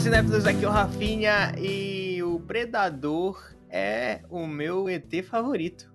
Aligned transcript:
cinéfilos, 0.00 0.46
aqui 0.46 0.64
é 0.64 0.68
o 0.68 0.70
Rafinha 0.70 1.52
e 1.58 2.22
o 2.22 2.40
Predador 2.40 3.38
é 3.68 4.22
o 4.30 4.46
meu 4.46 4.88
ET 4.88 5.22
favorito. 5.22 5.92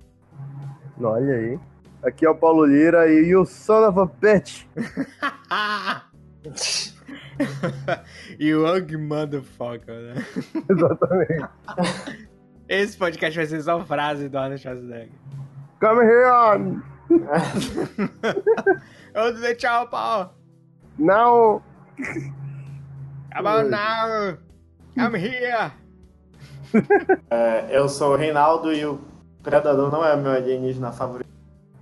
Olha 1.02 1.34
aí. 1.34 1.60
Aqui 2.04 2.24
é 2.24 2.30
o 2.30 2.36
Paulo 2.36 2.66
Lira 2.66 3.12
e 3.12 3.36
o 3.36 3.44
Son 3.46 3.88
of 3.88 4.00
a 4.00 4.06
Bitch. 4.06 4.68
Young 8.40 8.96
motherfucker, 8.98 9.96
né? 9.96 10.24
Exatamente. 10.70 11.50
Esse 12.70 12.96
podcast 12.96 13.36
vai 13.36 13.48
ser 13.48 13.64
só 13.64 13.84
frase 13.84 14.30
do 14.30 14.38
Arnold 14.38 14.62
Schwarzenegger. 14.62 15.10
Come 15.80 16.04
here! 16.04 16.80
Eu 19.16 19.34
dizer 19.34 19.56
tchau, 19.56 19.90
Paulo. 19.90 20.30
Now! 21.00 21.64
On 23.44 23.70
now. 23.70 24.38
I'm 24.98 25.14
here. 25.16 25.72
É, 27.30 27.68
eu 27.70 27.88
sou 27.88 28.14
o 28.14 28.16
Reinaldo 28.18 28.74
e 28.74 28.86
o 28.86 29.00
Predador 29.42 29.90
não 29.90 30.06
é 30.06 30.14
meu 30.18 30.34
alienígena 30.34 30.92
favorito. 30.92 31.30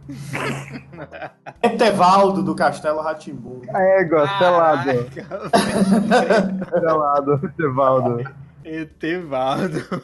Etevaldo 1.64 2.44
do 2.44 2.54
Castelo 2.54 3.02
Ratimbu. 3.02 3.64
Égua, 3.70 4.28
selado. 4.38 5.06
Caraca, 5.06 6.80
Selado, 6.80 7.54
Evaldo. 7.58 8.32
Etevaldo. 8.64 10.04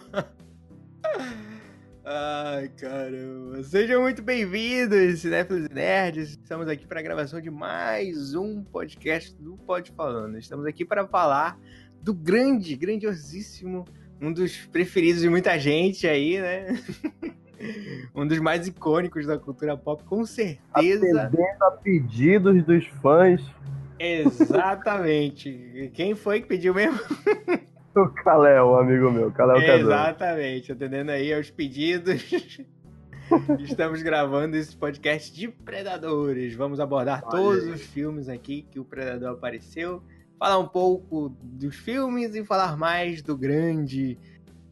Ai, 2.11 2.69
caramba. 2.69 3.61
Sejam 3.61 4.01
muito 4.01 4.23
bem-vindos, 4.23 5.19
cinéfilos 5.19 5.67
e 5.67 5.71
nerds. 5.71 6.31
Estamos 6.31 6.67
aqui 6.67 6.87
para 6.87 7.01
a 7.01 7.03
gravação 7.03 7.39
de 7.39 7.51
mais 7.51 8.33
um 8.33 8.63
podcast 8.63 9.31
do 9.39 9.55
Pod 9.57 9.91
Falando. 9.91 10.35
Estamos 10.39 10.65
aqui 10.65 10.83
para 10.83 11.05
falar 11.05 11.59
do 12.01 12.11
grande, 12.11 12.75
grandiosíssimo, 12.75 13.85
um 14.19 14.33
dos 14.33 14.57
preferidos 14.57 15.21
de 15.21 15.29
muita 15.29 15.59
gente 15.59 16.07
aí, 16.07 16.41
né? 16.41 16.81
um 18.15 18.25
dos 18.25 18.39
mais 18.39 18.65
icônicos 18.65 19.27
da 19.27 19.37
cultura 19.37 19.77
pop, 19.77 20.03
com 20.05 20.25
certeza. 20.25 20.63
Atendendo 20.73 21.63
a 21.63 21.71
pedidos 21.73 22.63
dos 22.63 22.87
fãs, 23.03 23.39
Exatamente. 23.99 25.91
Quem 25.93 26.15
foi 26.15 26.41
que 26.41 26.47
pediu 26.47 26.73
mesmo? 26.73 26.97
o 28.03 28.09
Kalel, 28.09 28.75
amigo 28.79 29.11
meu. 29.11 29.31
Kalel. 29.31 29.57
Exatamente, 29.79 30.71
atendendo 30.71 31.11
aí 31.11 31.33
aos 31.33 31.49
pedidos. 31.49 32.23
Estamos 33.59 34.01
gravando 34.01 34.57
esse 34.57 34.75
podcast 34.75 35.33
de 35.33 35.47
Predadores. 35.47 36.55
Vamos 36.55 36.79
abordar 36.79 37.21
Olha 37.25 37.31
todos 37.31 37.63
os 37.67 37.81
filmes 37.81 38.27
aqui 38.27 38.65
que 38.71 38.79
o 38.79 38.85
Predador 38.85 39.29
apareceu, 39.33 40.01
falar 40.39 40.57
um 40.57 40.67
pouco 40.67 41.29
dos 41.43 41.75
filmes 41.75 42.33
e 42.33 42.43
falar 42.43 42.75
mais 42.75 43.21
do 43.21 43.37
grande 43.37 44.17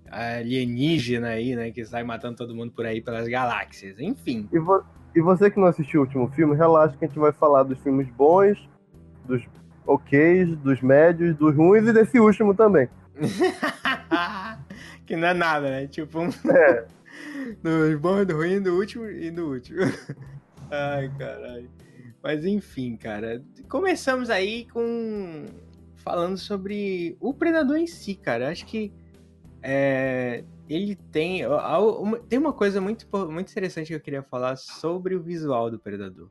alienígena 0.09 1.27
aí, 1.29 1.55
né, 1.55 1.69
que 1.71 1.83
sai 1.85 2.03
matando 2.03 2.37
todo 2.37 2.55
mundo 2.55 2.71
por 2.71 2.85
aí 2.85 3.01
pelas 3.01 3.27
galáxias. 3.27 3.99
Enfim. 3.99 4.47
E, 4.51 4.57
vo- 4.57 4.83
e 5.15 5.21
você 5.21 5.51
que 5.51 5.59
não 5.59 5.67
assistiu 5.67 6.01
o 6.01 6.03
último 6.05 6.27
filme, 6.29 6.55
relaxa 6.55 6.95
que 6.97 7.05
a 7.05 7.07
gente 7.07 7.19
vai 7.19 7.31
falar 7.31 7.63
dos 7.63 7.77
filmes 7.79 8.07
bons, 8.09 8.57
dos 9.25 9.43
oks, 9.85 10.57
dos 10.63 10.81
médios, 10.81 11.35
dos 11.35 11.55
ruins 11.55 11.87
e 11.87 11.93
desse 11.93 12.19
último 12.19 12.53
também. 12.55 12.89
que 15.05 15.15
não 15.15 15.27
é 15.27 15.33
nada, 15.33 15.69
né? 15.69 15.87
Tipo, 15.87 16.21
um... 16.21 16.29
É. 16.51 16.87
do 17.61 17.99
bom, 17.99 18.23
do 18.25 18.35
ruim, 18.35 18.61
do 18.61 18.75
último 18.75 19.05
e 19.05 19.31
do 19.31 19.49
último. 19.49 19.79
Ai, 20.71 21.11
caralho. 21.17 21.69
Mas 22.21 22.45
enfim, 22.45 22.95
cara. 22.95 23.43
Começamos 23.69 24.29
aí 24.29 24.65
com. 24.65 25.45
Falando 25.95 26.37
sobre 26.37 27.17
o 27.19 27.33
Predador 27.33 27.77
em 27.77 27.87
si, 27.87 28.15
cara. 28.15 28.49
Acho 28.49 28.65
que. 28.65 28.91
é, 29.61 30.43
ele 30.69 30.95
tem. 30.95 31.41
Tem 32.27 32.39
uma 32.39 32.53
coisa 32.53 32.81
muito, 32.81 33.07
muito 33.29 33.51
interessante 33.51 33.87
que 33.87 33.95
eu 33.95 33.99
queria 33.99 34.23
falar 34.23 34.55
sobre 34.55 35.15
o 35.15 35.21
visual 35.21 35.71
do 35.71 35.79
Predador. 35.79 36.29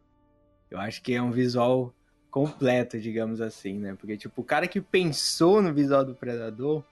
Eu 0.71 0.79
acho 0.79 1.03
que 1.03 1.15
é 1.15 1.23
um 1.23 1.31
visual 1.31 1.95
completo, 2.31 2.99
digamos 2.99 3.41
assim, 3.41 3.79
né? 3.79 3.97
Porque, 3.99 4.17
tipo, 4.17 4.41
o 4.41 4.45
cara 4.45 4.67
que 4.67 4.81
pensou 4.81 5.63
no 5.63 5.73
visual 5.73 6.05
do 6.05 6.15
Predador 6.15 6.83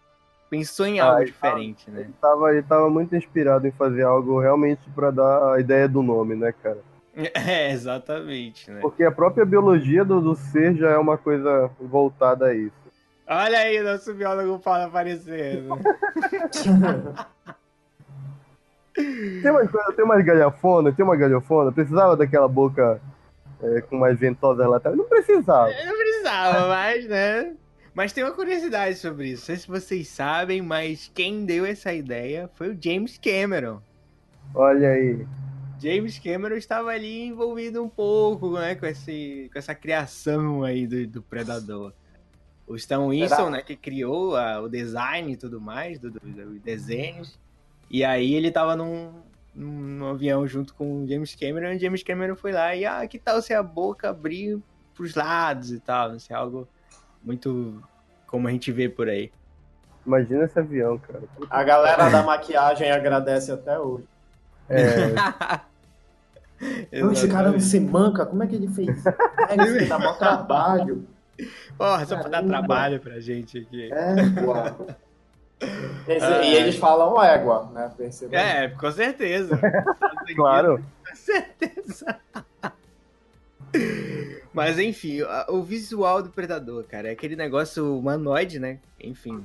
pensou 0.49 0.87
em 0.87 1.01
Ah, 1.01 1.07
algo 1.07 1.23
ele 1.23 1.33
tava- 1.33 1.55
diferente, 1.55 1.91
né? 1.91 2.01
Ele 2.03 2.15
tava, 2.21 2.53
ele 2.53 2.63
tava 2.63 2.89
muito 2.91 3.15
inspirado 3.17 3.67
em 3.67 3.73
fazer 3.73 4.03
algo 4.03 4.39
realmente 4.41 4.83
pra 4.95 5.11
dar 5.11 5.55
a 5.55 5.61
ideia 5.61 5.89
do 5.89 6.03
nome, 6.03 6.35
né, 6.35 6.53
cara? 6.53 6.79
É, 7.35 7.71
exatamente, 7.71 8.71
né? 8.71 8.81
Porque 8.81 9.05
a 9.05 9.13
própria 9.13 9.45
biologia 9.45 10.05
do, 10.05 10.21
do 10.21 10.35
ser 10.35 10.75
já 10.77 10.91
é 10.91 10.99
uma 10.99 11.17
coisa 11.17 11.71
voltada 11.81 12.47
a 12.47 12.55
isso. 12.55 12.75
Olha 13.27 13.59
aí, 13.59 13.81
nosso 13.81 14.13
biólogo 14.15 14.59
Paulo 14.59 14.83
aparecendo. 14.85 15.79
Tem 18.95 19.53
coisas, 19.71 19.95
tem 19.97 20.05
umas 20.05 20.25
galhafona, 20.25 20.93
tem 20.93 21.05
uma 21.05 21.17
galhofona, 21.17 21.73
precisava 21.73 22.17
daquela 22.17 22.47
boca 22.49 23.01
é, 23.63 23.81
com 23.81 23.97
mais 23.97 24.19
ventosa 24.19 24.67
lateral? 24.69 24.97
Não 24.97 25.05
precisava. 25.09 25.71
Não 25.85 25.97
precisava 25.97 26.69
mais, 26.69 27.07
né? 27.09 27.55
Mas 27.95 28.13
tem 28.13 28.25
uma 28.25 28.33
curiosidade 28.33 28.97
sobre 28.97 29.29
isso. 29.29 29.43
Não 29.43 29.47
sei 29.47 29.57
se 29.57 29.69
vocês 29.69 30.09
sabem, 30.09 30.61
mas 30.61 31.11
quem 31.15 31.45
deu 31.45 31.65
essa 31.65 31.93
ideia 31.93 32.51
foi 32.55 32.71
o 32.71 32.79
James 32.81 33.19
Cameron. 33.19 33.81
Olha 34.55 34.89
aí. 34.91 35.27
James 35.81 36.19
Cameron 36.19 36.57
estava 36.57 36.91
ali 36.91 37.27
envolvido 37.27 37.83
um 37.83 37.89
pouco, 37.89 38.53
né, 38.55 38.75
com, 38.75 38.87
esse, 38.87 39.51
com 39.53 39.59
essa 39.59 39.75
criação 39.75 40.63
aí 40.65 40.87
do, 40.87 41.07
do 41.07 41.23
Predador. 41.23 41.93
O 42.67 42.75
Stan 42.77 43.07
Winston, 43.09 43.51
né, 43.51 43.63
que 43.63 43.77
criou 43.77 44.35
a- 44.37 44.61
o 44.61 44.69
design 44.69 45.33
e 45.33 45.37
tudo 45.37 45.61
mais, 45.61 45.99
do, 45.99 46.11
do, 46.11 46.19
dos 46.21 46.61
desenhos. 46.63 47.39
E 47.91 48.03
aí 48.03 48.35
ele 48.35 48.51
tava 48.51 48.75
num, 48.75 49.13
num, 49.55 50.07
avião 50.09 50.47
junto 50.47 50.75
com 50.75 51.05
o 51.05 51.09
James 51.09 51.35
Cameron, 51.35 51.73
e 51.73 51.77
o 51.77 51.81
James 51.81 52.03
Cameron 52.03 52.37
foi 52.37 52.53
lá 52.53 52.75
e, 52.75 52.85
ah, 52.85 53.07
que 53.07 53.19
tal 53.19 53.41
se 53.41 53.55
a 53.55 53.63
boca 53.63 54.11
abrir 54.11 54.61
pros 54.95 55.15
lados 55.15 55.73
e 55.73 55.81
tal, 55.81 56.13
não 56.13 56.19
sei, 56.19 56.35
algo 56.35 56.69
muito 57.23 57.83
como 58.27 58.49
a 58.49 58.51
gente 58.51 58.71
vê 58.73 58.89
por 58.89 59.09
aí. 59.09 59.31
Imagina 60.07 60.45
esse 60.45 60.59
avião, 60.59 60.99
cara. 60.99 61.23
A 61.49 61.65
galera 61.65 62.11
da 62.11 62.23
maquiagem 62.23 62.91
agradece 62.91 63.53
até 63.53 63.79
hoje. 63.79 64.07
É, 64.69 65.15
Esse 66.93 67.29
cara 67.29 67.51
não 67.51 67.61
se 67.61 67.81
manca, 67.81 68.25
como 68.25 68.43
é 68.43 68.47
que 68.47 68.55
ele 68.55 68.69
fez? 68.69 69.05
É, 69.07 69.57
isso 69.63 69.89
dá 69.89 69.99
mó 69.99 70.13
trabalho. 70.15 71.07
Porra, 71.77 72.07
só 72.07 72.17
pra 72.17 72.29
dar 72.29 72.45
trabalho 72.45 73.01
pra 73.01 73.19
gente 73.21 73.59
aqui. 73.59 73.91
É, 73.93 74.41
uau. 74.43 74.87
Ah. 75.61 76.43
E 76.43 76.55
eles 76.55 76.77
falam 76.77 77.23
égua, 77.23 77.71
né? 77.73 77.93
Percebeu? 77.97 78.39
É, 78.39 78.69
com 78.69 78.91
certeza. 78.91 79.59
claro. 80.37 80.85
Com 81.09 81.17
certeza. 81.17 82.21
Mas 84.53 84.79
enfim, 84.79 85.19
o 85.49 85.63
visual 85.63 86.23
do 86.23 86.31
Predador, 86.31 86.85
cara, 86.85 87.09
é 87.09 87.13
aquele 87.13 87.35
negócio 87.35 87.99
humanoide, 87.99 88.59
né? 88.59 88.79
Enfim, 89.01 89.43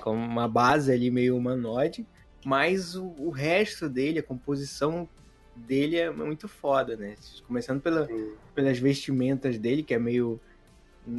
com 0.00 0.14
uma 0.14 0.46
base 0.46 0.92
ali 0.92 1.10
meio 1.10 1.36
humanoide, 1.36 2.06
mas 2.44 2.94
o, 2.94 3.14
o 3.18 3.30
resto 3.30 3.88
dele, 3.88 4.20
a 4.20 4.22
composição 4.22 5.08
dele 5.56 5.96
é 5.96 6.10
muito 6.10 6.46
foda, 6.46 6.96
né? 6.96 7.16
Começando 7.46 7.80
pela, 7.80 8.08
pelas 8.54 8.78
vestimentas 8.78 9.58
dele, 9.58 9.82
que 9.82 9.94
é 9.94 9.98
meio. 9.98 10.40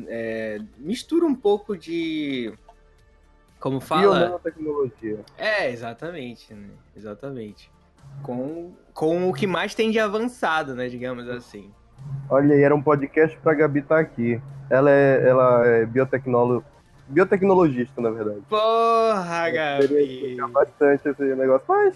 é, 0.08 0.62
mistura 0.78 1.26
um 1.26 1.36
pouco 1.36 1.78
de. 1.78 2.54
Como 3.60 3.80
fala? 3.80 4.28
Biotecnologia. 4.28 5.20
É, 5.38 5.70
exatamente, 5.70 6.54
né? 6.54 6.70
Exatamente. 6.96 7.70
Com, 8.24 8.72
com 8.94 9.30
o 9.30 9.34
que 9.34 9.46
mais 9.46 9.76
tem 9.76 9.92
de 9.92 10.00
avançado, 10.00 10.76
né? 10.76 10.88
Digamos 10.88 11.28
assim. 11.28 11.72
Olha 12.30 12.56
aí, 12.56 12.64
era 12.64 12.74
um 12.74 12.82
podcast 12.82 13.38
pra 13.40 13.54
Gabi 13.54 13.80
estar 13.80 14.00
aqui. 14.00 14.42
Ela 14.70 14.92
é, 14.92 15.28
ela 15.28 15.68
é 15.68 15.86
biotecnolo... 15.86 16.64
biotecnologista, 17.08 18.00
na 18.02 18.12
verdade. 18.12 18.42
Porra, 18.48 19.50
Gabi! 19.50 19.86
Explica 19.86 20.48
bastante 20.48 21.10
esse 21.10 21.36
negócio. 21.36 21.66
Mas, 21.68 21.96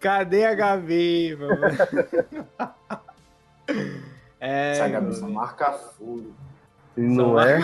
Cadê 0.00 0.44
a 0.44 0.54
Gabi, 0.54 1.36
mano? 1.36 1.58
É. 4.40 4.70
Essa 4.70 4.88
Gabi 4.88 5.14
só 5.14 5.28
marca 5.28 5.72
furo. 5.72 6.32
não 6.96 7.38
é, 7.40 7.58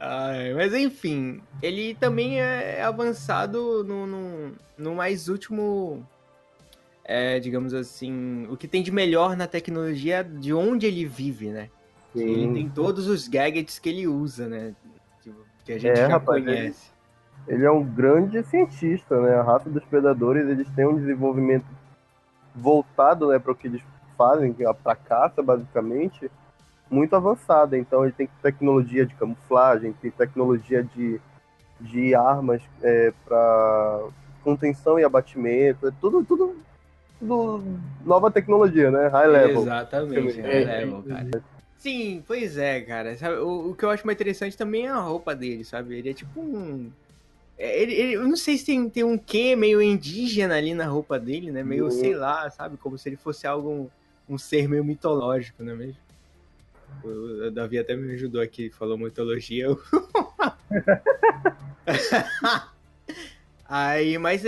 Ai, 0.00 0.54
mas 0.54 0.72
enfim, 0.74 1.42
ele 1.60 1.94
também 1.94 2.40
é 2.40 2.82
avançado 2.82 3.84
no, 3.84 4.06
no, 4.06 4.58
no 4.78 4.94
mais 4.94 5.28
último. 5.28 6.08
é, 7.04 7.40
digamos 7.40 7.74
assim, 7.74 8.46
o 8.48 8.56
que 8.56 8.68
tem 8.68 8.82
de 8.82 8.90
melhor 8.92 9.36
na 9.36 9.46
tecnologia 9.48 10.22
de 10.24 10.52
onde 10.54 10.86
ele 10.86 11.04
vive, 11.06 11.50
né? 11.50 11.70
Ele 12.26 12.48
sim. 12.48 12.48
tem 12.48 12.70
todos 12.70 13.06
os 13.08 13.28
gadgets 13.28 13.78
que 13.78 13.88
ele 13.88 14.06
usa, 14.06 14.48
né? 14.48 14.74
Tipo, 15.22 15.48
Que 15.64 15.72
a 15.72 15.78
gente 15.78 16.00
É, 16.00 16.06
já 16.06 16.16
rapaz, 16.16 16.42
conhece. 16.42 16.92
Ele 17.48 17.64
é 17.64 17.70
um 17.70 17.84
grande 17.84 18.42
cientista, 18.44 19.20
né? 19.20 19.34
A 19.34 19.42
raça 19.42 19.68
dos 19.70 19.84
predadores, 19.84 20.48
eles 20.48 20.68
têm 20.70 20.86
um 20.86 20.96
desenvolvimento 20.96 21.66
voltado, 22.54 23.28
né, 23.28 23.38
para 23.38 23.52
o 23.52 23.54
que 23.54 23.68
eles 23.68 23.82
fazem, 24.18 24.52
que 24.52 24.64
pra 24.82 24.96
caça, 24.96 25.42
basicamente. 25.42 26.30
Muito 26.90 27.14
avançada. 27.14 27.78
Então 27.78 28.04
ele 28.04 28.12
tem 28.12 28.28
tecnologia 28.42 29.06
de 29.06 29.14
camuflagem, 29.14 29.92
tem 29.92 30.10
tecnologia 30.10 30.82
de, 30.82 31.20
de 31.80 32.14
armas 32.14 32.60
é, 32.82 33.12
para 33.24 34.08
contenção 34.42 34.98
e 34.98 35.04
abatimento. 35.04 35.86
É 35.86 35.92
tudo, 36.00 36.24
tudo, 36.24 36.56
tudo 37.18 37.80
nova 38.04 38.30
tecnologia, 38.30 38.90
né? 38.90 39.06
High 39.06 39.28
level. 39.28 39.62
Exatamente, 39.62 40.40
high 40.40 40.64
level, 40.64 41.02
cara. 41.04 41.44
Sim, 41.78 42.22
pois 42.26 42.58
é, 42.58 42.80
cara. 42.82 43.16
Sabe, 43.16 43.36
o, 43.36 43.70
o, 43.70 43.74
que 43.74 43.84
eu 43.84 43.90
acho 43.90 44.04
mais 44.04 44.16
interessante 44.16 44.56
também 44.56 44.86
é 44.86 44.90
a 44.90 44.98
roupa 44.98 45.34
dele, 45.34 45.64
sabe? 45.64 45.96
Ele 45.96 46.10
é 46.10 46.14
tipo 46.14 46.40
um. 46.40 46.90
É, 47.56 47.82
ele, 47.82 47.94
ele, 47.94 48.12
eu 48.14 48.28
não 48.28 48.36
sei 48.36 48.58
se 48.58 48.66
tem, 48.66 48.88
tem 48.90 49.04
um 49.04 49.16
quê 49.16 49.56
meio 49.56 49.80
indígena 49.80 50.56
ali 50.56 50.74
na 50.74 50.86
roupa 50.86 51.18
dele, 51.18 51.50
né? 51.50 51.62
Meio, 51.62 51.84
uhum. 51.84 51.90
sei 51.90 52.14
lá, 52.14 52.50
sabe? 52.50 52.76
Como 52.76 52.98
se 52.98 53.08
ele 53.08 53.16
fosse 53.16 53.46
algo, 53.46 53.70
um, 53.70 54.34
um 54.34 54.36
ser 54.36 54.68
meio 54.68 54.84
mitológico, 54.84 55.62
não 55.62 55.72
é 55.72 55.76
mesmo? 55.76 55.96
O, 57.04 57.50
Davi 57.50 57.78
até 57.78 57.96
me 57.96 58.12
ajudou 58.14 58.40
aqui, 58.40 58.70
falou 58.70 58.98
mitologia. 58.98 59.66
Aí, 63.68 64.18
mas 64.18 64.42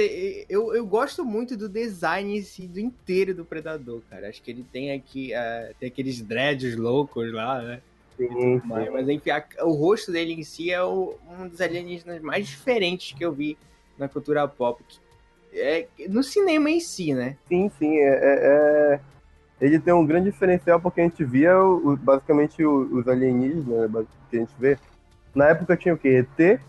eu, 0.48 0.74
eu 0.74 0.84
gosto 0.84 1.24
muito 1.24 1.56
do 1.56 1.68
design 1.68 2.42
si, 2.42 2.66
do 2.66 2.80
inteiro 2.80 3.32
do 3.32 3.44
Predador, 3.44 4.02
cara. 4.10 4.28
Acho 4.28 4.42
que 4.42 4.50
ele 4.50 4.66
tem 4.72 4.90
aqui 4.92 5.30
uh, 5.32 5.72
tem 5.78 5.88
aqueles 5.88 6.20
dreads 6.20 6.76
loucos 6.76 7.32
lá, 7.32 7.62
né? 7.62 7.80
Sim, 8.16 8.60
mas, 8.64 8.92
mas 8.92 9.08
enfim, 9.08 9.30
a, 9.30 9.44
o 9.62 9.72
rosto 9.72 10.10
dele 10.12 10.32
em 10.32 10.42
si 10.42 10.72
é 10.72 10.82
o, 10.82 11.16
um 11.38 11.46
dos 11.48 11.60
alienígenas 11.60 12.20
mais 12.20 12.48
diferentes 12.48 13.16
que 13.16 13.24
eu 13.24 13.30
vi 13.32 13.56
na 13.96 14.08
cultura 14.08 14.48
pop. 14.48 14.82
É, 15.52 15.86
no 16.08 16.22
cinema 16.22 16.70
em 16.70 16.80
si, 16.80 17.14
né? 17.14 17.36
Sim, 17.48 17.70
sim. 17.78 17.98
É, 17.98 18.08
é, 18.08 18.94
é... 18.94 19.00
Ele 19.62 19.78
tem 19.78 19.94
um 19.94 20.04
grande 20.04 20.32
diferencial 20.32 20.80
porque 20.80 21.00
a 21.00 21.04
gente 21.04 21.24
via 21.24 21.56
o, 21.56 21.96
basicamente 21.96 22.64
os 22.66 23.06
alienígenas 23.06 23.88
né, 23.92 24.04
que 24.28 24.36
a 24.36 24.40
gente 24.40 24.52
vê. 24.58 24.76
Na 25.32 25.46
época 25.46 25.76
tinha 25.76 25.94
o 25.94 25.96
quê? 25.96 26.26
ET, 26.36 26.60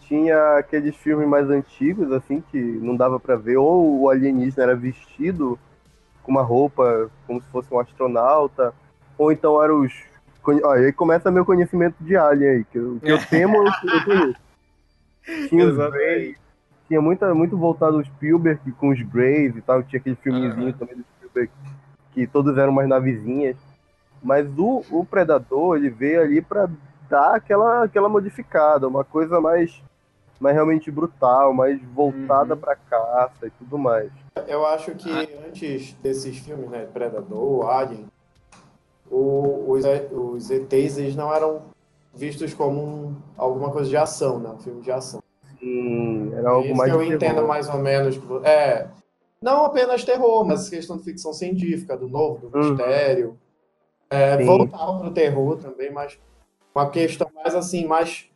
tinha 0.00 0.58
aqueles 0.58 0.96
filmes 0.96 1.28
mais 1.28 1.48
antigos, 1.48 2.10
assim, 2.10 2.42
que 2.50 2.58
não 2.58 2.96
dava 2.96 3.20
para 3.20 3.36
ver, 3.36 3.56
ou 3.58 4.00
o 4.00 4.10
alienígena 4.10 4.64
era 4.64 4.74
vestido 4.74 5.56
com 6.24 6.32
uma 6.32 6.42
roupa 6.42 7.08
como 7.24 7.40
se 7.40 7.46
fosse 7.50 7.72
um 7.72 7.78
astronauta, 7.78 8.74
ou 9.16 9.30
então 9.30 9.62
eram 9.62 9.82
os. 9.82 9.92
Ó, 10.64 10.72
aí 10.72 10.92
começa 10.92 11.30
meu 11.30 11.44
conhecimento 11.44 11.94
de 12.00 12.16
alien 12.16 12.50
aí, 12.50 12.64
que 12.64 12.78
eu, 12.78 12.98
que 13.00 13.10
eu 13.12 13.26
temo, 13.26 13.58
eu 13.58 14.04
conheço. 14.04 14.40
Tinha 15.48 15.66
os 15.66 15.76
Greys, 15.92 16.36
tinha 16.86 17.00
muita, 17.00 17.34
muito 17.34 17.56
voltado 17.56 17.96
aos 17.96 18.06
Spielberg 18.06 18.60
com 18.72 18.90
os 18.90 19.02
Greys 19.02 19.56
e 19.56 19.60
tal, 19.60 19.82
tinha 19.82 19.98
aquele 19.98 20.14
filmezinho 20.16 20.66
uhum. 20.66 20.72
também 20.72 20.96
do 20.96 21.04
Que 22.12 22.26
todos 22.26 22.56
eram 22.56 22.72
umas 22.72 22.88
navezinhas. 22.88 23.56
Mas 24.22 24.46
o, 24.58 24.82
o 24.90 25.04
Predador, 25.04 25.76
ele 25.76 25.90
veio 25.90 26.22
ali 26.22 26.40
para 26.40 26.68
dar 27.08 27.34
aquela, 27.36 27.84
aquela 27.84 28.08
modificada, 28.08 28.88
uma 28.88 29.04
coisa 29.04 29.40
mais 29.40 29.82
mais 30.38 30.54
realmente 30.54 30.90
brutal, 30.90 31.54
mais 31.54 31.80
voltada 31.82 32.54
uhum. 32.54 32.60
para 32.60 32.76
caça 32.76 33.46
e 33.46 33.50
tudo 33.50 33.78
mais. 33.78 34.10
Eu 34.46 34.66
acho 34.66 34.94
que 34.94 35.10
antes 35.46 35.94
desses 35.94 36.38
filmes, 36.38 36.68
né, 36.68 36.86
Predador, 36.92 37.70
Alien, 37.70 38.06
o, 39.10 39.64
os, 39.68 39.84
os 40.12 40.50
ETs 40.50 40.98
eles 40.98 41.16
não 41.16 41.32
eram 41.34 41.62
vistos 42.14 42.52
como 42.52 42.82
um, 42.82 43.16
alguma 43.36 43.70
coisa 43.70 43.88
de 43.88 43.96
ação, 43.96 44.38
né, 44.38 44.50
um 44.50 44.58
filme 44.58 44.82
de 44.82 44.90
ação. 44.90 45.22
Sim, 45.58 46.32
era 46.34 46.50
algo 46.50 46.66
Isso 46.66 46.76
mais 46.76 46.92
que 46.92 46.98
eu 46.98 47.02
entendo 47.02 47.46
mais 47.46 47.68
ou 47.68 47.78
menos. 47.78 48.20
É, 48.44 48.88
não 49.40 49.64
apenas 49.64 50.04
terror, 50.04 50.44
mas 50.44 50.68
questão 50.68 50.96
de 50.96 51.04
ficção 51.04 51.32
científica, 51.32 51.96
do 51.96 52.08
novo, 52.08 52.48
do 52.48 52.58
uhum. 52.58 52.70
mistério. 52.70 53.38
É, 54.08 54.42
voltava 54.44 54.98
para 54.98 55.08
o 55.08 55.12
terror 55.12 55.56
também, 55.56 55.90
mas 55.90 56.18
uma 56.74 56.90
questão 56.90 57.28
mais 57.34 57.54
assim, 57.54 57.86
mais 57.86 58.28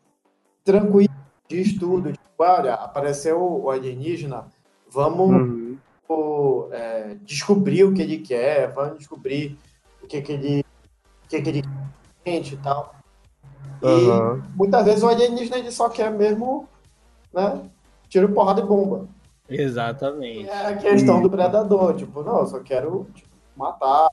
tranquila 0.64 1.14
de 1.48 1.60
estudo, 1.60 2.12
tipo, 2.12 2.24
olha, 2.38 2.74
apareceu 2.74 3.40
o 3.40 3.70
alienígena, 3.70 4.46
vamos 4.88 5.30
uhum. 5.30 5.78
o, 6.08 6.68
é, 6.72 7.16
descobrir 7.22 7.84
o 7.84 7.94
que 7.94 8.02
ele 8.02 8.18
quer, 8.18 8.72
vamos 8.72 8.98
descobrir 8.98 9.56
o 10.02 10.06
que, 10.06 10.20
que 10.22 10.32
ele 10.32 10.64
o 11.24 11.28
que, 11.28 11.40
que 11.40 11.48
ele 11.48 11.62
quer 12.24 12.40
e 12.40 12.56
tal. 12.56 12.94
E 13.82 13.86
uhum. 13.86 14.42
muitas 14.54 14.84
vezes 14.84 15.02
o 15.02 15.08
alienígena 15.08 15.58
ele 15.58 15.70
só 15.70 15.88
quer 15.88 16.10
mesmo, 16.10 16.68
né, 17.32 17.62
tiro, 18.08 18.32
porrada 18.32 18.60
e 18.60 18.64
bomba. 18.64 19.08
Exatamente. 19.50 20.48
É 20.48 20.66
a 20.66 20.76
questão 20.76 21.20
do 21.20 21.28
predador, 21.28 21.96
tipo, 21.96 22.22
não, 22.22 22.40
eu 22.40 22.46
só 22.46 22.60
quero 22.60 23.06
tipo, 23.14 23.28
matar, 23.56 24.08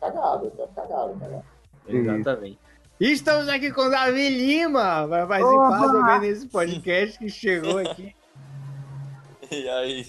cagado, 0.00 0.46
eu 0.46 0.50
quero 0.52 0.68
cagado, 0.68 1.18
cagado. 1.18 1.44
Exatamente. 1.88 2.58
Estamos 3.00 3.48
aqui 3.48 3.72
com 3.72 3.82
o 3.82 3.90
Davi 3.90 4.28
Lima, 4.28 5.06
vai 5.06 5.26
participar 5.26 5.90
também 5.90 6.20
nesse 6.20 6.46
podcast 6.46 7.18
que 7.18 7.28
chegou 7.28 7.78
aqui. 7.78 8.14
E 9.52 9.68
aí? 9.68 10.06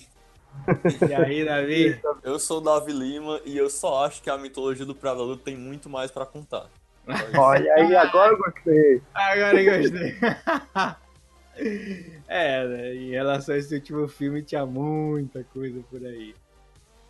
E 1.10 1.14
aí, 1.16 1.44
Davi? 1.44 2.00
Eu 2.22 2.38
sou 2.38 2.60
o 2.60 2.62
Davi 2.62 2.92
Lima 2.92 3.42
e 3.44 3.58
eu 3.58 3.72
só 3.72 4.06
acho 4.06 4.22
que 4.22 4.30
a 4.30 4.38
mitologia 4.38 4.86
do 4.86 4.94
Predador 4.94 5.36
tem 5.38 5.58
muito 5.58 5.90
mais 5.90 6.12
para 6.12 6.28
contar. 6.28 6.68
Olha 7.36 7.74
aí, 7.74 7.96
agora 7.96 8.34
eu 8.34 8.38
gostei. 8.38 9.02
Agora 9.16 9.60
eu 9.60 9.82
gostei. 9.82 10.16
é, 12.28 12.68
né? 12.68 12.96
Em 12.96 13.12
relação 13.12 13.56
a 13.56 13.58
esse 13.58 13.74
último 13.74 14.08
filme, 14.08 14.42
tinha 14.42 14.66
muita 14.66 15.44
coisa 15.54 15.82
por 15.90 16.06
aí. 16.06 16.34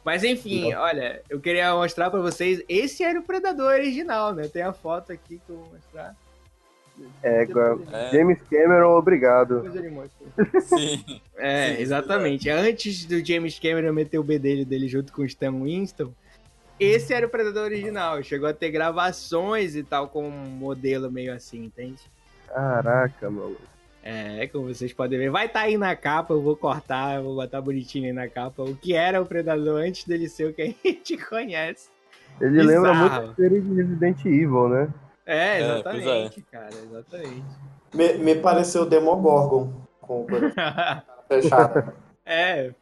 Mas 0.04 0.24
enfim, 0.24 0.72
Não. 0.72 0.82
olha, 0.82 1.22
eu 1.30 1.40
queria 1.40 1.74
mostrar 1.74 2.10
para 2.10 2.22
vocês. 2.22 2.64
Esse 2.68 3.04
era 3.04 3.20
o 3.20 3.24
Predador 3.24 3.72
original, 3.72 4.34
né? 4.34 4.48
Tem 4.48 4.64
a 4.64 4.74
foto 4.74 5.12
aqui 5.12 5.40
que 5.46 5.52
eu 5.52 5.58
vou 5.58 5.70
mostrar. 5.74 6.16
É, 7.24 7.44
é. 7.44 8.12
James 8.12 8.40
Cameron, 8.50 8.98
obrigado. 8.98 9.64
Sim. 10.62 11.22
É, 11.38 11.76
Sim, 11.76 11.82
exatamente. 11.82 12.50
É. 12.50 12.54
Antes 12.54 13.06
do 13.06 13.24
James 13.26 13.58
Cameron 13.60 13.94
meter 13.94 14.20
o 14.20 14.24
bedelho 14.24 14.66
dele 14.66 14.88
junto 14.88 15.12
com 15.14 15.22
o 15.22 15.26
Stan 15.26 15.52
Winston, 15.52 16.14
esse 16.80 17.14
era 17.14 17.26
o 17.26 17.30
Predador 17.30 17.64
original. 17.64 18.22
Chegou 18.24 18.50
a 18.50 18.54
ter 18.54 18.72
gravações 18.72 19.76
e 19.76 19.84
tal 19.84 20.10
com 20.10 20.28
um 20.28 20.32
modelo 20.32 21.12
meio 21.12 21.34
assim, 21.34 21.64
entende? 21.64 22.02
Caraca, 22.48 23.30
maluco. 23.30 23.71
É, 24.04 24.48
como 24.48 24.74
vocês 24.74 24.92
podem 24.92 25.20
ver, 25.20 25.30
vai 25.30 25.46
estar 25.46 25.60
tá 25.60 25.66
aí 25.66 25.78
na 25.78 25.96
capa, 25.96 26.34
eu 26.34 26.42
vou 26.42 26.56
cortar, 26.56 27.18
eu 27.18 27.24
vou 27.24 27.36
botar 27.36 27.62
bonitinho 27.62 28.06
aí 28.06 28.14
na 28.14 28.28
capa, 28.28 28.64
o 28.64 28.76
que 28.76 28.94
era 28.94 29.22
o 29.22 29.26
Predador 29.26 29.82
antes 29.82 30.06
dele 30.06 30.28
ser 30.28 30.50
o 30.50 30.54
que 30.54 30.62
a 30.62 30.66
gente 30.88 31.18
conhece. 31.18 31.90
Ele 32.40 32.62
Bizarro. 32.62 32.68
lembra 32.68 32.94
muito 32.94 33.32
a 33.32 33.36
série 33.36 33.62
de 33.62 33.74
Resident 33.76 34.26
Evil, 34.26 34.70
né? 34.70 34.94
É, 35.26 35.38
é 35.38 35.62
exatamente, 35.62 36.10
é, 36.10 36.18
é. 36.40 36.44
cara, 36.52 36.76
exatamente. 36.84 37.44
Me, 37.94 38.14
me 38.14 38.36
pareceu 38.36 38.86
Demogorgon 38.86 39.72
com 40.02 40.24
o 40.24 40.28
fechado. 41.30 41.94
É, 42.26 42.74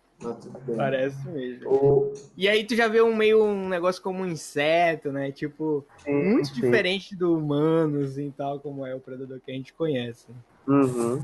Parece 0.75 1.27
mesmo. 1.29 1.70
O... 1.70 2.13
E 2.36 2.48
aí 2.50 2.65
tu 2.65 2.75
já 2.75 2.88
vê 2.88 3.01
um 3.01 3.15
meio 3.15 3.44
um 3.44 3.70
negócio 3.70 4.01
como 4.01 4.24
um 4.24 4.25
inseto, 4.25 5.12
né? 5.12 5.32
Tipo, 5.32 5.86
sim, 6.03 6.12
muito 6.12 6.50
sim. 6.50 6.55
diferente 6.55 7.15
do 7.15 7.38
humanos 7.38 8.17
e 8.17 8.29
tal, 8.36 8.60
como 8.60 8.86
é 8.86 8.94
o 8.94 9.00
predador 9.00 9.39
que 9.39 9.51
a 9.51 9.53
gente 9.53 9.74
conhece. 9.74 10.27
Uhum. 10.70 11.22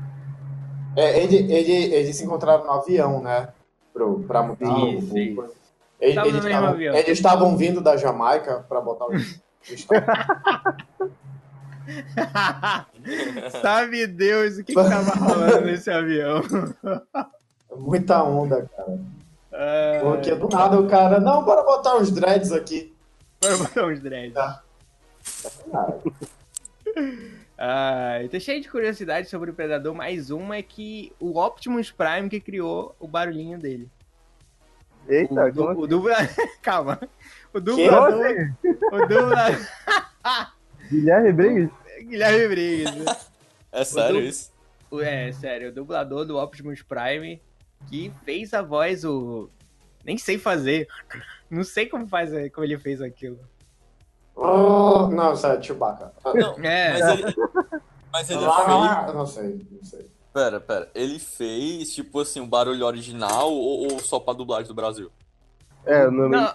É, 0.96 1.22
ele, 1.22 1.36
ele, 1.52 1.94
eles 1.94 2.16
se 2.16 2.24
encontraram 2.24 2.64
no 2.64 2.72
avião, 2.72 3.22
né? 3.22 3.50
Pro, 3.92 4.24
pra 4.24 4.42
mudar 4.42 4.66
sim, 4.66 4.96
o, 4.96 5.02
sim. 5.02 5.36
Ele, 6.00 6.18
eles, 6.20 6.44
estavam, 6.44 6.80
eles 6.80 7.08
estavam 7.08 7.56
vindo 7.56 7.80
da 7.80 7.96
Jamaica 7.96 8.64
pra 8.68 8.80
botar 8.80 9.06
o. 9.06 9.12
Sabe 13.62 14.08
Deus 14.08 14.58
o 14.58 14.64
que, 14.64 14.74
que 14.74 14.74
tava 14.74 15.14
rolando 15.14 15.66
nesse 15.66 15.88
avião. 15.90 16.42
Muita 17.76 18.24
onda, 18.24 18.68
cara. 18.76 18.98
É... 19.52 20.00
Porque 20.00 20.34
do 20.34 20.48
nada 20.48 20.80
o 20.80 20.88
cara, 20.88 21.20
não, 21.20 21.44
bora 21.44 21.62
botar 21.62 21.94
uns 21.96 22.10
dreads 22.10 22.50
aqui. 22.52 22.92
Bora 23.40 23.56
botar 23.56 23.86
uns 23.86 24.00
dreads. 24.00 24.34
Tá. 24.34 24.62
Ah, 27.58 28.22
eu 28.22 28.28
tô 28.28 28.38
cheio 28.38 28.60
de 28.60 28.68
curiosidade 28.68 29.28
sobre 29.28 29.50
o 29.50 29.54
Predador. 29.54 29.94
Mais 29.94 30.30
uma 30.30 30.56
é 30.56 30.62
que 30.62 31.12
o 31.18 31.38
Optimus 31.38 31.90
Prime 31.90 32.28
que 32.28 32.40
criou 32.40 32.94
o 33.00 33.08
barulhinho 33.08 33.58
dele. 33.58 33.88
Eita, 35.08 35.46
o, 35.46 35.52
du, 35.52 35.62
o 35.62 35.70
assim? 35.70 35.86
dubla... 35.88 36.16
Calma. 36.60 37.00
O 37.54 37.60
dublador. 37.60 38.52
O 38.92 39.06
dublador. 39.06 39.66
Guilherme 40.90 41.32
Briggs? 41.32 41.74
Guilherme 42.00 42.48
Briggs. 42.48 43.28
É 43.72 43.84
sério 43.84 44.20
du... 44.20 44.26
isso? 44.26 44.52
É, 45.00 45.32
sério. 45.32 45.70
O 45.70 45.72
dublador 45.72 46.24
do 46.24 46.36
Optimus 46.36 46.82
Prime 46.82 47.40
que 47.88 48.12
fez 48.24 48.52
a 48.52 48.62
voz, 48.62 49.04
o. 49.04 49.48
Nem 50.04 50.18
sei 50.18 50.38
fazer. 50.38 50.88
Não 51.50 51.64
sei 51.64 51.86
como 51.86 52.06
faz, 52.06 52.30
como 52.52 52.64
ele 52.64 52.78
fez 52.78 53.00
aquilo. 53.00 53.38
Oh, 54.36 55.08
não, 55.08 55.34
sério, 55.34 55.64
Chewbacca. 55.64 56.12
Não, 56.34 56.54
é. 56.62 56.92
Mas 56.92 57.08
ele, 57.18 57.34
mas 58.12 58.30
ele 58.30 58.44
ah, 58.44 59.02
fez. 59.04 59.14
Não 59.14 59.26
sei, 59.26 59.66
não 59.70 59.82
sei. 59.84 60.10
Pera, 60.32 60.60
pera. 60.60 60.90
Ele 60.94 61.18
fez, 61.18 61.94
tipo 61.94 62.20
assim, 62.20 62.40
o 62.40 62.46
barulho 62.46 62.84
original 62.84 63.50
ou, 63.50 63.90
ou 63.90 63.98
só 64.00 64.20
pra 64.20 64.34
dublagem 64.34 64.68
do 64.68 64.74
Brasil? 64.74 65.10
É, 65.86 66.04
não, 66.10 66.28
não, 66.28 66.54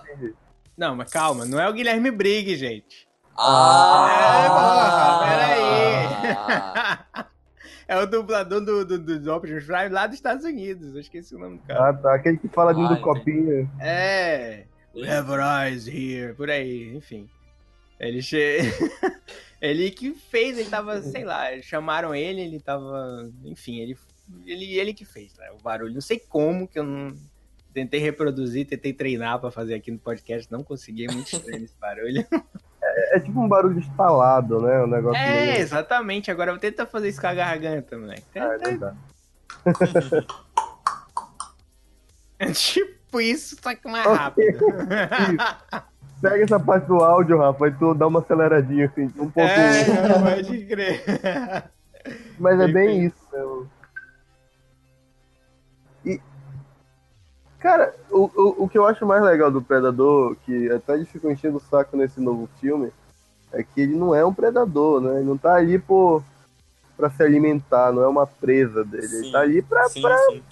não, 0.77 0.95
mas 0.95 1.11
calma, 1.11 1.45
não 1.45 1.59
é 1.59 1.67
o 1.67 1.73
Guilherme 1.73 2.11
Briggs, 2.11 2.59
gente. 2.59 3.07
Ah! 3.35 4.43
É, 4.43 4.47
porra, 4.49 5.19
peraí. 5.25 5.61
É 7.87 7.97
o 7.97 8.05
dublador 8.05 8.61
do, 8.63 8.85
do, 8.85 8.97
do, 8.97 9.19
do 9.19 9.33
Optimus 9.33 9.65
Prime 9.65 9.89
lá 9.89 10.07
dos 10.07 10.15
Estados 10.15 10.45
Unidos. 10.45 10.95
Eu 10.95 11.01
esqueci 11.01 11.35
o 11.35 11.39
nome 11.39 11.57
do 11.57 11.63
cara. 11.63 11.89
Ah, 11.89 11.93
tá. 11.93 12.15
Aquele 12.15 12.37
que 12.37 12.47
fala 12.47 12.73
dentro 12.73 12.93
Ah, 12.93 12.95
do 12.95 13.01
copinho. 13.01 13.69
É. 13.81 14.63
We 14.95 15.09
have 15.09 15.29
eyes 15.29 15.87
here. 15.87 16.33
Por 16.33 16.49
aí, 16.49 16.95
enfim. 16.95 17.29
Ele 18.01 18.21
che... 18.21 18.59
ele 19.61 19.91
que 19.91 20.11
fez, 20.11 20.57
ele 20.57 20.69
tava, 20.69 21.01
sei 21.03 21.23
lá, 21.23 21.61
chamaram 21.61 22.15
ele, 22.15 22.41
ele 22.41 22.59
tava. 22.59 23.29
Enfim, 23.45 23.79
ele, 23.79 23.95
ele, 24.43 24.79
ele 24.79 24.93
que 24.93 25.05
fez 25.05 25.37
né, 25.37 25.51
o 25.51 25.61
barulho. 25.61 25.93
Não 25.93 26.01
sei 26.01 26.19
como 26.19 26.67
que 26.67 26.79
eu 26.79 26.83
não. 26.83 27.15
Tentei 27.73 28.01
reproduzir, 28.01 28.67
tentei 28.67 28.91
treinar 28.91 29.39
pra 29.39 29.49
fazer 29.49 29.75
aqui 29.75 29.91
no 29.91 29.99
podcast, 29.99 30.51
não 30.51 30.61
consegui, 30.61 31.05
é 31.05 31.11
muito 31.13 31.31
estranho 31.33 31.63
esse 31.63 31.77
barulho. 31.79 32.25
É, 32.83 33.17
é 33.17 33.19
tipo 33.19 33.39
um 33.39 33.47
barulho 33.47 33.77
instalado, 33.77 34.59
né? 34.59 34.81
Um 34.81 34.87
negócio 34.87 35.21
É, 35.21 35.51
meio... 35.51 35.59
exatamente. 35.59 36.31
Agora 36.31 36.49
eu 36.49 36.55
vou 36.55 36.59
tentar 36.59 36.87
fazer 36.87 37.09
isso 37.09 37.21
com 37.21 37.27
a 37.27 37.33
garganta, 37.33 37.95
moleque. 37.95 38.23
Ah, 38.35 38.57
não 38.57 38.77
dá. 38.77 38.95
É 42.39 42.51
tipo 42.51 43.21
isso, 43.21 43.55
só 43.61 43.75
que 43.75 43.87
mais 43.87 44.03
rápido. 44.03 44.65
Pega 46.21 46.43
essa 46.43 46.59
parte 46.59 46.85
do 46.85 46.97
áudio, 47.03 47.39
Rafa, 47.39 47.67
e 47.67 47.71
tu 47.71 47.93
dá 47.95 48.05
uma 48.05 48.19
aceleradinha, 48.19 48.85
assim, 48.85 49.05
um 49.17 49.29
pouco. 49.29 49.39
É, 49.39 50.35
pode 50.35 50.65
crer. 50.65 51.03
Mas 52.39 52.59
é 52.59 52.67
bem 52.67 53.05
isso 53.05 53.17
mesmo. 53.31 53.69
E. 56.05 56.21
Cara, 57.59 57.93
o, 58.09 58.29
o, 58.35 58.63
o 58.63 58.69
que 58.69 58.77
eu 58.77 58.85
acho 58.85 59.05
mais 59.05 59.23
legal 59.23 59.51
do 59.51 59.61
Predador, 59.61 60.35
que 60.45 60.69
até 60.71 60.93
eles 60.93 61.09
ficam 61.09 61.31
enchendo 61.31 61.57
o 61.57 61.61
saco 61.61 61.97
nesse 61.97 62.19
novo 62.19 62.47
filme, 62.59 62.91
é 63.51 63.63
que 63.63 63.81
ele 63.81 63.95
não 63.95 64.15
é 64.15 64.25
um 64.25 64.33
predador, 64.33 65.01
né? 65.01 65.17
Ele 65.17 65.27
não 65.27 65.37
tá 65.37 65.55
ali 65.55 65.77
por, 65.77 66.23
pra 66.95 67.09
se 67.09 67.21
alimentar, 67.21 67.91
não 67.91 68.03
é 68.03 68.07
uma 68.07 68.25
presa 68.25 68.83
dele. 68.83 69.05
Ele 69.05 69.25
Sim. 69.25 69.31
tá 69.31 69.39
ali 69.39 69.61
pra, 69.61 69.89
Sim, 69.89 70.01
pra 70.01 70.17
sim. 70.29 70.43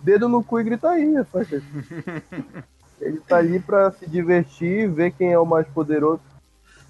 dedo 0.00 0.28
no 0.28 0.42
cu 0.42 0.60
e 0.60 0.64
gritaria, 0.64 1.26
sabe? 1.32 1.62
Ele 3.02 3.20
tá 3.20 3.36
ali 3.36 3.58
pra 3.58 3.90
se 3.90 4.06
divertir, 4.08 4.88
ver 4.88 5.12
quem 5.12 5.32
é 5.32 5.38
o 5.38 5.44
mais 5.44 5.66
poderoso. 5.68 6.20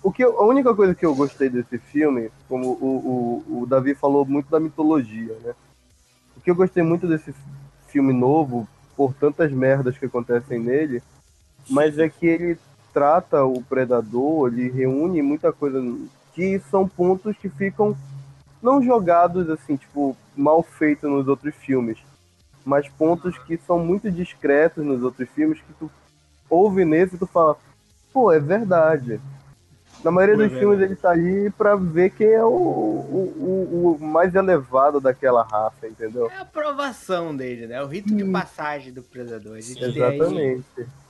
O 0.02 0.12
que 0.12 0.22
eu- 0.22 0.38
a 0.38 0.44
única 0.44 0.74
coisa 0.74 0.94
que 0.94 1.06
eu 1.06 1.14
gostei 1.14 1.48
desse 1.48 1.78
filme, 1.78 2.30
como 2.48 2.66
o, 2.72 3.44
o, 3.48 3.62
o 3.62 3.66
Davi 3.66 3.94
falou 3.94 4.24
muito 4.24 4.50
da 4.50 4.60
mitologia, 4.60 5.34
né? 5.42 5.54
O 6.36 6.40
que 6.40 6.50
eu 6.50 6.54
gostei 6.54 6.82
muito 6.82 7.06
desse 7.06 7.34
filme 7.88 8.12
novo, 8.12 8.68
por 8.96 9.14
tantas 9.14 9.50
merdas 9.50 9.96
que 9.96 10.06
acontecem 10.06 10.58
nele, 10.58 11.02
mas 11.70 11.98
é 11.98 12.08
que 12.08 12.26
ele 12.26 12.58
trata 12.92 13.44
o 13.44 13.62
predador, 13.62 14.52
ele 14.52 14.70
reúne 14.70 15.22
muita 15.22 15.52
coisa 15.52 15.80
que 16.34 16.58
são 16.70 16.86
pontos 16.86 17.36
que 17.36 17.48
ficam 17.48 17.96
não 18.62 18.82
jogados 18.82 19.48
assim, 19.48 19.76
tipo, 19.76 20.16
mal 20.36 20.62
feitos 20.62 21.10
nos 21.10 21.26
outros 21.26 21.54
filmes 21.54 21.98
mas 22.64 22.88
pontos 22.88 23.36
que 23.38 23.56
são 23.56 23.78
muito 23.78 24.10
discretos 24.10 24.84
nos 24.84 25.02
outros 25.02 25.28
filmes 25.30 25.60
que 25.60 25.72
tu 25.78 25.90
ouve 26.52 26.84
nesse 26.84 27.16
e 27.16 27.18
tu 27.18 27.26
fala, 27.26 27.56
pô, 28.12 28.30
é 28.30 28.38
verdade. 28.38 29.18
Na 30.04 30.10
maioria 30.10 30.36
Pô, 30.36 30.42
é 30.42 30.48
dos 30.48 30.58
filmes 30.58 30.80
ele 30.80 30.96
tá 30.96 31.10
ali 31.10 31.50
pra 31.50 31.76
ver 31.76 32.10
quem 32.10 32.26
é 32.26 32.44
o, 32.44 32.48
o, 32.48 33.34
o, 33.38 33.96
o 33.96 34.04
mais 34.04 34.34
elevado 34.34 35.00
daquela 35.00 35.42
raça, 35.42 35.86
entendeu? 35.86 36.28
É 36.30 36.36
a 36.36 36.42
aprovação 36.42 37.34
dele, 37.34 37.66
né? 37.66 37.82
O 37.82 37.86
rito 37.86 38.14
de 38.14 38.24
passagem 38.24 38.92
do 38.92 39.02
predador. 39.02 39.56
A 39.56 39.60
gente, 39.60 39.78
tem 39.78 40.02
aí, 40.02 40.10
Exatamente. 40.10 40.64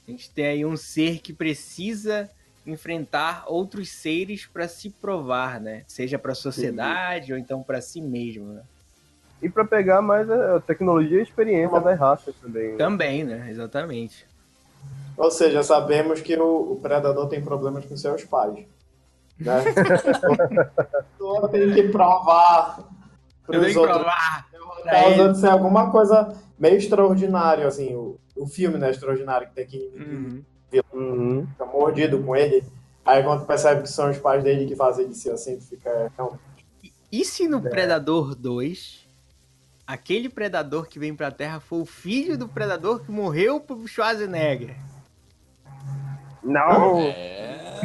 a 0.07 0.11
gente 0.11 0.31
tem 0.31 0.47
aí 0.47 0.65
um 0.65 0.77
ser 0.77 1.21
que 1.21 1.33
precisa 1.33 2.31
enfrentar 2.67 3.45
outros 3.49 3.91
seres 3.91 4.47
pra 4.47 4.69
se 4.69 4.91
provar, 4.91 5.59
né? 5.61 5.83
Seja 5.89 6.19
pra 6.19 6.35
sociedade 6.35 7.33
ou 7.33 7.39
então 7.39 7.63
pra 7.63 7.81
si 7.81 8.01
mesmo, 8.01 8.53
né? 8.53 8.63
E 9.41 9.49
pra 9.49 9.65
pegar 9.65 10.01
mais 10.01 10.31
a 10.31 10.61
tecnologia 10.61 11.17
e 11.17 11.21
a 11.21 11.25
experiência 11.25 11.81
das 11.81 11.99
raças 11.99 12.35
também. 12.37 12.73
né? 12.73 12.77
Também, 12.77 13.25
né? 13.25 13.51
Exatamente. 13.51 14.25
Ou 15.17 15.31
seja, 15.31 15.63
sabemos 15.63 16.21
que 16.21 16.35
o, 16.37 16.73
o 16.73 16.77
predador 16.81 17.29
tem 17.29 17.43
problemas 17.43 17.85
com 17.85 17.97
seus 17.97 18.25
pais. 18.25 18.65
Né? 19.39 19.63
Só 21.19 21.49
tem 21.49 21.73
que 21.73 21.89
provar 21.89 22.79
Eu 23.49 23.61
tenho 23.61 23.73
que 23.73 23.79
outros. 23.79 23.97
provar. 23.99 24.49
Tá 24.85 25.09
usando 25.09 25.35
ser 25.37 25.49
alguma 25.49 25.91
coisa 25.91 26.35
meio 26.59 26.77
extraordinária, 26.77 27.67
assim, 27.67 27.95
o, 27.95 28.19
o 28.37 28.47
filme, 28.47 28.79
né, 28.79 28.91
extraordinário, 28.91 29.49
que 29.49 29.55
tem 29.55 29.67
que 29.67 29.93
Uhum. 29.97 30.43
Uhum. 30.93 31.47
fica 31.47 31.67
mordido 31.67 32.23
com 32.23 32.35
ele. 32.35 32.65
Aí 33.05 33.23
quando 33.23 33.45
percebe 33.47 33.83
que 33.83 33.91
são 33.91 34.11
os 34.11 34.19
pais 34.19 34.43
dele 34.43 34.65
que 34.67 34.75
fazem 34.77 35.05
ele 35.05 35.15
ser 35.15 35.33
assim, 35.33 35.57
tu 35.59 35.65
fica. 35.67 36.11
Não, 36.17 36.39
E 37.11 37.25
se 37.25 37.45
É. 37.45 37.49
no 37.49 37.61
Predador 37.61 38.35
2, 38.35 39.02
aquele 39.93 40.29
predador 40.29 40.87
que 40.89 40.99
vem 40.99 41.15
pra 41.15 41.31
Terra 41.31 41.61
foi 41.61 41.81
o 41.81 41.87
filho 41.87 42.37
do 42.39 42.49
predador 42.49 43.01
que 43.05 43.11
morreu 43.11 43.61
pro 43.61 43.87
Schwarzenegger? 43.87 44.77
Não! 46.43 47.01
É. 47.01 47.83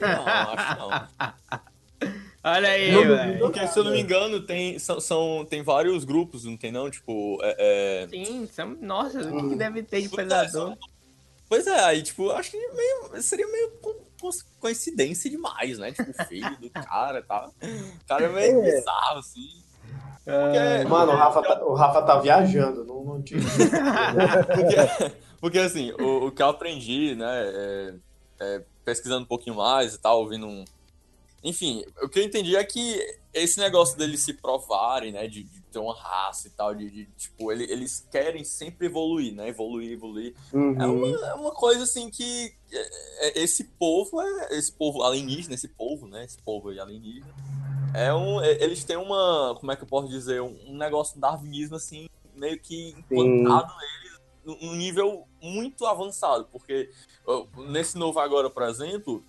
Não, 0.00 0.26
acho 0.28 0.78
não. 0.78 2.10
Olha 2.42 2.68
aí, 2.70 2.92
Não 2.92 3.02
velho. 3.02 3.38
Porque, 3.40 3.66
se 3.66 3.78
eu 3.78 3.84
não 3.84 3.90
me 3.92 4.00
engano, 4.00 4.40
tem, 4.40 4.78
são, 4.78 4.98
são- 5.00 5.44
tem 5.48 5.62
vários 5.62 6.04
grupos, 6.04 6.44
não 6.44 6.56
tem 6.56 6.72
não? 6.72 6.90
Tipo, 6.90 7.38
é, 7.42 8.04
é- 8.04 8.08
Sim, 8.08 8.48
são... 8.50 8.76
nossa, 8.80 9.20
o 9.20 9.42
que, 9.42 9.48
que 9.50 9.56
deve 9.56 9.82
ter 9.82 10.00
de 10.02 10.08
predador? 10.08 10.76
Pois 11.48 11.66
é, 11.66 11.80
aí, 11.84 12.02
tipo, 12.02 12.30
acho 12.30 12.52
que 12.52 12.56
meio, 12.56 13.20
seria 13.22 13.46
meio 13.50 13.70
co- 13.82 14.00
co- 14.20 14.30
coincidência 14.60 15.28
demais, 15.28 15.78
né? 15.78 15.92
Tipo, 15.92 16.10
o 16.10 16.24
filho 16.26 16.56
do 16.58 16.70
cara 16.70 17.18
e 17.18 17.22
tal. 17.22 17.48
O 17.48 18.06
cara 18.06 18.24
é 18.24 18.28
meio 18.28 18.62
É. 18.64 18.76
bizarro, 18.76 19.18
assim. 19.18 19.59
Ah, 20.30 20.88
Mano, 20.88 21.12
o 21.12 21.16
Rafa 21.16 21.42
tá, 21.42 21.64
o 21.64 21.74
Rafa 21.74 22.02
tá 22.02 22.18
viajando, 22.18 22.84
não, 22.84 23.04
não 23.04 23.22
tinha. 23.22 23.40
Porque, 24.54 25.12
porque 25.40 25.58
assim, 25.58 25.92
o, 26.00 26.26
o 26.26 26.30
que 26.32 26.42
eu 26.42 26.48
aprendi, 26.48 27.14
né, 27.14 27.26
é- 27.28 27.94
é, 28.40 28.62
pesquisando 28.84 29.22
um 29.22 29.28
pouquinho 29.28 29.56
mais 29.56 29.94
e 29.94 30.00
tal, 30.00 30.20
ouvindo 30.20 30.46
um. 30.46 30.64
Enfim, 31.42 31.84
o 32.02 32.08
que 32.08 32.18
eu 32.18 32.24
entendi 32.24 32.54
é 32.54 32.62
que 32.64 33.00
esse 33.32 33.58
negócio 33.58 33.96
deles 33.96 34.20
se 34.22 34.34
provarem, 34.34 35.12
né, 35.12 35.26
de, 35.26 35.42
de 35.44 35.60
ter 35.62 35.78
uma 35.78 35.94
raça 35.94 36.48
e 36.48 36.50
tal, 36.50 36.74
de, 36.74 36.90
de, 36.90 37.06
tipo, 37.16 37.50
ele- 37.50 37.64
eles 37.70 38.06
querem 38.10 38.44
sempre 38.44 38.86
evoluir, 38.88 39.34
né, 39.34 39.48
evoluir, 39.48 39.92
evoluir. 39.92 40.34
É 40.52 40.56
Uhum. 40.86 41.04
uma, 41.06 41.26
é 41.28 41.34
uma 41.34 41.50
coisa 41.52 41.84
assim 41.84 42.10
que 42.10 42.52
é- 42.70 43.28
é- 43.28 43.42
esse 43.42 43.64
povo 43.64 44.20
é 44.20 44.58
esse 44.58 44.72
povo 44.72 45.02
alienígena, 45.02 45.54
esse 45.54 45.68
povo, 45.68 46.06
né? 46.06 46.24
Esse 46.24 46.38
povo 46.42 46.68
aí 46.68 46.78
alienígena. 46.78 47.32
É 47.94 48.12
um, 48.12 48.40
é- 48.42 48.62
eles 48.62 48.84
têm 48.84 48.96
uma, 48.96 49.56
como 49.58 49.72
é 49.72 49.76
que 49.76 49.82
eu 49.82 49.88
posso 49.88 50.08
dizer, 50.08 50.42
um, 50.42 50.76
negócio 50.76 51.18
darwinismo 51.18 51.76
assim, 51.76 52.06
meio 52.34 52.58
que 52.60 52.90
implantado 52.90 53.72
neles 53.78 54.20
num 54.44 54.74
nível 54.74 55.26
muito 55.40 55.84
avançado, 55.86 56.46
porque 56.50 56.90
nesse 57.68 57.96
novo 57.98 58.18
agora, 58.18 58.48
por 58.48 58.62
exemplo, 58.62 59.22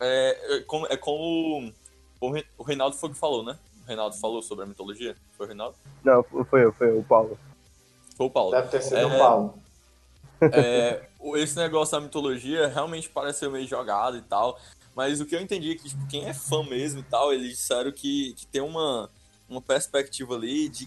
é, 0.00 0.56
é 0.56 0.60
como, 0.60 0.86
é 0.86 0.96
como 0.96 1.72
o 2.20 2.32
o 2.56 2.62
Reinaldo 2.62 2.96
foi 2.96 3.10
que 3.10 3.16
falou, 3.16 3.44
né? 3.44 3.56
O 3.84 3.86
Reinaldo 3.86 4.16
falou 4.16 4.42
sobre 4.42 4.64
a 4.64 4.66
mitologia? 4.66 5.16
Foi 5.36 5.46
o 5.46 5.48
Reinaldo? 5.48 5.76
Não, 6.04 6.22
foi 6.22 6.64
eu, 6.64 6.72
foi 6.72 6.90
eu, 6.90 6.98
o 6.98 7.04
Paulo. 7.04 7.38
Foi 8.16 8.26
o 8.26 8.30
Paulo. 8.30 8.50
Deve 8.50 8.68
ter 8.68 8.82
sido 8.82 8.96
É. 8.96 9.06
o 9.06 9.18
Paulo. 9.18 9.58
É, 10.40 11.08
esse 11.36 11.56
negócio 11.56 11.98
da 11.98 12.00
mitologia 12.00 12.68
realmente 12.68 13.08
pareceu 13.08 13.50
meio 13.50 13.66
jogado 13.66 14.16
e 14.16 14.22
tal. 14.22 14.58
Mas 14.94 15.20
o 15.20 15.26
que 15.26 15.36
eu 15.36 15.40
entendi 15.40 15.72
é 15.72 15.74
que, 15.76 15.88
tipo, 15.88 16.06
quem 16.08 16.26
é 16.26 16.34
fã 16.34 16.62
mesmo 16.64 17.00
e 17.00 17.04
tal, 17.04 17.32
eles 17.32 17.50
disseram 17.50 17.92
que, 17.92 18.34
que 18.34 18.46
tem 18.46 18.60
uma, 18.60 19.08
uma 19.48 19.62
perspectiva 19.62 20.34
ali 20.34 20.68
de 20.68 20.86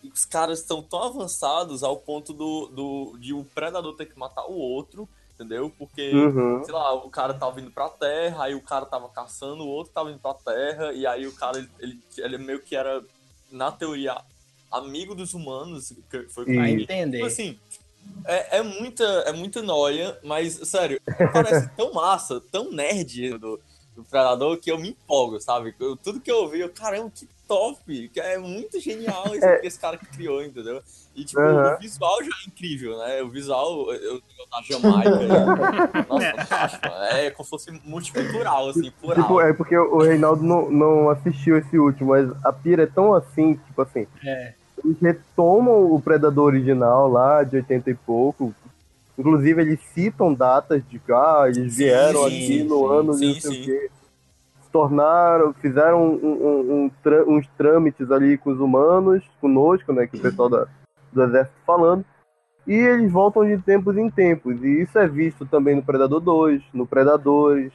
que 0.00 0.08
os 0.12 0.24
caras 0.24 0.58
estão 0.58 0.82
tão 0.82 1.00
avançados 1.00 1.84
ao 1.84 1.96
ponto 1.96 2.32
do, 2.32 2.66
do, 2.66 3.16
de 3.18 3.32
um 3.32 3.44
predador 3.44 3.94
ter 3.94 4.06
que 4.06 4.18
matar 4.18 4.44
o 4.46 4.54
outro, 4.54 5.08
entendeu? 5.42 5.72
Porque, 5.78 6.12
Uhum. 6.12 6.64
sei 6.64 6.72
lá, 6.74 6.92
o 6.94 7.10
cara 7.10 7.34
tava 7.34 7.56
vindo 7.56 7.70
pra 7.70 7.88
terra, 7.88 8.44
aí 8.44 8.54
o 8.54 8.62
cara 8.62 8.86
tava 8.86 9.08
caçando, 9.08 9.62
o 9.64 9.68
outro 9.68 9.92
tava 9.92 10.10
indo 10.10 10.18
pra 10.20 10.34
terra, 10.34 10.92
e 10.92 11.06
aí 11.06 11.26
o 11.26 11.32
cara, 11.34 11.58
ele, 11.58 11.68
ele, 11.80 12.00
ele 12.18 12.38
meio 12.38 12.60
que 12.62 12.74
era, 12.76 13.02
na 13.50 13.70
teoria, 13.72 14.16
amigo 14.70 15.14
dos 15.14 15.34
humanos, 15.34 15.92
que 16.10 16.22
foi 16.28 16.44
entendi. 16.44 16.82
entender. 16.84 17.16
Tipo 17.18 17.26
assim, 17.26 17.58
é, 18.24 18.58
é 18.58 18.62
muita, 18.62 19.04
é 19.04 19.32
muita 19.32 19.62
noia, 19.62 20.18
mas, 20.22 20.54
sério, 20.68 21.00
parece 21.32 21.68
tão 21.76 21.92
massa, 21.94 22.40
tão 22.52 22.70
nerd 22.70 23.36
do, 23.38 23.60
do 23.94 24.04
Predador 24.04 24.56
que 24.58 24.70
eu 24.70 24.78
me 24.78 24.90
empolgo, 24.90 25.40
sabe? 25.40 25.74
Eu- 25.78 25.96
tudo 25.96 26.20
que 26.20 26.30
eu 26.30 26.38
ouvi, 26.42 26.60
eu, 26.60 26.70
caramba, 26.70 27.10
que 27.10 27.26
top! 27.46 28.08
Que 28.08 28.20
é 28.20 28.38
muito 28.38 28.80
genial 28.80 29.34
esse, 29.34 29.44
É. 29.44 29.66
esse 29.66 29.78
cara 29.78 29.96
que 29.96 30.06
criou, 30.06 30.42
entendeu? 30.42 30.82
E, 31.14 31.24
tipo, 31.24 31.40
Aham. 31.40 31.74
o 31.74 31.78
visual 31.78 32.24
já 32.24 32.30
é 32.30 32.48
incrível, 32.48 32.98
né? 32.98 33.22
O 33.22 33.28
visual 33.28 33.92
eu, 33.92 34.14
eu, 34.14 34.22
da 34.50 34.62
Jamaica, 34.62 35.18
aí, 35.18 35.28
nossa, 36.08 36.32
fantástico. 36.32 36.88
É 36.88 37.30
como 37.30 37.44
se 37.44 37.50
fosse 37.50 37.70
multicultural, 37.84 38.70
assim, 38.70 38.90
plural. 38.92 39.22
Tipo, 39.22 39.40
é 39.40 39.52
porque 39.52 39.76
o 39.76 39.98
Reinaldo 39.98 40.42
não, 40.42 40.70
não 40.70 41.10
assistiu 41.10 41.58
esse 41.58 41.78
último, 41.78 42.10
mas 42.10 42.30
a 42.44 42.52
pira 42.52 42.84
é 42.84 42.86
tão 42.86 43.14
assim, 43.14 43.54
tipo 43.66 43.82
assim, 43.82 44.06
É. 44.24 44.54
eles 44.82 44.96
retomam 45.00 45.92
o 45.92 46.00
Predador 46.00 46.46
original 46.46 47.08
lá 47.10 47.44
de 47.44 47.56
80 47.56 47.90
e 47.90 47.94
pouco. 47.94 48.54
Inclusive, 49.18 49.60
eles 49.60 49.80
citam 49.92 50.32
datas 50.32 50.82
de 50.88 50.98
que 50.98 51.12
ah, 51.12 51.44
eles 51.46 51.76
vieram 51.76 52.26
sim, 52.30 52.36
aqui 52.44 52.62
no 52.64 52.78
sim, 52.78 52.94
ano 52.94 53.12
de 53.12 53.18
sim, 53.18 53.26
não 53.26 53.40
sei 53.40 53.50
sim. 53.52 53.60
o 53.60 53.64
quê. 53.64 53.90
Tornaram, 54.72 55.52
fizeram 55.52 56.02
um, 56.02 56.14
um, 56.14 56.90
um, 57.06 57.36
uns 57.36 57.46
trâmites 57.56 58.10
ali 58.10 58.38
com 58.38 58.50
os 58.50 58.58
humanos, 58.58 59.22
conosco, 59.40 59.92
né, 59.92 60.06
que 60.06 60.16
o 60.16 60.20
pessoal 60.20 60.48
da, 60.48 60.66
do 61.12 61.22
exército 61.22 61.56
falando, 61.66 62.04
e 62.66 62.74
eles 62.74 63.12
voltam 63.12 63.44
de 63.44 63.58
tempos 63.58 63.96
em 63.96 64.08
tempos, 64.10 64.62
e 64.62 64.82
isso 64.82 64.98
é 64.98 65.06
visto 65.06 65.44
também 65.44 65.76
no 65.76 65.82
Predador 65.82 66.20
2, 66.20 66.62
no 66.72 66.86
Predadores, 66.86 67.72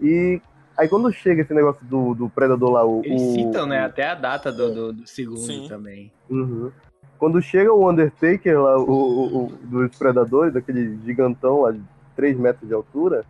e 0.00 0.40
aí 0.76 0.88
quando 0.88 1.12
chega 1.12 1.42
esse 1.42 1.52
negócio 1.52 1.84
do, 1.84 2.14
do 2.14 2.30
Predador 2.30 2.70
lá, 2.70 2.84
o... 2.84 3.02
Eles 3.04 3.20
citam, 3.20 3.64
o, 3.64 3.66
né, 3.66 3.84
até 3.84 4.08
a 4.08 4.14
data 4.14 4.50
do, 4.50 4.74
do, 4.74 4.92
do 4.94 5.06
segundo 5.06 5.38
Sim. 5.38 5.68
também. 5.68 6.10
Uhum. 6.30 6.72
Quando 7.18 7.40
chega 7.40 7.72
o 7.72 7.88
Undertaker 7.88 8.60
lá, 8.60 8.78
o, 8.78 8.90
o, 8.90 9.44
o, 9.44 9.48
dos 9.62 9.96
Predadores, 9.96 10.56
aquele 10.56 10.98
gigantão 11.04 11.62
lá 11.62 11.72
de 11.72 11.82
3 12.14 12.38
metros 12.38 12.68
de 12.68 12.74
altura, 12.74 13.24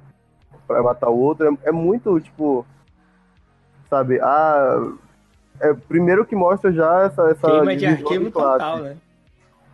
pra 0.66 0.82
matar 0.82 1.08
o 1.08 1.18
outro, 1.18 1.46
é, 1.46 1.68
é 1.68 1.72
muito, 1.72 2.18
tipo, 2.20 2.66
sabe, 3.88 4.20
ah, 4.20 4.92
é, 5.60 5.72
primeiro 5.74 6.24
que 6.24 6.36
mostra 6.36 6.72
já 6.72 7.02
essa, 7.04 7.22
essa 7.30 7.50
Clima 7.50 7.76
de 7.76 7.86
arquivo 7.86 8.30
classe. 8.30 8.58
total, 8.58 8.82
né? 8.82 8.96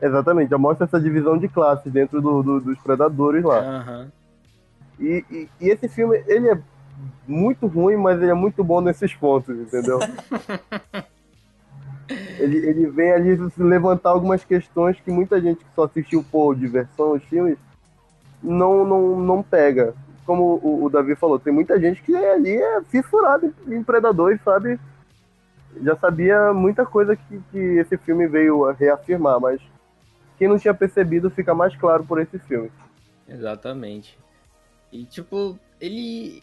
Exatamente, 0.01 0.51
já 0.51 0.59
mostra 0.59 0.85
essa 0.85 1.01
divisão 1.01 1.39
de 1.39 1.49
classes 1.49 1.93
dentro 1.93 2.21
do, 2.21 2.43
do- 2.43 2.61
dos 2.61 2.79
Predadores 2.81 3.45
lá. 3.45 3.61
Aham. 3.61 4.09
E, 4.99 5.25
e, 5.31 5.49
e 5.61 5.69
esse 5.71 5.89
filme, 5.89 6.23
ele 6.27 6.49
é 6.51 6.59
muito 7.27 7.67
ruim, 7.67 7.97
mas 7.97 8.21
ele 8.21 8.31
é 8.31 8.35
muito 8.35 8.63
bom 8.65 8.81
nesses 8.81 9.15
pontos, 9.15 9.57
entendeu? 9.57 9.99
ele, 12.39 12.59
ele 12.67 12.87
vem 12.89 13.13
ali 13.13 13.37
levantar 13.57 14.11
algumas 14.11 14.45
questões 14.45 14.99
que 15.01 15.11
muita 15.11 15.41
gente 15.41 15.65
que 15.65 15.71
só 15.75 15.85
assistiu 15.85 16.25
por 16.31 16.55
diversão 16.57 17.13
os 17.13 17.23
filmes 17.25 17.57
não, 18.43 18.85
não, 18.85 19.21
não 19.21 19.43
pega. 19.43 19.95
Como 20.25 20.61
o, 20.63 20.85
o 20.85 20.91
Davi 20.91 21.17
falou, 21.17 21.39
tem 21.39 21.53
muita 21.53 21.81
gente 21.81 22.03
que 22.03 22.15
ali 22.15 22.55
é 22.57 22.81
fissurado 22.83 23.53
em, 23.67 23.75
em 23.75 23.83
Predador 23.83 24.33
e 24.33 24.39
sabe. 24.39 24.79
Já 25.83 25.97
sabia 25.97 26.53
muita 26.53 26.85
coisa 26.85 27.17
que, 27.17 27.41
que 27.51 27.59
esse 27.59 27.97
filme 27.97 28.27
veio 28.29 28.67
a 28.67 28.73
reafirmar, 28.73 29.41
mas 29.41 29.61
quem 30.39 30.47
não 30.47 30.59
tinha 30.59 30.75
percebido 30.75 31.31
fica 31.31 31.55
mais 31.55 31.75
claro 31.77 32.05
por 32.05 32.21
esse 32.21 32.39
filme. 32.39 32.71
Exatamente. 33.29 34.19
E, 34.93 35.05
tipo, 35.05 35.59
ele. 35.81 36.43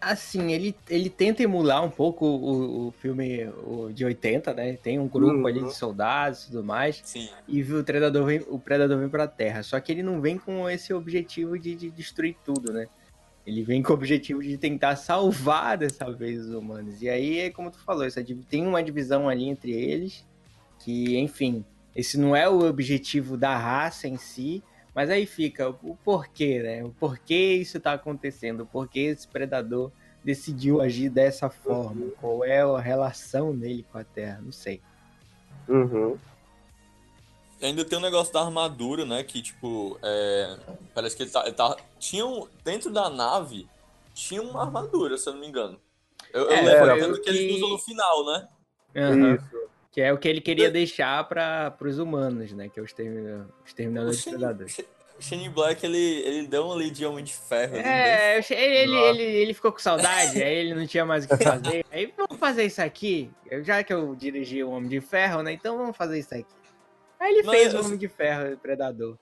Assim, 0.00 0.50
ele, 0.52 0.74
ele 0.90 1.08
tenta 1.08 1.44
emular 1.44 1.84
um 1.84 1.90
pouco 1.90 2.26
o, 2.26 2.88
o 2.88 2.90
filme 2.92 3.46
o 3.64 3.88
de 3.92 4.04
80, 4.04 4.52
né? 4.52 4.72
Tem 4.74 4.98
um 4.98 5.06
grupo 5.06 5.34
Uhum. 5.34 5.46
ali 5.46 5.62
de 5.62 5.74
soldados 5.74 6.44
e 6.44 6.46
tudo 6.50 6.64
mais. 6.64 7.00
Sim. 7.04 7.28
E 7.46 7.62
o 7.62 7.84
Predador 7.84 8.24
vem, 8.26 8.44
o 8.48 8.58
Predador 8.58 8.98
vem 8.98 9.08
pra 9.08 9.28
Terra. 9.28 9.62
Só 9.62 9.78
que 9.78 9.92
ele 9.92 10.02
não 10.02 10.20
vem 10.20 10.38
com 10.38 10.68
esse 10.68 10.92
objetivo 10.92 11.56
de, 11.58 11.76
de 11.76 11.90
destruir 11.90 12.36
tudo, 12.44 12.72
né? 12.72 12.88
Ele 13.46 13.62
vem 13.62 13.82
com 13.82 13.92
o 13.92 13.96
objetivo 13.96 14.42
de 14.42 14.56
tentar 14.56 14.96
salvar 14.96 15.76
dessa 15.76 16.10
vez 16.12 16.46
os 16.46 16.54
humanos. 16.54 17.02
E 17.02 17.08
aí, 17.08 17.40
é 17.40 17.50
como 17.50 17.70
tu 17.70 17.78
falou, 17.78 18.04
essa, 18.04 18.24
tem 18.48 18.66
uma 18.66 18.82
divisão 18.82 19.28
ali 19.28 19.48
entre 19.48 19.72
eles. 19.72 20.24
Que, 20.78 21.18
enfim, 21.18 21.64
esse 21.94 22.18
não 22.18 22.36
é 22.36 22.48
o 22.48 22.60
objetivo 22.68 23.36
da 23.36 23.56
raça 23.56 24.06
em 24.06 24.16
si. 24.16 24.62
Mas 24.94 25.08
aí 25.10 25.26
fica 25.26 25.70
o 25.70 25.96
porquê, 26.04 26.62
né? 26.62 26.84
O 26.84 26.90
porquê 26.90 27.54
isso 27.54 27.80
tá 27.80 27.94
acontecendo. 27.94 28.60
O 28.60 28.66
porquê 28.66 29.00
esse 29.00 29.26
predador 29.26 29.90
decidiu 30.22 30.80
agir 30.80 31.08
dessa 31.08 31.48
forma. 31.48 32.10
Qual 32.20 32.44
é 32.44 32.60
a 32.60 32.78
relação 32.78 33.56
dele 33.56 33.84
com 33.90 33.98
a 33.98 34.04
Terra? 34.04 34.40
Não 34.42 34.52
sei. 34.52 34.80
Uhum. 35.68 36.16
Ainda 37.60 37.84
tem 37.84 37.98
um 37.98 38.02
negócio 38.02 38.32
da 38.32 38.42
armadura, 38.42 39.04
né? 39.04 39.22
Que, 39.22 39.40
tipo, 39.40 39.98
é, 40.02 40.58
parece 40.94 41.16
que 41.16 41.22
ele 41.24 41.30
tá, 41.30 41.42
ele 41.44 41.52
tá. 41.52 41.76
Tinha 41.98 42.24
um. 42.26 42.46
Dentro 42.64 42.90
da 42.90 43.08
nave, 43.10 43.68
tinha 44.14 44.42
uma 44.42 44.62
armadura, 44.62 45.16
se 45.18 45.28
eu 45.28 45.32
não 45.34 45.40
me 45.40 45.46
engano. 45.48 45.78
Eu, 46.32 46.42
eu 46.44 46.50
É, 46.50 46.60
lembro 46.62 46.86
foi 46.90 46.98
tanto 47.00 47.18
o 47.18 47.22
que 47.22 47.28
eles 47.30 47.40
que- 47.40 47.56
usam 47.56 47.68
no 47.70 47.78
final, 47.78 48.26
né? 48.26 48.48
Isso. 48.94 49.62
Que 49.90 50.00
é 50.00 50.12
o 50.12 50.18
que 50.18 50.26
ele 50.28 50.40
queria 50.40 50.70
deixar 50.70 51.28
para 51.28 51.74
os 51.80 51.98
humanos, 51.98 52.52
né? 52.52 52.68
Que 52.68 52.78
é 52.80 52.82
o 52.82 52.86
extermina- 52.86 53.46
O 53.62 53.66
exterminador 53.66 54.10
de 54.12 54.16
Shane, 54.18 54.36
predadores. 54.38 54.78
o 55.18 55.22
Shane 55.22 55.48
Black, 55.50 55.84
ele, 55.84 55.98
ele 55.98 56.46
deu 56.46 56.66
um 56.66 56.72
ali 56.72 56.90
de 56.90 57.04
Homem 57.04 57.22
de 57.22 57.32
Ferro. 57.34 57.72
bem 57.72 57.82
É, 57.82 58.38
eu 58.38 58.56
ele, 58.56 58.92
Nossa. 58.94 59.08
ele, 59.08 59.22
ele 59.22 59.54
ficou 59.54 59.70
com 59.72 59.78
saudade, 59.78 60.42
aí 60.42 60.54
ele 60.54 60.74
não 60.74 60.86
tinha 60.86 61.04
mais 61.04 61.24
o 61.26 61.28
que 61.28 61.36
fazer. 61.44 61.84
Aí 61.90 62.12
vamos 62.16 62.38
fazer 62.38 62.64
isso 62.64 62.80
aqui. 62.80 63.30
Eu- 63.50 63.62
Já 63.62 63.84
que 63.84 63.92
eu 63.92 64.14
dirigi 64.14 64.62
o 64.64 64.70
Homem 64.70 64.88
de 64.88 65.00
Ferro, 65.02 65.42
né? 65.42 65.52
Então 65.52 65.76
vamos 65.76 65.94
fazer 65.96 66.18
isso 66.18 66.34
aqui. 66.34 66.46
Aí 67.20 67.34
ele 67.34 67.42
Mas 67.42 67.56
fez 67.60 67.74
o 67.74 67.76
eu- 67.76 67.84
Homem 67.84 67.98
de 67.98 68.08
Ferro 68.08 68.56
Predador. 68.56 69.18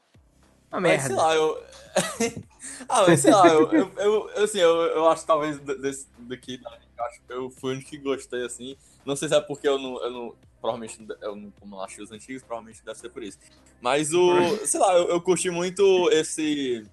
Uma 0.71 0.81
Mas 0.81 1.03
sei 1.03 1.09
merda. 1.15 1.23
lá, 1.23 1.35
eu. 1.35 1.65
ah, 2.89 3.05
mas 3.07 3.21
sei 3.21 3.33
lá, 3.33 3.49
eu, 3.49 3.73
eu, 3.73 3.93
eu, 3.97 4.31
eu, 4.37 4.45
assim, 4.45 4.59
eu, 4.59 4.71
eu 4.83 5.09
acho 5.09 5.23
que 5.23 5.27
talvez 5.27 5.59
desse, 5.59 6.07
daqui, 6.19 6.61
eu 6.97 7.05
acho 7.05 7.21
que 7.21 7.33
eu 7.33 7.51
fui 7.51 7.73
o 7.73 7.75
único 7.75 7.91
que 7.91 7.99
gostei, 7.99 8.45
assim. 8.45 8.77
Não 9.05 9.17
sei 9.17 9.29
se 9.29 9.35
é 9.35 9.41
porque 9.41 9.69
eu 9.69 9.79
não. 9.79 10.01
Eu 10.03 10.11
não 10.11 10.35
provavelmente, 10.61 10.99
eu 11.23 11.35
não, 11.35 11.51
como 11.59 11.77
não 11.77 11.83
achei 11.83 12.05
os 12.05 12.13
antigos, 12.13 12.43
provavelmente 12.43 12.85
deve 12.85 12.99
ser 12.99 13.09
por 13.09 13.23
isso. 13.23 13.39
Mas 13.81 14.13
o. 14.13 14.57
sei 14.67 14.79
lá, 14.79 14.95
eu, 14.95 15.09
eu 15.09 15.21
curti 15.21 15.51
muito 15.51 16.09
esse. 16.11 16.87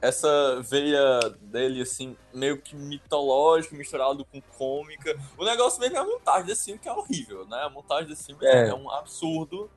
Essa 0.00 0.60
veia 0.62 1.18
dele, 1.40 1.80
assim, 1.80 2.14
meio 2.32 2.60
que 2.60 2.76
mitológica, 2.76 3.74
misturado 3.74 4.22
com 4.26 4.38
cômica. 4.58 5.18
O 5.38 5.44
negócio 5.46 5.80
mesmo 5.80 5.96
é 5.96 6.00
a 6.00 6.04
montagem 6.04 6.44
desse 6.46 6.66
filme, 6.66 6.78
que 6.78 6.88
é 6.88 6.92
horrível, 6.92 7.46
né? 7.46 7.62
A 7.62 7.70
montagem 7.70 8.06
desse 8.08 8.26
filme 8.26 8.44
É. 8.44 8.68
é 8.68 8.74
um 8.74 8.90
absurdo. 8.90 9.70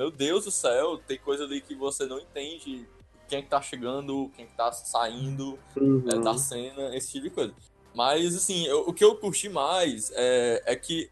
Meu 0.00 0.10
Deus 0.10 0.46
do 0.46 0.50
céu, 0.50 0.96
tem 0.96 1.18
coisa 1.18 1.44
ali 1.44 1.60
que 1.60 1.74
você 1.74 2.06
não 2.06 2.18
entende. 2.18 2.88
Quem 3.28 3.40
é 3.40 3.42
que 3.42 3.48
tá 3.50 3.60
chegando, 3.60 4.30
quem 4.34 4.46
é 4.46 4.48
que 4.48 4.54
tá 4.56 4.72
saindo 4.72 5.58
Uhum. 5.76 6.02
é, 6.10 6.18
da 6.20 6.38
cena, 6.38 6.96
esse 6.96 7.12
tipo 7.12 7.24
de 7.24 7.30
coisa. 7.34 7.52
Mas, 7.94 8.34
assim, 8.34 8.64
eu- 8.66 8.88
o 8.88 8.94
que 8.94 9.04
eu 9.04 9.14
curti 9.16 9.50
mais 9.50 10.10
é, 10.14 10.62
é 10.64 10.74
que 10.74 11.10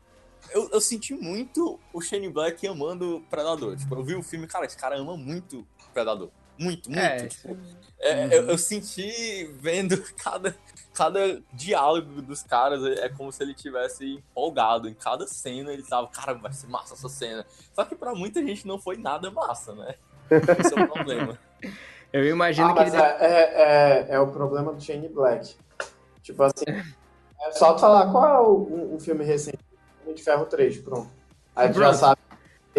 eu, 0.54 0.70
eu 0.72 0.80
senti 0.80 1.12
muito 1.12 1.78
o 1.92 2.00
Shane 2.00 2.30
Black 2.30 2.66
amando 2.66 3.22
Predador. 3.28 3.76
Tipo, 3.76 3.94
eu 3.94 4.02
vi 4.02 4.14
o 4.14 4.22
filme, 4.22 4.46
cara, 4.46 4.64
esse 4.64 4.76
cara 4.78 4.96
ama 4.96 5.18
muito 5.18 5.66
Predador. 5.92 6.30
Muito, 6.58 6.90
muito. 6.90 6.98
É, 7.02 7.26
tipo, 7.28 7.56
é, 8.00 8.24
Uhum. 8.24 8.32
eu, 8.32 8.48
eu 8.50 8.58
senti 8.58 9.44
vendo 9.60 9.96
cada, 10.22 10.54
cada 10.94 11.40
diálogo 11.52 12.20
dos 12.22 12.42
caras, 12.42 12.82
é 12.84 13.06
é 13.06 13.08
como 13.08 13.30
se 13.32 13.42
ele 13.42 13.54
tivesse 13.54 14.04
empolgado. 14.14 14.88
Em 14.88 14.94
cada 14.94 15.26
cena 15.26 15.72
ele 15.72 15.82
tava, 15.82 16.06
cara, 16.08 16.34
vai 16.34 16.52
ser 16.52 16.66
massa 16.68 16.94
essa 16.94 17.08
cena. 17.08 17.44
Só 17.74 17.84
que 17.84 17.94
pra 17.94 18.14
muita 18.14 18.40
gente 18.44 18.66
não 18.66 18.78
foi 18.78 18.96
nada 18.96 19.30
massa, 19.30 19.74
né? 19.74 19.94
Esse 20.58 20.78
é 20.78 20.82
o 20.82 20.88
problema. 20.88 21.38
Eu 22.12 22.24
imagino 22.26 22.68
Ah, 22.68 22.72
que 22.74 22.80
mas 22.80 22.94
ele. 22.94 23.02
é, 23.02 23.16
é, 23.20 23.42
é, 23.42 24.06
é 24.14 24.20
o 24.20 24.28
problema 24.28 24.72
do 24.72 24.80
Shane 24.80 25.08
Black. 25.08 25.56
Tipo 26.22 26.42
assim, 26.42 26.64
é 26.68 27.50
só 27.52 27.78
falar 27.78 28.10
qual 28.12 28.26
é 28.26 28.40
o, 28.40 28.56
um, 28.70 28.94
um 28.96 29.00
filme 29.00 29.24
recente, 29.24 29.58
Homem 30.02 30.14
de 30.14 30.22
Ferro 30.22 30.46
3, 30.46 30.78
pronto. 30.78 31.10
Aí 31.56 31.72
tu 31.72 31.78
já 31.78 31.92
sabe. 31.94 32.20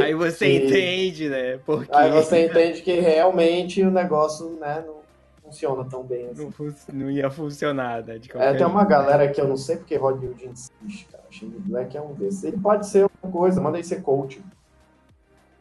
Aí 0.03 0.13
você 0.13 0.45
que- 0.45 0.65
entende, 0.65 1.29
né? 1.29 1.59
Porque 1.65 1.89
Aí 1.93 2.09
você 2.11 2.45
entende 2.45 2.81
que 2.81 2.99
realmente 2.99 3.81
o 3.83 3.91
negócio 3.91 4.49
né, 4.59 4.83
não 4.85 4.99
funciona 5.43 5.83
tão 5.89 6.03
bem 6.03 6.29
assim. 6.29 6.43
não, 6.43 6.51
fun- 6.51 6.73
não 6.93 7.09
ia 7.11 7.29
funcionar, 7.29 8.03
né? 8.03 8.17
De 8.17 8.29
É, 8.37 8.53
tem 8.53 8.65
uma 8.67 8.85
galera 8.85 9.27
que 9.29 9.39
eu 9.41 9.47
não 9.47 9.57
sei 9.57 9.77
porque 9.77 9.95
Hollywood 9.95 10.45
insiste, 10.45 11.07
cara. 11.11 11.23
Shane 11.31 11.53
Black 11.59 11.95
é 11.97 12.01
um 12.01 12.13
desses. 12.13 12.43
Ele 12.43 12.57
pode 12.57 12.87
ser 12.87 13.03
outra 13.03 13.29
coisa, 13.31 13.61
manda 13.61 13.77
ele 13.77 13.85
ser 13.87 14.01
coach. 14.01 14.41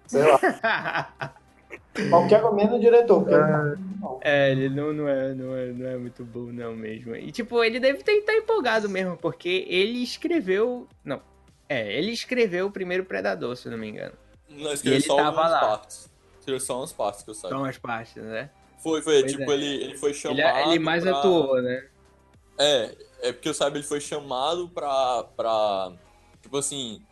Sei 0.07 0.23
lá, 0.23 0.39
qualquer 2.11 2.43
menos 2.53 2.81
diretor. 2.81 3.21
Porque 3.25 3.37
não. 3.37 4.19
É, 4.23 4.51
ele 4.53 4.69
não, 4.69 4.93
não, 4.93 5.09
é, 5.09 5.35
não, 5.35 5.55
é, 5.57 5.67
não 5.67 5.87
é 5.87 5.97
muito 5.97 6.25
bom, 6.25 6.47
não 6.53 6.75
mesmo. 6.75 7.15
E, 7.15 7.31
tipo, 7.31 7.63
ele 7.63 7.79
deve 7.79 8.03
ter 8.03 8.13
estar 8.13 8.35
empolgado 8.35 8.89
mesmo, 8.89 9.17
porque 9.17 9.67
ele 9.69 10.03
escreveu. 10.03 10.87
Não. 11.05 11.21
É, 11.69 11.93
ele 11.99 12.13
escreveu 12.13 12.67
o 12.67 12.71
primeiro 12.71 13.05
Predador, 13.05 13.55
se 13.57 13.67
eu 13.69 13.73
não 13.73 13.79
me 13.79 13.89
engano. 13.89 14.15
Não, 14.63 14.71
E 14.71 14.75
escrevi 14.75 14.97
ele 14.97 15.05
só 15.07 15.17
tava 15.17 15.41
umas 15.41 15.51
lá. 15.51 15.61
partes. 15.61 16.11
Escrevi 16.41 16.61
só 16.61 16.79
umas 16.79 16.93
partes 16.93 17.23
que 17.23 17.31
eu 17.31 17.35
saiba. 17.35 17.57
São 17.57 17.65
as 17.65 17.79
partes, 17.79 18.23
né? 18.23 18.51
Foi, 18.83 19.03
foi, 19.03 19.21
Pois 19.21 19.33
tipo, 19.33 19.51
é. 19.51 19.55
ele, 19.55 19.67
ele 19.85 19.99
foi 19.99 20.15
chamado. 20.15 20.39
Ele, 20.41 20.71
ele 20.71 20.79
mais 20.79 21.03
pra... 21.03 21.19
atuou, 21.19 21.61
né? 21.63 21.89
É, 22.59 22.97
é 23.23 23.33
porque 23.33 23.49
eu 23.49 23.55
saiba, 23.55 23.77
ele 23.77 23.87
foi 23.87 24.01
chamado 24.01 24.69
pra. 24.69 25.25
pra 25.37 25.93
tipo 26.43 26.57
assim. 26.57 27.03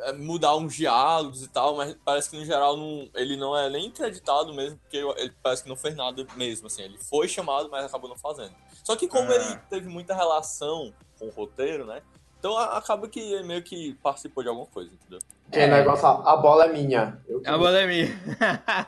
é, 0.00 0.12
Mudar 0.12 0.56
uns 0.56 0.74
diálogos 0.74 1.42
e 1.42 1.48
tal, 1.48 1.76
mas 1.76 1.94
parece 2.04 2.30
que 2.30 2.36
no 2.38 2.44
geral 2.44 2.76
não, 2.76 3.08
ele 3.14 3.36
não 3.36 3.56
é 3.56 3.68
nem 3.70 3.88
acreditado 3.88 4.52
mesmo, 4.54 4.78
porque 4.78 4.96
ele 4.96 5.32
parece 5.42 5.62
que 5.62 5.68
não 5.68 5.76
fez 5.76 5.94
nada 5.94 6.26
mesmo, 6.36 6.66
assim. 6.66 6.82
Ele 6.82 6.98
foi 6.98 7.28
chamado, 7.28 7.68
mas 7.70 7.84
acabou 7.84 8.08
não 8.08 8.16
fazendo. 8.16 8.54
Só 8.82 8.96
que 8.96 9.06
como 9.08 9.30
Ah. 9.30 9.34
ele 9.34 9.56
teve 9.70 9.88
muita 9.88 10.14
relação 10.14 10.92
com 11.18 11.26
o 11.26 11.30
roteiro, 11.30 11.84
né? 11.86 12.02
Então 12.38 12.56
a- 12.56 12.78
acaba 12.78 13.08
que 13.08 13.18
ele 13.18 13.42
meio 13.46 13.62
que 13.62 13.94
participou 14.02 14.42
de 14.42 14.48
alguma 14.48 14.66
coisa, 14.66 14.90
entendeu? 14.92 15.18
Que 15.50 15.66
negócio, 15.66 16.06
a 16.06 16.36
bola 16.36 16.66
é 16.66 16.72
minha. 16.72 17.18
Eu- 17.26 17.42
A 17.44 17.56
bola 17.58 17.78
é 17.80 17.86
minha. 17.86 18.08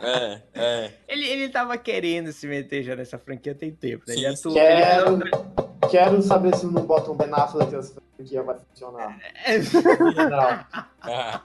É, 0.00 0.42
é. 0.54 0.92
ele, 1.08 1.26
ele 1.26 1.48
tava 1.48 1.76
querendo 1.78 2.32
se 2.32 2.46
meter 2.46 2.82
já 2.82 2.94
nessa 2.94 3.18
franquia 3.18 3.54
tem 3.54 3.72
tempo, 3.72 4.04
né? 4.06 4.14
Ele 4.14 4.20
Sim, 4.36 4.38
atuou. 4.48 4.54
Quero, 4.54 5.14
ele- 5.14 5.30
quero 5.90 6.22
saber 6.22 6.54
se 6.54 6.66
não 6.66 6.82
botam 6.84 7.14
um 7.14 7.16
Ben 7.16 7.28
Affleck 7.32 7.74
essa 7.74 8.00
franquia 8.16 8.42
vai 8.42 8.56
funcionar. 8.58 9.18
Não. 10.30 11.10
é. 11.10 11.40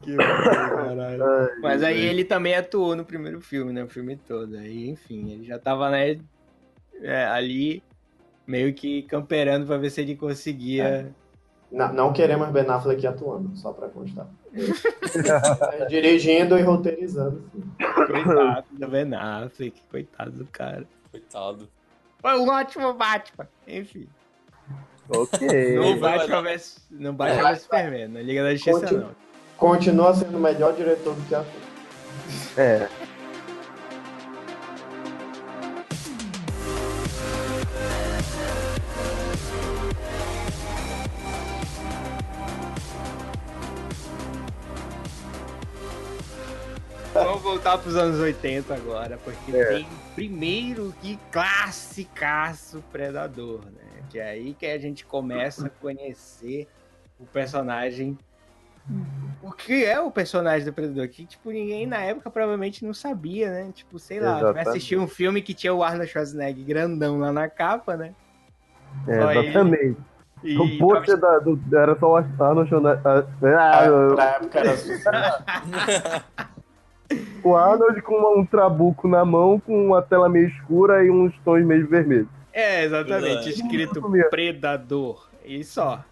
Que 0.00 0.12
bom, 0.16 0.22
caralho. 0.22 1.60
Mas 1.60 1.82
aí 1.82 2.00
ele 2.06 2.24
também 2.24 2.54
atuou 2.54 2.94
no 2.94 3.04
primeiro 3.04 3.40
filme, 3.40 3.72
né? 3.72 3.82
O 3.82 3.88
filme 3.88 4.16
todo. 4.16 4.56
Aí, 4.56 4.88
enfim, 4.88 5.32
ele 5.32 5.44
já 5.44 5.58
tava, 5.58 5.90
né? 5.90 6.18
é, 7.02 7.26
ali. 7.26 7.82
Meio 8.48 8.72
que 8.72 9.02
camperando 9.02 9.66
pra 9.66 9.76
ver 9.76 9.90
se 9.90 10.00
ele 10.00 10.16
conseguia. 10.16 11.14
Não, 11.70 11.92
não 11.92 12.12
queremos 12.14 12.48
Ben 12.48 12.66
Affleck 12.66 13.06
atuando, 13.06 13.54
só 13.54 13.72
pra 13.72 13.88
constar. 13.88 14.26
É, 14.54 15.84
Dirigindo 15.86 16.58
e 16.58 16.62
roteirizando. 16.62 17.44
Coitado 18.06 18.66
do 18.72 18.88
Ben 18.88 19.14
Affleck, 19.14 19.82
coitado 19.90 20.30
do 20.30 20.46
cara. 20.46 20.86
Coitado. 21.10 21.68
Foi 22.20 22.38
um 22.40 22.48
ótimo 22.48 22.94
Batman. 22.94 23.46
Enfim. 23.66 24.08
Ok. 25.10 25.76
Não 25.76 26.00
Batman 26.00 26.42
vs. 26.42 26.86
Não 26.90 27.14
Batman 27.14 27.50
vs 27.50 27.62
Superman, 27.62 28.08
na 28.08 28.22
Liga 28.22 28.42
da 28.42 28.52
Justiça 28.54 28.80
Continua. 28.80 29.02
não. 29.02 29.28
Continua 29.58 30.14
sendo 30.14 30.38
o 30.38 30.40
melhor 30.40 30.74
diretor 30.74 31.14
do 31.14 31.22
que 31.28 31.34
ator. 31.34 31.60
É. 32.56 32.88
voltar 47.68 47.78
pros 47.82 47.96
anos 47.96 48.18
80 48.18 48.74
agora, 48.74 49.18
porque 49.22 49.54
É. 49.56 49.64
tem 49.66 49.88
primeiro 50.14 50.94
que 51.02 51.18
classicaço 51.30 52.82
Predador, 52.90 53.60
né? 53.66 54.02
Que 54.10 54.18
é 54.18 54.30
aí 54.30 54.54
que 54.58 54.66
a 54.66 54.78
gente 54.78 55.04
começa 55.04 55.66
a 55.66 55.70
conhecer 55.70 56.66
o 57.20 57.26
personagem. 57.26 58.18
O 59.42 59.52
que 59.52 59.84
é 59.84 60.00
o 60.00 60.10
personagem 60.10 60.64
do 60.64 60.72
Predador? 60.72 61.06
Que, 61.08 61.26
tipo, 61.26 61.50
ninguém 61.50 61.86
na 61.86 61.98
época 61.98 62.30
provavelmente 62.30 62.84
não 62.86 62.94
sabia, 62.94 63.50
né? 63.50 63.70
Tipo, 63.74 63.98
sei 63.98 64.18
lá, 64.18 64.50
vai 64.52 64.62
assistir 64.66 64.98
um 64.98 65.06
filme 65.06 65.42
que 65.42 65.52
tinha 65.52 65.74
o 65.74 65.82
Arnold 65.82 66.10
Schwarzenegger 66.10 66.64
grandão 66.64 67.18
lá 67.18 67.30
na 67.30 67.48
capa, 67.48 67.96
né? 67.96 68.14
É, 69.06 69.20
Só 69.20 69.30
ele. 69.32 69.48
exatamente. 69.48 69.96
E 70.42 70.56
O 70.56 70.78
pôster 70.78 71.18
da- 71.18 71.40
do, 71.40 71.60
era 71.76 71.98
só 71.98 72.12
o 72.12 72.16
Arnold 72.16 72.68
Schwarzenegger. 72.70 73.58
Ah, 73.58 74.36
época 74.40 74.58
era 74.60 74.76
sucesso. 74.76 75.44
o 77.48 77.56
Arnold 77.56 78.00
com 78.02 78.38
um 78.40 78.44
trabuco 78.46 79.06
na 79.08 79.24
mão, 79.24 79.58
com 79.60 79.86
uma 79.86 80.02
tela 80.02 80.28
meio 80.28 80.48
escura 80.48 81.04
e 81.04 81.10
uns 81.10 81.32
tons 81.44 81.64
meio 81.64 81.86
vermelhos. 81.86 82.28
É, 82.52 82.84
exatamente, 82.84 83.48
É. 83.48 83.52
escrito. 83.52 84.00
Predador. 84.30 85.28
E 85.44 85.62
só. 85.64 86.04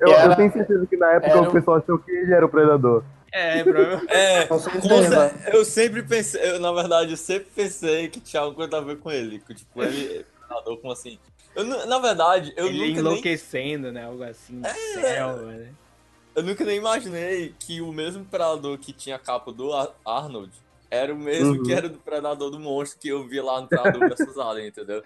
Eu, 0.00 0.12
era- 0.12 0.32
eu 0.32 0.36
tenho 0.36 0.52
certeza 0.52 0.86
que 0.86 0.96
na 0.96 1.12
época 1.12 1.40
o 1.40 1.48
um- 1.48 1.52
pessoal 1.52 1.78
achou 1.78 1.98
que 1.98 2.10
ele 2.10 2.32
era 2.32 2.44
o 2.44 2.48
predador. 2.48 3.02
É. 3.32 3.62
É, 4.08 4.44
Com 4.48 4.58
certeza. 4.58 5.32
eu 5.52 5.64
sempre 5.64 6.02
pensei, 6.02 6.40
eu, 6.52 6.60
na 6.60 6.72
verdade, 6.72 7.10
eu 7.12 7.16
sempre 7.16 7.48
pensei 7.54 8.08
que 8.08 8.20
tinha 8.20 8.42
alguma 8.42 8.68
coisa 8.68 8.78
a 8.78 8.86
ver 8.86 8.98
com 8.98 9.10
ele. 9.10 9.40
Que, 9.40 9.54
tipo, 9.54 9.82
ele 9.82 10.18
é 10.20 10.24
predador, 10.46 10.76
como 10.78 10.92
assim? 10.92 11.18
Eu, 11.54 11.64
na 11.64 11.98
verdade, 11.98 12.52
eu 12.56 12.66
ele 12.66 12.74
nunca, 12.78 12.86
nem, 12.88 12.98
enlouquecendo, 12.98 13.90
né? 13.90 14.04
Algo 14.04 14.22
assim, 14.22 14.60
selva, 15.00 15.42
né? 15.52 15.68
Eu 16.36 16.42
nunca 16.42 16.64
nem 16.64 16.76
imaginei 16.76 17.54
que 17.58 17.80
o 17.80 17.90
mesmo 17.92 18.24
predador 18.26 18.78
que 18.78 18.92
tinha 18.92 19.16
a 19.16 19.18
capa 19.18 19.50
do 19.52 19.72
Ar- 19.72 19.94
Arnold 20.04 20.52
era 20.90 21.12
o 21.12 21.18
mesmo 21.18 21.54
Uhum. 21.54 21.62
que 21.64 21.72
era 21.72 21.88
do 21.88 21.98
predador 21.98 22.50
do 22.50 22.60
monstro 22.60 23.00
que 23.00 23.08
eu 23.08 23.26
vi 23.26 23.40
lá 23.40 23.60
no 23.60 23.66
Predador 23.66 24.02
vs 24.08 24.38
Alien, 24.38 24.68
entendeu? 24.68 25.02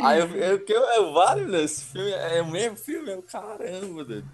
Aí 0.00 0.20
eu, 0.20 0.26
eu, 0.36 0.64
eu, 0.68 0.82
eu 0.82 1.12
vários 1.12 1.50
desse 1.50 1.84
filme, 1.86 2.10
é 2.10 2.42
o 2.42 2.50
mesmo 2.50 2.76
filme, 2.76 3.10
eu, 3.10 3.22
caramba, 3.22 4.04
doido. 4.04 4.26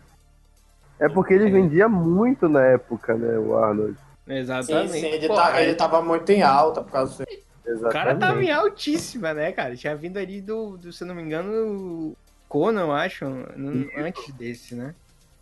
É 0.98 1.08
porque 1.08 1.32
ele 1.32 1.50
vendia 1.50 1.88
muito 1.88 2.48
na 2.48 2.62
época, 2.62 3.14
né, 3.16 3.38
o 3.38 3.56
Arnold. 3.56 3.96
Sim, 4.26 4.34
Exatamente. 4.34 4.92
sim, 4.92 5.06
ele, 5.06 5.28
Pô, 5.28 5.34
tá- 5.34 5.62
ele 5.62 5.74
tava 5.74 6.02
muito 6.02 6.30
em 6.30 6.42
alta 6.42 6.82
por 6.82 6.92
causa 6.92 7.24
disso. 7.24 7.40
Exatamente. 7.64 7.86
O 7.88 7.92
cara 7.92 8.16
tava 8.18 8.42
em 8.42 8.50
altíssima, 8.50 9.32
né, 9.32 9.52
cara? 9.52 9.76
Tinha 9.76 9.96
vindo 9.96 10.18
ali 10.18 10.40
do, 10.40 10.76
do 10.76 10.92
se 10.92 11.04
eu 11.04 11.08
não 11.08 11.14
me 11.14 11.22
engano, 11.22 12.14
Conan, 12.48 12.82
eu 12.82 12.92
acho, 12.92 13.24
no- 13.56 13.88
antes 13.96 14.32
desse, 14.34 14.74
né? 14.74 14.94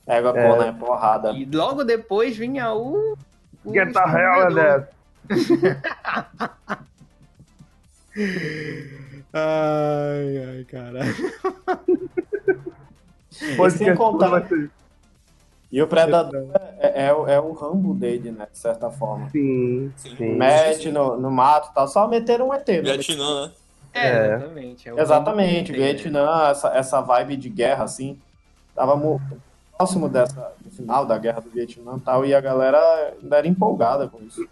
Pega 0.09 0.33
a 0.33 0.39
É. 0.41 0.49
Conan, 0.51 0.67
é 0.67 0.73
porrada. 0.73 1.31
E 1.33 1.45
logo 1.45 1.85
depois 1.85 2.37
vinha 2.37 2.73
o. 2.73 3.17
o 3.65 3.73
Get 3.73 3.93
the 3.93 4.01
hell 4.01 4.55
that. 4.55 4.89
Ai, 9.33 10.57
ai, 10.57 10.65
caralho. 10.65 11.15
Pode 13.57 13.75
sem 13.75 13.95
contar- 13.95 14.49
E 15.71 15.81
o 15.83 15.87
Predador 15.87 16.49
é, 16.79 17.07
é, 17.09 17.13
o- 17.15 17.29
é 17.29 17.39
o 17.39 17.53
Rambo 17.53 17.93
dele, 17.95 18.33
né? 18.33 18.47
De 18.51 18.59
certa 18.59 18.91
forma. 18.91 19.29
Sim, 19.31 19.93
Sim. 19.97 20.35
Mete 20.37 20.91
no, 20.91 21.17
no 21.21 21.31
mato 21.31 21.69
e 21.71 21.75
tal. 21.75 21.87
Só 21.87 22.09
meteram 22.09 22.49
um 22.49 22.55
ET. 22.55 22.67
né? 22.67 22.81
Vietnã, 22.81 23.47
né? 23.47 23.53
É, 23.93 24.09
É. 24.09 24.35
exatamente. 24.35 24.89
é 24.89 24.95
o 24.95 24.99
Exatamente. 25.01 25.73
Né? 25.73 25.79
Vietnã, 25.79 26.49
essa, 26.51 26.69
essa 26.69 27.01
vibe 27.03 27.37
de 27.37 27.51
guerra, 27.51 27.85
assim. 27.85 28.19
Tava 28.75 28.97
próximo 29.79 30.09
dessa, 30.09 30.53
do 30.61 30.71
final 30.71 31.07
da 31.07 31.17
guerra 31.17 31.41
do 31.41 31.51
Vietnã 31.51 31.97
e 31.97 32.01
tal. 32.01 32.27
E 32.27 32.35
a 32.35 32.41
galera 32.41 33.15
ainda 33.23 33.39
era 33.39 33.47
empolgada 33.47 34.09
com 34.09 34.21
isso. 34.23 34.47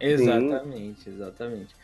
Exatamente, 0.00 1.08
exatamente. 1.08 1.74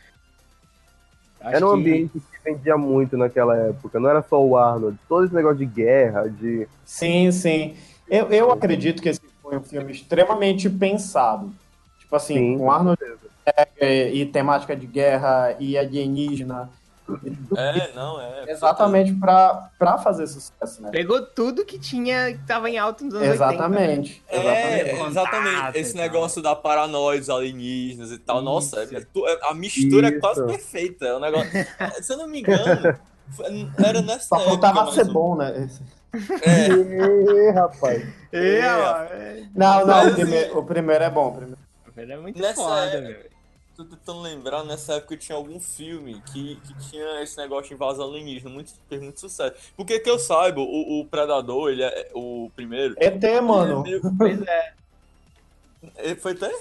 Acho 1.41 1.57
Era 1.57 1.67
um 1.67 1.71
que- 1.75 1.81
ambiente 1.81 2.13
que 2.21 2.51
vendia 2.51 2.77
muito 2.77 3.17
naquela 3.17 3.57
época. 3.57 3.99
Não 3.99 4.09
era 4.11 4.23
só 4.23 4.45
o 4.45 4.57
Arnold. 4.57 4.99
Todo 5.09 5.25
esse 5.25 5.35
negócio 5.35 5.59
de 5.59 5.67
guerra, 5.67 6.29
de. 6.29 6.69
Sim, 6.85 7.31
sim. 7.33 7.77
Eu, 8.09 8.27
eu 8.31 8.51
acredito 8.53 9.01
que 9.03 9.09
esse 9.09 9.21
foi 9.41 9.57
um 9.57 9.63
filme 9.63 9.93
extremamente 9.93 10.69
pensado. 10.69 11.53
Tipo 11.99 12.15
assim, 12.17 12.35
Sim, 12.35 12.59
com 12.59 12.71
Arnold 12.71 12.99
Schwarzenegger 13.01 14.15
e 14.15 14.27
temática 14.27 14.77
de 14.77 14.87
guerra 14.87 15.57
e 15.59 15.77
alienígena. 15.79 16.69
É, 17.57 17.93
não, 17.95 18.21
é. 18.21 18.45
Exatamente 18.51 19.13
pra, 19.15 19.71
pra 19.79 19.99
fazer 19.99 20.27
sucesso, 20.27 20.81
né? 20.83 20.91
Pegou 20.91 21.21
tudo 21.27 21.65
que 21.65 21.79
tinha, 21.79 22.33
que 22.33 22.47
tava 22.47 22.71
em 22.71 22.79
alta 22.79 23.05
nos 23.05 23.15
anos 23.15 23.29
80. 23.29 23.47
né? 23.47 23.55
Exatamente. 23.55 24.23
É, 24.29 24.37
exatamente. 24.93 25.11
exatamente. 25.11 25.79
Esse 25.79 25.97
negócio 25.97 26.41
da 26.41 26.55
paranoia 26.57 27.19
dos 27.19 27.29
alienígenas 27.29 28.13
e 28.13 28.19
tal. 28.19 28.41
Nossa, 28.41 28.85
Isso. 28.85 28.95
é- 28.95 28.99
é 28.99 29.33
é- 29.33 29.51
a 29.51 29.55
mistura 29.55 30.09
é 30.09 30.11
Isso. 30.13 30.21
quase 30.21 30.47
perfeita. 30.47 31.05
É 31.07 31.17
um 31.17 31.21
negócio. 31.21 31.51
Se 32.03 32.13
eu 32.13 32.17
não 32.19 32.29
me 32.29 32.41
engano, 32.41 32.97
era 33.85 34.01
nessa 34.03 34.27
Só 34.29 34.37
época. 34.37 34.51
faltava 34.51 34.83
mais 34.85 34.95
ser 34.95 35.07
ou- 35.09 35.13
bom, 35.13 35.37
né? 35.37 35.69
É, 36.43 36.69
Ê, 37.49 37.51
rapaz. 37.51 38.03
É, 38.33 38.39
É. 38.39 38.61
é. 38.61 39.43
Não, 39.55 39.81
não, 39.81 39.87
Mas, 39.87 40.13
o 40.13 40.15
primeiro, 40.15 40.59
o 40.59 40.65
primeiro 40.65 41.05
é 41.05 41.11
bom. 41.11 41.29
o 41.29 41.33
primeiro- 41.33 41.59
Ele 41.97 42.13
é 42.13 42.17
muito 42.17 42.41
Nessa 42.41 42.55
foda, 42.63 42.85
época- 42.87 43.01
velho. 43.03 43.32
Tô 43.85 43.97
tentando 43.97 44.21
lembrar, 44.21 44.65
nessa 44.65 44.95
época 44.95 45.17
tinha 45.17 45.37
algum 45.37 45.59
filme 45.61 46.21
que, 46.33 46.57
que 46.57 46.75
tinha 46.91 47.23
esse 47.23 47.37
negócio 47.39 47.69
de 47.69 47.75
invasão 47.75 48.09
alienígena, 48.09 48.51
muito, 48.51 48.73
fez 48.89 49.01
muito 49.03 49.21
sucesso. 49.21 49.55
Porque 49.77 49.99
que 50.01 50.09
eu 50.11 50.19
saiba, 50.19 50.61
o, 50.61 51.01
o 51.01 51.07
Predador, 51.07 51.71
ele 51.71 51.83
é 51.83 52.11
o 52.15 52.51
primeiro. 52.55 52.95
ET, 52.99 53.23
mano. 53.43 53.85
Ele 53.87 53.97
é 53.97 54.01
meio- 54.01 54.17
Pois 54.19 54.43
é. 54.43 54.73
ele 55.99 56.17
foi 56.17 56.33
até? 56.33 56.55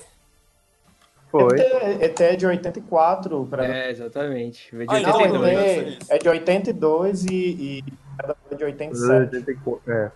Foi. 1.32 1.60
ET, 1.60 2.02
ET 2.02 2.20
é 2.22 2.36
de 2.36 2.46
84. 2.46 3.46
Pra... 3.46 3.66
É, 3.66 3.90
exatamente. 3.92 4.70
De 4.76 4.86
Ah, 4.88 5.00
então, 5.00 5.12
Não, 5.12 5.18
82. 5.20 5.54
então, 5.54 5.94
ET 5.94 6.06
é 6.10 6.18
de 6.18 6.30
82 6.30 7.26
e, 7.26 7.34
e 7.34 7.84
Predador 8.18 8.38
é 8.52 8.56
de 8.56 8.64
87. 8.66 9.36
84, 9.38 9.92
É. 9.94 10.12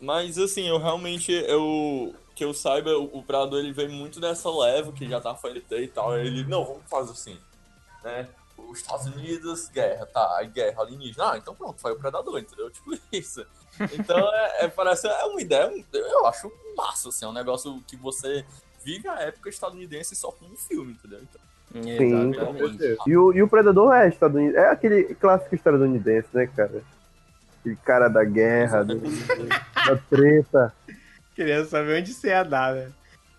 Mas 0.00 0.36
assim, 0.36 0.68
eu 0.68 0.78
realmente, 0.78 1.32
eu 1.32 2.14
que 2.34 2.44
eu 2.44 2.52
saiba, 2.52 2.90
o, 2.98 3.18
o 3.18 3.22
Predador 3.22 3.58
ele 3.60 3.72
veio 3.72 3.90
muito 3.90 4.20
dessa 4.20 4.50
leva 4.50 4.92
que 4.92 5.08
já 5.08 5.20
tava 5.20 5.38
falando 5.38 5.62
e 5.70 5.88
tal. 5.88 6.18
Ele, 6.18 6.44
não, 6.44 6.64
vamos 6.64 6.82
fazer 6.88 7.12
assim, 7.12 7.38
né? 8.02 8.28
Os 8.56 8.78
Estados 8.80 9.06
Unidos, 9.06 9.68
guerra, 9.68 10.06
tá, 10.06 10.36
aí 10.36 10.46
guerra 10.48 10.82
alienígena. 10.82 11.32
Ah, 11.32 11.38
então 11.38 11.54
pronto, 11.54 11.80
foi 11.80 11.92
o 11.92 11.98
Predador, 11.98 12.38
entendeu? 12.38 12.70
Tipo 12.72 12.98
isso. 13.12 13.44
Então, 13.92 14.18
é, 14.34 14.64
é- 14.64 14.68
parece, 14.68 15.06
é 15.06 15.24
uma 15.24 15.40
ideia, 15.40 15.70
eu 15.92 16.26
acho 16.26 16.50
massa, 16.76 17.08
assim, 17.08 17.24
é 17.24 17.28
um 17.28 17.32
negócio 17.32 17.82
que 17.86 17.96
você 17.96 18.44
vive 18.84 19.08
a 19.08 19.20
época 19.20 19.48
estadunidense 19.48 20.14
só 20.14 20.30
com 20.30 20.44
um 20.46 20.56
filme, 20.56 20.92
entendeu? 20.92 21.20
Então, 21.22 21.40
Sim. 21.82 22.32
E 23.06 23.16
o, 23.16 23.32
e 23.32 23.42
o 23.42 23.48
Predador 23.48 23.92
é 23.94 24.08
estadunidense. 24.08 24.56
É 24.58 24.68
aquele 24.70 25.14
clássico 25.16 25.54
estadunidense, 25.54 26.28
né, 26.32 26.46
cara? 26.46 26.84
Aquele 27.60 27.76
cara 27.76 28.08
da 28.08 28.22
guerra, 28.22 28.84
do- 28.84 29.00
da 29.00 29.96
treta. 30.08 30.72
Queria 31.34 31.64
saber 31.64 31.98
onde 32.00 32.12
você 32.12 32.28
ia 32.28 32.42
dar, 32.42 32.74
né? 32.74 32.92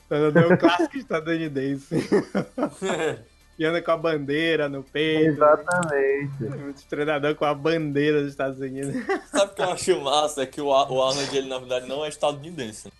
Quando 0.07 0.31
deu 0.31 0.51
um 0.51 0.57
clássico 0.57 0.97
estadunidense. 0.97 1.95
E 3.57 3.63
anda 3.63 3.81
com 3.81 3.91
a 3.91 3.95
bandeira 3.95 4.67
no 4.67 4.83
peito. 4.83 5.29
Exatamente. 5.29 6.43
Muito 6.43 6.85
treinador 6.89 7.35
com 7.35 7.45
a 7.45 7.53
bandeira 7.53 8.19
dos 8.21 8.31
Estados 8.31 8.59
Unidos. 8.59 8.93
Sabe 9.31 9.51
o 9.53 9.55
que 9.55 9.61
eu 9.61 9.71
acho 9.71 10.01
massa? 10.01 10.43
É 10.43 10.45
que 10.45 10.59
o, 10.59 10.65
o 10.67 10.71
Arnold, 11.01 11.37
ele 11.37 11.47
na 11.47 11.57
verdade 11.57 11.87
não 11.87 12.03
é 12.03 12.09
estadunidense. 12.09 12.91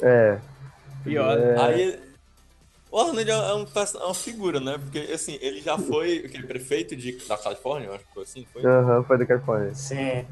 É. 0.00 0.38
Pior. 1.04 1.38
É. 1.38 1.60
Aí, 1.60 2.00
o 2.90 2.98
Arnold 2.98 3.30
é, 3.30 3.52
um, 3.52 3.66
perso- 3.66 3.98
é 3.98 4.04
uma 4.06 4.14
figura, 4.14 4.58
né? 4.58 4.78
Porque, 4.78 5.00
assim, 5.12 5.38
ele 5.42 5.60
já 5.60 5.76
foi 5.76 6.22
aquele 6.24 6.46
prefeito 6.46 6.96
de, 6.96 7.12
da 7.28 7.36
Califórnia, 7.36 7.88
eu 7.88 7.94
acho 7.94 8.06
que 8.06 8.14
foi 8.14 8.22
assim, 8.22 8.46
foi? 8.54 8.64
Aham, 8.64 9.02
foi 9.02 9.18
da 9.18 9.26
Califórnia. 9.26 9.74
Sim. 9.74 10.24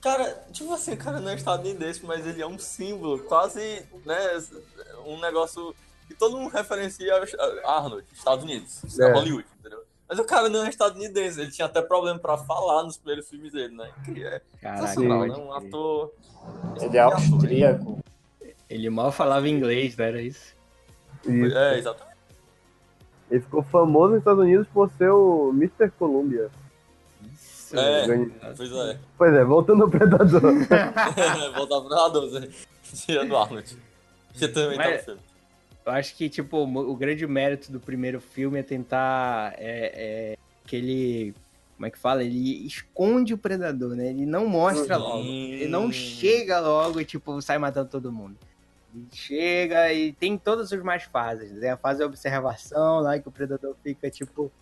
Cara, 0.00 0.42
tipo 0.50 0.72
assim, 0.72 0.94
o 0.94 0.96
cara 0.96 1.20
não 1.20 1.30
é 1.30 1.34
estadunidense, 1.34 2.04
mas 2.04 2.26
ele 2.26 2.40
é 2.40 2.46
um 2.46 2.58
símbolo, 2.58 3.18
quase, 3.24 3.60
né, 4.06 4.18
um 5.04 5.20
negócio 5.20 5.74
que 6.08 6.14
todo 6.14 6.38
mundo 6.38 6.50
referencia 6.50 7.12
a 7.64 7.76
Arnold, 7.76 8.04
Estados 8.12 8.44
Unidos, 8.44 8.98
É. 8.98 9.12
Hollywood, 9.12 9.46
entendeu? 9.58 9.82
Mas 10.08 10.18
o 10.18 10.24
cara 10.24 10.48
não 10.48 10.64
é 10.64 10.70
estadunidense, 10.70 11.40
ele 11.40 11.50
tinha 11.50 11.66
até 11.66 11.82
problema 11.82 12.18
pra 12.18 12.38
falar 12.38 12.82
nos 12.82 12.96
primeiros 12.96 13.28
filmes 13.28 13.52
dele, 13.52 13.76
né? 13.76 13.90
É 14.08 14.40
Caraca, 14.60 14.80
sensacional, 14.88 15.26
né? 15.26 15.36
Um 15.36 15.52
ator. 15.52 16.12
Ele 16.80 16.96
é 16.96 17.00
austríaco. 17.00 17.98
Ele 18.68 18.90
mal 18.90 19.12
falava 19.12 19.48
inglês, 19.48 19.96
não 19.96 20.04
era 20.04 20.22
isso? 20.22 20.54
Isso. 21.24 21.56
É, 21.56 21.78
exatamente. 21.78 22.16
Ele 23.30 23.40
ficou 23.40 23.62
famoso 23.64 24.10
nos 24.10 24.18
Estados 24.18 24.42
Unidos 24.42 24.66
por 24.72 24.90
ser 24.92 25.10
o 25.10 25.50
Mr. 25.50 25.90
Columbia. 25.98 26.50
Isso, 27.70 27.78
É, 27.78 28.06
velho. 28.06 28.34
Pois 28.56 28.72
é. 28.72 28.98
Pois 29.16 29.34
é, 29.34 29.44
voltando 29.44 29.84
ao 29.84 29.90
Predador. 29.90 30.40
Voltar 31.54 31.80
pro 31.80 31.88
Radon, 31.94 32.48
tirando 32.94 33.30
o 33.30 33.36
Arnold. 33.36 33.76
Que 34.34 34.48
também 34.48 34.76
tá 34.76 34.84
no 34.84 34.90
Mas- 34.90 35.04
filme. 35.04 35.20
Eu 35.86 35.92
acho 35.92 36.14
que, 36.14 36.28
tipo, 36.28 36.58
o 36.58 36.94
grande 36.96 37.26
mérito 37.26 37.72
do 37.72 37.80
primeiro 37.80 38.20
filme 38.20 38.58
é 38.58 38.62
tentar. 38.62 39.54
É, 39.56 40.34
é, 40.34 40.38
que 40.66 40.76
ele. 40.76 41.34
Como 41.76 41.86
é 41.86 41.90
que 41.90 41.98
fala? 41.98 42.22
Ele 42.22 42.66
esconde 42.66 43.32
o 43.32 43.38
predador, 43.38 43.96
né? 43.96 44.10
Ele 44.10 44.26
não 44.26 44.46
mostra 44.46 44.96
Sim. 44.96 45.02
logo. 45.02 45.24
Ele 45.26 45.66
não 45.68 45.90
chega 45.90 46.60
logo 46.60 47.00
e, 47.00 47.04
tipo, 47.04 47.40
sai 47.40 47.56
matando 47.56 47.88
todo 47.88 48.12
mundo. 48.12 48.36
Ele 48.94 49.06
chega 49.12 49.90
e 49.92 50.12
tem 50.12 50.36
todas 50.36 50.70
as 50.72 50.82
mais 50.82 51.04
fases. 51.04 51.50
Né? 51.52 51.70
A 51.70 51.76
fase 51.78 52.00
da 52.00 52.06
observação, 52.06 53.00
lá 53.00 53.18
que 53.18 53.26
o 53.28 53.32
predador 53.32 53.74
fica, 53.82 54.10
tipo, 54.10 54.52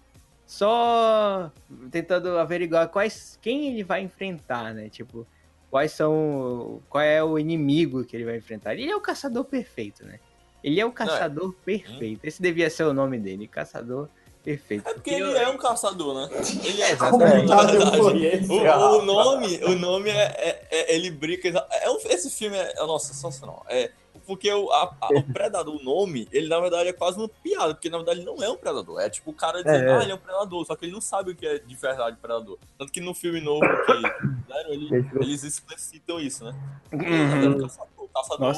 só 0.49 1.53
tentando 1.91 2.39
averiguar 2.39 2.89
quais, 2.89 3.39
quem 3.43 3.69
ele 3.69 3.85
vai 3.85 4.01
enfrentar, 4.01 4.73
né? 4.73 4.89
Tipo, 4.89 5.27
quais 5.71 5.93
são. 5.93 6.81
Qual 6.89 7.05
é 7.05 7.23
o 7.23 7.39
inimigo 7.39 8.03
que 8.03 8.17
ele 8.17 8.25
vai 8.25 8.39
enfrentar. 8.39 8.73
Ele 8.73 8.91
é 8.91 8.97
o 8.97 9.01
caçador 9.01 9.45
perfeito, 9.45 10.07
né? 10.07 10.19
Ele 10.65 10.81
é 10.81 10.87
o 10.87 10.91
caçador 10.91 11.53
perfeito. 11.67 12.25
Esse 12.25 12.41
devia 12.41 12.71
ser 12.71 12.85
o 12.85 12.95
nome 12.95 13.19
dele, 13.19 13.47
caçador 13.47 14.09
perfeito. 14.43 14.89
É 14.89 14.95
porque 14.95 15.11
ele 15.11 15.37
é 15.37 15.49
um 15.51 15.59
caçador, 15.59 16.15
né? 16.15 16.29
Ele 16.65 16.81
é, 16.81 16.93
Exatamente. 16.93 17.53
Eu 17.53 18.03
conheço, 18.03 18.53
O, 18.53 18.99
o 18.99 19.05
nome, 19.05 19.65
o 19.65 19.75
nome 19.79 20.09
é, 20.09 20.15
é- 20.39 20.67
é- 20.71 20.95
ele 20.95 21.11
brinca. 21.11 21.49
É, 21.71 22.15
esse 22.15 22.31
filme 22.31 22.57
é, 22.57 22.73
é 22.75 22.87
nossa, 22.87 23.13
sensacional. 23.13 23.67
É 23.69 23.91
porque 24.29 24.53
o, 24.53 24.71
a- 24.71 24.95
a- 25.01 25.09
o 25.19 25.23
predador, 25.33 25.75
o 25.75 25.83
nome, 25.83 26.29
ele 26.31 26.47
na 26.49 26.61
verdade 26.61 26.91
é 26.91 26.93
quase 26.93 27.17
uma 27.19 27.29
piada, 27.29 27.75
porque 27.75 27.89
na 27.89 27.97
verdade 27.97 28.21
ele 28.21 28.27
não 28.27 28.41
é 28.43 28.49
um 28.51 28.57
predador. 28.57 29.01
É 29.01 29.09
tipo 29.09 29.31
o 29.31 29.35
cara 29.35 29.63
dizendo, 29.65 29.85
É, 29.85 29.91
é. 29.91 29.97
ah, 29.97 30.03
ele 30.03 30.13
é 30.13 30.15
um 30.15 30.19
predador, 30.19 30.65
só 30.67 30.77
que 30.77 30.85
ele 30.85 30.93
não 30.93 31.01
sabe 31.01 31.31
o 31.33 31.35
que 31.35 31.47
é 31.47 31.59
de 31.59 31.75
verdade 31.75 32.17
predador. 32.21 32.59
Tanto 32.79 32.93
que 32.93 33.01
no 33.01 33.15
filme 33.15 33.41
novo 33.41 33.61
que 33.61 33.93
fizeram, 33.95 34.71
ele- 34.71 35.11
eles 35.23 35.43
explicitam 35.43 36.21
isso, 36.21 36.45
né? 36.45 36.55
Uhum. 36.93 37.01
É 37.03 37.49
um 37.49 37.59
caçador, 37.59 38.09
caçador, 38.15 38.57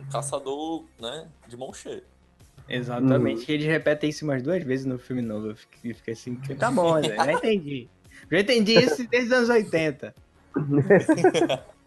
um 0.00 0.10
caçador, 0.10 0.84
né, 1.00 1.28
de 1.46 1.56
mão 1.56 1.72
cheia. 1.72 2.02
Exatamente. 2.68 3.50
E 3.50 3.54
eles 3.54 3.66
repetem 3.66 4.10
isso 4.10 4.24
umas 4.24 4.42
duas 4.42 4.62
vezes 4.64 4.84
no 4.84 4.98
filme 4.98 5.22
novo. 5.22 5.50
Eu 5.50 5.56
fiquei, 5.56 5.94
fiquei 5.94 6.12
assim, 6.14 6.34
tá 6.58 6.70
bom, 6.70 7.00
Zé, 7.00 7.14
já 7.16 7.32
entendi. 7.32 7.88
Já 8.30 8.40
entendi 8.40 8.74
isso 8.78 9.08
desde 9.08 9.28
os 9.28 9.32
anos 9.32 9.48
80. 9.48 10.14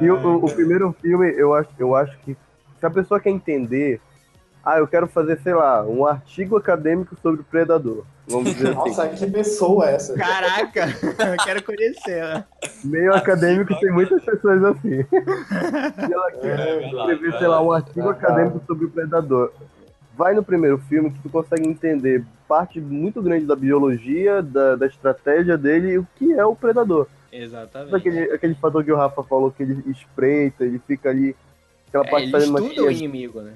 E 0.00 0.10
o, 0.10 0.16
o- 0.16 0.44
o 0.46 0.52
primeiro 0.52 0.94
filme, 1.00 1.30
eu 1.36 1.54
acho, 1.54 1.68
eu 1.78 1.94
acho 1.94 2.16
que 2.20 2.36
se 2.78 2.86
a 2.86 2.90
pessoa 2.90 3.20
quer 3.20 3.30
entender, 3.30 4.00
ah, 4.64 4.78
eu 4.78 4.86
quero 4.86 5.06
fazer, 5.06 5.38
sei 5.42 5.54
lá, 5.54 5.82
um 5.84 6.06
artigo 6.06 6.56
acadêmico 6.56 7.16
sobre 7.22 7.40
o 7.40 7.44
predador. 7.44 8.04
Vamos 8.26 8.52
dizer 8.54 8.68
assim. 8.68 8.76
Nossa, 8.90 9.08
que 9.08 9.26
pessoa 9.30 9.90
é 9.90 9.94
essa? 9.94 10.14
Caraca, 10.14 10.86
eu 11.32 11.44
quero 11.44 11.62
conhecer 11.62 12.12
ela. 12.18 12.46
Meio 12.84 13.14
acadêmico 13.14 13.74
tem 13.80 13.90
muitas 13.90 14.22
pessoas 14.22 14.62
assim. 14.64 15.04
E 16.08 16.12
ela 16.12 16.30
quer 16.32 16.58
É, 16.60 16.86
escrever, 16.86 17.38
sei 17.38 17.46
lá, 17.48 17.60
um 17.62 17.72
artigo 17.72 18.02
verdade. 18.02 18.24
acadêmico 18.24 18.62
sobre 18.66 18.84
o 18.86 18.90
predador. 18.90 19.52
Vai 20.16 20.34
no 20.34 20.42
primeiro 20.42 20.78
filme 20.78 21.10
que 21.10 21.18
tu 21.20 21.28
consegue 21.30 21.66
entender 21.68 22.24
parte 22.46 22.80
muito 22.80 23.20
grande 23.22 23.46
da 23.46 23.56
biologia, 23.56 24.42
da, 24.42 24.76
da 24.76 24.86
estratégia 24.86 25.56
dele 25.56 25.92
e 25.92 25.98
o 25.98 26.06
que 26.16 26.32
é 26.32 26.44
o 26.44 26.54
predador. 26.54 27.06
Exatamente. 27.32 27.94
Aquele, 27.94 28.20
aquele 28.32 28.54
fator 28.54 28.84
que 28.84 28.92
o 28.92 28.96
Rafa 28.96 29.22
falou 29.22 29.50
que 29.50 29.62
ele 29.62 29.82
espreita, 29.90 30.64
ele 30.64 30.78
fica 30.86 31.10
ali. 31.10 31.36
Aquela 31.88 32.04
É, 32.06 32.10
parte 32.10 32.28
ele 32.28 32.36
estuda 32.38 32.82
o 32.82 32.90
inimigo, 32.90 33.40
né? 33.40 33.54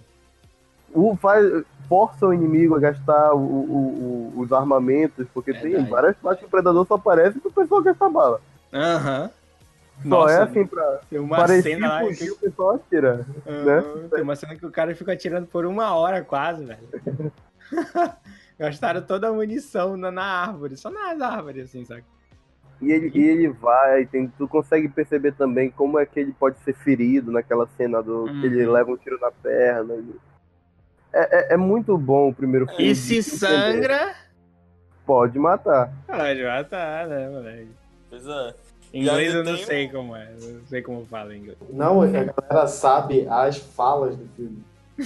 o 0.93 1.17
faz, 1.17 1.65
força 1.89 2.25
o 2.27 2.33
inimigo 2.33 2.77
a 2.77 2.79
gastar 2.81 3.35
o- 3.35 3.39
o- 3.39 4.33
o- 4.37 4.41
os 4.41 4.53
armamentos, 4.53 5.27
porque 5.35 5.53
tem 5.53 5.85
várias 5.87 6.17
partes 6.17 6.41
que 6.41 6.47
o 6.47 6.51
predador 6.51 6.87
só 6.87 6.95
aparece 6.95 7.41
pro 7.41 7.51
pessoal 7.51 7.83
gastar 7.83 8.09
bala. 8.09 8.41
Aham. 8.73 9.31
Só 10.03 10.09
Nossa, 10.09 10.33
é 10.35 10.43
assim 10.43 10.67
pra 10.67 11.01
tem 11.11 11.19
uma 11.19 11.49
cena 11.49 11.89
lá 11.89 12.01
fugir, 12.01 12.27
que... 12.27 12.31
o 12.31 12.37
pessoal 12.37 12.75
atira. 12.77 13.27
Aham, 13.47 14.09
Tem 14.09 14.23
uma 14.23 14.37
cena 14.37 14.55
que 14.57 14.67
o 14.67 14.71
cara 14.71 14.95
fica 14.95 15.13
atirando 15.13 15.47
por 15.47 15.65
uma 15.67 15.95
hora 15.95 16.23
quase, 16.23 16.65
velho. 16.65 16.89
Gastaram 18.59 19.03
toda 19.03 19.29
a 19.29 19.33
munição 19.33 19.97
na, 19.97 20.11
na 20.13 20.25
árvore, 20.25 20.77
só 20.77 20.91
nas 20.91 21.21
árvores, 21.21 21.65
assim, 21.65 21.85
sabe? 21.85 22.05
E 22.81 22.91
ele, 22.93 23.11
e 23.15 23.25
ele 23.27 23.49
vai, 23.49 24.05
tem, 24.07 24.27
tu 24.37 24.47
consegue 24.49 24.89
perceber 24.89 25.33
também 25.33 25.71
como 25.71 25.99
é 25.99 26.05
que 26.05 26.19
ele 26.21 26.33
pode 26.33 26.59
ser 26.61 26.75
ferido 26.75 27.31
naquela 27.33 27.67
cena 27.77 28.03
do 28.03 28.25
Uhum. 28.25 28.41
que 28.41 28.47
ele 28.47 28.67
leva 28.67 28.91
um 28.91 28.97
tiro 28.97 29.19
na 29.21 29.31
perna. 29.31 29.95
e- 29.95 30.15
É, 31.13 31.53
é, 31.53 31.55
é 31.55 31.57
muito 31.57 31.97
bom 31.97 32.29
o 32.31 32.35
primeiro 32.35 32.67
filme. 32.67 32.91
E 32.91 32.95
se 32.95 33.19
entender. 33.19 33.37
sangra, 33.39 34.15
Pode 35.07 35.39
matar. 35.39 35.93
pode 36.07 36.43
matar, 36.43 37.07
né, 37.07 37.29
moleque? 37.29 37.69
Pois 38.11 38.27
é. 38.27 38.55
Em 38.93 39.03
inglês 39.03 39.35
eu 39.35 39.45
não 39.45 39.55
tem 39.57 39.65
sei 39.65 39.89
como 39.89 40.15
é, 40.17 40.29
eu 40.41 40.55
não 40.55 40.67
sei 40.67 40.83
como 40.83 41.05
fala 41.07 41.35
em 41.35 41.39
inglês. 41.41 41.59
Não, 41.71 42.01
a 42.03 42.07
galera 42.07 42.67
sabe 42.67 43.27
as 43.29 43.59
falas 43.59 44.17
do 44.17 44.27
filme. 44.37 44.63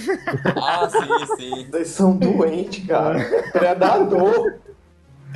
Ah, 0.55 0.87
sim, 0.89 1.35
sim. 1.37 1.65
Vocês 1.69 1.87
são 1.89 2.15
doentes, 2.17 2.85
cara. 2.87 3.19
Predador. 3.51 4.59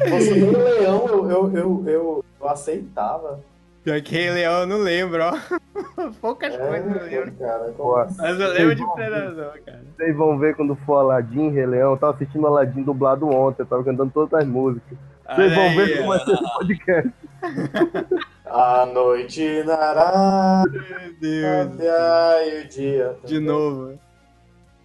Fosse 0.10 0.34
Rei 0.34 0.52
Leão, 0.52 1.06
eu, 1.08 1.30
eu, 1.32 1.52
eu, 1.56 1.84
eu, 1.88 2.26
eu 2.42 2.50
aceitava. 2.50 3.40
Pior 3.84 4.00
que 4.02 4.16
Rei 4.16 4.32
Leão 4.32 4.62
eu 4.62 4.68
não 4.68 4.78
lembro, 4.78 5.22
ó. 5.24 5.34
Poucas 6.22 6.56
coisas 6.56 6.96
eu 6.96 7.02
É, 7.02 7.10
lembro. 7.10 7.32
cara. 7.34 7.74
Pô, 7.76 7.96
Mas 8.18 8.40
eu 8.40 8.48
lembro 8.54 8.76
de 8.76 8.94
Predador, 8.94 9.60
cara. 9.66 9.82
Vocês 9.98 10.16
vão 10.16 10.40
ver 10.40 10.56
quando 10.56 10.76
for 10.86 10.98
Aladdin, 11.00 11.50
Rei 11.50 11.66
Leão. 11.66 11.92
Eu 11.92 11.98
tava 11.98 12.14
assistindo 12.14 12.48
Aladdin 12.48 12.82
dublado 12.84 13.28
ontem, 13.28 13.62
eu 13.62 13.66
tava 13.66 13.84
cantando 13.84 14.12
todas 14.14 14.34
as 14.42 14.48
músicas. 14.48 14.98
Vocês 15.36 15.54
vão 15.56 15.76
ver 15.76 15.98
como 15.98 16.10
vai 16.10 16.20
ser 16.20 16.32
esse 16.34 16.54
podcast. 16.54 17.12
A 18.46 18.86
noite 18.86 19.64
nará 19.64 20.64
Meu 20.70 20.82
Deus. 21.20 21.74
até 21.74 22.62
o 22.62 22.68
dia. 22.68 23.16
De 23.26 23.40
novo. 23.40 23.98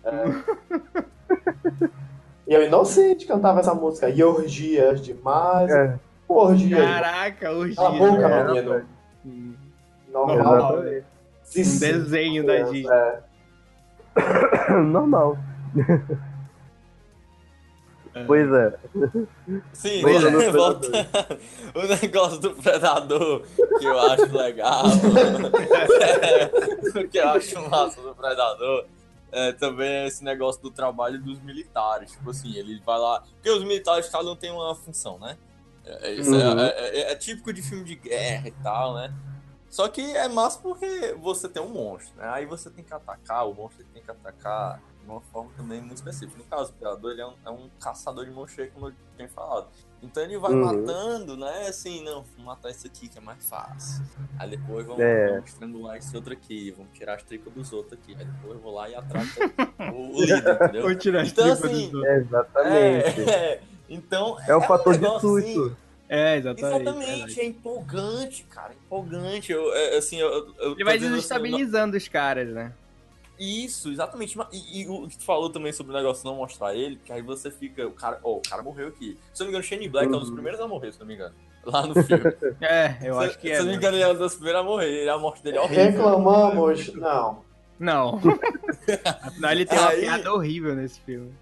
E 2.49 2.55
eu 2.55 2.65
inocente 2.65 3.27
cantava 3.27 3.61
essa 3.61 3.75
música. 3.75 4.09
E 4.09 4.25
orgias 4.25 5.03
demais. 5.03 5.71
É, 5.71 5.99
Orgias. 6.27 6.81
Caraca, 6.81 7.53
o 7.53 7.75
Cala 7.75 7.89
a 7.89 7.93
boca. 7.93 8.27
É, 8.27 8.63
menino. 9.25 9.59
Normal. 10.11 10.83
Sim, 11.43 11.61
Um 11.61 11.79
desenho 11.79 12.47
da 12.47 12.61
Disney. 12.61 12.91
É. 12.91 13.19
Normal. 14.81 15.37
Pois 18.27 18.51
é. 18.51 18.75
Sim, 19.73 20.03
Voltando 20.03 20.39
né? 20.39 20.47
ao 20.47 20.53
volta 20.53 21.07
o 21.75 21.83
negócio 22.03 22.41
do 22.41 22.51
predador, 22.51 23.43
que 23.79 23.85
eu 23.85 23.99
acho 23.99 24.37
legal. 24.37 24.85
o 26.97 27.09
que 27.09 27.19
eu 27.19 27.29
acho 27.29 27.71
massa 27.71 28.01
do 28.01 28.15
predador 28.15 28.87
é 29.33 29.53
também 29.53 30.07
esse 30.07 30.23
negócio 30.25 30.61
do 30.63 30.71
trabalho 30.71 31.21
dos 31.23 31.41
militares. 31.41 32.13
Tipo 32.13 32.31
assim, 32.31 32.55
ele 32.57 32.81
vai 32.81 32.99
lá. 32.99 33.21
Porque 33.21 33.51
os 33.51 33.63
militares, 33.63 34.09
cada 34.09 34.31
um 34.31 34.37
tem 34.37 34.51
uma 34.51 34.75
função, 34.75 35.19
né? 35.19 35.37
É, 35.85 36.13
isso 36.15 36.35
é- 36.35 36.49
Uhum. 36.49 36.61
é, 36.61 36.69
é- 36.69 37.13
é 37.13 37.15
típico 37.17 37.53
de 37.53 37.63
filme 37.63 37.85
de 37.85 37.95
guerra 37.95 38.49
e 38.49 38.53
tal, 38.63 38.95
né? 38.95 39.13
Só 39.71 39.87
que 39.89 40.01
é 40.17 40.29
massa 40.29 40.59
porque 40.61 41.15
você 41.21 41.49
tem 41.49 41.63
um 41.63 41.69
monstro, 41.69 42.17
né? 42.17 42.29
Aí 42.31 42.47
você 42.47 42.71
tem 42.71 42.83
que 42.85 42.93
atacar, 42.93 43.47
o 43.47 43.55
monstro 43.55 43.85
tem 43.93 44.03
que 44.03 44.11
atacar 44.11 44.81
de 45.03 45.07
uma 45.11 45.21
forma 45.21 45.51
também 45.57 45.79
muito 45.81 45.97
específica. 45.97 46.39
No 46.39 46.45
caso, 46.45 46.71
o 46.73 46.75
Predador 46.75 47.11
ele 47.13 47.21
é, 47.21 47.27
um, 47.27 47.35
é 47.45 47.51
um 47.51 47.69
caçador 47.81 48.25
de 48.25 48.31
monstro, 48.31 48.67
como 48.73 48.89
eu 48.89 48.95
tinha 49.17 49.29
falado. 49.29 49.69
Então 50.03 50.23
ele 50.23 50.39
vai 50.39 50.53
Uhum. 50.53 50.65
matando, 50.65 51.37
né? 51.37 51.67
Assim, 51.69 52.05
não, 52.05 52.23
vamos 52.23 52.45
matar 52.45 52.71
esse 52.71 52.87
aqui 52.87 53.09
que 53.09 53.19
é 53.19 53.21
mais 53.21 53.45
fácil. 53.49 54.05
Aí 54.39 54.49
depois 54.51 54.87
vamos, 54.87 55.03
É. 55.03 55.29
vamos 55.33 55.51
estrangular 55.51 55.97
esse 55.97 56.15
outro 56.15 56.33
aqui, 56.33 56.71
vamos 56.71 56.93
tirar 56.97 57.15
as 57.15 57.23
tricas 57.25 57.53
dos 57.53 57.73
outros 57.73 57.95
aqui. 58.01 58.17
Aí 58.19 58.25
depois 58.25 58.55
eu 58.55 58.61
vou 58.61 58.73
lá 58.75 58.89
e 58.89 58.95
atraco 58.95 59.27
o, 59.93 60.17
o 60.17 60.21
líder, 60.23 60.55
entendeu? 60.55 60.83
Vou 60.83 60.95
tirar 60.95 61.23
as 61.23 61.31
Então, 61.33 61.45
tripas 61.57 61.65
assim, 61.73 61.85
dos 61.91 61.95
outros. 61.95 62.17
Exatamente. 62.17 63.21
É, 63.23 63.31
é. 63.31 63.61
então. 63.89 64.37
É 64.47 64.55
o 64.55 64.59
um 64.59 64.63
fator 64.63 64.95
de 64.95 65.01
negócio, 65.01 65.37
assim, 65.37 65.55
susto. 65.55 65.77
É, 66.09 66.37
exatamente. 66.37 66.81
Exatamente, 66.83 67.41
é 67.41 67.45
empolgante, 67.45 68.43
cara, 68.45 68.73
empolgante. 68.73 69.53
Eu, 69.53 69.75
é, 69.75 69.99
assim, 69.99 70.17
eu, 70.17 70.55
eu- 70.59 70.73
Ele 70.73 70.85
vai 70.85 70.97
assim, 70.97 71.09
desestabilizando 71.11 71.97
os 71.97 72.09
caras, 72.09 72.49
né? 72.49 72.73
Isso, 73.39 73.91
exatamente. 73.91 74.37
E, 74.53 74.83
e 74.83 74.89
o 74.89 75.07
que 75.09 75.17
tu 75.19 75.25
falou 75.25 75.49
também 75.51 75.73
sobre 75.73 75.93
o 75.93 75.97
negócio 75.97 76.23
de 76.25 76.29
não 76.29 76.37
mostrar 76.37 76.75
ele, 76.75 76.97
que 77.05 77.13
aí 77.13 77.23
você 77.23 77.51
fica. 77.51 77.87
O 77.87 77.93
cara, 77.93 78.19
ó, 78.25 78.37
o 78.37 78.43
cara 78.43 78.63
morreu 78.63 78.89
aqui. 78.89 79.19
Se 79.33 79.43
eu 79.43 79.45
não 79.45 79.53
me 79.53 79.59
engano, 79.59 79.65
Shane 79.65 79.89
Black 79.89 80.07
é 80.07 80.17
um 80.17 80.19
dos 80.19 80.29
Uhum. 80.29 80.35
primeiros 80.35 80.61
a 80.61 80.67
morrer, 80.67 80.93
se 80.93 80.99
eu 80.99 81.01
não 81.01 81.07
me 81.09 81.15
engano. 81.15 81.35
Lá 81.65 81.87
no 81.87 82.03
filme. 82.03 82.25
É, 82.61 82.97
eu 83.03 83.15
se, 83.15 83.25
acho 83.27 83.39
que 83.39 83.49
se 83.49 83.53
é. 83.55 83.59
eu 83.59 83.65
não 83.65 83.71
me 83.71 83.77
engano, 83.77 83.97
ele 83.97 84.03
é 84.05 84.09
um 84.09 84.15
dos 84.17 84.35
primeiros 84.35 84.61
a 84.61 84.65
morrer. 84.65 85.09
A 85.09 85.19
morte 85.19 85.43
dele 85.43 85.59
é 85.59 85.61
horrível. 85.61 85.85
Reclamamos. 85.85 86.95
Não. 86.95 87.45
Não. 87.79 88.21
Afinal, 89.23 89.53
ele 89.53 89.65
tem 89.67 89.79
uma 89.79 89.89
Aí- 89.91 90.01
piada 90.01 90.33
horrível 90.33 90.75
nesse 90.75 91.01
filme. 91.01 91.33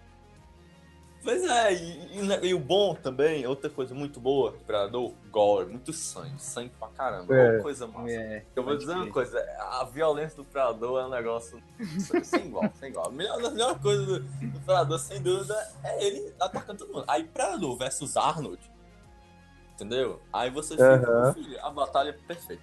Pois 1.26 1.42
é, 1.42 1.74
e, 1.74 2.20
e, 2.20 2.46
e, 2.50 2.54
o 2.54 2.58
bom 2.60 2.94
também, 2.94 3.44
outra 3.48 3.68
coisa 3.68 3.92
muito 3.92 4.20
boa 4.20 4.52
do 4.52 4.58
Predador, 4.58 5.12
gore, 5.28 5.66
muito 5.66 5.92
sangue, 5.92 6.40
sangue 6.40 6.70
pra 6.78 6.86
caramba, 6.86 7.34
é. 7.34 7.58
coisa 7.58 7.84
massa. 7.84 8.12
É, 8.12 8.44
eu 8.54 8.62
vou 8.62 8.76
dizer 8.76 8.92
uma 8.92 9.10
coisa, 9.10 9.44
a 9.58 9.82
violência 9.92 10.36
do 10.36 10.44
Predador 10.44 11.00
é 11.00 11.06
um 11.06 11.10
negócio 11.10 11.60
sem 12.22 12.46
igual, 12.46 12.70
sem 12.78 12.90
igual. 12.90 13.08
A 13.08 13.10
melhor, 13.10 13.44
a 13.44 13.50
melhor 13.50 13.80
coisa 13.80 14.06
do, 14.06 14.20
do 14.20 14.60
Predador, 14.60 15.00
sem 15.00 15.20
dúvida, 15.20 15.56
é 15.82 16.06
ele 16.06 16.32
atacando 16.38 16.78
todo 16.78 16.94
mundo. 16.94 17.04
Aí 17.08 17.24
Predador 17.24 17.76
versus 17.76 18.16
Arnold, 18.16 18.62
entendeu? 19.74 20.22
Aí 20.32 20.48
você 20.48 20.74
fica, 20.74 21.34
filho, 21.34 21.58
a 21.60 21.70
batalha 21.70 22.10
é 22.10 22.12
perfeita. 22.12 22.62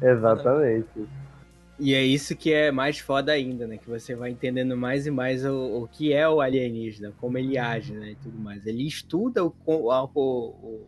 Exatamente. 0.00 1.08
E 1.78 1.92
é 1.94 2.02
isso 2.02 2.36
que 2.36 2.52
é 2.52 2.70
mais 2.70 2.98
foda 2.98 3.32
ainda, 3.32 3.66
né? 3.66 3.78
Que 3.78 3.88
você 3.88 4.14
vai 4.14 4.30
entendendo 4.30 4.76
mais 4.76 5.06
e 5.06 5.10
mais 5.10 5.44
o, 5.44 5.82
o 5.82 5.88
que 5.88 6.12
é 6.12 6.28
o 6.28 6.40
alienígena, 6.40 7.12
como 7.18 7.36
ele 7.36 7.58
age, 7.58 7.92
né? 7.92 8.12
E 8.12 8.16
tudo 8.16 8.38
mais. 8.38 8.64
Ele 8.64 8.86
estuda 8.86 9.44
o, 9.44 9.90
a, 9.90 10.04
o, 10.04 10.86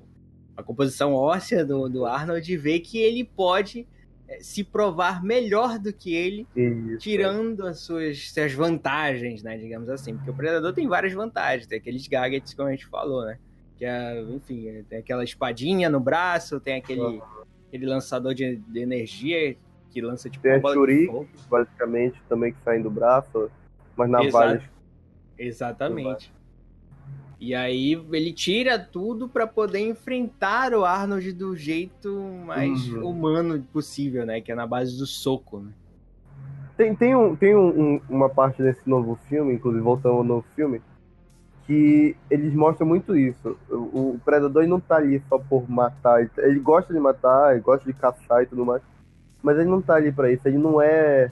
a 0.57 0.63
composição 0.63 1.13
óssea 1.13 1.65
do, 1.65 1.89
do 1.89 2.07
Arnold 2.07 2.53
e 2.53 2.57
vê 2.57 2.79
que 2.79 2.99
ele 2.99 3.25
pode 3.25 3.87
é, 4.29 4.39
se 4.41 4.63
provar 4.63 5.25
melhor 5.25 5.77
do 5.79 5.93
que 5.93 6.15
ele, 6.15 6.47
isso. 6.55 6.99
tirando 6.99 7.67
as 7.67 7.81
suas, 7.81 8.31
suas 8.31 8.53
vantagens, 8.53 9.43
né? 9.43 9.59
Digamos 9.59 9.89
assim. 9.89 10.15
Porque 10.15 10.31
o 10.31 10.35
Predador 10.35 10.73
tem 10.73 10.87
várias 10.87 11.13
vantagens. 11.13 11.67
Tem 11.67 11.79
aqueles 11.79 12.07
gadgets, 12.07 12.55
como 12.55 12.69
a 12.69 12.71
gente 12.71 12.87
falou, 12.87 13.25
né? 13.25 13.39
Que 13.77 13.85
é, 13.85 14.23
enfim, 14.23 14.85
tem 14.89 15.01
aquela 15.01 15.25
espadinha 15.25 15.91
no 15.91 15.99
braço, 15.99 16.61
tem 16.61 16.77
aquele, 16.77 17.21
aquele 17.67 17.87
lançador 17.87 18.33
de, 18.33 18.57
de 18.57 18.79
energia 18.79 19.57
que 19.97 20.03
lança 20.03 20.29
tipo 20.29 20.43
Tem 20.43 20.53
a 20.53 20.61
Shuri, 20.61 21.09
basicamente, 21.49 22.23
também 22.29 22.53
que 22.53 22.59
sai 22.63 22.83
do 22.83 22.91
braço, 22.91 23.51
mas 23.97 24.11
na 24.11 24.23
Exato. 24.23 24.65
Exatamente. 25.39 26.31
E 27.41 27.55
aí 27.55 27.95
ele 28.13 28.31
tira 28.35 28.79
tudo 28.79 29.27
para 29.27 29.47
poder 29.47 29.81
enfrentar 29.81 30.75
o 30.75 30.85
Arnold 30.85 31.33
do 31.33 31.57
jeito 31.57 32.15
mais 32.45 32.93
uhum. 32.93 33.09
humano 33.09 33.63
possível, 33.73 34.27
né? 34.27 34.43
Que 34.43 34.53
é 34.53 34.55
na 34.55 34.67
base 34.67 34.99
do 34.99 35.07
soco, 35.07 35.61
né? 35.61 35.73
Tem, 36.77 36.95
tem, 36.95 37.17
um, 37.17 37.35
tem 37.35 37.57
um, 37.57 37.99
uma 38.07 38.29
parte 38.29 38.63
desse 38.63 38.87
novo 38.87 39.19
filme, 39.31 39.55
inclusive 39.55 39.83
voltando 39.83 40.17
ao 40.17 40.25
novo 40.25 40.45
filme, 40.55 40.83
que 41.67 42.15
eles 42.31 42.53
mostram 42.53 42.87
muito 42.87 43.17
isso. 43.17 43.57
O, 43.71 44.11
o 44.11 44.21
Predador 44.23 44.67
não 44.67 44.79
tá 44.79 44.97
ali 44.97 45.23
só 45.27 45.39
por 45.39 45.71
matar. 45.71 46.31
Ele 46.37 46.61
gosta 46.61 46.93
de 46.93 47.01
matar, 47.01 47.53
ele 47.53 47.63
gosta 47.63 47.91
de 47.91 47.95
caçar 47.95 48.43
e 48.43 48.47
tudo 48.47 48.67
mais 48.67 48.83
mas 49.43 49.59
ele 49.59 49.69
não 49.69 49.81
tá 49.81 49.95
ali 49.95 50.13
para 50.13 50.31
isso, 50.31 50.47
ele 50.47 50.59
não 50.59 50.81
é, 50.81 51.31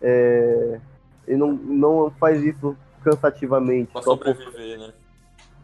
é, 0.00 0.80
ele 1.26 1.36
não, 1.36 1.52
não 1.52 2.10
faz 2.18 2.42
isso 2.42 2.76
cansativamente. 3.02 3.92
Pra 3.92 4.02
sobreviver, 4.02 4.78
por... 4.78 4.86
né? 4.86 4.92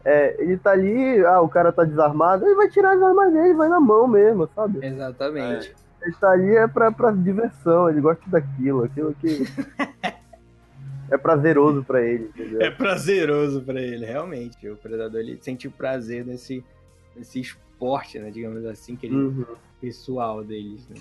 É, 0.03 0.41
ele 0.41 0.57
tá 0.57 0.71
ali, 0.71 1.23
ah, 1.25 1.41
o 1.41 1.49
cara 1.49 1.71
tá 1.71 1.83
desarmado, 1.83 2.45
ele 2.45 2.55
vai 2.55 2.69
tirar 2.69 2.93
as 2.95 3.01
armas 3.01 3.31
dele, 3.31 3.53
vai 3.53 3.69
na 3.69 3.79
mão 3.79 4.07
mesmo, 4.07 4.49
sabe? 4.55 4.83
Exatamente. 4.85 5.75
É. 5.77 5.81
Ele 6.07 6.15
tá 6.15 6.31
ali 6.31 6.55
é 6.55 6.67
pra, 6.67 6.91
pra 6.91 7.11
diversão, 7.11 7.87
ele 7.87 8.01
gosta 8.01 8.23
daquilo, 8.27 8.83
aquilo 8.83 9.13
que. 9.13 9.43
é 11.11 11.17
prazeroso 11.17 11.83
para 11.83 12.01
ele, 12.01 12.25
entendeu? 12.25 12.61
É 12.61 12.71
prazeroso 12.71 13.61
para 13.61 13.79
ele, 13.79 14.05
realmente. 14.05 14.67
O 14.67 14.75
predador 14.75 15.19
ele 15.19 15.37
sente 15.39 15.69
prazer 15.69 16.25
nesse, 16.25 16.65
nesse 17.15 17.39
esporte, 17.39 18.17
né? 18.17 18.31
Digamos 18.31 18.65
assim, 18.65 18.95
que 18.95 19.05
ele, 19.05 19.15
uhum. 19.15 19.45
pessoal 19.79 20.43
deles, 20.43 20.87
né? 20.89 20.95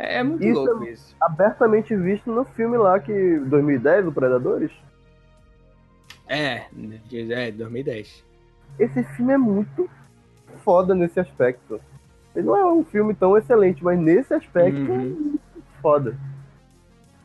É, 0.00 0.16
é 0.16 0.22
muito 0.22 0.42
isso 0.42 0.64
louco 0.64 0.84
é 0.84 0.90
isso. 0.90 1.14
Abertamente 1.20 1.94
visto 1.94 2.32
no 2.32 2.44
filme 2.44 2.78
lá 2.78 2.98
que 2.98 3.38
2010, 3.40 4.06
o 4.06 4.12
Predadores. 4.12 4.72
É, 6.26 6.64
é 7.12 7.50
2010. 7.50 8.24
Esse 8.78 9.04
filme 9.04 9.34
é 9.34 9.38
muito 9.38 9.90
foda 10.64 10.94
nesse 10.94 11.20
aspecto. 11.20 11.78
Ele 12.34 12.46
não 12.46 12.56
é 12.56 12.64
um 12.72 12.82
filme 12.82 13.12
tão 13.14 13.36
excelente, 13.36 13.84
mas 13.84 13.98
nesse 13.98 14.32
aspecto 14.32 14.80
uhum. 14.80 14.94
é 14.94 14.98
muito 14.98 15.40
foda. 15.82 16.16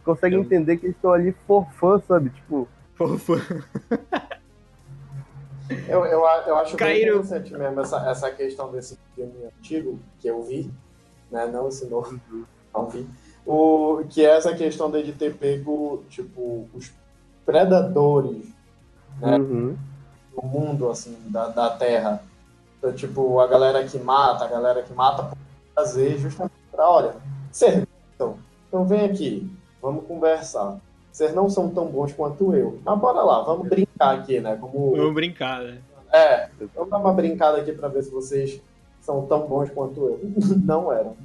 Consegue 0.04 0.36
Eu... 0.36 0.42
entender 0.42 0.76
que 0.76 0.88
eles 0.88 0.98
estão 0.98 1.14
ali 1.14 1.32
for 1.48 1.66
fã, 1.74 2.02
sabe? 2.02 2.30
Tipo. 2.32 2.68
For 2.96 3.18
fã. 3.18 3.36
eu, 5.88 6.06
eu, 6.06 6.20
eu 6.20 6.58
acho 6.58 6.76
Caíram. 6.76 7.14
bem 7.14 7.22
interessante 7.22 7.54
mesmo 7.54 7.80
essa, 7.80 8.10
essa 8.10 8.32
questão 8.32 8.70
desse 8.72 9.00
filme 9.16 9.46
antigo 9.46 9.98
que 10.20 10.28
eu 10.28 10.44
vi, 10.44 10.70
né? 11.32 11.46
Não 11.48 11.70
esse 11.70 11.86
novo. 11.86 12.20
Enfim, 12.84 13.08
o, 13.46 14.04
que 14.10 14.26
é 14.26 14.36
essa 14.36 14.56
questão 14.56 14.90
de 14.90 15.12
ter 15.14 15.36
pego, 15.36 16.04
tipo, 16.10 16.68
os 16.74 16.92
predadores, 17.46 18.46
né, 19.20 19.38
uhum. 19.38 19.78
do 20.36 20.48
mundo, 20.48 20.90
assim, 20.90 21.16
da, 21.28 21.48
da 21.48 21.70
Terra. 21.70 22.22
Então, 22.78 22.92
tipo, 22.94 23.40
a 23.40 23.48
galera 23.48 23.84
que 23.84 23.98
mata, 24.00 24.46
a 24.46 24.48
galera 24.48 24.82
que 24.84 24.94
mata 24.94 25.24
por 25.24 25.38
fazer 25.76 26.18
justamente 26.18 26.54
para, 26.72 26.90
olha, 26.90 27.16
vocês 27.52 27.86
então, 28.16 28.38
então 28.68 28.86
vem 28.86 29.06
aqui, 29.06 29.50
vamos 29.82 30.06
conversar. 30.06 30.80
Vocês 31.12 31.34
não 31.34 31.50
são 31.50 31.70
tão 31.70 31.88
bons 31.88 32.12
quanto 32.12 32.54
eu. 32.54 32.80
Mas 32.84 33.00
bora 33.00 33.22
lá, 33.22 33.42
vamos 33.42 33.70
brincar 33.70 34.20
aqui, 34.20 34.42
né? 34.42 34.58
Como... 34.58 34.96
Vamos 34.98 35.14
brincar, 35.14 35.62
né? 35.62 35.80
É, 36.12 36.50
vamos 36.74 36.90
dar 36.90 36.98
uma 36.98 37.14
brincada 37.14 37.58
aqui 37.58 37.72
para 37.72 37.88
ver 37.88 38.04
se 38.04 38.12
vocês 38.12 38.62
são 39.00 39.26
tão 39.26 39.48
bons 39.48 39.70
quanto 39.70 40.02
eu. 40.02 40.20
não 40.66 40.92
eram. 40.92 41.16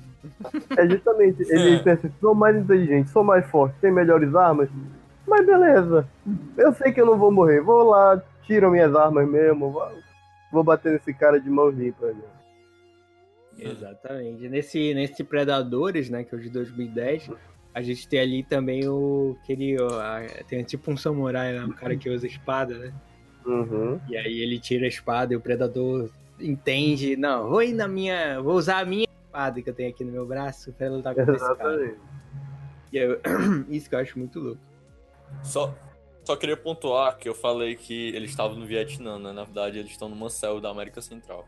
É 0.76 0.88
justamente, 0.88 1.42
ele 1.48 1.76
é. 1.76 1.78
pensa, 1.78 2.10
sou 2.20 2.34
mais 2.34 2.56
inteligente, 2.56 3.10
sou 3.10 3.24
mais 3.24 3.46
forte, 3.46 3.74
tem 3.80 3.90
melhores 3.90 4.34
armas. 4.34 4.68
Mas 5.26 5.46
beleza, 5.46 6.06
eu 6.56 6.72
sei 6.72 6.92
que 6.92 7.00
eu 7.00 7.06
não 7.06 7.18
vou 7.18 7.30
morrer, 7.30 7.60
vou 7.60 7.84
lá, 7.84 8.20
tiro 8.46 8.70
minhas 8.70 8.94
armas 8.94 9.28
mesmo, 9.28 9.70
vou, 9.70 9.88
vou 10.52 10.64
bater 10.64 10.92
nesse 10.92 11.14
cara 11.14 11.40
de 11.40 11.48
mão 11.48 11.70
limpa. 11.70 12.06
Né? 12.06 12.22
Exatamente. 13.58 14.48
Nesse, 14.48 14.94
nesse 14.94 15.22
Predadores, 15.22 16.10
né, 16.10 16.24
que 16.24 16.34
é 16.34 16.38
o 16.38 16.40
de 16.40 16.50
2010, 16.50 17.30
a 17.74 17.82
gente 17.82 18.08
tem 18.08 18.20
ali 18.20 18.42
também 18.42 18.88
o. 18.88 19.36
Aquele, 19.42 19.76
tem 20.48 20.62
tipo 20.64 20.90
um 20.90 20.96
samurai 20.96 21.56
lá, 21.56 21.64
um 21.64 21.72
cara 21.72 21.96
que 21.96 22.10
usa 22.10 22.26
espada, 22.26 22.76
né? 22.76 22.92
Uhum. 23.46 24.00
E 24.08 24.16
aí 24.16 24.40
ele 24.40 24.58
tira 24.58 24.84
a 24.84 24.88
espada 24.88 25.32
e 25.32 25.36
o 25.36 25.40
predador 25.40 26.10
entende, 26.38 27.16
não, 27.16 27.48
vou 27.48 27.62
ir 27.62 27.72
na 27.72 27.86
minha. 27.86 28.40
Vou 28.40 28.54
usar 28.54 28.80
a 28.80 28.84
minha 28.84 29.06
espada 29.30 29.62
que 29.62 29.70
eu 29.70 29.74
tenho 29.74 29.90
aqui 29.90 30.04
no 30.04 30.10
meu 30.10 30.26
braço 30.26 30.72
pra 30.72 30.90
lutar 30.90 31.14
contra 31.14 31.36
esse 31.36 31.54
cara. 31.54 31.94
E 32.92 32.98
eu, 32.98 33.20
isso 33.70 33.88
que 33.88 33.94
eu 33.94 34.00
acho 34.00 34.18
muito 34.18 34.40
louco. 34.40 34.60
Só, 35.44 35.72
só 36.24 36.34
queria 36.34 36.56
pontuar 36.56 37.16
que 37.16 37.28
eu 37.28 37.34
falei 37.34 37.76
que 37.76 38.08
eles 38.08 38.30
estavam 38.30 38.56
no 38.56 38.66
Vietnã, 38.66 39.18
né? 39.18 39.32
Na 39.32 39.44
verdade, 39.44 39.78
eles 39.78 39.92
estão 39.92 40.08
no 40.08 40.16
Mancel 40.16 40.60
da 40.60 40.70
América 40.70 41.00
Central. 41.00 41.46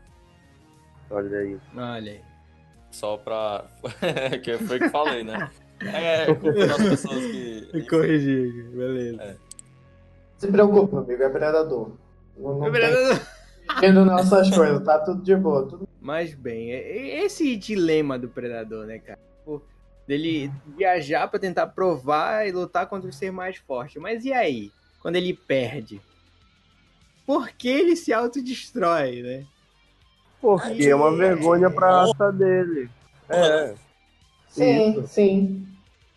Olha 1.09 1.37
aí. 1.37 1.59
Olha 1.75 2.11
aí. 2.13 2.21
Só 2.89 3.17
pra. 3.17 3.65
que 4.41 4.57
foi 4.59 4.79
que 4.79 4.89
falei, 4.89 5.23
né? 5.23 5.51
É, 5.81 6.31
as 6.31 6.89
pessoas 6.89 7.25
que. 7.25 7.83
Corrigir, 7.89 8.69
beleza. 8.69 9.21
É. 9.21 9.35
Se 10.37 10.47
preocupa, 10.47 10.99
amigo, 10.99 11.23
é 11.23 11.29
predador. 11.29 11.91
Não, 12.37 12.59
não 12.59 12.67
é 12.67 12.71
predador. 12.71 13.19
Vendo 13.79 14.05
nossas 14.05 14.49
coisas, 14.49 14.83
tá 14.83 14.99
tudo 14.99 15.21
de 15.23 15.35
boa. 15.35 15.67
Tudo... 15.67 15.87
Mas 16.01 16.33
bem, 16.33 16.71
esse 16.71 17.55
dilema 17.55 18.17
do 18.19 18.27
predador, 18.27 18.85
né, 18.85 18.99
cara? 18.99 19.19
dele 20.07 20.51
viajar 20.77 21.27
para 21.27 21.39
tentar 21.39 21.67
provar 21.67 22.47
e 22.47 22.51
lutar 22.51 22.87
contra 22.87 23.09
o 23.09 23.13
ser 23.13 23.31
mais 23.31 23.57
forte. 23.57 23.99
Mas 23.99 24.25
e 24.25 24.33
aí? 24.33 24.71
Quando 25.01 25.15
ele 25.15 25.33
perde? 25.33 26.01
Por 27.25 27.49
que 27.49 27.69
ele 27.69 27.95
se 27.95 28.11
autodestrói, 28.13 29.21
né? 29.21 29.45
Porque 30.41 30.87
é 30.87 30.95
uma 30.95 31.15
vergonha 31.15 31.69
pra 31.69 32.01
raça 32.01 32.31
dele. 32.31 32.89
É. 33.29 33.73
Sim, 34.49 34.99
Isso. 34.99 35.07
sim. 35.07 35.67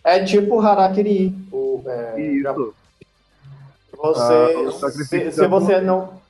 É 0.03 0.23
tipo 0.25 0.61
Harakiri. 0.61 1.35
O, 1.53 1.83
é, 1.87 2.21
Isso. 2.21 2.75
Você, 3.97 4.85
ah, 4.85 4.91
se, 4.91 5.33
se 5.33 5.47
você 5.47 5.81
não 5.81 6.21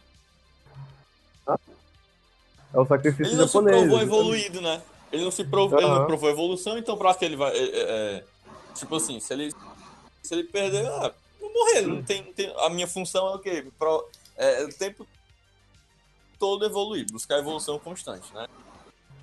é 2.76 2.80
o 2.80 2.86
sacrifício 2.86 3.32
ele 3.32 3.36
não 3.36 3.46
japonês. 3.46 3.76
Ele 3.76 3.86
não 3.86 3.98
se 3.98 4.06
provou 4.06 4.20
evoluído, 4.20 4.60
né? 4.60 4.82
Ele 5.10 5.24
não 5.24 5.30
se 5.30 5.44
provou, 5.44 5.78
uhum. 5.78 5.84
ele 5.86 5.98
não 5.98 6.06
provou 6.06 6.30
evolução, 6.30 6.76
então 6.76 6.96
pra 6.96 7.14
que 7.14 7.24
ele 7.24 7.36
vai. 7.36 7.52
É, 7.52 7.58
é, 7.58 7.80
é, 7.80 8.24
tipo 8.74 8.96
assim, 8.96 9.18
se 9.18 9.32
ele, 9.32 9.50
se 10.22 10.34
ele 10.34 10.44
perder, 10.44 10.86
ah, 10.86 11.12
vou 11.40 11.52
morrer. 11.52 11.82
Não 11.82 12.02
tem, 12.02 12.22
tem, 12.34 12.52
a 12.58 12.68
minha 12.68 12.86
função 12.86 13.28
é 13.28 13.36
o 13.36 13.38
quê? 13.38 13.64
Pro, 13.78 14.06
é, 14.36 14.64
o 14.64 14.68
tempo 14.68 15.06
todo 16.38 16.66
evoluir, 16.66 17.06
buscar 17.10 17.38
evolução 17.38 17.78
constante, 17.78 18.32
né? 18.34 18.46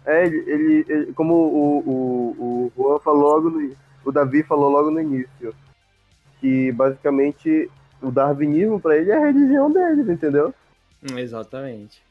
É, 0.06 0.26
ele, 0.26 0.38
ele, 0.49 0.86
ele 0.89 1.14
como 1.14 1.34
o, 1.36 1.80
o, 1.80 2.72
o 2.72 2.72
Juan 2.76 2.99
falou 2.99 3.22
logo 3.22 3.49
no, 3.51 3.76
o 4.04 4.12
Davi 4.12 4.41
falou 4.43 4.70
logo 4.70 4.89
no 4.89 4.99
início, 4.99 5.56
que 6.39 6.72
basicamente 6.72 7.70
o 8.01 8.12
darwinismo 8.12 8.80
para 8.82 8.97
ele 8.97 9.12
é 9.12 9.16
a 9.16 9.28
religião 9.28 9.72
deles, 9.72 10.10
entendeu? 10.10 10.54
Exatamente. 11.16 12.01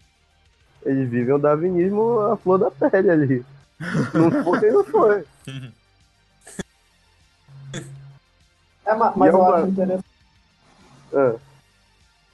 Eles 0.85 1.09
vivem 1.09 1.35
o 1.35 1.39
darwinismo 1.39 2.21
a 2.21 2.37
flor 2.37 2.59
da 2.59 2.71
pele 2.71 3.11
ali. 3.11 3.47
Não 4.15 4.45
foi, 4.45 4.71
não 4.71 4.85
foi. 4.85 5.25
É, 8.85 8.95
mas, 8.95 9.17
mas 9.17 9.33
eu 9.33 9.55
acho 9.55 9.69
interessante. 9.69 10.05
É. 11.13 11.35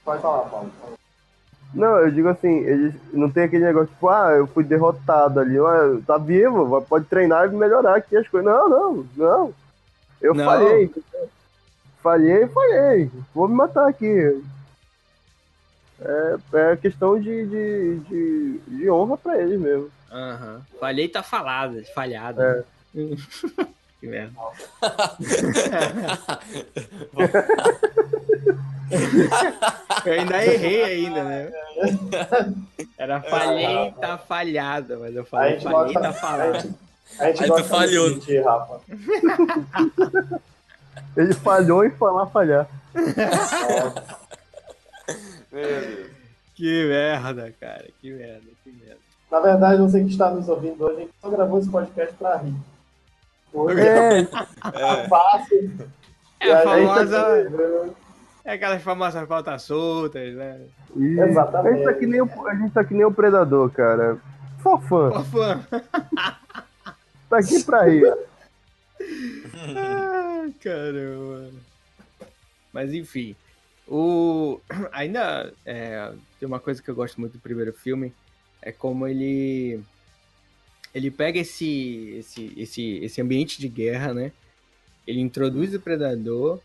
Pode 0.03 0.21
falar, 0.21 0.49
Paulo. 0.49 0.71
Não, 1.73 1.97
eu 1.99 2.11
digo 2.11 2.27
assim, 2.27 2.59
eles 2.61 2.95
não 3.13 3.29
tem 3.29 3.43
aquele 3.43 3.65
negócio, 3.65 3.89
tipo, 3.89 4.09
ah, 4.09 4.31
eu 4.31 4.47
fui 4.47 4.63
derrotado 4.63 5.39
ali, 5.39 5.57
ah, 5.59 6.01
tá 6.07 6.17
vivo, 6.17 6.81
pode 6.81 7.05
treinar 7.05 7.45
e 7.45 7.55
melhorar 7.55 7.97
aqui 7.97 8.17
as 8.17 8.27
coisas. 8.27 8.51
Não, 8.51 8.67
não, 8.67 9.05
não. 9.15 9.53
Eu 10.19 10.33
Não. 10.33 10.43
falhei. 10.43 10.91
Falhei, 12.01 12.47
falhei. 12.47 13.11
Vou 13.33 13.47
me 13.47 13.55
matar 13.55 13.87
aqui. 13.87 14.43
É, 16.01 16.35
é 16.71 16.75
questão 16.77 17.19
de, 17.19 17.45
de, 17.47 17.99
de, 17.99 18.59
de 18.67 18.89
honra 18.89 19.17
pra 19.17 19.37
eles 19.41 19.59
mesmo. 19.59 19.91
Aham. 20.11 20.61
Falhei 20.79 21.07
tá 21.09 21.21
falado, 21.21 21.83
falhado. 21.93 22.41
É. 22.41 22.63
que 23.99 24.07
merda. 24.07 24.33
Eu 30.05 30.13
ainda 30.13 30.43
errei 30.45 30.83
ainda, 30.83 31.23
né? 31.23 31.51
Era 32.97 33.21
falhei 33.21 33.91
tá 33.99 34.17
falhada, 34.17 34.97
mas 34.97 35.15
eu 35.15 35.21
A 35.21 35.25
falei 35.25 35.59
falhei 35.59 35.93
tá 35.93 36.09
A 36.09 36.13
falado. 36.13 36.61
gente, 36.61 36.75
a 37.19 37.25
gente 37.31 37.43
Aí 37.43 37.49
tu 37.51 37.63
falhou. 37.65 38.19
ti, 38.19 38.39
Rafa. 38.39 38.81
Ele 41.17 41.33
falhou 41.33 41.83
em 41.85 41.91
falar 41.91 42.27
falhar. 42.27 42.67
Deus. 42.93 44.19
Que 46.55 46.85
merda, 46.87 47.53
cara. 47.59 47.85
Que 48.01 48.11
merda, 48.11 48.41
que 48.63 48.71
merda. 48.71 48.97
Na 49.31 49.39
verdade, 49.39 49.81
você 49.81 50.03
que 50.03 50.09
está 50.09 50.29
nos 50.31 50.47
ouvindo 50.49 50.83
hoje, 50.83 50.95
a 50.97 50.99
gente 51.01 51.11
só 51.21 51.29
gravou 51.29 51.59
esse 51.59 51.69
podcast 51.69 52.13
pra 52.15 52.37
rir. 52.37 52.53
Porque 53.51 53.81
É, 53.81 54.19
é 54.19 55.07
fácil. 55.07 55.71
É 56.39 56.51
a 56.51 56.61
famosa. 56.63 57.19
tá- 57.21 57.93
É 58.45 58.53
aquelas 58.53 58.81
famosas 58.81 59.27
pautas 59.27 59.61
soltas, 59.63 60.33
né? 60.35 60.61
e 60.95 61.19
Exatamente. 61.19 61.67
A 61.73 61.77
gente, 61.77 61.83
tá 61.85 61.93
que 61.93 62.05
nem 62.07 62.21
o, 62.21 62.47
a 62.47 62.55
gente 62.55 62.71
tá 62.73 62.83
que 62.83 62.93
nem 62.93 63.05
o 63.05 63.11
predador, 63.13 63.69
cara. 63.71 64.17
Só 64.63 64.77
fã. 64.79 65.09
Pô, 65.11 65.23
fã. 65.23 65.59
Tá 67.29 67.37
aqui 67.37 67.63
pra 67.63 67.83
rir. 67.83 68.11
Ai, 69.75 70.51
caramba. 70.63 71.49
Mas 72.73 72.93
enfim, 72.93 73.35
o 73.89 74.59
ainda 74.93 75.51
é, 75.65 76.11
tem 76.39 76.47
uma 76.47 76.59
coisa 76.59 76.81
que 76.81 76.89
eu 76.89 76.95
gosto 76.95 77.19
muito 77.19 77.33
do 77.33 77.39
primeiro 77.39 77.73
filme 77.73 78.13
é 78.61 78.71
como 78.71 79.07
ele 79.07 79.79
ele 80.93 81.11
pega 81.11 81.39
esse 81.39 82.15
esse 82.19 82.53
esse 82.57 82.97
esse 83.03 83.21
ambiente 83.21 83.59
de 83.59 83.67
guerra, 83.67 84.13
né? 84.13 84.31
Ele 85.07 85.19
introduz 85.19 85.73
o 85.73 85.79
predador 85.79 86.59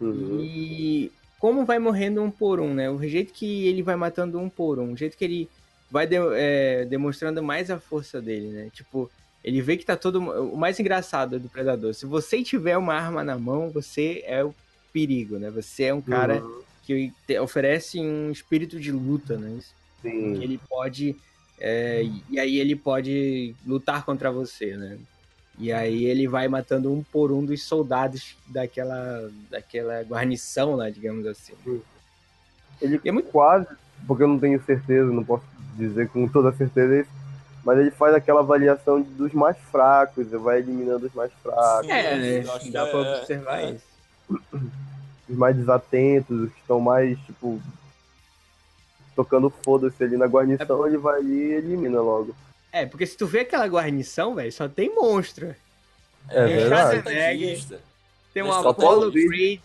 Uhum. 0.00 0.40
e 0.42 1.12
como 1.38 1.64
vai 1.64 1.78
morrendo 1.78 2.22
um 2.22 2.30
por 2.30 2.60
um, 2.60 2.72
né? 2.74 2.90
O 2.90 3.02
jeito 3.06 3.32
que 3.32 3.66
ele 3.66 3.82
vai 3.82 3.96
matando 3.96 4.38
um 4.38 4.48
por 4.48 4.78
um, 4.78 4.92
o 4.92 4.96
jeito 4.96 5.16
que 5.16 5.24
ele 5.24 5.48
vai 5.90 6.06
de- 6.06 6.16
é, 6.34 6.84
demonstrando 6.84 7.42
mais 7.42 7.70
a 7.70 7.78
força 7.78 8.20
dele, 8.20 8.48
né? 8.48 8.70
Tipo, 8.72 9.10
ele 9.42 9.60
vê 9.60 9.76
que 9.76 9.84
tá 9.84 9.96
todo. 9.96 10.20
O 10.20 10.56
mais 10.56 10.78
engraçado 10.78 11.38
do 11.38 11.48
Predador, 11.48 11.94
se 11.94 12.06
você 12.06 12.42
tiver 12.42 12.76
uma 12.76 12.94
arma 12.94 13.24
na 13.24 13.38
mão, 13.38 13.70
você 13.70 14.22
é 14.26 14.44
o 14.44 14.54
perigo, 14.92 15.38
né? 15.38 15.50
Você 15.50 15.84
é 15.84 15.94
um 15.94 16.00
cara 16.02 16.42
Uhum. 16.42 16.62
que 16.82 17.12
te- 17.26 17.38
oferece 17.38 18.00
um 18.00 18.30
espírito 18.30 18.78
de 18.80 18.90
luta, 18.92 19.36
né? 19.36 19.58
Sim. 20.02 20.42
Ele 20.42 20.60
pode. 20.68 21.16
é, 21.62 22.02
e 22.30 22.40
aí 22.40 22.56
ele 22.58 22.74
pode 22.74 23.54
lutar 23.66 24.02
contra 24.04 24.30
você, 24.32 24.76
né? 24.78 24.96
E 25.58 25.70
aí 25.70 26.06
ele 26.06 26.26
vai 26.26 26.48
matando 26.48 26.90
um 26.90 27.02
por 27.02 27.30
um 27.30 27.44
dos 27.44 27.62
soldados 27.64 28.34
daquela, 28.46 29.30
daquela 29.50 30.00
guarnição 30.02 30.74
lá, 30.74 30.88
digamos 30.88 31.26
assim. 31.26 31.52
Ele 32.80 32.98
E 33.04 33.08
é 33.10 33.12
muito- 33.12 33.30
quase, 33.30 33.66
porque 34.06 34.22
eu 34.22 34.28
não 34.28 34.38
tenho 34.38 34.58
certeza, 34.64 35.12
não 35.12 35.22
posso 35.22 35.44
dizer 35.76 36.08
com 36.08 36.26
toda 36.26 36.50
certeza 36.52 37.00
isso, 37.00 37.10
mas 37.62 37.78
ele 37.78 37.90
faz 37.90 38.14
aquela 38.14 38.40
avaliação 38.40 39.02
dos 39.02 39.34
mais 39.34 39.58
fracos, 39.70 40.26
ele 40.26 40.38
vai 40.38 40.60
eliminando 40.60 41.06
os 41.06 41.12
mais 41.14 41.30
fracos, 41.42 41.84
Sim, 41.86 41.92
É, 41.92 42.16
né? 42.16 42.40
Dá 42.72 42.86
é- 42.86 42.90
pra 42.90 42.98
observar 43.18 43.60
é. 43.60 43.70
isso. 43.72 43.89
Os 45.28 45.36
mais 45.36 45.56
desatentos, 45.56 46.40
os 46.44 46.52
que 46.52 46.60
estão 46.60 46.80
mais, 46.80 47.18
tipo, 47.20 47.60
tocando 49.14 49.50
foda-se 49.64 50.02
ali 50.02 50.16
na 50.16 50.26
guarnição, 50.26 50.86
ele 50.86 50.98
vai 50.98 51.18
ali 51.20 51.32
e 51.32 51.52
elimina 51.54 52.00
logo. 52.00 52.34
É, 52.72 52.86
porque 52.86 53.06
se 53.06 53.16
tu 53.16 53.26
vê 53.26 53.40
aquela 53.40 53.66
guarnição, 53.66 54.34
velho, 54.34 54.52
só 54.52 54.68
tem 54.68 54.94
monstro. 54.94 55.54
É 56.28 56.46
verdade. 56.46 56.96
estrategista. 56.98 57.80
Tem 58.32 58.42
um 58.42 58.52
Apollo 58.52 59.10
pode 59.10 59.26
Creed, 59.26 59.60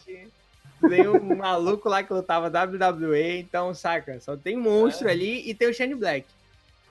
tem 0.90 1.08
um 1.08 1.36
maluco 1.38 1.88
lá 1.88 2.02
que 2.02 2.12
lutava 2.12 2.48
WWE, 2.50 3.40
então, 3.40 3.74
saca? 3.76 4.20
Só 4.20 4.36
tem 4.36 4.58
monstro 4.58 5.08
É. 5.08 5.12
ali 5.12 5.48
e 5.48 5.54
tem 5.54 5.70
o 5.70 5.74
Shane 5.74 5.94
Black. 5.94 6.26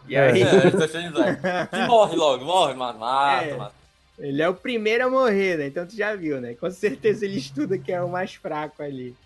E 0.06 0.14
É. 0.14 0.30
aí, 0.30 0.42
É, 0.42 0.70
tá 0.70 0.86
cheio 0.86 1.04
de 1.04 1.10
black. 1.10 1.40
E 1.72 1.86
morre 1.88 2.14
logo, 2.14 2.44
morre, 2.44 2.74
mata, 2.74 2.98
mata, 2.98 3.44
É. 3.46 3.56
mata. 3.56 3.74
Ele 4.18 4.40
é 4.42 4.48
o 4.48 4.54
primeiro 4.54 5.06
a 5.06 5.10
morrer, 5.10 5.58
né? 5.58 5.66
Então 5.66 5.86
tu 5.86 5.94
já 5.96 6.14
viu, 6.14 6.40
né? 6.40 6.54
Com 6.54 6.70
certeza 6.70 7.24
ele 7.24 7.38
estuda 7.38 7.78
que 7.78 7.92
é 7.92 8.02
o 8.02 8.08
mais 8.08 8.34
fraco 8.34 8.82
ali. 8.82 9.16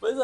Pois 0.00 0.16
é. 0.18 0.22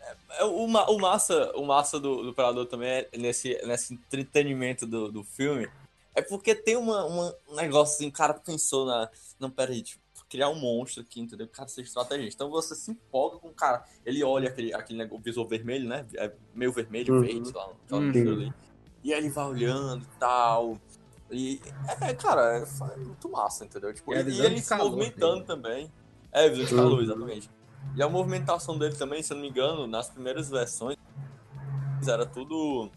É, 0.00 0.16
é, 0.40 0.44
O, 0.44 0.64
o 0.66 0.98
massa, 1.00 1.52
o 1.56 1.64
massa 1.66 1.98
do, 1.98 2.22
do 2.22 2.34
Predador 2.34 2.66
também 2.66 2.88
é 2.90 3.08
nesse, 3.16 3.54
nesse 3.66 3.94
entretenimento 3.94 4.86
do, 4.86 5.10
do 5.10 5.24
filme. 5.24 5.68
É 6.14 6.22
porque 6.22 6.54
tem 6.54 6.76
uma, 6.76 7.04
uma- 7.06 7.34
um 7.48 7.54
negócio 7.56 7.94
assim, 7.96 8.08
o 8.08 8.12
cara 8.12 8.34
pensou 8.34 8.86
na. 8.86 9.08
Não, 9.40 9.50
peraí, 9.50 9.82
tipo, 9.82 10.02
criar 10.28 10.48
um 10.48 10.54
monstro 10.54 11.02
aqui, 11.02 11.20
entendeu? 11.20 11.46
O 11.46 11.50
cara 11.50 11.68
ser 11.68 11.82
estrategista. 11.82 12.44
Então 12.44 12.50
você 12.50 12.74
se 12.74 12.90
empolga 12.90 13.38
com 13.38 13.48
o 13.48 13.54
cara. 13.54 13.84
Ele 14.06 14.22
olha 14.22 14.48
aquele, 14.48 14.72
aquele 14.72 14.98
negócio, 14.98 15.18
o 15.18 15.22
visor 15.22 15.46
vermelho, 15.48 15.88
né? 15.88 16.06
É 16.16 16.30
meio 16.54 16.72
vermelho, 16.72 17.14
Uhum. 17.14 17.20
verde, 17.22 17.52
lá, 17.52 17.68
Uhum. 17.90 18.08
ali. 18.10 18.52
E 19.02 19.12
aí 19.12 19.20
ele 19.20 19.30
vai 19.30 19.44
olhando 19.46 20.02
e 20.04 20.18
tal. 20.18 20.78
E, 21.30 21.60
é, 22.00 22.14
cara, 22.14 22.58
é, 22.58 22.62
é 22.62 22.96
muito 22.96 23.30
massa, 23.30 23.64
entendeu? 23.64 23.92
Tipo, 23.92 24.14
É 24.14 24.22
e, 24.22 24.40
ele 24.40 24.60
se 24.60 24.68
calor 24.68 24.90
movimentando 24.90 25.34
dele. 25.34 25.46
também. 25.46 25.92
É, 26.32 26.48
visão 26.48 26.64
de 26.64 26.74
calor, 26.74 26.92
Uhum. 26.98 27.02
exatamente. 27.02 27.50
E 27.96 28.02
a 28.02 28.08
movimentação 28.08 28.78
dele 28.78 28.94
também, 28.96 29.22
se 29.22 29.32
eu 29.32 29.36
não 29.36 29.42
me 29.42 29.48
engano, 29.50 29.86
nas 29.86 30.10
primeiras 30.10 30.50
versões, 30.50 30.96
era 32.06 32.26
tudo. 32.26 32.90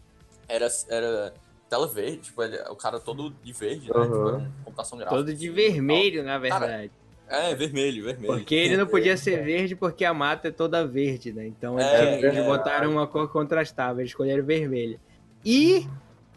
Era, 0.48 0.68
era 0.88 1.34
tela 1.68 1.86
verde, 1.86 2.18
tipo, 2.18 2.42
ele- 2.42 2.58
o 2.70 2.76
cara 2.76 2.98
todo 2.98 3.30
de 3.30 3.52
verde, 3.52 3.90
né? 3.90 3.96
Uhum. 3.96 4.04
Tipo, 4.04 4.28
era 4.28 4.36
uma 4.38 4.52
computação 4.64 4.98
gráfica. 4.98 5.16
Todo 5.18 5.34
de 5.34 5.46
assim, 5.46 5.50
vermelho, 5.54 6.22
na 6.22 6.38
verdade. 6.38 6.90
É, 7.28 7.54
vermelho, 7.54 8.04
vermelho. 8.04 8.32
Porque 8.34 8.54
ele 8.54 8.76
não 8.76 8.86
podia 8.86 9.16
ser 9.16 9.44
verde 9.44 9.76
porque 9.76 10.04
a 10.04 10.14
mata 10.14 10.48
é 10.48 10.50
toda 10.50 10.86
verde, 10.86 11.30
né? 11.32 11.46
Então 11.46 11.78
É, 11.78 12.14
eles, 12.14 12.24
eles 12.24 12.38
é. 12.38 12.42
botaram 12.44 12.90
uma 12.92 13.06
cor 13.06 13.30
contrastável, 13.30 14.00
eles 14.00 14.10
escolheram 14.10 14.44
vermelho. 14.44 14.98
E 15.44 15.86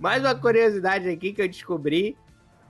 mais 0.02 0.24
uma 0.24 0.34
curiosidade 0.34 1.08
aqui 1.08 1.32
que 1.32 1.42
eu 1.42 1.48
descobri: 1.48 2.18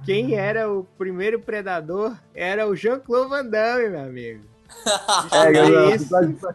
quem 0.06 0.36
era 0.36 0.70
o 0.70 0.84
primeiro 0.98 1.40
predador 1.40 2.16
era 2.36 2.68
o 2.68 2.76
Jean-Claude 2.76 3.30
Van 3.30 3.46
Damme, 3.46 3.90
meu 3.90 4.02
amigo. 4.02 4.52
É, 5.34 5.52
galera, 5.52 5.96
isso, 5.96 6.10
tá 6.10 6.22
de 6.22 6.34
tá 6.34 6.48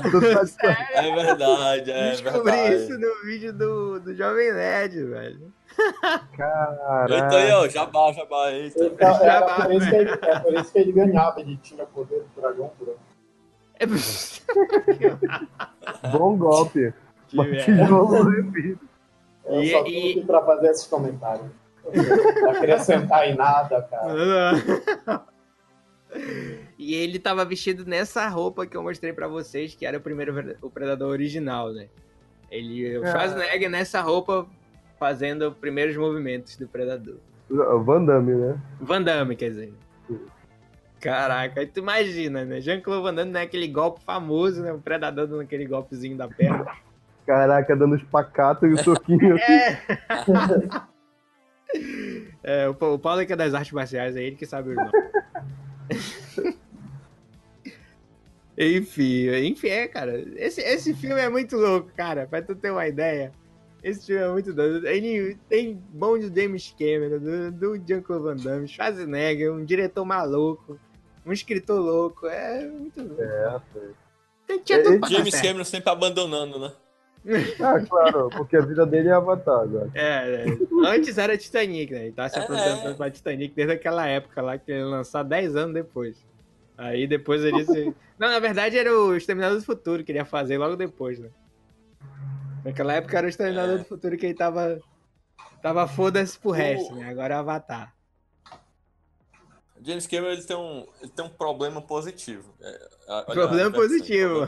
de 0.00 0.48
sacanagem. 0.48 0.94
É 0.94 1.14
verdade, 1.14 1.90
é 1.90 2.10
descobri 2.12 2.52
verdade. 2.52 2.74
isso 2.74 2.98
no 2.98 3.22
vídeo 3.22 3.52
do, 3.52 4.00
do 4.00 4.14
Jovem 4.14 4.52
Nerd, 4.52 5.04
velho. 5.04 5.52
Eita 7.10 7.36
aí, 7.36 7.52
ó, 7.52 7.68
jabá, 7.68 8.12
jabá, 8.12 8.50
eita. 8.50 8.86
Então, 8.86 9.14
Já 9.18 9.24
era 9.24 9.46
vai, 9.46 9.62
por 9.66 9.74
isso 9.74 9.90
que 9.90 9.94
ele, 9.94 10.10
é 10.10 10.38
por 10.38 10.54
isso 10.54 10.72
que 10.72 10.78
ele 10.78 10.92
ganhava, 10.92 11.40
ele 11.40 11.56
tinha 11.58 11.84
poder 11.84 12.20
do 12.20 12.40
dragão 12.40 12.70
puro. 12.78 12.96
É... 13.78 13.86
Bom 16.08 16.38
golpe. 16.38 16.94
Que 17.28 17.36
Mas 17.36 17.50
merda. 17.50 17.64
tijolo 17.64 18.30
repito. 18.30 18.93
Eu 19.46 19.62
E- 19.62 19.70
só 19.70 19.82
tô 19.82 19.88
e- 19.90 20.10
aqui 20.12 20.24
pra 20.26 20.42
fazer 20.44 20.68
esses 20.68 20.86
comentários. 20.86 21.46
Não 22.42 22.50
acrescentar 22.50 23.28
em 23.28 23.34
nada, 23.36 23.82
cara. 23.82 24.14
E 26.78 26.94
ele 26.94 27.18
tava 27.18 27.44
vestido 27.44 27.84
nessa 27.84 28.28
roupa 28.28 28.66
que 28.66 28.76
eu 28.76 28.82
mostrei 28.82 29.12
pra 29.12 29.26
vocês, 29.26 29.74
que 29.74 29.84
era 29.84 29.98
o 29.98 30.00
primeiro 30.00 30.56
o 30.62 30.70
Predador 30.70 31.10
original, 31.10 31.72
né? 31.72 31.88
Ele, 32.50 32.98
o 32.98 33.04
Ah. 33.04 33.10
Schwarzenegger 33.10 33.68
nessa 33.70 34.00
roupa 34.00 34.46
fazendo 34.98 35.48
os 35.48 35.56
primeiros 35.56 35.96
movimentos 35.96 36.56
do 36.56 36.68
Predador. 36.68 37.16
O 37.50 37.80
Van 37.82 38.04
Damme, 38.04 38.32
né? 38.34 38.60
Van 38.80 39.02
Damme, 39.02 39.34
quer 39.34 39.50
dizer. 39.50 39.74
Caraca, 41.00 41.60
aí 41.60 41.66
tu 41.66 41.80
imagina, 41.80 42.44
né? 42.44 42.60
Jean-Claude 42.60 43.02
Van 43.02 43.14
Damme, 43.14 43.32
né? 43.32 43.42
Aquele 43.42 43.66
golpe 43.68 44.00
famoso, 44.04 44.62
né? 44.62 44.72
O 44.72 44.78
Predador 44.78 45.26
dando 45.26 45.40
aquele 45.42 45.66
golpezinho 45.66 46.16
da 46.16 46.28
perna. 46.28 46.64
Caraca, 47.26 47.74
dando 47.74 47.96
espacato 47.96 48.66
e 48.66 48.72
o 48.74 48.78
soquinho. 48.82 49.36
É! 49.40 49.78
é 52.64 52.68
o, 52.68 52.74
Pa- 52.74 52.86
o 52.88 52.98
Paulo 52.98 53.20
é 53.22 53.26
que 53.26 53.32
é 53.32 53.36
das 53.36 53.54
artes 53.54 53.72
marciais, 53.72 54.14
é 54.16 54.22
ele 54.22 54.36
que 54.36 54.46
sabe 54.46 54.70
o 54.70 54.74
nome. 54.74 54.90
enfim, 58.56 59.28
enfim, 59.46 59.68
é, 59.68 59.88
cara. 59.88 60.18
Esse, 60.36 60.60
esse 60.60 60.94
filme 60.94 61.20
é 61.20 61.28
muito 61.28 61.56
louco, 61.56 61.90
cara. 61.96 62.26
Pra 62.26 62.40
tu 62.42 62.54
ter 62.54 62.70
uma 62.70 62.86
ideia. 62.86 63.32
Esse 63.82 64.06
filme 64.06 64.22
é 64.22 64.28
muito 64.28 64.52
doido. 64.52 64.86
Ele 64.86 65.36
tem 65.48 65.82
bom 65.90 66.18
do 66.18 66.34
James 66.34 66.74
Cameron, 66.78 67.18
do, 67.18 67.52
do 67.52 67.86
Jean-Claude 67.86 68.24
Van 68.24 68.36
Damme, 68.36 68.68
Schwarzenegger, 68.68 69.52
um 69.52 69.64
diretor 69.64 70.04
maluco, 70.04 70.78
um 71.26 71.32
escritor 71.32 71.80
louco. 71.80 72.26
É 72.26 72.66
muito 72.66 73.02
louco. 73.02 73.20
É, 73.22 73.60
Tem- 74.46 74.60
Tinha 74.62 74.82
tudo 74.82 75.00
pra 75.00 75.08
dar 75.08 75.14
James 75.16 75.34
certo. 75.34 75.46
Cameron 75.46 75.64
sempre 75.64 75.90
abandonando, 75.90 76.58
né? 76.58 76.72
Ah, 77.60 77.80
claro, 77.80 78.28
porque 78.30 78.56
a 78.56 78.60
vida 78.60 78.84
dele 78.84 79.08
é 79.08 79.12
Avatar 79.12 79.60
agora. 79.60 79.90
É, 79.94 80.44
é. 80.44 80.46
antes 80.86 81.16
era 81.16 81.36
Titanic, 81.38 81.90
né? 81.92 82.04
Ele 82.04 82.12
tá 82.12 82.28
se 82.28 82.38
É. 82.38 82.42
apresentando 82.42 82.96
pra 82.96 83.10
Titanic 83.10 83.54
desde 83.54 83.72
aquela 83.72 84.06
época 84.06 84.42
lá 84.42 84.58
que 84.58 84.70
ele 84.70 84.84
lançou 84.84 85.24
10 85.24 85.56
anos 85.56 85.72
depois. 85.74 86.22
Aí 86.76 87.06
depois 87.06 87.42
ele 87.42 87.64
se. 87.64 87.94
Não, 88.18 88.28
na 88.28 88.38
verdade 88.38 88.76
era 88.76 88.92
o 88.92 89.16
Exterminador 89.16 89.58
do 89.58 89.64
Futuro 89.64 90.04
que 90.04 90.12
ele 90.12 90.18
ia 90.18 90.24
fazer 90.24 90.58
logo 90.58 90.76
depois, 90.76 91.18
né? 91.18 91.30
Naquela 92.64 92.92
época 92.94 93.16
era 93.16 93.26
o 93.26 93.30
Exterminador 93.30 93.76
É. 93.76 93.78
do 93.78 93.84
Futuro 93.84 94.16
que 94.16 94.26
ele 94.26 94.34
tava. 94.34 94.78
Tava 95.62 95.88
foda-se 95.88 96.38
pro 96.38 96.50
resto, 96.50 96.94
né? 96.94 97.08
Agora 97.08 97.34
é 97.34 97.38
Avatar. 97.38 97.93
James 99.84 100.06
Cameron 100.06 100.32
ele 100.32 100.42
tem 100.44 100.56
um, 100.56 100.86
ele 101.00 101.10
tem 101.10 101.24
um 101.24 101.28
problema 101.28 101.82
positivo. 101.82 102.54
É, 102.60 102.88
a- 103.08 103.22
Problema 103.22 103.70
positivo. 103.72 104.46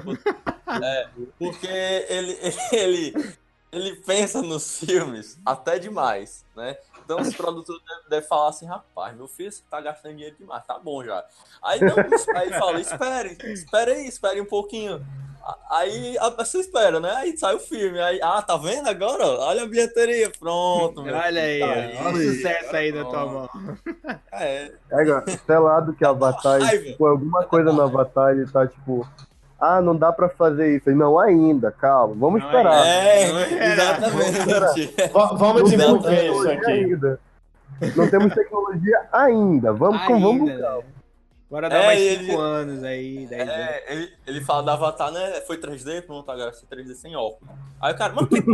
É, 0.82 1.09
porque 1.39 1.66
ele, 1.68 2.39
ele, 2.72 3.37
ele 3.70 3.97
pensa 3.97 4.41
nos 4.43 4.80
filmes 4.80 5.39
até 5.45 5.78
demais, 5.78 6.45
né? 6.57 6.76
Então 7.05 7.20
os 7.20 7.34
produtores 7.34 7.80
devem, 7.87 8.09
devem 8.09 8.28
falar 8.28 8.49
assim, 8.49 8.66
rapaz, 8.66 9.16
meu 9.16 9.28
filho, 9.28 9.53
você 9.53 9.62
tá 9.70 9.80
gastando 9.80 10.14
dinheiro 10.14 10.37
demais, 10.37 10.66
tá 10.66 10.78
bom 10.78 11.05
já. 11.05 11.24
Aí, 11.62 11.80
não, 11.80 11.97
aí 12.34 12.47
ele 12.49 12.59
fala, 12.59 12.80
espere, 12.80 13.39
espere 13.53 13.93
aí, 13.93 14.07
espere 14.09 14.41
um 14.41 14.47
pouquinho. 14.47 15.05
A- 15.47 15.76
Aí 15.78 16.16
a 16.18 16.30
pessoa 16.30 16.61
espera, 16.61 16.99
né? 16.99 17.11
Aí 17.16 17.36
sai 17.36 17.55
o 17.55 17.61
filme. 17.61 18.01
Aí, 18.01 18.18
ah, 18.22 18.42
tá 18.42 18.57
vendo 18.57 18.88
agora? 18.88 19.24
Olha 19.24 19.62
a 19.62 19.66
bilheteria, 19.66 20.30
pronto. 20.40 21.01
Olha 21.03 21.40
aí, 21.42 21.61
tá 21.61 21.66
ó, 21.66 21.70
olha 22.07 22.14
o 22.14 22.18
aí, 22.18 22.34
sucesso 22.36 22.76
aí 22.76 22.92
da 22.92 23.05
tua 23.05 23.26
mão. 23.26 23.49
É, 24.32 24.70
Pega, 24.90 25.24
selado 25.47 25.94
que 25.94 26.05
Avatar, 26.05 26.61
Raiva. 26.61 26.84
tipo, 26.84 27.07
alguma 27.07 27.42
coisa 27.44 27.72
no 27.72 27.80
Avatar, 27.82 28.32
ele 28.32 28.47
tá 28.47 28.66
tipo, 28.66 29.07
ah, 29.59 29.80
não 29.80 29.97
dá 29.97 30.12
pra 30.12 30.28
fazer 30.28 30.76
isso. 30.76 30.90
Não, 30.90 31.18
ainda, 31.18 31.70
calma, 31.72 32.14
vamos 32.18 32.40
Não, 32.42 32.47
esperar. 32.51 32.86
é, 32.86 33.32
Não 33.32 33.38
era. 33.38 33.64
exatamente. 33.72 34.94
Vamos 35.12 35.40
Não 35.40 35.62
desenvolver 35.64 36.30
isso 36.30 36.51
aqui. 36.51 36.70
ainda. 36.70 37.20
Não 37.97 38.09
temos 38.11 38.34
tecnologia 38.34 39.01
ainda. 39.12 39.72
Vamos 39.72 40.03
com 40.07 40.20
vamos 40.20 40.51
Ainda, 40.51 40.62
calma. 40.62 40.78
né? 40.78 40.84
Bora 41.49 41.68
dar 41.68 41.82
É, 41.82 41.86
mais 41.86 42.01
ele- 42.01 42.26
5 42.26 42.38
anos 42.40 42.82
aí, 42.82 43.26
10 43.26 43.42
anos. 43.42 43.55
É, 43.55 43.92
ele, 43.92 44.12
ele 44.26 44.40
fala 44.40 44.62
do 44.64 44.70
Avatar, 44.70 45.12
né? 45.12 45.40
Foi 45.42 45.57
3D, 45.59 46.03
pronto, 46.03 46.28
agora 46.30 46.53
foi 46.53 46.66
3D 46.68 46.94
sem 46.94 47.14
óculos. 47.14 47.55
Aí 47.80 47.92
o 47.92 47.97
cara, 47.97 48.12
que- 48.26 48.44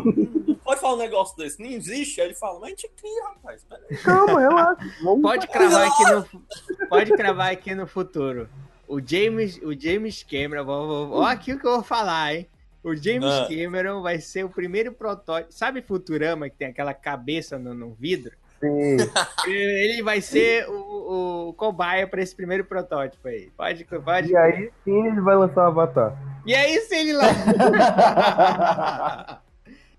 não 0.47 0.55
pode 0.57 0.81
falar 0.81 0.95
um 0.95 0.99
negócio 0.99 1.35
desse, 1.37 1.61
nem 1.61 1.73
existe. 1.75 2.21
Aí 2.21 2.27
ele 2.29 2.35
fala, 2.35 2.55
mas 2.61 2.65
a 2.67 2.69
gente 2.71 2.91
cria, 2.95 3.25
rapaz. 3.29 3.65
pera 3.65 3.83
aí." 3.91 3.97
Calma, 3.97 4.41
relaxa. 4.41 4.77
Pode 5.23 5.47
cravar 5.49 5.89
aqui 5.89 6.05
no 6.05 6.89
pode 6.89 7.11
cravar 7.17 7.51
aqui 7.53 7.75
no 7.75 7.87
futuro. 7.87 8.49
O 8.87 9.01
James, 9.01 9.57
o 9.63 9.73
James 9.79 10.23
Cameron, 10.23 10.65
vou, 10.67 11.09
vou, 11.09 11.19
ó 11.21 11.25
aqui 11.25 11.55
o 11.55 11.59
que 11.59 11.67
eu 11.67 11.73
vou 11.77 11.83
falar, 11.83 12.35
hein? 12.35 12.47
O 12.85 12.95
James 12.95 13.25
Ah. 13.25 13.47
Cameron 13.49 14.03
vai 14.03 14.21
ser 14.21 14.45
o 14.45 14.51
primeiro 14.51 14.93
protótipo. 14.93 15.53
Sabe 15.55 15.81
Futurama 15.81 16.51
que 16.51 16.57
tem 16.57 16.69
aquela 16.69 16.93
cabeça 16.93 17.59
no, 17.59 17.73
no 17.73 17.95
vidro? 17.95 18.37
Sim. 18.63 18.97
Ele 19.51 20.03
vai 20.03 20.21
ser 20.21 20.69
o, 20.69 21.49
o 21.49 21.55
cobaia 21.55 22.07
para 22.07 22.23
esse 22.23 22.35
primeiro 22.35 22.65
protótipo 22.65 23.27
aí. 23.27 23.51
Pode, 23.57 23.85
pode. 23.85 24.31
E 24.31 24.37
aí 24.37 24.71
sim 24.85 25.07
ele 25.07 25.21
vai 25.21 25.37
lançar 25.37 25.65
o 25.65 25.69
Avatar. 25.69 26.17
E 26.47 26.55
aí 26.55 26.79
se 26.81 26.95
ele 26.95 27.13
lá. 27.13 27.27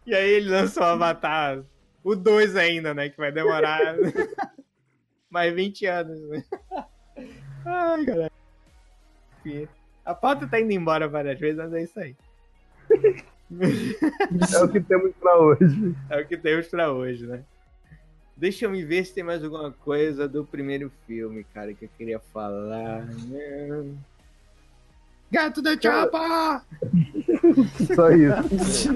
e 0.05 0.15
aí 0.15 0.29
ele 0.29 0.49
lançou 0.49 0.83
o 0.83 0.87
Avatar, 0.87 1.61
o 2.03 2.15
2 2.15 2.55
ainda, 2.55 2.93
né? 2.93 3.09
Que 3.09 3.17
vai 3.17 3.31
demorar 3.31 3.95
mais 5.29 5.53
20 5.53 5.85
anos, 5.85 6.21
né? 6.29 6.43
Ai, 7.65 8.05
caralho. 8.05 8.31
Enfim, 9.45 9.67
A 10.05 10.13
pauta 10.13 10.47
tá 10.47 10.59
indo 10.59 10.71
embora 10.71 11.07
várias 11.07 11.39
vezes, 11.39 11.57
mas 11.57 11.73
é 11.73 11.83
isso 11.83 11.99
aí. 11.99 12.15
É 14.53 14.63
o 14.63 14.69
que 14.69 14.81
temos 14.81 15.11
pra 15.19 15.37
hoje. 15.37 15.95
É 16.09 16.21
o 16.21 16.25
que 16.25 16.37
temos 16.37 16.67
pra 16.67 16.91
hoje, 16.91 17.27
né? 17.27 17.43
Deixa 18.35 18.65
eu 18.65 18.69
me 18.71 18.83
ver 18.83 19.05
se 19.05 19.13
tem 19.13 19.23
mais 19.23 19.43
alguma 19.43 19.71
coisa 19.71 20.27
do 20.27 20.43
primeiro 20.43 20.91
filme, 21.05 21.43
cara, 21.53 21.73
que 21.73 21.85
eu 21.85 21.89
queria 21.97 22.19
falar. 22.19 23.05
Não. 23.05 23.95
Gato 25.31 25.61
da 25.61 25.79
Chapa! 25.79 26.65
Só 27.95 28.09
isso. 28.11 28.93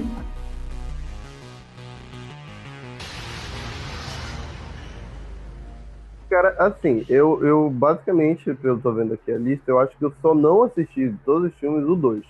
Cara, 6.29 6.49
assim, 6.59 7.05
eu, 7.07 7.41
eu 7.45 7.69
basicamente, 7.69 8.53
pelo 8.55 8.81
tô 8.81 8.91
vendo 8.91 9.13
aqui 9.13 9.31
a 9.31 9.37
lista, 9.37 9.71
eu 9.71 9.79
acho 9.79 9.97
que 9.97 10.03
eu 10.03 10.13
só 10.21 10.35
não 10.35 10.63
assisti 10.63 11.09
de 11.09 11.17
todos 11.19 11.49
os 11.51 11.57
filmes 11.57 11.87
o 11.87 11.95
2. 11.95 12.23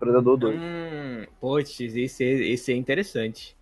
Predador 0.00 0.36
2. 0.36 0.60
Hum, 0.60 1.24
poxa, 1.40 1.84
esse, 1.84 2.24
é- 2.24 2.48
esse 2.48 2.72
é 2.72 2.76
interessante. 2.76 3.56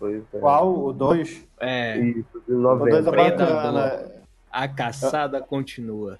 Foi, 0.00 0.24
é, 0.32 0.38
Qual? 0.38 0.86
O 0.86 0.92
2? 0.92 1.46
É, 1.60 1.96
Isso, 1.98 2.42
de 2.48 2.54
O 2.54 2.74
2 2.76 3.06
é 3.06 3.10
bacana. 3.10 4.10
a 4.50 4.66
caçada 4.66 5.40
continua. 5.40 6.18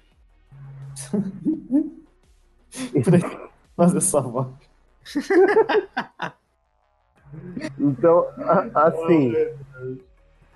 Fazer 3.75 3.97
essa 3.97 4.21
voz. 4.21 4.47
Então, 7.79 8.27
a- 8.39 8.87
assim, 8.87 9.33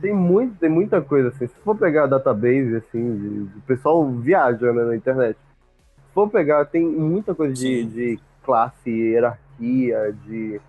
tem, 0.01 0.13
muito, 0.13 0.57
tem 0.59 0.69
muita 0.69 1.01
coisa, 1.01 1.29
assim. 1.29 1.47
Se 1.47 1.55
for 1.63 1.77
pegar 1.77 2.03
a 2.03 2.07
database, 2.07 2.75
assim, 2.75 3.17
de- 3.17 3.59
o 3.59 3.61
pessoal 3.61 4.05
viaja 4.11 4.73
né, 4.73 4.83
na 4.83 4.93
internet. 4.95 5.37
Se 5.37 6.13
for 6.13 6.29
pegar, 6.29 6.65
tem 6.65 6.85
muita 6.85 7.33
coisa 7.33 7.53
de, 7.53 7.85
de 7.85 8.19
classe, 8.43 8.89
hierarquia, 8.89 10.13
de. 10.25 10.59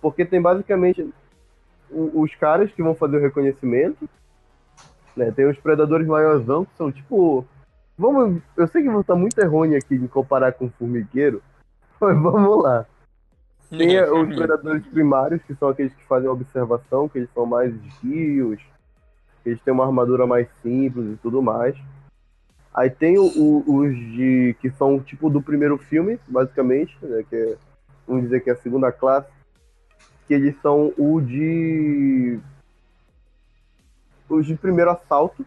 Porque 0.00 0.24
tem 0.24 0.42
basicamente 0.42 1.08
o- 1.92 2.22
os 2.22 2.34
caras 2.34 2.70
que 2.72 2.82
vão 2.82 2.94
fazer 2.94 3.16
o 3.16 3.20
reconhecimento, 3.20 4.08
né? 5.16 5.30
Tem 5.30 5.46
os 5.48 5.58
predadores 5.58 6.06
maiorzão, 6.06 6.64
que 6.64 6.74
são 6.76 6.90
tipo. 6.90 7.44
Vamos. 7.96 8.42
Eu 8.56 8.66
sei 8.66 8.82
que 8.82 8.88
vou 8.90 9.02
estar 9.02 9.14
muito 9.14 9.38
errôneo 9.38 9.76
aqui 9.78 9.94
em 9.94 10.06
comparar 10.06 10.52
com 10.52 10.66
o 10.66 10.70
formigueiro, 10.78 11.42
mas 12.00 12.18
vamos 12.20 12.62
lá. 12.62 12.86
Tem 13.70 13.96
os 14.02 14.36
predadores 14.36 14.86
primários, 14.86 15.42
que 15.42 15.54
são 15.54 15.68
aqueles 15.68 15.94
que 15.94 16.04
fazem 16.04 16.28
observação, 16.28 17.08
que 17.08 17.18
eles 17.18 17.30
são 17.32 17.46
mais 17.46 17.74
esguios, 17.74 18.60
que 19.42 19.48
eles 19.50 19.60
têm 19.62 19.72
uma 19.72 19.86
armadura 19.86 20.26
mais 20.26 20.46
simples 20.62 21.14
e 21.14 21.16
tudo 21.16 21.40
mais. 21.40 21.74
Aí 22.74 22.90
tem 22.90 23.18
o- 23.18 23.24
o- 23.34 23.76
os 23.80 23.94
de 23.94 24.56
que 24.60 24.70
são 24.70 24.98
tipo 25.00 25.30
do 25.30 25.42
primeiro 25.42 25.78
filme, 25.78 26.18
basicamente, 26.28 26.96
né, 27.02 27.22
que 27.28 27.36
é, 27.36 27.56
vamos 28.06 28.24
dizer 28.24 28.40
que 28.40 28.50
é 28.50 28.52
a 28.54 28.56
segunda 28.56 28.90
classe, 28.92 29.28
que 30.32 30.36
eles 30.36 30.56
são 30.62 30.94
o 30.96 31.20
de 31.20 32.40
os 34.30 34.46
de 34.46 34.54
primeiro 34.54 34.90
assalto, 34.90 35.44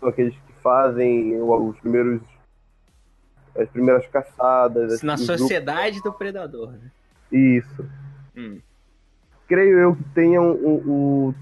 são 0.00 0.08
aqueles 0.08 0.34
que 0.34 0.52
fazem 0.62 1.38
os 1.42 1.78
primeiros 1.80 2.22
as 3.54 3.68
primeiras 3.68 4.06
caçadas, 4.06 5.02
Na 5.02 5.18
sociedade 5.18 6.02
do 6.02 6.10
predador, 6.10 6.72
né? 6.72 6.90
isso. 7.30 7.86
Hum. 8.34 8.60
creio 9.46 9.78
eu 9.78 9.96
que 9.96 10.04
tenham 10.14 10.52
o, 10.52 11.34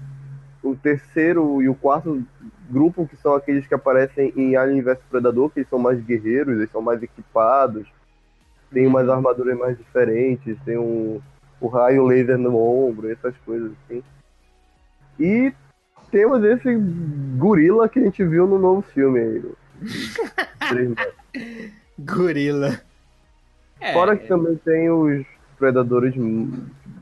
o, 0.63 0.69
o 0.71 0.75
terceiro 0.75 1.61
e 1.61 1.69
o 1.69 1.75
quarto 1.75 2.21
grupo, 2.69 3.07
que 3.07 3.15
são 3.17 3.33
aqueles 3.33 3.65
que 3.65 3.73
aparecem 3.73 4.33
em 4.35 4.57
Alien 4.57 4.81
vs 4.81 4.99
Predador, 5.09 5.49
que 5.49 5.59
eles 5.59 5.69
são 5.69 5.79
mais 5.79 6.01
guerreiros, 6.01 6.57
eles 6.57 6.71
são 6.71 6.81
mais 6.81 7.01
equipados, 7.01 7.87
tem 8.71 8.87
umas 8.87 9.07
armaduras 9.07 9.57
mais 9.57 9.77
diferentes, 9.77 10.57
tem 10.65 10.77
um, 10.77 11.21
o 11.59 11.67
raio 11.67 12.05
laser 12.05 12.37
no 12.37 12.57
ombro, 12.57 13.11
essas 13.11 13.35
coisas 13.45 13.71
assim. 13.85 14.03
E 15.19 15.53
temos 16.11 16.43
esse 16.43 16.75
gorila 17.37 17.89
que 17.89 17.99
a 17.99 18.03
gente 18.03 18.23
viu 18.23 18.47
no 18.47 18.59
novo 18.59 18.81
filme 18.81 19.19
aí. 19.19 19.37
o 19.39 19.55
3D. 20.61 21.71
Gorila. 21.99 22.79
É, 23.79 23.93
Fora 23.93 24.17
que 24.17 24.27
também 24.27 24.55
tem 24.57 24.89
os 24.89 25.25
predadores 25.57 26.13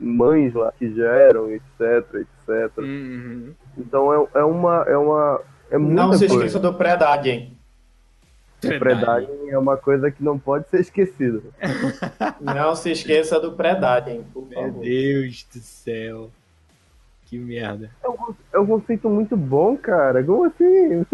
mães 0.00 0.54
lá 0.54 0.72
que 0.78 0.92
geram, 0.94 1.50
etc, 1.50 2.14
etc. 2.14 2.78
uhum. 2.78 3.52
Então 3.76 4.12
é, 4.12 4.40
é 4.40 4.44
uma. 4.44 4.84
É 4.86 4.96
uma. 4.96 5.40
É 5.70 5.78
muita 5.78 6.02
Não 6.02 6.12
se 6.12 6.26
coisa. 6.26 6.34
esqueça 6.34 6.60
do 6.60 6.74
Predagen. 6.74 7.56
O 8.64 8.78
Predagen 8.78 9.50
é 9.50 9.58
uma 9.58 9.76
coisa 9.76 10.10
que 10.10 10.22
não 10.22 10.38
pode 10.38 10.68
ser 10.68 10.80
esquecida. 10.80 11.40
Não 12.40 12.74
se 12.74 12.90
esqueça 12.90 13.40
do 13.40 13.52
Predagen, 13.52 14.22
por 14.32 14.46
Meu 14.48 14.60
favor. 14.60 14.82
Deus 14.82 15.46
do 15.52 15.58
céu. 15.60 16.30
Que 17.26 17.38
merda. 17.38 17.90
É 18.52 18.58
um 18.58 18.66
conceito 18.66 19.08
muito 19.08 19.36
bom, 19.36 19.76
cara. 19.76 20.22
Como 20.22 20.44
assim? 20.44 21.04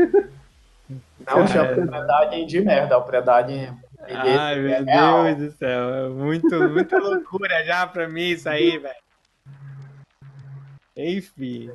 Não 1.27 1.47
chama 1.47 1.73
o 1.73 1.87
Predagen 1.87 2.47
de 2.47 2.61
merda. 2.61 2.99
O 2.99 3.03
Predagen 3.03 3.77
ele 4.07 4.19
Ai, 4.19 4.59
meu 4.59 4.71
é 4.71 4.81
real. 4.83 5.25
Deus 5.25 5.53
do 5.53 5.59
céu. 5.59 5.95
É 5.95 6.09
muito, 6.09 6.69
muita 6.69 6.99
loucura 6.99 7.65
já 7.65 7.87
pra 7.87 8.09
mim 8.09 8.31
isso 8.31 8.49
aí, 8.49 8.79
velho. 8.79 8.95
Enfim. 10.97 11.71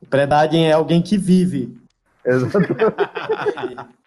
O 0.00 0.06
Predagen 0.06 0.68
é 0.68 0.72
alguém 0.72 1.02
que 1.02 1.18
vive. 1.18 1.76
Exatamente. 2.24 2.74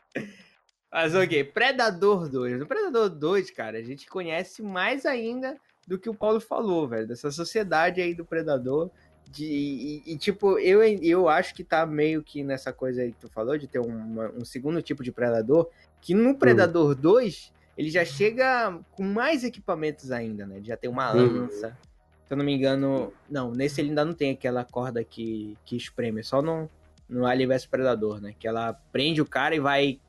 Mas 0.98 1.14
ok, 1.14 1.44
Predador 1.44 2.28
2. 2.28 2.58
No 2.58 2.66
Predador 2.66 3.08
2, 3.08 3.52
cara, 3.52 3.78
a 3.78 3.84
gente 3.84 4.10
conhece 4.10 4.64
mais 4.64 5.06
ainda 5.06 5.56
do 5.88 5.96
que 5.96 6.10
o 6.10 6.14
Paulo 6.16 6.40
falou, 6.40 6.88
velho, 6.88 7.06
dessa 7.06 7.30
sociedade 7.30 8.02
aí 8.02 8.16
do 8.16 8.26
predador. 8.26 8.90
De, 9.30 9.46
e, 9.46 10.04
e, 10.08 10.18
tipo, 10.18 10.58
eu, 10.58 10.82
eu 10.82 11.30
acho 11.30 11.54
que 11.54 11.64
tá 11.64 11.86
meio 11.86 12.24
que 12.24 12.44
nessa 12.44 12.74
coisa 12.74 13.04
aí 13.04 13.12
que 13.12 13.20
tu 13.20 13.30
falou, 13.30 13.56
de 13.60 13.68
ter 13.68 13.78
uma, 13.78 14.32
um 14.32 14.44
segundo 14.44 14.82
tipo 14.82 15.04
de 15.04 15.12
predador, 15.12 15.70
que 16.02 16.16
no 16.16 16.36
Predador 16.36 16.96
uhum. 16.96 17.02
2 17.02 17.54
ele 17.78 17.92
já 17.92 18.04
chega 18.04 18.76
com 18.94 19.04
mais 19.04 19.44
equipamentos 19.44 20.12
ainda, 20.12 20.48
né? 20.48 20.62
Já 20.64 20.76
tem 20.76 20.90
uma 20.90 21.14
uhum. 21.14 21.42
lança. 21.42 21.68
Uhum. 21.68 21.74
Se 22.26 22.34
eu 22.34 22.38
não 22.38 22.44
me 22.44 22.56
engano. 22.56 23.14
Não, 23.30 23.52
nesse 23.52 23.82
ele 23.82 23.90
ainda 23.90 24.04
não 24.04 24.14
tem 24.14 24.32
aquela 24.32 24.66
corda 24.66 25.04
que, 25.04 25.56
que 25.64 25.78
espreme, 25.78 26.24
só 26.24 26.42
no, 26.42 26.68
no 27.08 27.28
Alien 27.28 27.50
vs 27.50 27.68
Predador, 27.68 28.20
né? 28.20 28.34
Que 28.40 28.48
ela 28.48 28.74
prende 28.92 29.22
o 29.22 29.28
cara 29.28 29.56
e 29.56 29.60
vai 29.60 30.00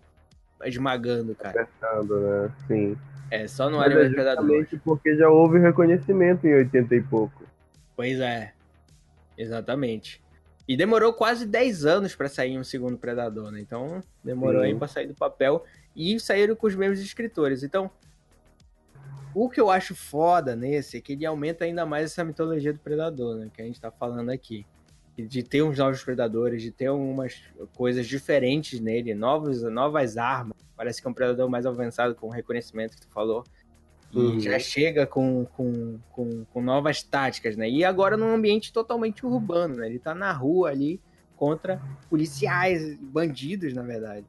esmagando 0.64 1.34
cara. 1.34 1.62
Apertando, 1.62 2.20
né? 2.20 2.50
Sim. 2.66 2.96
É, 3.30 3.46
só 3.46 3.68
no 3.68 3.80
Alien 3.80 4.04
vs 4.04 4.12
Predador. 4.12 4.66
porque 4.82 5.16
já 5.16 5.28
houve 5.28 5.58
reconhecimento 5.58 6.46
em 6.46 6.54
80 6.54 6.94
e 6.94 7.02
pouco. 7.02 7.44
Pois 7.94 8.18
é. 8.20 8.52
Exatamente. 9.36 10.22
E 10.66 10.76
demorou 10.76 11.12
quase 11.12 11.46
10 11.46 11.86
anos 11.86 12.14
para 12.14 12.28
sair 12.28 12.58
um 12.58 12.64
segundo 12.64 12.98
Predador, 12.98 13.50
né? 13.50 13.60
Então, 13.60 14.00
demorou 14.22 14.62
Sim. 14.62 14.68
aí 14.68 14.74
para 14.74 14.88
sair 14.88 15.06
do 15.06 15.14
papel 15.14 15.64
e 15.94 16.18
saíram 16.20 16.54
com 16.54 16.66
os 16.66 16.74
mesmos 16.74 17.00
escritores. 17.00 17.62
Então, 17.62 17.90
o 19.34 19.48
que 19.48 19.60
eu 19.60 19.70
acho 19.70 19.94
foda 19.94 20.56
nesse 20.56 20.96
é 20.98 21.00
que 21.00 21.12
ele 21.12 21.24
aumenta 21.24 21.64
ainda 21.64 21.86
mais 21.86 22.06
essa 22.06 22.24
mitologia 22.24 22.72
do 22.72 22.78
Predador, 22.78 23.36
né? 23.36 23.50
Que 23.52 23.62
a 23.62 23.64
gente 23.64 23.80
tá 23.80 23.90
falando 23.90 24.30
aqui. 24.30 24.66
De 25.26 25.42
ter 25.42 25.62
uns 25.62 25.78
novos 25.78 26.02
predadores, 26.02 26.62
de 26.62 26.70
ter 26.70 26.86
algumas 26.86 27.42
coisas 27.74 28.06
diferentes 28.06 28.78
nele, 28.80 29.14
novos, 29.14 29.62
novas 29.62 30.16
armas. 30.16 30.56
Parece 30.76 31.02
que 31.02 31.08
é 31.08 31.10
um 31.10 31.14
predador 31.14 31.50
mais 31.50 31.66
avançado 31.66 32.14
com 32.14 32.28
o 32.28 32.30
reconhecimento 32.30 32.94
que 32.94 33.00
tu 33.00 33.08
falou. 33.08 33.44
E 34.12 34.18
uhum. 34.18 34.40
já 34.40 34.58
chega 34.58 35.06
com, 35.06 35.44
com, 35.44 35.98
com, 36.12 36.44
com, 36.44 36.62
novas 36.62 37.02
táticas, 37.02 37.56
né? 37.56 37.68
E 37.68 37.84
agora 37.84 38.16
num 38.16 38.32
ambiente 38.32 38.72
totalmente 38.72 39.26
urbano, 39.26 39.76
né? 39.76 39.86
Ele 39.86 39.98
tá 39.98 40.14
na 40.14 40.32
rua 40.32 40.70
ali 40.70 41.00
contra 41.36 41.80
policiais, 42.08 42.96
bandidos, 42.96 43.74
na 43.74 43.82
verdade. 43.82 44.24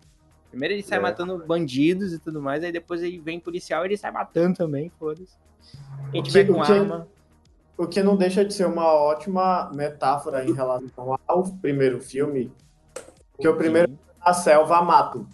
Primeiro 0.50 0.74
ele 0.74 0.84
sai 0.84 0.98
é. 0.98 1.02
matando 1.02 1.38
bandidos 1.46 2.14
e 2.14 2.20
tudo 2.20 2.42
mais, 2.42 2.64
aí 2.64 2.72
depois 2.72 3.02
ele 3.02 3.20
vem 3.20 3.40
policial 3.40 3.84
e 3.84 3.90
ele 3.90 3.98
sai 3.98 4.12
matando 4.12 4.58
também, 4.58 4.92
foda-se. 4.98 5.38
A 6.12 6.16
gente 6.16 6.32
vai 6.32 6.46
com 6.46 6.62
arma. 6.62 7.08
O 7.80 7.88
que 7.88 8.04
não 8.04 8.18
deixa 8.18 8.44
de 8.44 8.54
ser 8.54 8.66
uma 8.66 8.94
ótima 8.94 9.72
metáfora 9.74 10.44
em 10.44 10.54
relação 10.54 11.18
ao 11.26 11.44
primeiro 11.44 12.00
filme, 12.00 12.52
porque 13.32 13.48
o 13.48 13.56
primeiro 13.56 13.92
é 13.92 14.28
na 14.28 14.34
selva 14.34 14.82
mato. 14.82 15.26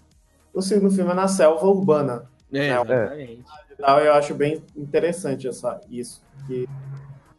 O 0.54 0.62
segundo 0.62 0.93
filme 0.93 1.12
é 1.12 1.16
na 1.16 1.28
selva 1.28 1.66
urbana. 1.66 2.30
É, 2.54 2.60
né? 2.60 2.70
exatamente. 2.70 3.46
Eu 3.80 4.14
acho 4.14 4.36
bem 4.36 4.64
interessante 4.76 5.48
essa, 5.48 5.82
isso. 5.89 6.24
E 6.50 6.68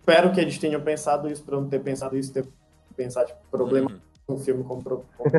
espero 0.01 0.33
que 0.33 0.41
eles 0.41 0.59
tenham 0.59 0.81
pensado 0.81 1.31
isso 1.31 1.45
para 1.45 1.57
não 1.57 1.69
ter 1.69 1.79
pensado 1.79 2.17
isso, 2.17 2.33
ter 2.33 2.47
pensado 2.97 3.29
tipo, 3.29 3.39
problema 3.51 3.91
uhum 3.91 4.01
um 4.29 4.39
filme 4.39 4.65
como. 4.65 4.83
como... 4.83 5.05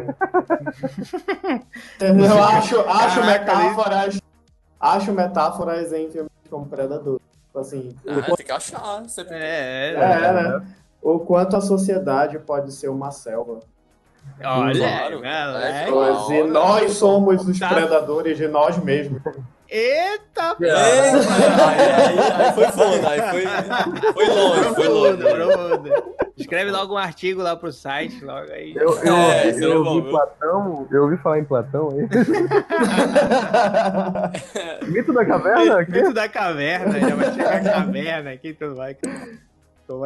eu 2.00 2.44
acho, 2.44 2.80
acho 2.80 3.26
metáforas. 3.26 4.22
Acho 4.80 5.12
metáforas 5.12 5.92
em 5.92 6.10
filmes 6.10 6.32
como 6.50 6.68
Predador. 6.68 7.20
Tipo 7.58 7.60
assim. 7.60 7.96
Ah, 8.08 8.14
quanto... 8.22 8.38
tem 8.38 8.46
que 8.46 8.52
achar. 8.52 9.04
Você... 9.04 9.22
É, 9.22 9.94
é, 9.94 10.28
é, 10.28 10.34
né? 10.34 10.68
O 11.02 11.20
quanto 11.20 11.56
a 11.56 11.62
sociedade 11.62 12.38
pode 12.40 12.72
ser 12.72 12.90
uma 12.90 13.12
selva. 13.12 13.60
Olha, 14.44 14.80
claro, 14.80 15.22
galera. 15.22 15.90
E 16.36 16.44
nós 16.44 16.92
somos 16.94 17.48
os 17.48 17.58
tá... 17.58 17.70
predadores 17.70 18.38
de 18.38 18.48
nós 18.48 18.78
mesmos. 18.78 19.22
Eita, 19.70 20.56
pô! 20.56 20.64
Aí, 20.64 20.72
aí, 20.72 22.20
aí, 22.20 22.54
foi 22.54 22.68
foda, 22.68 23.10
aí 23.10 23.20
foi, 23.32 23.44
foi 24.14 24.28
longe, 24.28 24.76
foi 24.76 24.88
longe. 24.88 25.24
Escreve 26.38 26.72
logo 26.72 26.94
um 26.94 26.98
artigo 26.98 27.42
lá 27.42 27.54
pro 27.56 27.72
site, 27.72 28.24
logo 28.24 28.52
aí. 28.52 28.76
Eu, 28.76 28.96
eu, 29.04 29.16
é, 29.16 29.50
eu, 29.52 29.74
eu 29.74 29.84
ouvi 29.84 30.10
Platão, 30.10 30.88
eu 30.90 31.04
ouvi 31.04 31.18
falar 31.18 31.40
em 31.40 31.46
Platão 31.46 31.90
aí. 31.90 32.08
Mito 34.88 35.12
da 35.12 35.26
caverna? 35.26 35.80
Mito, 35.80 35.92
mito 35.92 36.14
da 36.14 36.30
caverna, 36.30 37.00
já 37.00 37.16
vai 37.16 37.34
chegar 37.34 37.56
a 37.56 37.64
caverna 37.64 38.32
aqui, 38.32 38.54
tudo 38.54 38.76
vai. 38.76 38.96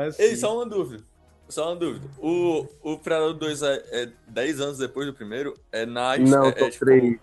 Assim? 0.07 0.23
Ei, 0.23 0.35
só 0.35 0.55
uma 0.55 0.65
dúvida. 0.65 1.03
Só 1.49 1.69
uma 1.69 1.75
dúvida. 1.75 2.07
O, 2.17 2.65
o 2.81 2.97
Predador 2.97 3.33
2 3.33 3.61
é, 3.61 3.83
é 3.91 4.09
10 4.27 4.61
anos 4.61 4.77
depois 4.77 5.05
do 5.05 5.13
primeiro? 5.13 5.53
É 5.71 5.85
na. 5.85 6.17
Não, 6.17 6.45
é, 6.45 6.51
tô 6.51 6.65
é, 6.65 6.69
tipo, 6.69 6.85
3. 6.85 7.19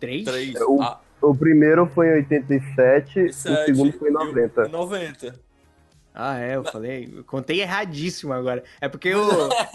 3? 0.00 0.24
3. 0.24 0.60
O, 0.62 0.82
ah. 0.82 1.00
O 1.22 1.34
primeiro 1.34 1.86
foi 1.86 2.08
em 2.08 2.12
87, 2.14 3.32
7, 3.32 3.62
o 3.62 3.66
segundo 3.66 3.92
foi 3.92 4.10
em 4.10 4.12
90. 4.12 4.68
90. 4.68 5.50
Ah, 6.12 6.38
é, 6.40 6.56
eu 6.56 6.64
falei, 6.64 7.08
eu 7.16 7.24
contei 7.24 7.60
erradíssimo 7.60 8.32
agora. 8.32 8.64
É 8.80 8.88
porque 8.88 9.08
eu. 9.08 9.22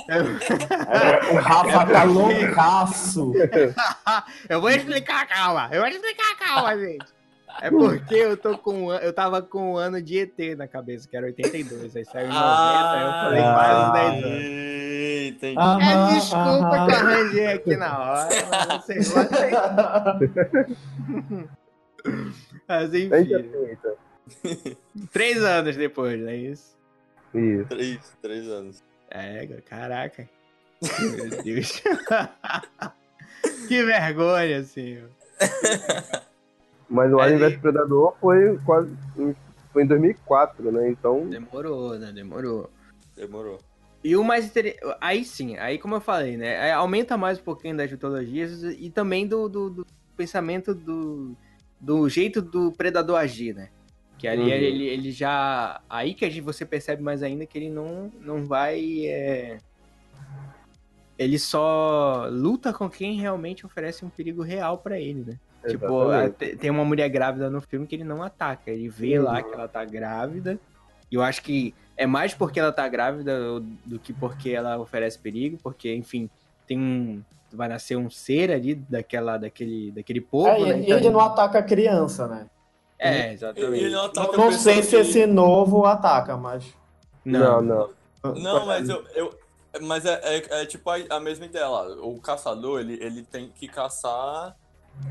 é, 0.10 1.32
o 1.32 1.36
Rafa 1.38 1.90
é 1.90 1.94
tá 1.94 2.04
loucaço. 2.04 3.34
eu 4.50 4.60
vou 4.60 4.70
explicar, 4.70 5.26
calma. 5.28 5.70
Eu 5.72 5.82
vou 5.82 5.90
explicar, 5.90 6.38
calma, 6.38 6.78
gente. 6.78 7.15
É 7.62 7.70
porque 7.70 8.16
eu 8.16 8.36
tô 8.36 8.58
com 8.58 8.94
eu 8.94 9.14
tava 9.14 9.42
com 9.42 9.74
o 9.74 9.78
ano 9.78 10.02
de 10.02 10.20
ET 10.20 10.58
na 10.58 10.68
cabeça, 10.68 11.08
que 11.08 11.16
era 11.16 11.26
82, 11.26 11.96
aí 11.96 12.06
saiu 12.06 12.26
em 12.26 12.30
90, 12.30 12.40
ah, 12.40 13.02
eu 13.02 13.12
falei 13.24 13.42
quase 13.42 13.94
10 13.94 14.24
anos. 14.26 14.66
Entendi. 15.28 15.58
Aham, 15.58 15.82
é, 15.82 16.14
desculpa 16.14 16.46
aham. 16.46 16.86
que 16.86 16.92
eu 16.92 16.98
arranjei 16.98 17.48
aqui 17.48 17.78
na 17.78 18.00
hora, 18.00 18.30
mas 18.50 18.86
vocês 18.86 19.08
vão 19.10 19.24
Mas 22.68 22.94
enfim. 22.94 23.78
três 25.12 25.44
anos 25.44 25.76
depois, 25.76 26.20
não 26.20 26.30
é 26.30 26.36
isso? 26.36 26.76
Isso. 27.34 27.66
Três, 27.68 28.18
três 28.22 28.48
anos. 28.48 28.84
É, 29.10 29.46
caraca. 29.66 30.30
Meu 31.00 31.44
Deus. 31.44 31.82
que 33.68 33.84
vergonha, 33.84 34.60
assim. 34.60 35.04
Mas 36.90 37.12
o 37.12 37.20
Alien 37.20 37.40
vs 37.40 37.58
Predador 37.58 38.16
foi 38.20 38.58
quase. 38.66 38.92
Foi 39.74 39.84
em 39.84 39.88
2004, 39.88 40.72
né? 40.72 40.90
Então. 40.90 41.28
Demorou, 41.28 41.98
né? 41.98 42.12
Demorou. 42.12 42.70
Demorou. 43.16 43.60
E 44.04 44.16
o 44.16 44.24
mais 44.24 44.46
interessante. 44.46 44.98
Aí 45.02 45.26
sim, 45.26 45.58
aí 45.58 45.80
como 45.80 45.96
eu 45.96 46.02
falei, 46.02 46.38
né? 46.38 46.72
Aumenta 46.72 47.18
mais 47.18 47.40
um 47.40 47.44
pouquinho 47.44 47.76
das 47.76 47.92
mitologias 47.92 48.64
e 48.64 48.90
também 48.90 49.28
do, 49.28 49.50
do, 49.50 49.70
do 49.70 49.88
pensamento 50.16 50.76
do, 50.76 51.36
do 51.82 52.08
jeito 52.08 52.42
do 52.42 52.72
predador 52.72 53.18
agir, 53.18 53.56
né? 53.56 53.70
Que 54.18 54.28
ali 54.28 54.44
uhum. 54.44 54.50
ele, 54.50 54.84
ele 54.86 55.12
já. 55.12 55.82
Aí 55.90 56.14
que 56.14 56.24
a 56.24 56.30
gente, 56.30 56.44
você 56.44 56.66
percebe 56.66 57.02
mais 57.02 57.24
ainda 57.24 57.46
que 57.46 57.58
ele 57.58 57.70
não, 57.70 58.12
não 58.22 58.46
vai. 58.46 59.08
É... 59.08 59.58
Ele 61.18 61.40
só 61.40 62.28
luta 62.30 62.72
com 62.72 62.90
quem 62.90 63.20
realmente 63.20 63.66
oferece 63.66 64.06
um 64.06 64.10
perigo 64.10 64.44
real 64.44 64.78
para 64.78 65.00
ele, 65.00 65.24
né? 65.26 65.40
Tipo, 65.68 66.14
Exatamente. 66.14 66.58
Tem 66.58 66.70
uma 66.70 66.86
mulher 66.86 67.10
grávida 67.10 67.50
no 67.50 67.62
filme 67.62 67.88
que 67.88 67.96
ele 67.96 68.04
não 68.04 68.24
ataca. 68.24 68.72
Ele 68.72 68.90
vê 68.90 69.18
uhum. 69.18 69.26
lá 69.26 69.42
que 69.42 69.54
ela 69.54 69.68
tá 69.68 69.84
grávida. 69.84 70.60
E 71.12 71.16
eu 71.16 71.22
acho 71.22 71.42
que 71.42 71.74
é 71.98 72.06
mais 72.06 72.34
porque 72.34 72.60
ela 72.60 72.72
tá 72.72 72.88
grávida 72.88 73.40
do 73.86 74.00
que 74.00 74.12
porque 74.14 74.50
ela 74.50 74.78
oferece 74.78 75.18
perigo, 75.18 75.58
porque, 75.62 75.94
enfim, 75.94 76.30
tem 76.68 76.78
um. 76.78 77.24
Vai 77.52 77.70
nascer 77.70 77.96
um 77.96 78.10
ser 78.10 78.52
ali 78.52 78.76
daquela, 78.76 79.38
daquele, 79.38 79.92
daquele 79.92 80.20
povo. 80.20 80.50
É, 80.50 80.74
né? 80.74 80.80
E 80.80 80.84
então, 80.84 80.98
ele 80.98 81.10
não 81.10 81.22
ataca 81.22 81.60
a 81.60 81.64
criança, 81.64 82.28
né? 82.28 82.50
É, 82.98 83.34
exatamente. 83.34 83.84
Ele 83.84 83.92
não, 83.92 84.06
ataca 84.06 84.38
não 84.38 84.52
sei 84.52 84.84
se 84.84 84.96
esse 84.96 85.26
novo 85.26 85.86
ataca, 85.86 86.36
mas. 86.36 86.66
Não, 87.24 87.62
não. 87.62 87.90
Não, 88.36 88.66
mas 88.66 88.90
eu. 88.90 89.04
eu 89.16 89.46
mas 89.82 90.06
é, 90.06 90.20
é, 90.24 90.62
é 90.62 90.66
tipo 90.66 90.90
a, 90.90 90.96
a, 91.10 91.20
mesma 91.20 91.46
ideia 91.46 91.68
lá. 91.68 91.88
O 92.02 92.20
caçador, 92.20 92.80
ele, 92.80 92.98
ele 93.02 93.24
tem 93.24 93.50
que 93.50 93.68
caçar. 93.68 94.56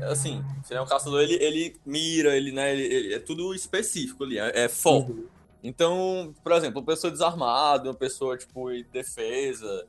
Assim, 0.09 0.43
se 0.63 0.73
é 0.73 0.81
um 0.81 0.85
caçador, 0.85 1.21
ele, 1.21 1.35
ele 1.35 1.79
mira, 1.85 2.35
ele, 2.35 2.51
né? 2.51 2.73
Ele, 2.73 2.83
ele 2.83 3.13
é 3.13 3.19
tudo 3.19 3.53
específico 3.53 4.23
ali, 4.23 4.37
é, 4.37 4.65
é 4.65 4.69
foco. 4.69 5.11
Uhum. 5.11 5.27
Então, 5.63 6.33
por 6.43 6.51
exemplo, 6.51 6.79
uma 6.79 6.85
pessoa 6.85 7.09
desarmada, 7.09 7.89
uma 7.89 7.95
pessoa, 7.95 8.37
tipo, 8.37 8.71
em 8.71 8.83
defesa, 8.91 9.87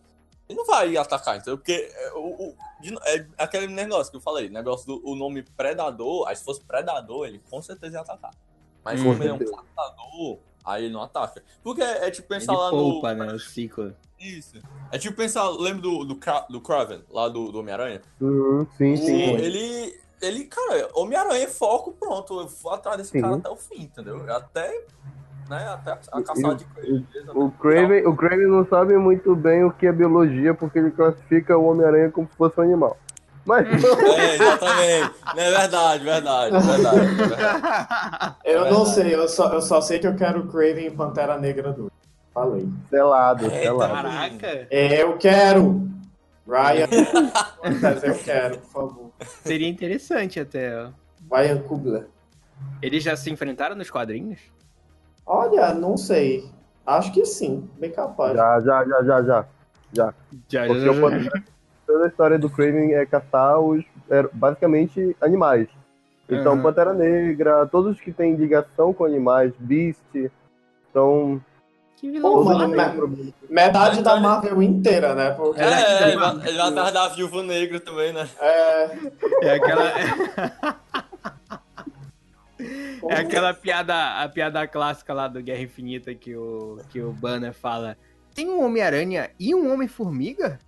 ele 0.49 0.59
não 0.59 0.65
vai 0.65 0.97
atacar, 0.97 1.37
entendeu? 1.37 1.59
Porque 1.59 1.91
é, 1.93 2.13
o, 2.15 2.51
o, 2.51 2.57
é 3.05 3.27
aquele 3.37 3.67
negócio 3.67 4.11
que 4.11 4.17
eu 4.17 4.21
falei, 4.21 4.49
negócio 4.49 4.87
do 4.87 5.03
o 5.05 5.17
nome 5.17 5.43
Predador, 5.43 6.29
aí 6.29 6.37
se 6.37 6.45
fosse 6.45 6.65
Predador, 6.65 7.27
ele 7.27 7.41
com 7.51 7.61
certeza 7.61 7.97
ia 7.97 8.01
atacar. 8.01 8.33
Mas 8.85 9.03
como 9.03 9.21
ele 9.21 9.29
é 9.29 9.33
um 9.33 9.39
caçador, 9.39 10.39
aí 10.65 10.85
ele 10.85 10.95
não 10.95 11.03
ataca. 11.03 11.43
Porque 11.63 11.83
é, 11.83 12.07
é 12.07 12.11
tipo 12.11 12.29
pensar 12.29 12.53
ele 12.53 12.63
lá 12.63 12.71
poupa, 12.71 13.15
no. 13.15 13.25
né? 13.25 13.33
O 13.33 13.39
ciclo. 13.41 13.95
Isso. 14.19 14.59
É 14.91 14.99
tipo 14.99 15.17
pensar, 15.17 15.49
lembra 15.51 15.83
do, 15.83 16.05
do, 16.05 16.19
do 16.51 16.61
Kraven, 16.61 17.03
lá 17.11 17.29
do, 17.29 17.53
do 17.53 17.61
Homem-Aranha? 17.61 18.01
Uhum, 18.21 18.67
sim, 18.77 18.97
sim. 18.97 19.35
Ele. 19.35 20.07
Ele, 20.23 20.45
cara, 20.45 20.89
Homem-Aranha 20.95 21.45
é 21.45 21.49
foco, 21.49 21.93
pronto. 21.93 22.41
Eu 22.41 22.49
vou 22.49 22.73
atrás 22.73 22.97
desse 22.97 23.11
sim. 23.11 23.21
cara 23.21 23.37
até 23.37 23.51
o 23.51 23.57
fim, 23.57 23.83
entendeu? 23.83 24.25
Até 24.33 24.85
né? 25.49 25.69
Até 25.69 25.93
a 25.93 26.23
caçada 26.23 26.55
de 26.57 26.65
coelhos. 26.65 27.03
O, 27.35 27.51
Craven, 27.51 28.07
o 28.07 28.17
Craven 28.17 28.47
não 28.47 28.67
sabe 28.67 28.97
muito 28.97 29.35
bem 29.37 29.65
o 29.65 29.71
que 29.71 29.87
é 29.87 29.93
biologia, 29.93 30.55
porque 30.55 30.79
ele 30.79 30.91
classifica 30.91 31.57
o 31.57 31.67
Homem-Aranha 31.67 32.11
como 32.11 32.27
se 32.29 32.37
fosse 32.37 32.59
um 32.59 32.65
animal. 32.65 32.97
Mas 33.45 33.67
É, 33.69 34.35
exatamente. 34.35 35.15
É 35.37 35.51
verdade, 35.51 36.05
verdade, 36.05 36.67
verdade. 36.67 37.15
verdade. 37.15 38.37
Eu 38.45 38.65
É 38.65 38.71
não 38.71 38.85
verdade. 38.85 38.95
sei, 38.95 39.15
eu 39.15 39.29
só, 39.29 39.53
eu 39.53 39.63
só 39.63 39.81
sei 39.81 39.99
que 39.99 40.07
eu 40.07 40.17
quero 40.17 40.41
o 40.41 40.49
Craven 40.49 40.87
e 40.87 40.91
Pantera 40.91 41.39
Negra 41.39 41.73
2. 41.73 41.91
Falei. 42.37 42.69
selado, 42.91 43.45
Eita. 43.47 43.57
selado. 43.63 43.93
Caraca, 43.95 44.69
Eu 44.71 45.17
quero! 45.17 45.89
Ryan, 46.47 46.87
eu 48.05 48.15
quero, 48.23 48.59
por 48.59 48.67
favor. 48.71 49.11
seria 49.43 49.67
interessante 49.67 50.39
até. 50.39 50.79
ó. 50.85 50.91
Ryan 51.35 51.59
Coogler. 51.63 52.07
Eles 52.83 53.03
já 53.03 53.17
se 53.17 53.31
enfrentaram 53.31 53.75
nos 53.75 53.91
quadrinhos? 53.91 54.39
Olha, 55.25 55.73
não 55.73 55.97
sei. 55.97 56.45
Acho 56.87 57.11
que 57.13 57.25
sim, 57.25 57.69
bem 57.79 57.91
capaz. 57.91 58.35
Já, 58.37 58.61
já, 58.61 58.85
já, 58.85 59.03
já, 59.03 59.23
já. 59.23 59.47
Já. 59.95 60.15
Já, 60.47 60.67
Porque 60.67 60.89
o 60.91 61.01
Pantera- 61.01 61.43
toda 61.87 62.05
a 62.05 62.09
história 62.09 62.39
do 62.39 62.51
Craven 62.51 62.93
é 62.93 63.07
caçar 63.07 63.59
os, 63.59 63.83
é, 64.11 64.23
basicamente, 64.31 65.17
animais. 65.23 65.69
Então, 66.29 66.53
Aham. 66.53 66.63
Pantera 66.63 66.93
Negra, 66.93 67.65
todos 67.67 67.99
que 67.99 68.13
têm 68.13 68.35
ligação 68.37 68.93
com 68.93 69.07
animais, 69.07 69.55
Beast, 69.59 69.99
então... 70.91 71.41
Que 71.97 72.09
Pô, 72.21 72.43
vilão. 72.43 72.45
mano, 72.45 72.77
mas- 72.77 72.87
têm 72.89 72.97
problema. 72.97 73.33
Metade 73.49 74.03
da 74.03 74.21
Marvel 74.21 74.63
inteira, 74.63 75.15
né? 75.15 75.31
Porque 75.31 75.61
É, 75.63 76.09
ele 76.09 76.17
vai, 76.19 76.49
ele 76.49 76.59
vai 76.59 76.69
atrás 76.69 76.93
da 76.93 77.09
viúva 77.09 77.43
negra 77.43 77.81
também, 77.81 78.13
né? 78.13 78.29
é, 78.39 78.91
É 79.43 79.51
aquela. 79.55 79.93
É 83.09 83.17
aquela 83.19 83.53
piada, 83.55 84.23
a 84.23 84.29
piada 84.29 84.67
clássica 84.67 85.13
lá 85.13 85.29
do 85.29 85.43
Guerra 85.43 85.61
Infinita 85.61 86.15
que 86.15 86.35
o, 86.35 86.79
que 86.91 87.01
o 87.01 87.13
Banner 87.13 87.53
fala. 87.53 87.97
Tem 88.35 88.49
um 88.49 88.65
Homem-Aranha 88.65 89.31
e 89.39 89.55
um 89.55 89.73
Homem-Formiga? 89.73 90.59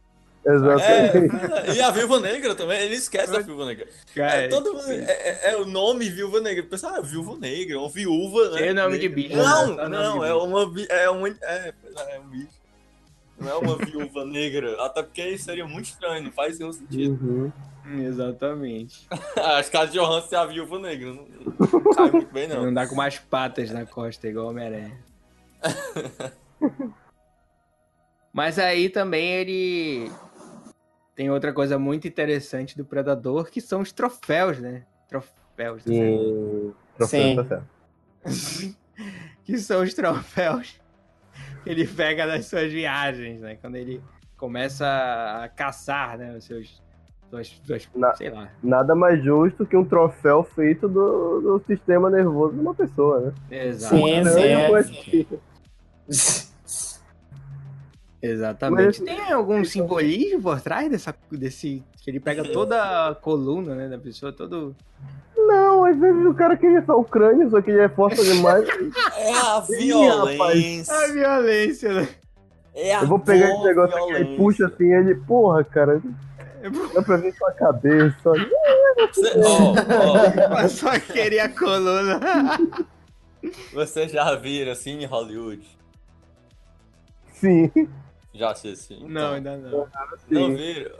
Exatamente. 0.48 1.70
É, 1.70 1.74
e 1.74 1.82
a 1.82 1.90
viúva 1.90 2.20
negra 2.20 2.54
também, 2.54 2.80
ele 2.80 2.94
esquece 2.94 3.30
da 3.32 3.40
viúva 3.40 3.66
negra. 3.66 3.86
É, 4.16 4.48
todo 4.48 4.72
mundo, 4.74 4.90
é, 4.90 4.94
é- 5.04 5.50
é 5.52 5.56
o 5.56 5.64
nome 5.66 6.08
viúva 6.08 6.40
negra. 6.40 6.62
Pensa, 6.64 6.88
ah, 6.96 7.00
viúva 7.00 7.36
negra, 7.38 7.78
uma 7.78 7.88
viúva, 7.90 8.50
né? 8.50 8.58
Tem 8.58 8.72
nome 8.74 8.98
de 8.98 9.08
bicho, 9.08 9.36
Não, 9.36 9.76
né? 9.76 9.88
Não, 9.88 10.20
de 10.20 10.26
é 10.26 10.34
uma. 10.34 10.72
vi- 10.72 10.86
É, 10.88 11.10
uma 11.10 11.28
é, 11.28 11.32
é, 11.42 11.74
é 12.16 12.20
um 12.20 12.28
bicho. 12.28 12.58
Não 13.38 13.48
é 13.50 13.54
uma 13.56 13.76
viúva 13.76 14.24
negra. 14.24 14.82
Até 14.84 15.02
porque 15.02 15.22
isso 15.28 15.44
seria 15.44 15.66
muito 15.66 15.84
estranho, 15.86 16.24
não 16.24 16.32
faz 16.32 16.58
nenhum 16.58 16.72
sentido. 16.72 17.12
Uhum. 17.22 17.52
Exatamente. 18.04 19.06
Acho 19.36 19.70
que 19.70 19.76
a 19.76 19.84
Johansson 19.86 20.34
é 20.34 20.38
a 20.38 20.44
viúva 20.46 20.78
negra. 20.78 21.12
Não, 21.12 21.26
não 21.72 21.82
cai 21.94 22.10
muito 22.10 22.32
bem, 22.32 22.48
Não. 22.48 22.64
não. 22.66 22.74
dá 22.74 22.86
com 22.86 22.94
mais 22.94 23.18
patas 23.18 23.70
na 23.70 23.86
costa, 23.86 24.26
igual 24.28 24.46
o 24.46 24.50
Homem-Aranha. 24.50 24.98
Mas 28.32 28.58
aí 28.58 28.88
também 28.88 29.26
ele. 29.32 30.10
Tem 31.18 31.28
outra 31.32 31.52
coisa 31.52 31.80
muito 31.80 32.06
interessante 32.06 32.76
do 32.76 32.84
Predador, 32.84 33.50
que 33.50 33.60
são 33.60 33.80
os 33.80 33.90
troféus, 33.90 34.60
né? 34.60 34.84
Troféus. 35.08 35.82
tá? 35.82 35.90
E... 35.92 36.70
Troféu, 36.96 37.20
Sim. 37.20 37.34
tá 37.34 37.44
certo. 37.44 38.76
que 39.42 39.58
são 39.58 39.82
os 39.82 39.92
troféus 39.92 40.80
que 41.64 41.70
ele 41.70 41.88
pega 41.88 42.24
nas 42.24 42.46
suas 42.46 42.70
viagens, 42.72 43.40
né? 43.40 43.56
Quando 43.60 43.74
ele 43.74 44.00
começa 44.36 44.86
a 45.42 45.48
caçar, 45.48 46.16
né? 46.16 46.36
Os 46.36 46.44
seus. 46.44 46.80
Suas, 47.30 47.48
suas, 47.66 47.88
Na- 47.96 48.14
Sei 48.14 48.30
lá. 48.30 48.52
Nada 48.62 48.94
mais 48.94 49.20
justo 49.20 49.66
que 49.66 49.76
um 49.76 49.84
troféu 49.84 50.44
feito 50.44 50.86
do, 50.86 51.40
do 51.40 51.64
sistema 51.66 52.08
nervoso 52.08 52.54
de 52.54 52.60
uma 52.60 52.76
pessoa, 52.76 53.34
né? 53.50 53.66
Exato. 53.66 53.96
Sim, 53.96 54.22
Não, 54.22 54.32
sim, 54.32 54.40
é. 54.40 54.68
conheci. 54.68 55.28
Exatamente. 58.20 59.00
Mas- 59.02 59.16
Tem 59.16 59.32
algum 59.32 59.64
simbolismo 59.64 60.42
por 60.42 60.60
trás 60.60 60.90
dessa, 60.90 61.14
desse. 61.30 61.82
Que 62.02 62.10
ele 62.10 62.20
pega 62.20 62.42
toda 62.44 63.08
a 63.08 63.14
coluna, 63.14 63.74
né? 63.74 63.88
Da 63.88 63.98
pessoa, 63.98 64.32
todo. 64.32 64.74
Não, 65.36 65.84
às 65.84 65.96
vezes 65.98 66.26
o 66.26 66.34
cara 66.34 66.56
queria 66.56 66.82
só 66.84 66.98
o 66.98 67.04
crânio, 67.04 67.48
só 67.48 67.62
que 67.62 67.70
ele 67.70 67.80
é 67.80 67.88
força 67.88 68.22
demais. 68.24 68.66
É 69.16 69.32
a 69.32 69.64
Ih, 69.70 69.76
violência. 69.86 70.94
A 70.94 71.06
violência, 71.12 71.92
né? 71.92 72.08
É 72.74 72.94
a 72.94 73.02
Eu 73.02 73.06
vou 73.08 73.18
pegar 73.18 73.50
esse 73.50 73.62
negócio 73.64 73.96
aqui 73.96 74.22
e 74.22 74.36
puxa 74.36 74.66
assim, 74.66 74.92
ele, 74.92 75.14
porra, 75.14 75.62
cara, 75.64 76.00
dá 76.94 77.02
pra 77.02 77.16
ver 77.16 77.32
sua 77.34 77.52
cabeça. 77.52 78.16
Você, 78.22 79.32
ó, 79.38 80.58
ó, 80.58 80.58
Eu 80.62 80.68
só 80.68 80.98
queria 80.98 81.44
a 81.44 81.48
coluna. 81.48 82.20
Vocês 83.72 84.10
já 84.12 84.34
viram 84.34 84.72
assim 84.72 84.98
em 85.02 85.06
Hollywood? 85.06 85.62
Sim, 87.32 87.70
Já 88.38 88.50
assim? 88.52 88.94
Então, 88.96 89.08
Não, 89.08 89.32
ainda 89.34 89.56
não. 89.56 89.88
Não 90.30 90.56
viram? 90.56 90.96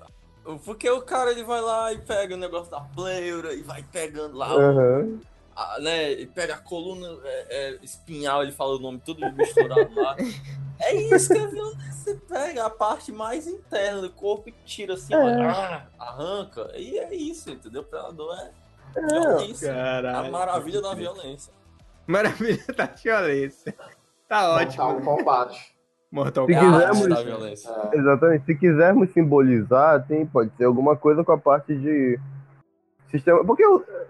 Porque 0.64 0.89
o 0.91 1.03
cara 1.03 1.30
ele 1.30 1.45
vai 1.45 1.61
lá 1.61 1.93
e 1.93 1.99
pega 1.99 2.34
o 2.34 2.39
negócio 2.39 2.70
da 2.70 2.80
pleura 2.80 3.53
e 3.55 3.62
vai 3.62 3.82
pegando 3.82 4.36
lá, 4.36 4.49
Aham. 4.51 5.20
a- 5.55 5.78
né? 5.80 6.12
E 6.12 6.26
pega 6.26 6.55
a 6.55 6.59
coluna 6.59 7.07
é, 7.24 7.47
é, 7.74 7.78
espinhal, 7.82 8.43
ele 8.43 8.53
fala 8.53 8.74
o 8.76 8.78
nome 8.78 9.01
tudo 9.05 9.30
misturado 9.32 9.95
lá. 9.95 10.16
É 10.80 10.95
isso 10.95 11.32
que 11.34 11.39
a 11.41 11.47
violência 11.49 11.91
você 11.93 12.14
pega 12.14 12.64
a 12.64 12.70
parte 12.70 13.11
mais 13.11 13.49
interna 13.49 14.01
do 14.01 14.11
corpo 14.11 14.49
e 14.49 14.55
tira 14.64 14.95
assim, 14.95 15.12
ó, 15.12 15.26
ah, 15.26 15.84
arranca. 15.99 16.70
E 16.76 16.97
é 16.97 17.12
isso, 17.12 17.51
entendeu? 17.51 17.82
O 17.82 17.84
predador 17.84 18.32
é 18.95 19.01
violência. 19.12 19.72
A 19.72 19.74
Caralho. 19.74 20.30
maravilha 20.30 20.80
da 20.80 20.95
violência. 20.95 21.53
Maravilha 22.07 22.64
da 22.76 22.86
violência. 22.86 23.74
Tá 24.28 24.51
ótimo. 24.55 24.84
Mortal 24.84 25.01
Kombat. 25.16 25.74
Mortal 26.11 26.47
Se 26.47 26.55
quisermos- 26.55 27.09
da 27.09 27.23
violência. 27.23 27.71
É. 27.93 27.99
Exatamente. 27.99 28.45
Se 28.47 28.55
quisermos 28.55 29.11
simbolizar, 29.13 30.07
tem, 30.07 30.25
pode 30.27 30.51
ser 30.57 30.65
alguma 30.65 30.97
coisa 30.97 31.23
com 31.23 31.33
a 31.33 31.39
parte 31.39 31.75
de 31.77 32.19
sistema. 33.11 33.45
Porque 33.45 33.63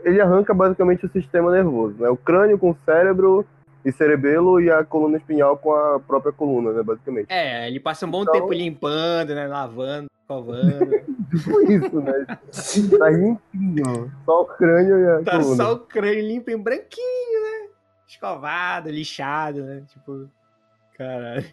ele 0.04 0.20
arranca 0.20 0.54
basicamente 0.54 1.04
o 1.06 1.10
sistema 1.10 1.50
nervoso, 1.50 1.96
né? 2.00 2.08
O 2.08 2.16
crânio 2.16 2.58
com 2.58 2.70
o 2.70 2.76
cérebro 2.84 3.44
e 3.84 3.90
cerebelo 3.92 4.60
e 4.60 4.70
a 4.70 4.84
coluna 4.84 5.16
espinhal 5.16 5.56
com 5.56 5.72
a 5.74 5.98
própria 5.98 6.32
coluna, 6.32 6.72
né? 6.72 6.82
Basicamente. 6.82 7.26
É, 7.30 7.66
ele 7.68 7.80
passa 7.80 8.06
um 8.06 8.10
bom 8.10 8.22
Então- 8.22 8.32
tempo 8.34 8.52
limpando, 8.52 9.34
né? 9.34 9.46
Lavando, 9.48 10.06
escovando. 10.20 10.88
Tipo 11.28 11.60
isso, 11.70 12.00
né? 12.00 12.26
Tá 12.98 13.10
limpinho. 13.10 14.10
Só 14.24 14.42
o 14.42 14.46
crânio 14.46 14.98
e 15.00 15.08
a 15.10 15.22
tá 15.22 15.32
coluna. 15.38 15.56
só 15.56 15.72
o 15.74 15.78
crânio 15.80 16.22
limpo 16.26 16.50
e 16.50 16.56
branquinho, 16.56 17.42
né? 17.42 17.68
Escovado, 18.06 18.88
lixado, 18.88 19.62
né? 19.62 19.82
Tipo, 19.88 20.26
caralho. 20.96 21.44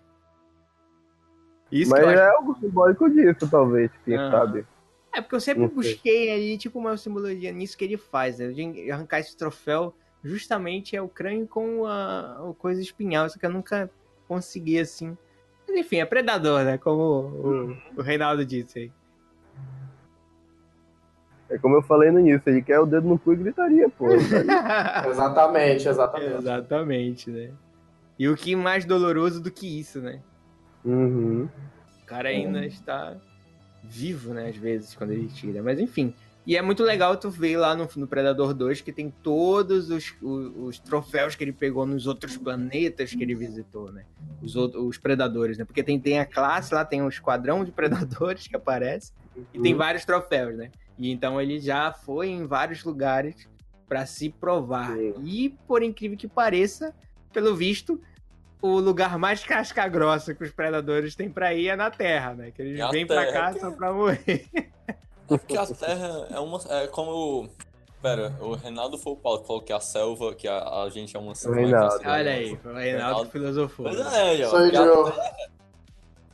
Isso 1.72 1.92
Mas 1.92 2.00
que 2.00 2.06
eu 2.06 2.10
acho. 2.10 2.20
é 2.20 2.30
algo 2.30 2.58
simbólico 2.60 3.10
disso, 3.10 3.48
talvez, 3.50 3.92
quem 4.04 4.16
Aham. 4.16 4.32
sabe. 4.32 4.66
É 5.14 5.22
porque 5.22 5.36
eu 5.36 5.40
sempre 5.42 5.68
busquei 5.68 6.32
ali, 6.32 6.58
tipo, 6.58 6.78
uma 6.78 6.98
simbologia 6.98 7.52
nisso 7.52 7.78
que 7.78 7.86
ele 7.86 7.98
faz, 7.98 8.38
né? 8.38 8.50
De 8.50 8.92
arrancar 8.92 9.20
esse 9.20 9.36
troféu 9.36 9.96
justamente 10.22 10.96
é 10.96 11.02
o 11.02 11.08
crânio 11.08 11.48
com 11.48 11.86
a, 11.86 12.50
a 12.50 12.54
coisa 12.56 12.82
espinhal, 12.82 13.30
só 13.30 13.40
que 13.40 13.46
eu 13.46 13.50
nunca 13.50 13.90
consegui 14.28 14.80
assim. 14.80 15.18
Mas 15.68 15.78
enfim, 15.78 15.98
é 15.98 16.06
predador, 16.06 16.64
né? 16.64 16.78
Como 16.78 17.02
o, 17.02 17.78
o 17.98 18.02
Reinaldo 18.02 18.46
disse 18.46 18.80
aí. 18.80 18.92
É 21.50 21.58
como 21.60 21.76
eu 21.76 21.82
falei 21.82 22.12
no 22.12 22.20
início, 22.20 22.50
ele 22.50 22.62
quer 22.62 22.80
o 22.80 22.86
dedo 22.86 23.08
no 23.08 23.20
cu 23.20 23.34
e 23.34 23.36
gritaria, 23.38 23.88
pô. 23.88 24.10
Exatamente, 25.08 25.88
exatamente. 25.88 26.38
Exatamente, 26.38 27.30
né? 27.30 27.54
E 28.18 28.28
o 28.28 28.36
que 28.36 28.56
mais 28.56 28.84
doloroso 28.84 29.42
do 29.42 29.52
que 29.52 29.80
isso, 29.80 30.02
né? 30.02 30.22
Uhum. 30.86 31.50
O 32.04 32.06
cara 32.06 32.30
ainda 32.30 32.66
está 32.66 33.18
vivo, 33.84 34.34
né? 34.34 34.50
Às 34.50 34.56
vezes, 34.56 34.96
quando 34.96 35.12
ele 35.12 35.28
tira. 35.28 35.62
Mas 35.62 35.80
enfim. 35.80 36.14
E 36.48 36.56
é 36.56 36.62
muito 36.62 36.84
legal 36.84 37.18
tu 37.18 37.32
ver 37.32 37.58
lá 37.58 37.76
no, 37.76 37.90
no 37.96 38.08
Predador 38.08 38.54
2 38.54 38.80
que 38.82 38.92
tem 38.92 39.10
todos 39.24 39.90
os, 39.90 40.14
os, 40.22 40.52
os 40.56 40.80
troféus 40.80 41.34
que 41.34 41.44
ele 41.44 41.52
pegou 41.52 41.88
nos 41.88 42.06
outros 42.06 42.38
planetas 42.38 43.16
que 43.16 43.24
ele 43.24 43.34
visitou, 43.34 43.92
né? 43.92 44.06
Os, 44.44 44.56
outros, 44.56 44.84
os 44.84 44.98
predadores, 45.00 45.58
né? 45.58 45.66
Porque 45.66 45.82
tem, 45.82 46.00
tem 46.00 46.20
a 46.20 46.26
classe 46.26 46.72
lá, 46.72 46.86
tem 46.86 47.02
um 47.02 47.10
esquadrão 47.10 47.66
de 47.66 47.72
predadores 47.74 48.48
que 48.48 48.56
aparece. 48.56 49.12
E 49.54 49.60
tem 49.60 49.74
vários 49.74 50.06
troféus, 50.06 50.56
né? 50.56 50.72
E 51.00 51.12
então 51.12 51.42
ele 51.42 51.60
já 51.60 51.92
foi 51.92 52.30
em 52.30 52.46
vários 52.46 52.84
lugares 52.84 53.48
para 53.88 54.06
se 54.06 54.30
provar. 54.30 54.96
Sim. 54.96 55.14
E, 55.24 55.50
por 55.68 55.82
incrível 55.82 56.18
que 56.18 56.28
pareça, 56.28 56.94
pelo 57.34 57.56
visto, 57.56 58.00
o 58.66 58.80
lugar 58.80 59.18
mais 59.18 59.44
casca 59.44 59.88
grossa 59.88 60.34
que 60.34 60.44
os 60.44 60.52
predadores 60.52 61.16
têm 61.16 61.30
pra 61.30 61.54
ir 61.54 61.68
é 61.70 61.76
na 61.76 61.90
Terra, 61.92 62.34
né? 62.34 62.52
Que 62.52 62.62
eles 62.62 62.80
É 62.80 62.88
vêm 62.90 63.06
pra 63.06 63.26
Terra, 63.26 63.32
cá 63.34 63.54
que 63.54 63.60
só 63.60 63.70
é- 63.70 63.76
pra 63.76 63.94
morrer. 63.94 64.48
É 64.56 64.66
porque 65.28 65.58
a 65.58 65.66
Terra 65.66 66.28
é 66.32 66.40
uma. 66.40 66.60
É 66.70 66.88
como. 66.88 67.50
Pera, 68.02 68.36
o 68.40 68.54
Reinaldo 68.54 68.98
foi 69.00 69.14
o 69.14 69.16
Paulo 69.16 69.42
que 69.42 69.48
falou 69.48 69.62
que 69.64 69.74
a 69.74 69.80
selva, 69.80 70.36
que 70.36 70.48
a, 70.48 70.84
a 70.84 70.90
gente 70.90 71.16
é 71.16 71.20
uma 71.20 71.34
selva. 71.34 71.58
Reinaldo. 71.60 71.96
Olha 72.06 72.32
aí, 72.32 72.56
foi 72.58 72.72
o 72.72 72.76
Reinaldo 72.78 73.32
filosofou. 73.32 73.86
Pois 73.88 74.00
é, 74.14 74.46
ó. 74.46 74.50
Sou 74.50 74.70
que 74.70 74.78
a 74.78 74.82
eu. 74.82 75.04
Terra- 75.06 75.32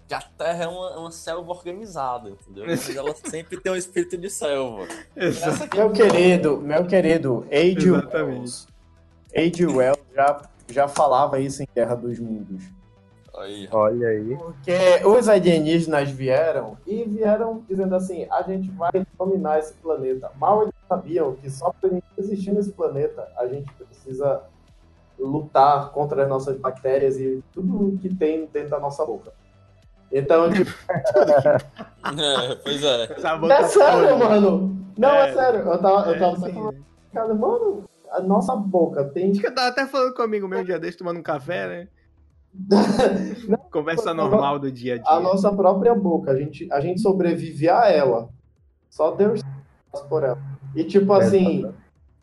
Que 0.10 0.14
a 0.16 0.22
Terra 0.22 0.64
é 0.66 0.68
uma, 0.68 0.98
uma 1.00 1.12
selva 1.12 1.50
organizada, 1.52 2.30
entendeu? 2.30 2.66
Mas 2.68 2.90
ela 2.94 3.16
sempre 3.16 3.58
tem 3.62 3.72
um 3.72 3.76
espírito 3.78 4.18
de 4.18 4.30
selva. 4.30 4.86
Meu 5.74 5.92
querido, 5.94 6.58
meu 6.60 6.86
querido, 6.86 7.46
Age 7.50 7.88
Exatamente. 7.88 8.30
Wells. 8.40 8.68
Age 9.34 9.66
Wells 9.68 10.00
já, 10.14 10.42
já 10.70 10.88
falava 10.88 11.40
isso 11.40 11.62
em 11.64 11.68
Guerra 11.76 11.96
dos 11.96 12.20
Mundos. 12.20 12.64
Aí. 13.38 13.68
Olha 13.72 14.08
aí. 14.10 14.36
Porque 14.36 14.74
os 15.06 15.30
alienígenas 15.30 16.10
vieram 16.12 16.78
e 16.86 17.04
vieram 17.06 17.64
dizendo 17.68 17.96
assim: 17.96 18.28
a 18.30 18.42
gente 18.42 18.70
vai 18.72 18.92
dominar 19.18 19.60
esse 19.60 19.74
planeta. 19.76 20.30
Mal 20.36 20.64
eles 20.64 20.74
sabiam 20.90 21.34
que 21.36 21.50
só 21.50 21.72
para 21.80 21.90
a 21.90 21.94
gente 21.94 22.06
existir 22.18 22.52
nesse 22.52 22.72
planeta, 22.74 23.28
a 23.38 23.48
gente 23.48 23.72
precisa 23.74 24.44
lutar 25.18 25.92
contra 25.92 26.24
as 26.24 26.30
nossas 26.30 26.58
bactérias 26.58 27.18
e 27.20 27.42
tudo 27.54 27.98
que 28.00 28.14
tem 28.14 28.48
dentro 28.48 28.72
da 28.72 28.80
nossa 28.80 29.06
boca. 29.06 29.32
Então, 30.12 30.52
tipo, 30.52 30.72
É, 32.20 32.56
pois 32.56 32.84
é. 32.84 33.04
É 33.04 33.64
sério, 33.64 34.18
mano. 34.20 34.78
Não, 34.98 35.10
é, 35.10 35.30
É. 35.30 35.34
sério. 35.34 35.60
Eu 35.62 35.78
tava, 35.78 36.10
eu 36.10 36.16
É, 36.16 36.20
tava 36.20 36.36
sim. 36.38 36.54
falando, 36.54 36.86
cara, 37.14 37.34
mano, 37.34 37.84
a 38.12 38.22
nossa 38.22 38.56
boca 38.56 39.04
tem. 39.06 39.32
Acho 39.32 39.40
que 39.42 39.48
eu 39.48 39.56
tava 39.56 39.70
até 39.70 39.86
falando 39.88 40.14
comigo 40.14 40.48
meu 40.48 40.64
dia 40.64 40.78
desse, 40.80 40.98
tomando 40.98 41.20
um 41.20 41.24
café, 41.24 41.68
né? 41.68 41.88
Conversa 43.72 44.14
normal 44.14 44.60
do 44.60 44.72
dia 44.72 44.96
a 44.96 44.98
dia. 44.98 45.08
a 45.08 45.20
nossa 45.20 45.52
própria 45.54 45.96
boca. 45.96 46.32
A 46.32 46.36
gente, 46.38 46.68
a 46.72 46.80
gente 46.82 47.00
sobrevive 47.02 47.70
a 47.70 47.90
ela. 47.90 48.30
Só 48.90 49.12
Deus 49.12 49.42
faz 49.92 50.04
por 50.06 50.24
ela. 50.24 50.38
E 50.76 50.84
tipo 50.84 51.14
assim, 51.14 51.66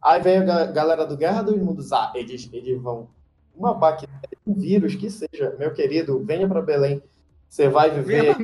aí 0.02 0.20
vem 0.20 0.38
a 0.38 0.42
ga- 0.44 0.66
galera 0.66 1.06
do 1.06 1.16
Guerra 1.16 1.42
dos 1.42 1.56
Mundos. 1.56 1.92
Ah, 1.92 2.12
eles, 2.14 2.48
eles 2.52 2.80
vão. 2.80 3.08
Uma 3.54 3.74
bactéria, 3.74 4.14
um 4.46 4.54
vírus 4.54 4.94
que 4.94 5.10
seja, 5.10 5.56
meu 5.58 5.72
querido, 5.72 6.22
venha 6.24 6.46
pra 6.46 6.62
Belém. 6.62 7.02
Você 7.48 7.68
vai 7.68 7.90
viver 7.90 8.36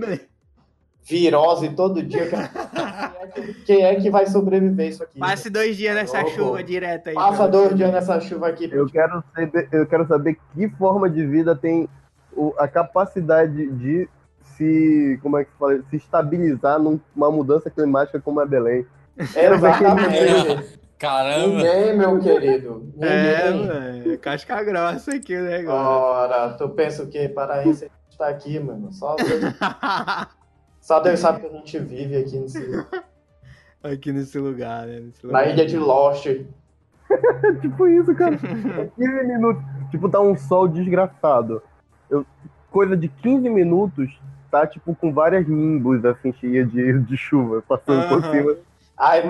virose 1.04 1.68
todo 1.70 2.02
dia. 2.02 2.26
Quem 2.28 2.38
é 2.38 3.26
que- 3.28 3.54
Quem 3.64 3.84
é 3.84 3.94
que 3.96 4.10
vai 4.10 4.26
sobreviver 4.26 4.88
isso 4.88 5.02
aqui? 5.02 5.18
Passe 5.18 5.50
dois 5.50 5.76
dias 5.76 5.94
nessa 5.94 6.22
Ô, 6.22 6.26
chuva 6.28 6.62
direta 6.62 7.10
aí. 7.10 7.14
Passa 7.14 7.46
dois 7.48 7.68
você 7.70 7.74
dias 7.74 7.92
nessa 7.92 8.20
chuva 8.20 8.48
aqui. 8.48 8.68
Eu 8.72 8.86
quero 8.86 9.22
saber, 9.34 9.68
eu 9.72 9.86
quero 9.86 10.06
saber 10.06 10.38
que 10.54 10.68
forma 10.70 11.08
de 11.10 11.26
vida 11.26 11.54
tem 11.54 11.88
o- 12.36 12.54
a 12.58 12.66
capacidade 12.68 13.70
de 13.72 14.08
se, 14.56 15.18
como 15.22 15.36
é 15.38 15.44
que 15.44 15.50
fala, 15.58 15.78
se 15.90 15.96
estabilizar 15.96 16.78
numa 16.78 17.30
mudança 17.30 17.68
climática 17.70 18.20
como 18.20 18.40
a 18.40 18.46
Belém. 18.46 18.86
Exatamente. 19.18 20.78
Caramba. 20.98 21.56
Ninguém, 21.56 21.96
meu 21.96 22.18
querido. 22.20 22.92
É, 23.00 23.50
Ninguém. 23.50 23.66
mano. 23.66 24.18
Casca 24.18 24.62
grossa 24.62 25.14
aqui 25.16 25.36
o 25.36 25.42
negócio. 25.42 25.80
Ora, 25.80 26.50
tu 26.54 26.68
pensa 26.70 27.02
o 27.02 27.08
quê? 27.08 27.28
Paraense 27.28 27.90
está 28.08 28.28
aqui, 28.28 28.58
mano. 28.58 28.92
Só 28.92 29.16
só 30.84 31.00
Deus 31.00 31.18
sabe 31.18 31.40
que 31.40 31.46
a 31.46 31.50
gente 31.50 31.78
vive 31.78 32.14
aqui 32.14 32.38
nesse, 32.38 32.58
aqui 33.82 34.12
nesse 34.12 34.38
lugar, 34.38 34.86
né? 34.86 35.00
Nesse 35.00 35.26
na 35.26 35.38
lugar. 35.40 35.48
ilha 35.50 35.64
de 35.66 35.78
Lost. 35.78 36.26
É 36.26 37.52
tipo 37.62 37.86
isso, 37.88 38.14
cara. 38.14 38.36
É 38.78 38.86
15 38.94 39.24
minutos. 39.26 39.62
Tipo, 39.90 40.10
tá 40.10 40.20
um 40.20 40.36
sol 40.36 40.68
desgraçado. 40.68 41.62
Eu- 42.10 42.26
coisa 42.70 42.94
de 42.94 43.08
15 43.08 43.48
minutos, 43.48 44.10
tá 44.50 44.66
tipo 44.66 44.94
com 44.94 45.10
várias 45.10 45.48
nimbos 45.48 46.04
assim, 46.04 46.34
cheias 46.34 46.70
de, 46.70 46.98
de 47.00 47.16
chuva, 47.16 47.62
passando 47.66 48.06
por 48.06 48.22
Aham. 48.22 48.30
cima. 48.32 48.56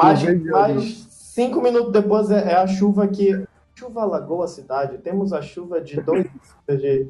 Não 0.02 0.16
vejo 0.16 0.50
mais 0.50 1.06
cinco 1.08 1.60
minutos 1.62 1.92
depois 1.92 2.32
é, 2.32 2.50
é 2.50 2.56
a 2.56 2.66
chuva 2.66 3.06
que. 3.06 3.46
Chuva 3.76 4.02
alagou 4.02 4.42
a 4.42 4.48
cidade. 4.48 4.98
Temos 4.98 5.32
a 5.32 5.40
chuva 5.40 5.80
de 5.80 6.00
dois 6.00 6.26
de. 6.68 7.08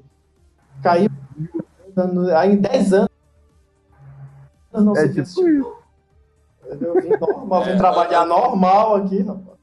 Caiu 0.83 1.09
aí 2.37 2.53
em 2.53 2.57
10 2.57 2.93
anos. 2.93 3.14
Não 4.75 4.97
É 4.97 5.09
tipo 5.09 5.15
viu. 5.15 5.23
isso. 5.23 5.75
Eu 6.81 7.01
vim 7.01 7.11
normal, 7.11 7.65
vim 7.65 7.71
É, 7.71 7.77
trabalhar 7.77 8.27
normal 8.27 8.97
aqui, 8.97 9.23
rapaz. 9.23 9.55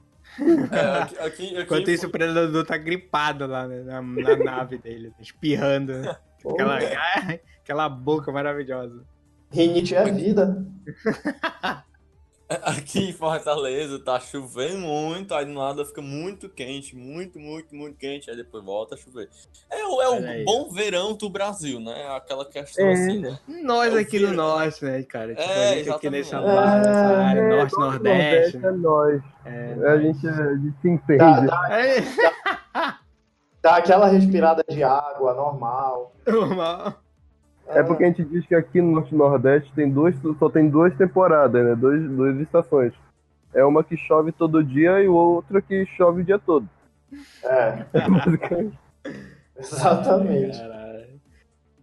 É, 0.72 1.02
aqui, 1.02 1.16
aqui, 1.18 1.24
aqui 1.58 1.62
Enquanto 1.62 1.92
isso, 1.92 2.08
o 2.08 2.10
predador 2.10 2.66
tá 2.66 2.78
gripado 2.78 3.46
lá 3.48 3.68
né, 3.68 3.82
na, 3.82 4.02
na 4.02 4.36
nave 4.38 4.78
dele, 4.78 5.12
espirrando. 5.20 5.94
né? 5.94 6.16
Aquela, 6.46 6.78
aquela 7.64 7.90
boca 7.90 8.32
maravilhosa. 8.32 9.04
Rinite 9.52 9.96
é 9.96 10.06
vida. 10.12 10.66
Aqui 12.64 13.10
em 13.10 13.14
Fortaleza 13.14 14.00
tá 14.00 14.20
chovendo 14.20 14.80
muito, 14.80 15.34
aí 15.34 15.46
do 15.46 15.54
nada 15.54 15.86
fica 15.86 16.02
muito 16.02 16.50
quente, 16.50 16.96
muito, 16.96 17.40
muito, 17.40 17.76
muito 17.76 17.98
quente, 17.98 18.30
aí 18.30 18.36
depois 18.36 18.64
volta 18.64 18.96
a 18.96 18.98
chover. 18.98 19.30
É, 19.70 19.86
o- 19.86 20.02
é 20.02 20.10
o 20.10 20.46
bom 20.46 20.70
verão 20.72 21.14
do 21.14 21.30
Brasil, 21.30 21.80
né? 21.80 22.08
Aquela 22.16 22.44
questão 22.46 22.86
É. 22.86 22.94
assim, 22.94 23.20
né? 23.20 23.40
Nós 23.64 23.94
Eu 23.94 24.00
aqui 24.00 24.20
no 24.20 24.34
norte, 24.34 24.84
né, 24.84 25.04
cara? 25.04 25.36
Tipo, 25.36 25.42
É, 25.50 25.70
a 25.72 25.76
gente 25.76 25.90
aqui 25.90 26.10
nessa, 26.10 26.42
barra, 26.42 26.78
nessa 26.80 27.08
área, 27.08 27.40
É, 27.40 27.50
norte, 27.50 27.78
nordeste. 27.80 28.58
É 28.58 28.72
nós. 28.72 29.22
É, 29.46 29.74
A 29.88 29.98
gente, 29.98 30.28
a 30.28 30.56
gente 30.56 30.76
se 30.82 30.90
entende. 30.90 31.18
Dá, 31.18 31.40
dá, 31.42 31.80
É 31.80 32.02
dá 33.62 33.76
aquela 33.78 34.08
respirada 34.08 34.64
de 34.68 34.84
água 34.84 35.34
normal. 35.34 36.14
normal. 36.28 36.96
É 37.68 37.82
porque 37.84 38.04
a 38.04 38.08
gente 38.08 38.24
diz 38.26 38.46
que 38.46 38.54
aqui 38.56 38.82
no 38.82 38.92
Norte 38.92 39.14
e 39.14 39.18
Nordeste 39.18 39.72
tem 39.74 39.90
dois, 39.90 40.16
só 40.38 40.50
tem 40.50 40.70
duas 40.70 40.94
temporadas, 40.98 41.64
né? 41.66 41.76
Dois, 41.76 42.02
duas 42.10 42.38
estações. 42.40 42.94
É 43.54 43.64
uma 43.64 43.84
que 43.84 43.96
chove 43.98 44.32
todo 44.32 44.64
dia 44.64 45.02
e 45.02 45.08
outra 45.08 45.62
que 45.62 45.86
chove 45.98 46.22
o 46.22 46.24
dia 46.26 46.40
todo. 46.40 46.68
É, 47.44 47.86
exatamente. 49.58 50.58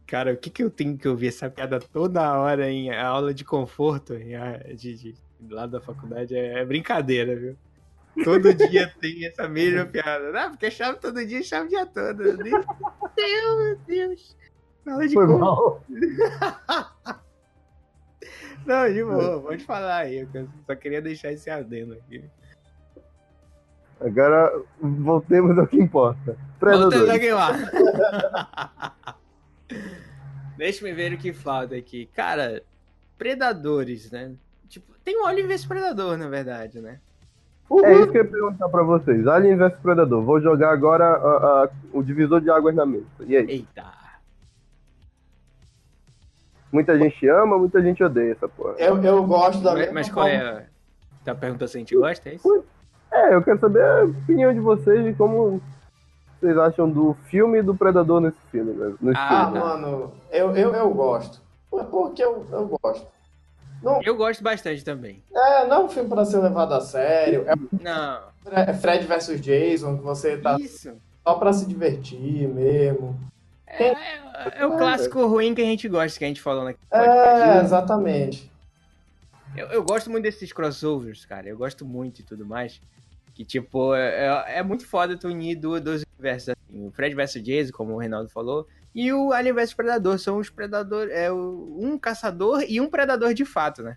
Cara, 0.06 0.32
o 0.32 0.36
que 0.36 0.48
que 0.50 0.62
eu 0.62 0.70
tenho 0.70 0.96
que 0.96 1.06
ouvir 1.06 1.28
essa 1.28 1.50
piada 1.50 1.78
toda 1.78 2.38
hora 2.38 2.70
em 2.70 2.90
aula 2.94 3.34
de 3.34 3.44
conforto 3.44 4.14
em 4.14 4.34
a- 4.34 4.56
de, 4.74 4.94
de- 4.94 5.14
lá 5.50 5.66
da 5.66 5.80
faculdade 5.80 6.34
é, 6.34 6.60
é 6.60 6.64
brincadeira, 6.64 7.36
viu? 7.36 7.56
Todo 8.24 8.52
dia 8.54 8.88
tem 9.00 9.26
essa 9.26 9.46
mesma 9.48 9.84
piada. 9.84 10.32
Não, 10.32 10.50
porque 10.50 10.70
chave 10.70 10.98
todo 10.98 11.24
dia, 11.26 11.42
chave 11.42 11.66
o 11.66 11.68
dia 11.68 11.84
todo. 11.86 12.22
Meu 12.22 12.36
Deus, 12.38 13.58
meu 13.58 13.78
Deus. 13.86 14.36
De 15.06 15.14
Foi 15.14 15.26
mal. 15.26 15.82
Não, 18.66 18.92
de 18.92 19.02
boa, 19.04 19.40
pode 19.40 19.64
falar 19.64 19.98
aí. 19.98 20.18
Eu 20.32 20.48
só 20.66 20.74
queria 20.74 21.00
deixar 21.00 21.32
esse 21.32 21.48
adendo 21.48 21.94
aqui. 21.94 22.22
Agora 24.00 24.52
voltemos 24.80 25.58
ao 25.58 25.66
que 25.66 25.76
importa. 25.78 26.36
Predadores. 26.60 27.08
aqui 27.08 27.32
lá. 27.32 27.52
Deixa 30.56 30.86
eu 30.86 30.94
ver 30.94 31.12
o 31.14 31.18
que 31.18 31.32
falta 31.32 31.74
aqui. 31.76 32.06
Cara, 32.14 32.62
predadores, 33.16 34.10
né? 34.10 34.32
Tipo, 34.68 34.92
tem 35.04 35.16
o 35.20 35.26
Alien 35.26 35.46
vs 35.46 35.64
Predador, 35.64 36.16
na 36.18 36.28
verdade, 36.28 36.80
né? 36.80 37.00
É 37.84 37.92
isso 37.96 38.10
que 38.12 38.18
eu 38.18 38.24
ia 38.24 38.30
perguntar 38.30 38.68
pra 38.68 38.82
vocês. 38.82 39.26
Alien 39.26 39.56
vs 39.56 39.78
Predador. 39.80 40.22
Vou 40.24 40.40
jogar 40.40 40.70
agora 40.72 41.04
a- 41.06 41.64
a- 41.64 41.68
o 41.92 42.02
divisor 42.02 42.40
de 42.40 42.50
águas 42.50 42.74
na 42.74 42.84
mesa. 42.86 43.06
E 43.20 43.36
aí? 43.36 43.46
Eita. 43.48 43.97
Muita 46.72 46.98
gente 46.98 47.26
ama, 47.28 47.56
muita 47.58 47.80
gente 47.82 48.02
odeia 48.04 48.32
essa 48.32 48.48
porra. 48.48 48.74
Eu, 48.78 49.02
eu 49.02 49.24
gosto 49.24 49.62
da 49.62 49.70
Mas, 49.72 49.78
mesma 49.80 49.94
mas 49.94 50.10
qual 50.10 50.26
forma- 50.28 50.42
é? 50.42 50.48
a- 50.62 50.62
Tá 51.24 51.34
perguntando 51.34 51.68
se 51.68 51.76
a 51.76 51.80
gente 51.80 51.94
gosta, 51.96 52.28
é 52.28 52.34
isso? 52.34 52.64
É, 53.12 53.34
eu 53.34 53.42
quero 53.42 53.58
saber 53.58 53.82
a 53.84 54.04
opinião 54.04 54.52
de 54.52 54.60
vocês 54.60 55.04
de 55.04 55.12
como 55.14 55.60
vocês 56.40 56.56
acham 56.56 56.88
do 56.88 57.14
filme 57.24 57.58
e 57.58 57.62
do 57.62 57.74
Predador 57.74 58.20
nesse 58.20 58.38
filme. 58.50 58.72
Né? 58.72 58.94
Nesse 59.00 59.18
Ah, 59.20 59.44
filme. 59.46 59.60
tá. 59.60 59.66
mano, 59.66 60.12
eu, 60.30 60.54
eu, 60.56 60.74
eu 60.74 60.90
gosto. 60.90 61.40
Por- 61.70 61.84
Porque 61.86 62.22
eu, 62.22 62.46
eu 62.50 62.78
gosto. 62.82 63.06
Não, 63.82 64.00
Eu 64.02 64.16
gosto 64.16 64.42
bastante 64.42 64.84
também. 64.84 65.22
é, 65.34 65.66
não 65.66 65.76
é 65.76 65.84
um 65.84 65.88
filme 65.88 66.08
pra 66.08 66.24
ser 66.24 66.38
levado 66.38 66.72
a 66.74 66.80
sério. 66.80 67.44
Não, 67.80 68.20
É 68.50 68.72
Fred 68.74 69.06
vs 69.06 69.40
Jason, 69.40 69.98
que 69.98 70.02
você 70.02 70.36
tá 70.36 70.56
isso. 70.58 70.92
só 71.26 71.34
pra 71.34 71.52
se 71.52 71.66
divertir 71.66 72.48
mesmo. 72.48 73.16
É, 73.66 73.88
é- 73.88 73.96
é 74.54 74.66
o 74.66 74.76
clássico 74.76 75.26
ruim 75.26 75.54
que 75.54 75.60
a 75.62 75.64
gente 75.64 75.88
gosta, 75.88 76.18
que 76.18 76.24
a 76.24 76.28
gente 76.28 76.40
falou 76.40 76.64
naquele 76.64 76.86
É, 76.90 76.98
podcast. 76.98 77.64
exatamente. 77.64 78.52
Eu, 79.56 79.66
eu 79.68 79.82
gosto 79.82 80.10
muito 80.10 80.24
desses 80.24 80.52
crossovers, 80.52 81.24
cara. 81.24 81.48
Eu 81.48 81.56
gosto 81.56 81.84
muito 81.84 82.20
e 82.20 82.22
tudo 82.22 82.44
mais. 82.46 82.80
Que, 83.34 83.44
tipo, 83.44 83.94
é, 83.94 84.26
é- 84.26 84.58
é 84.58 84.62
muito 84.62 84.86
foda 84.86 85.16
tu 85.16 85.28
unir 85.28 85.56
do- 85.56 85.80
dois 85.80 86.02
universos. 86.14 86.50
Assim. 86.50 86.86
O 86.86 86.90
Fred 86.90 87.14
vs 87.14 87.42
Jason, 87.42 87.72
como 87.72 87.94
o 87.94 87.98
Reinaldo 87.98 88.28
falou, 88.28 88.66
e 88.94 89.12
o 89.12 89.32
Alien 89.32 89.54
vs 89.54 89.74
Predador. 89.74 90.18
São 90.18 90.38
os 90.38 90.50
predadores. 90.50 91.12
É 91.14 91.32
um 91.32 91.96
caçador 91.98 92.64
e 92.68 92.80
um 92.80 92.88
predador 92.90 93.32
de 93.34 93.44
fato, 93.44 93.82
né? 93.82 93.96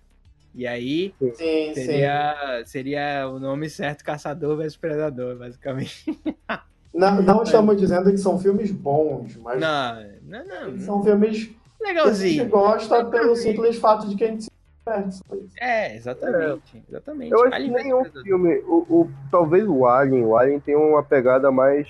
E 0.53 0.67
aí 0.67 1.13
Sim, 1.19 1.33
sim. 1.33 1.73
seria, 1.73 2.61
seria 2.65 3.27
o 3.29 3.39
nome 3.39 3.69
certo, 3.69 4.03
caçador 4.03 4.57
versus 4.57 4.77
predador, 4.77 5.37
basicamente. 5.37 6.05
Não, 6.93 7.21
não 7.21 7.43
estamos 7.43 7.77
dizendo 7.77 8.11
que 8.11 8.17
são 8.17 8.37
filmes 8.37 8.69
bons, 8.71 9.37
mas 9.37 9.59
Não, 9.59 10.03
não, 10.23 10.45
não. 10.71 10.79
são 10.79 11.03
filmes 11.03 11.45
que 11.45 11.53
a 11.83 11.87
gente 11.87 11.95
Legalzinho. 11.95 12.49
gosta 12.49 13.05
pelo 13.05 13.35
simples 13.35 13.77
fato 13.77 14.07
de 14.09 14.15
que 14.15 14.23
a 14.23 14.27
gente 14.27 14.43
se 14.43 14.51
diverte. 14.85 15.15
só 15.15 15.35
isso. 15.35 15.53
É, 15.59 15.95
exatamente. 15.95 16.83
Exatamente. 16.89 17.31
Eu 17.31 17.39
acho 17.41 17.49
que 17.49 17.55
Alien 17.55 17.71
vs 17.73 17.83
nenhum 17.83 18.01
Predador. 18.01 18.23
filme, 18.23 18.55
o, 18.67 18.75
o- 18.89 19.11
talvez 19.31 19.65
o 19.67 19.85
Alien, 19.87 20.25
o 20.25 20.35
Alien 20.37 20.59
tem 20.59 20.75
uma 20.75 21.01
pegada 21.01 21.49
mais, 21.49 21.87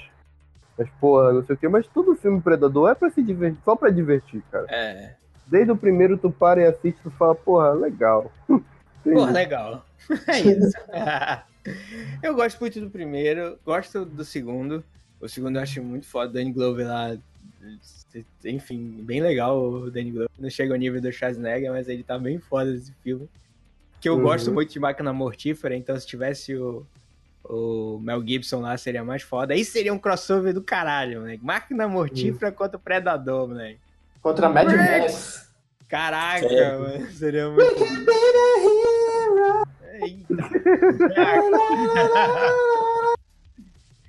mas 0.77 0.87
porra, 0.99 1.33
não 1.33 1.43
sei 1.43 1.55
o 1.55 1.57
que, 1.57 1.67
mas 1.67 1.87
todo 1.87 2.15
filme 2.15 2.39
Predador 2.39 2.89
é 2.91 2.95
pra 2.95 3.09
se 3.09 3.23
divertir, 3.23 3.59
só 3.65 3.75
pra 3.75 3.89
divertir, 3.89 4.43
cara. 4.51 4.65
É. 4.69 5.15
Desde 5.47 5.71
o 5.71 5.75
primeiro 5.77 6.17
tu 6.17 6.31
para 6.31 6.61
e 6.61 6.65
assiste, 6.65 6.99
tu 7.03 7.09
fala, 7.11 7.33
porra, 7.35 7.71
legal. 7.73 8.31
Pô, 9.03 9.25
legal. 9.25 9.83
É 10.27 10.39
isso. 10.41 10.77
Eu 12.23 12.35
gosto 12.35 12.59
muito 12.59 12.79
do 12.79 12.89
primeiro, 12.89 13.57
gosto 13.65 14.05
do 14.05 14.23
segundo. 14.23 14.83
O 15.19 15.27
segundo 15.27 15.57
eu 15.57 15.61
acho 15.61 15.83
muito 15.83 16.07
foda. 16.07 16.33
Danny 16.33 16.51
Glover 16.51 16.87
lá 16.87 17.17
Enfim, 18.43 19.03
bem 19.03 19.21
legal 19.21 19.61
o 19.61 19.91
Danny 19.91 20.11
Glover. 20.11 20.29
Não 20.39 20.49
chega 20.49 20.73
ao 20.73 20.79
nível 20.79 21.01
do 21.01 21.11
Schwarzenegger, 21.11 21.71
mas 21.71 21.87
ele 21.87 22.03
tá 22.03 22.17
bem 22.17 22.39
foda 22.39 22.71
nesse 22.71 22.93
filme. 23.03 23.29
Que 23.99 24.09
eu 24.09 24.15
uhum. 24.15 24.23
gosto 24.23 24.51
muito 24.51 24.71
de 24.71 24.79
Máquina 24.79 25.13
Mortífera, 25.13 25.75
então 25.75 25.97
se 25.99 26.07
tivesse 26.07 26.55
o, 26.55 26.85
o 27.43 27.99
Mel 28.01 28.25
Gibson 28.25 28.61
lá 28.61 28.75
seria 28.77 29.03
mais 29.03 29.21
foda. 29.21 29.53
Aí 29.53 29.63
seria 29.63 29.93
um 29.93 29.99
crossover 29.99 30.53
do 30.53 30.61
caralho, 30.61 31.21
né? 31.21 31.37
Máquina 31.41 31.87
Mortífera 31.87 32.49
uhum. 32.49 32.55
contra 32.55 32.77
o 32.77 32.79
Predador, 32.79 33.47
né? 33.49 33.75
Contra 34.21 34.49
Mad 34.49 34.67
Max. 34.67 35.51
Caraca, 35.87 36.47
mano, 36.79 37.11
seria 37.11 37.49
muito. 37.49 37.75
Eita. 40.01 40.49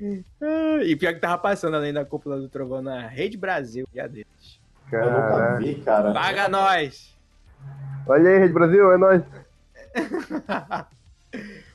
e 0.85 0.97
pior 0.97 1.15
que 1.15 1.21
tava 1.21 1.39
passando 1.39 1.77
além 1.77 1.93
da 1.93 2.05
cúpula 2.05 2.39
do 2.39 2.49
trovão 2.49 2.83
na 2.83 3.07
Rede 3.07 3.37
Brasil, 3.37 3.87
dia 3.93 4.09
deles. 4.09 4.61
Eu 4.91 5.05
nunca 5.05 5.59
vi, 5.59 5.77
cara. 5.77 6.13
Paga 6.13 6.49
nós! 6.49 7.17
Olha 8.07 8.31
aí, 8.31 8.39
Rede 8.39 8.53
Brasil, 8.53 8.93
é 8.93 8.99
nós. 8.99 9.23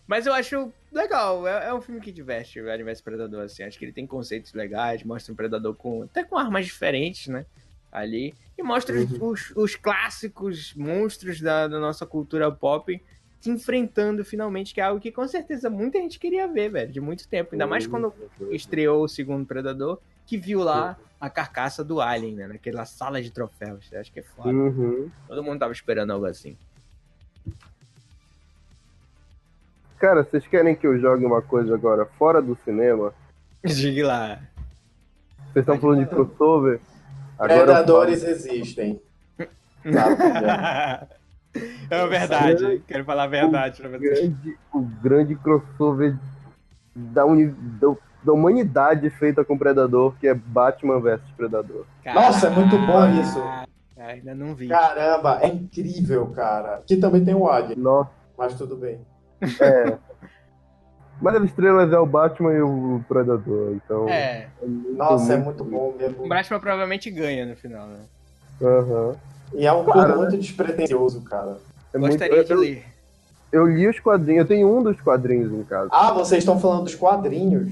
Mas 0.05 0.25
eu 0.25 0.33
acho 0.33 0.71
legal, 0.91 1.47
é, 1.47 1.67
é, 1.67 1.73
um 1.73 1.81
filme 1.81 1.99
que 1.99 2.11
diverte 2.11 2.59
o 2.59 2.71
Universo 2.71 3.03
Predador, 3.03 3.43
assim. 3.43 3.63
Acho 3.63 3.77
que 3.77 3.85
ele 3.85 3.91
tem 3.91 4.07
conceitos 4.07 4.53
legais, 4.53 5.03
mostra 5.03 5.33
um 5.33 5.35
predador 5.35 5.75
com 5.75 6.03
até 6.03 6.23
com 6.23 6.37
armas 6.37 6.65
diferentes, 6.65 7.27
né? 7.27 7.45
Ali. 7.91 8.33
E 8.57 8.63
mostra 8.63 8.95
uhum. 8.95 9.29
os, 9.29 9.51
os, 9.55 9.75
clássicos 9.75 10.73
monstros 10.75 11.39
da, 11.41 11.67
da 11.67 11.79
nossa 11.79 12.05
cultura 12.05 12.51
pop 12.51 13.01
se 13.39 13.49
enfrentando 13.49 14.25
finalmente, 14.25 14.73
que 14.73 14.81
é 14.81 14.83
algo 14.83 14.99
que 14.99 15.11
com 15.11 15.27
certeza 15.27 15.69
muita 15.69 15.99
gente 15.99 16.19
queria 16.19 16.47
ver, 16.47 16.69
velho, 16.69 16.91
de 16.91 16.99
muito 16.99 17.27
tempo. 17.27 17.49
Ainda 17.53 17.67
mais 17.67 17.85
quando 17.85 18.13
estreou 18.51 19.03
o 19.03 19.07
segundo 19.07 19.45
Predador, 19.45 19.99
que 20.25 20.37
viu 20.37 20.61
lá 20.61 20.97
a 21.19 21.29
carcaça 21.29 21.83
do 21.83 22.01
Alien, 22.01 22.35
né? 22.35 22.47
Naquela 22.47 22.85
sala 22.85 23.21
de 23.21 23.31
troféus. 23.31 23.89
Acho 23.93 24.11
que 24.11 24.19
é 24.19 24.23
foda. 24.23 24.49
Uhum. 24.49 25.09
Todo 25.27 25.43
mundo 25.43 25.59
tava 25.59 25.71
esperando 25.71 26.11
algo 26.11 26.25
assim. 26.25 26.57
Cara, 29.99 30.23
vocês 30.23 30.45
querem 30.45 30.75
que 30.75 30.85
eu 30.85 30.99
jogue 30.99 31.25
uma 31.25 31.41
coisa 31.41 31.73
agora 31.73 32.05
fora 32.05 32.41
do 32.41 32.55
cinema? 32.63 33.13
Diga 33.65 34.07
lá. 34.07 34.39
Vocês 35.51 35.63
estão 35.63 35.79
falando 35.79 35.99
de 36.01 36.09
crossover? 36.09 36.79
Agora 37.39 37.63
Predadores 37.63 38.23
existem. 38.23 39.01
É 41.89 42.07
verdade, 42.07 42.81
quero 42.87 43.05
falar 43.05 43.23
a 43.23 43.27
verdade 43.27 43.81
o 43.81 43.89
Grande, 43.89 44.57
o 44.73 44.81
grande 44.81 45.35
crossover 45.35 46.17
da, 46.93 47.25
uni, 47.25 47.47
da, 47.47 47.95
da, 48.23 48.33
humanidade 48.33 49.09
feita 49.09 49.45
com 49.45 49.57
Predador, 49.57 50.13
que 50.19 50.27
é 50.27 50.33
Batman 50.33 50.99
vs 50.99 51.21
Predador. 51.35 51.85
Nossa, 52.05 52.47
é 52.47 52.49
muito 52.49 52.77
bom 52.77 53.07
isso. 53.21 53.41
Ainda 53.97 54.35
não 54.35 54.53
vi. 54.53 54.67
Caramba, 54.67 55.39
é 55.41 55.47
incrível, 55.47 56.27
cara. 56.27 56.75
Aqui 56.75 56.97
também 56.97 57.23
tem 57.23 57.33
o 57.33 57.49
Águia. 57.49 57.75
Nossa. 57.77 58.11
Mas 58.37 58.53
tudo 58.55 58.75
bem. 58.75 58.99
É. 59.59 59.97
Mas 61.19 61.35
as 61.35 61.43
estrelas 61.45 61.91
é 61.91 61.97
o 61.97 62.05
Batman 62.05 62.53
e 62.53 62.61
o 62.61 63.03
Predador, 63.07 63.73
então. 63.73 64.07
É. 64.07 64.49
é 64.61 64.65
muito, 64.65 64.93
Nossa, 64.93 65.33
é 65.33 65.37
muito, 65.37 65.61
é 65.61 65.63
muito 65.63 65.63
bom 65.63 65.95
mesmo. 65.97 66.25
O 66.25 66.27
Batman 66.27 66.59
provavelmente 66.59 67.09
ganha 67.09 67.45
no 67.45 67.55
final, 67.55 67.87
né? 67.87 67.99
Aham. 68.61 69.07
Uhum. 69.09 69.15
E 69.53 69.65
é 69.65 69.73
um 69.73 69.85
cara, 69.85 70.15
muito 70.15 70.37
despretensioso, 70.37 71.21
cara. 71.21 71.57
É 71.93 71.97
Gostaria 71.97 72.35
muito... 72.35 72.47
de 72.47 72.53
ler. 72.53 72.85
Eu, 73.51 73.65
li 73.65 73.87
os 73.87 73.99
quadrinhos, 73.99 74.41
eu 74.41 74.47
tenho 74.47 74.77
um 74.77 74.83
dos 74.83 74.99
quadrinhos 74.99 75.51
em 75.51 75.63
casa. 75.63 75.89
Ah, 75.91 76.11
vocês 76.11 76.39
estão 76.39 76.59
falando 76.59 76.83
dos 76.83 76.95
quadrinhos? 76.95 77.71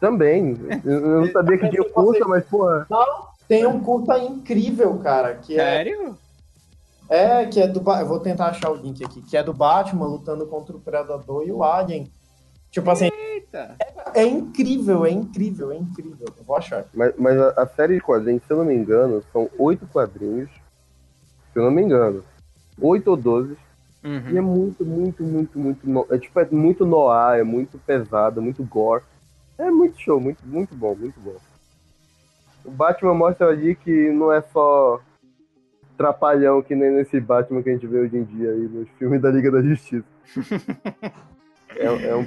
Também. 0.00 0.58
Eu 0.84 1.20
não 1.20 1.30
sabia 1.30 1.58
que 1.58 1.68
tinha 1.68 1.84
curta, 1.90 2.26
mas 2.26 2.44
porra. 2.46 2.86
Não, 2.88 3.26
tem 3.46 3.66
um 3.66 3.80
curta 3.80 4.18
incrível, 4.18 4.98
cara. 4.98 5.34
Que 5.34 5.56
Sério? 5.56 6.16
É... 7.08 7.42
é, 7.42 7.46
que 7.46 7.60
é 7.60 7.68
do. 7.68 7.78
Eu 7.92 8.06
vou 8.06 8.18
tentar 8.18 8.46
achar 8.46 8.70
o 8.70 8.76
link 8.76 9.04
aqui. 9.04 9.20
Que 9.22 9.36
é 9.36 9.42
do 9.42 9.52
Batman 9.52 10.06
lutando 10.06 10.46
contra 10.46 10.74
o 10.74 10.80
Predador 10.80 11.44
e 11.46 11.52
o 11.52 11.62
Alien. 11.62 12.10
Tipo 12.70 12.90
assim. 12.90 13.10
Eita. 13.12 13.76
É, 14.14 14.22
é 14.22 14.26
incrível, 14.26 15.04
é 15.04 15.10
incrível, 15.10 15.70
é 15.70 15.76
incrível. 15.76 16.26
Eu 16.38 16.44
vou 16.44 16.56
achar. 16.56 16.86
Mas, 16.94 17.12
mas 17.18 17.38
a, 17.38 17.62
a 17.62 17.66
série 17.66 17.96
de 17.96 18.00
quadrinhos, 18.00 18.42
se 18.46 18.52
eu 18.52 18.56
não 18.56 18.64
me 18.64 18.74
engano, 18.74 19.22
são 19.30 19.50
oito 19.58 19.86
quadrinhos 19.86 20.48
se 21.52 21.58
eu 21.58 21.64
não 21.64 21.70
me 21.70 21.82
engano. 21.82 22.24
8 22.80 23.08
ou 23.08 23.16
12. 23.16 23.56
Uhum. 24.04 24.30
E 24.30 24.36
é 24.36 24.40
muito, 24.40 24.84
muito, 24.84 25.22
muito, 25.22 25.58
muito. 25.58 26.14
É 26.14 26.18
tipo, 26.18 26.40
é 26.40 26.48
muito 26.50 26.84
noir, 26.84 27.40
é 27.40 27.44
muito 27.44 27.78
pesado, 27.78 28.42
muito 28.42 28.64
gore. 28.64 29.04
É 29.58 29.70
muito 29.70 30.00
show, 30.00 30.20
muito, 30.20 30.44
muito 30.44 30.74
bom, 30.74 30.94
muito 30.94 31.20
bom. 31.20 31.36
O 32.64 32.70
Batman 32.70 33.14
mostra 33.14 33.48
ali 33.48 33.74
que 33.74 34.10
não 34.10 34.32
é 34.32 34.40
só 34.40 35.00
trapalhão 35.96 36.62
que 36.62 36.74
nem 36.74 36.90
nesse 36.90 37.20
Batman 37.20 37.62
que 37.62 37.70
a 37.70 37.72
gente 37.72 37.86
vê 37.86 38.00
hoje 38.00 38.16
em 38.16 38.24
dia 38.24 38.50
aí 38.50 38.68
nos 38.68 38.88
filmes 38.98 39.20
da 39.20 39.30
Liga 39.30 39.50
da 39.50 39.62
Justiça. 39.62 40.04
é, 41.76 41.84
é 41.84 42.16
um... 42.16 42.26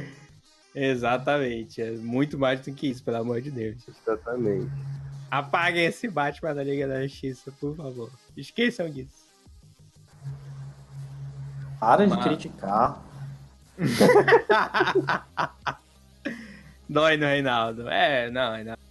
Exatamente, 0.73 1.81
é 1.81 1.91
muito 1.91 2.37
mais 2.37 2.59
do 2.61 2.71
que 2.73 2.89
isso, 2.89 3.03
pelo 3.03 3.17
amor 3.17 3.41
de 3.41 3.49
Deus. 3.49 3.85
Exatamente. 3.87 4.69
Apaguem 5.29 5.85
esse 5.85 6.07
Batman 6.07 6.53
da 6.53 6.63
Liga 6.63 6.87
da 6.87 7.01
Justiça, 7.03 7.51
por 7.59 7.75
favor. 7.75 8.09
Esqueçam 8.37 8.89
disso. 8.89 9.25
Para 11.79 12.07
de 12.07 12.17
criticar. 12.17 13.01
Dói 16.87 17.17
no 17.17 17.25
Reinaldo. 17.25 17.89
É, 17.89 18.29
não, 18.29 18.53
Reinaldo. 18.53 18.81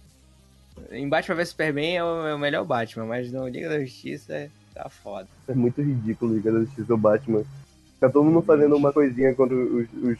Em 0.91 1.07
Batman 1.07 1.35
vs 1.35 1.49
Superman 1.49 1.95
é 1.97 2.03
o, 2.03 2.27
é 2.27 2.35
o, 2.35 2.39
melhor 2.39 2.65
Batman, 2.65 3.05
mas 3.05 3.31
no 3.31 3.47
Liga 3.47 3.69
da 3.69 3.79
Justiça 3.79 4.33
é, 4.33 4.49
tá 4.73 4.89
foda. 4.89 5.27
É 5.47 5.53
muito 5.53 5.81
ridículo 5.81 6.35
Liga 6.35 6.51
da 6.51 6.59
Justiça 6.59 6.93
o 6.93 6.97
Batman. 6.97 7.43
Fica 7.93 8.09
todo 8.09 8.25
mundo 8.25 8.41
fazendo 8.41 8.75
uma 8.75 8.91
coisinha 8.91 9.33
contra 9.33 9.55
os, 9.55 9.87
os 9.93 10.19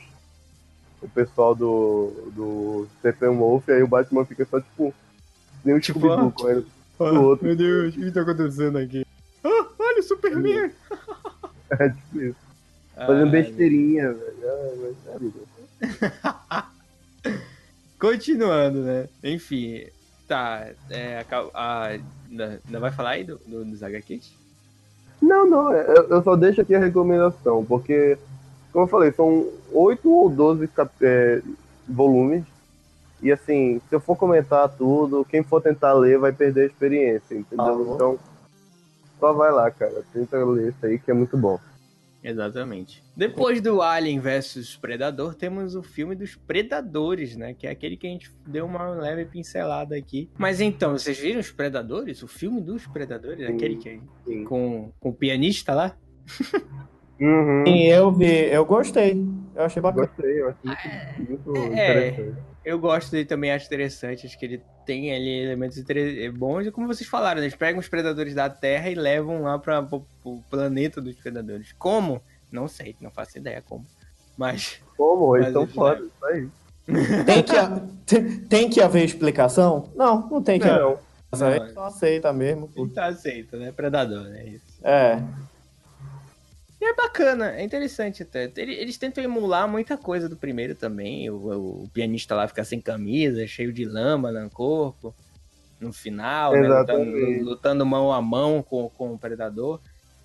o 1.01 1.09
pessoal 1.09 1.53
do, 1.53 2.31
do 2.35 2.87
Steppenwolf, 2.97 3.69
aí 3.69 3.83
o 3.83 3.87
Batman 3.87 4.25
fica 4.25 4.45
só 4.45 4.59
tipo. 4.59 4.93
Nem 5.65 5.75
o 5.75 5.79
tipo, 5.81 5.99
Scooby-Doo 5.99 6.31
correndo 6.31 6.65
pro 6.97 7.21
outro. 7.23 7.45
Meu 7.45 7.55
Deus, 7.55 7.95
o 7.95 7.99
que 7.99 8.11
tá 8.11 8.21
acontecendo 8.21 8.77
aqui? 8.77 9.05
Ah, 9.43 9.67
olha 9.79 9.99
o 9.99 10.03
Superman! 10.03 10.71
É 11.67 11.89
tipo 11.89 12.21
isso. 12.21 12.35
Fazendo 12.95 13.31
besteirinha, 13.31 14.13
velho. 14.13 14.95
Ah, 16.53 16.67
Continuando, 17.99 18.81
né? 18.81 19.09
Enfim, 19.23 19.83
tá. 20.27 20.69
É, 20.91 21.25
a, 21.29 21.49
a, 21.53 21.87
ainda 21.87 22.79
vai 22.79 22.91
falar 22.91 23.11
aí 23.11 23.23
do, 23.23 23.37
do, 23.47 23.65
dos 23.65 23.81
HQs? 23.81 24.31
Não, 25.21 25.49
não. 25.49 25.73
É, 25.73 25.81
eu, 25.87 26.09
eu, 26.09 26.23
só 26.23 26.35
deixo 26.35 26.61
aqui 26.61 26.75
a 26.75 26.79
recomendação, 26.79 27.65
porque, 27.65 28.17
como 28.71 28.85
eu 28.85 28.89
falei, 28.89 29.11
são 29.11 29.49
8 29.71 30.09
ou 30.09 30.29
12 30.29 30.69
é, 31.01 31.41
volumes. 31.87 32.45
E 33.25 33.31
assim, 33.31 33.81
se 33.89 33.95
eu 33.95 33.99
for 33.99 34.15
comentar 34.15 34.69
tudo, 34.69 35.25
quem 35.25 35.41
for 35.41 35.59
tentar 35.59 35.93
ler 35.93 36.19
vai 36.19 36.31
perder 36.31 36.61
a 36.61 36.65
experiência, 36.67 37.33
entendeu? 37.33 37.65
Ah, 37.65 37.95
então, 37.95 38.19
só 39.19 39.33
vai 39.33 39.51
lá, 39.51 39.71
cara. 39.71 40.03
Tenta 40.13 40.45
ler 40.45 40.69
isso 40.69 40.85
aí 40.85 40.99
que 40.99 41.09
é 41.09 41.13
muito 41.15 41.35
bom. 41.35 41.59
Exatamente. 42.23 43.03
Depois 43.17 43.59
do 43.61 43.81
Alien 43.81 44.19
versus 44.19 44.77
Predador, 44.77 45.33
temos 45.33 45.73
o 45.73 45.81
filme 45.81 46.13
dos 46.13 46.35
Predadores, 46.35 47.35
né? 47.35 47.55
Que 47.55 47.65
é 47.65 47.71
aquele 47.71 47.97
que 47.97 48.05
a 48.05 48.11
gente 48.11 48.31
deu 48.45 48.67
uma 48.67 48.89
leve 48.89 49.25
pincelada 49.25 49.95
aqui. 49.95 50.29
Mas 50.37 50.61
então, 50.61 50.91
vocês 50.91 51.17
viram 51.17 51.39
os 51.39 51.49
Predadores? 51.49 52.21
O 52.21 52.27
filme 52.27 52.61
dos 52.61 52.85
Predadores? 52.85 53.47
Sim, 53.47 53.55
aquele 53.55 53.77
que 53.77 53.89
é 53.89 53.99
com, 54.43 54.91
com 54.99 55.09
o 55.09 55.13
pianista 55.13 55.73
lá? 55.73 55.97
Uhum. 57.17 57.63
Sim, 57.65 57.83
eu 57.83 58.11
vi, 58.11 58.51
eu 58.51 58.65
gostei. 58.65 59.25
Eu 59.55 59.63
achei 59.63 59.81
bacana. 59.81 60.07
Gostei, 60.07 60.41
eu 60.41 60.49
achei 60.49 60.71
muito, 61.17 61.49
muito 61.49 61.73
é, 61.73 62.09
interessante. 62.09 62.37
Eu 62.65 62.79
gosto 62.79 63.11
dele 63.11 63.25
também, 63.25 63.51
acho 63.51 63.65
interessante. 63.67 64.27
Acho 64.27 64.37
que 64.37 64.45
ele 64.45 64.61
tem 64.85 65.13
ali 65.15 65.43
elementos 65.43 65.81
bons. 66.33 66.67
E 66.67 66.71
como 66.71 66.87
vocês 66.87 67.09
falaram, 67.09 67.39
né? 67.39 67.47
eles 67.47 67.55
pegam 67.55 67.79
os 67.79 67.87
predadores 67.87 68.35
da 68.35 68.49
Terra 68.49 68.89
e 68.89 68.95
levam 68.95 69.43
lá 69.43 69.57
para 69.57 69.87
o 70.23 70.43
planeta 70.49 70.99
dos 70.99 71.15
predadores. 71.15 71.73
Como? 71.73 72.21
Não 72.51 72.67
sei, 72.67 72.95
não 72.99 73.09
faço 73.11 73.37
ideia 73.37 73.61
como. 73.61 73.85
Mas. 74.37 74.81
Como? 74.97 75.35
Eles 75.37 75.47
estão 75.47 75.67
fora, 75.67 75.99
isso 75.99 76.25
aí. 76.25 76.49
Tem 77.25 77.41
que, 77.41 77.55
tem, 78.05 78.39
tem 78.41 78.69
que 78.69 78.79
haver 78.79 79.03
explicação? 79.03 79.89
Não, 79.95 80.29
não 80.29 80.43
tem 80.43 80.59
que 80.59 80.67
não. 80.67 80.99
haver. 81.31 81.73
Só 81.73 81.85
aceita 81.85 82.31
mesmo. 82.31 82.69
Então 82.75 83.03
aceita, 83.03 83.57
né? 83.57 83.71
Predador, 83.71 84.25
né? 84.25 84.45
Isso. 84.49 84.79
É. 84.83 85.19
E 86.85 86.89
é 86.89 86.93
bacana, 86.93 87.55
é 87.55 87.63
interessante 87.63 88.21
até. 88.21 88.51
Eles 88.55 88.95
tentam 88.95 89.23
emular 89.23 89.67
muita 89.67 89.97
coisa 89.97 90.29
do 90.29 90.35
primeiro 90.35 90.75
também. 90.75 91.27
O, 91.31 91.81
o 91.83 91.89
pianista 91.91 92.35
lá 92.35 92.47
fica 92.47 92.63
sem 92.63 92.79
camisa, 92.79 93.47
cheio 93.47 93.73
de 93.73 93.85
lama 93.85 94.31
no 94.31 94.47
corpo. 94.51 95.11
No 95.79 95.91
final, 95.91 96.53
né, 96.53 96.67
lutando, 96.67 97.43
lutando, 97.43 97.85
mão 97.87 98.13
a 98.13 98.21
mão 98.21 98.61
com, 98.61 98.87
com 98.89 99.13
o 99.15 99.17
predador. 99.17 99.79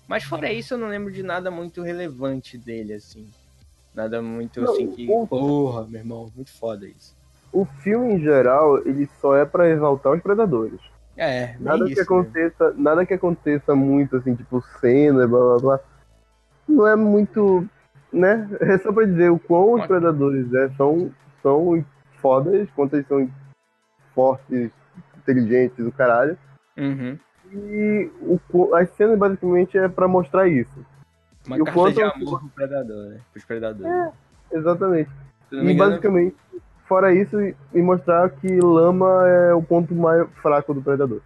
Mas 0.07 0.23
fora 0.23 0.53
isso, 0.53 0.75
eu 0.75 0.77
não 0.77 0.87
lembro 0.87 1.11
de 1.11 1.23
nada 1.23 1.49
muito 1.49 1.81
relevante 1.81 2.59
dele, 2.59 2.93
assim. 2.93 3.27
Nada 3.95 4.21
muito 4.21 4.61
não, 4.61 4.71
assim 4.71 4.91
que. 4.91 5.07
O... 5.09 5.25
Porra, 5.25 5.87
meu 5.87 5.99
irmão, 5.99 6.31
muito 6.35 6.51
foda 6.51 6.85
isso. 6.85 7.15
O 7.51 7.65
filme 7.65 8.13
em 8.13 8.21
geral, 8.21 8.77
ele 8.87 9.09
só 9.19 9.35
é 9.35 9.45
para 9.45 9.67
exaltar 9.67 10.13
os 10.13 10.21
predadores. 10.21 10.79
É, 11.17 11.55
Nada 11.59 11.85
que 11.85 11.99
aconteça, 11.99 12.71
nada 12.77 13.03
que 13.03 13.15
aconteça 13.15 13.75
muito, 13.75 14.17
assim, 14.17 14.35
tipo, 14.35 14.63
cena, 14.79 15.27
blá 15.27 15.39
blá 15.39 15.59
blá. 15.59 15.79
Não 16.67 16.87
é 16.87 16.95
muito. 16.95 17.67
né? 18.11 18.47
É 18.59 18.77
só 18.77 18.91
pra 18.91 19.05
dizer 19.05 19.29
o 19.31 19.39
quão 19.39 19.73
os 19.73 19.85
predadores 19.85 20.53
é, 20.53 20.69
são, 20.71 21.11
são 21.41 21.83
fodas, 22.21 22.67
quanto 22.75 22.95
eles 22.95 23.07
são 23.07 23.29
fortes, 24.13 24.71
inteligentes 25.17 25.83
do 25.83 25.91
caralho. 25.91 26.37
Uhum. 26.77 27.17
E 27.53 28.09
o, 28.21 28.75
as 28.75 28.89
cenas 28.91 29.17
basicamente 29.17 29.77
é 29.77 29.87
pra 29.87 30.07
mostrar 30.07 30.47
isso. 30.47 30.85
Uma 31.45 31.57
E 31.57 31.61
o 31.61 31.65
quanto 31.65 31.95
de 31.95 32.01
eu- 32.01 32.09
amor 32.11 32.39
pro 32.39 32.49
predador, 32.49 33.09
né? 33.09 33.19
Pros 33.31 33.45
predadores. 33.45 34.13
Exatamente. 34.51 35.09
Se 35.49 35.55
não 35.55 35.63
me 35.63 35.71
E 35.71 35.73
engano, 35.73 35.89
basicamente, 35.91 36.35
fora 36.87 37.13
isso, 37.13 37.37
e 37.41 37.81
mostrar 37.81 38.29
que 38.29 38.59
lama 38.59 39.27
é 39.27 39.53
o 39.53 39.61
ponto 39.63 39.93
mais 39.95 40.27
fraco 40.41 40.73
do 40.73 40.81
predador. 40.81 41.21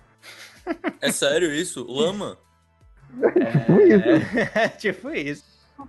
É 1.01 1.11
sério 1.11 1.51
isso? 1.53 1.85
Lama? 1.87 2.37
É, 4.53 4.67
tipo 4.77 5.09
isso. 5.09 5.43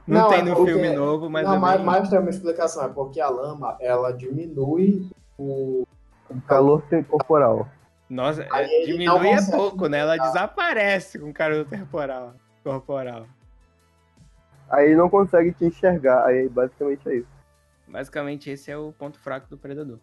Não, 0.06 0.22
Não, 0.22 0.28
tem 0.28 0.40
é 0.40 0.42
no 0.42 0.64
filme 0.64 0.92
novo, 0.92 1.30
mas 1.30 1.46
não, 1.46 1.54
é 1.54 1.58
mas, 1.58 1.80
mas 1.82 2.08
tem 2.08 2.18
uma 2.18 2.30
explicação, 2.30 2.84
é 2.84 2.88
porque 2.88 3.20
a 3.20 3.28
lama, 3.28 3.76
ela 3.80 4.12
diminui 4.12 5.08
o... 5.38 5.86
O 6.28 6.40
calor 6.42 6.82
corporal. 7.08 7.68
Nossa, 8.10 8.46
Aí 8.50 8.82
é, 8.82 8.86
diminui 8.86 9.28
é 9.28 9.50
pouco, 9.50 9.86
né? 9.88 9.98
Ela 9.98 10.16
desaparece 10.16 11.20
com 11.20 11.30
o 11.30 11.32
calor 11.32 11.64
temporal, 11.66 12.34
corporal. 12.64 13.26
Aí 14.68 14.94
não 14.96 15.08
consegue 15.08 15.52
te 15.52 15.66
enxergar. 15.66 16.24
Aí 16.26 16.48
basicamente 16.48 17.08
é 17.08 17.16
isso. 17.16 17.28
Basicamente, 17.86 18.50
esse 18.50 18.70
é 18.70 18.76
o 18.76 18.92
ponto 18.92 19.18
fraco 19.18 19.48
do 19.48 19.56
predador. 19.56 19.98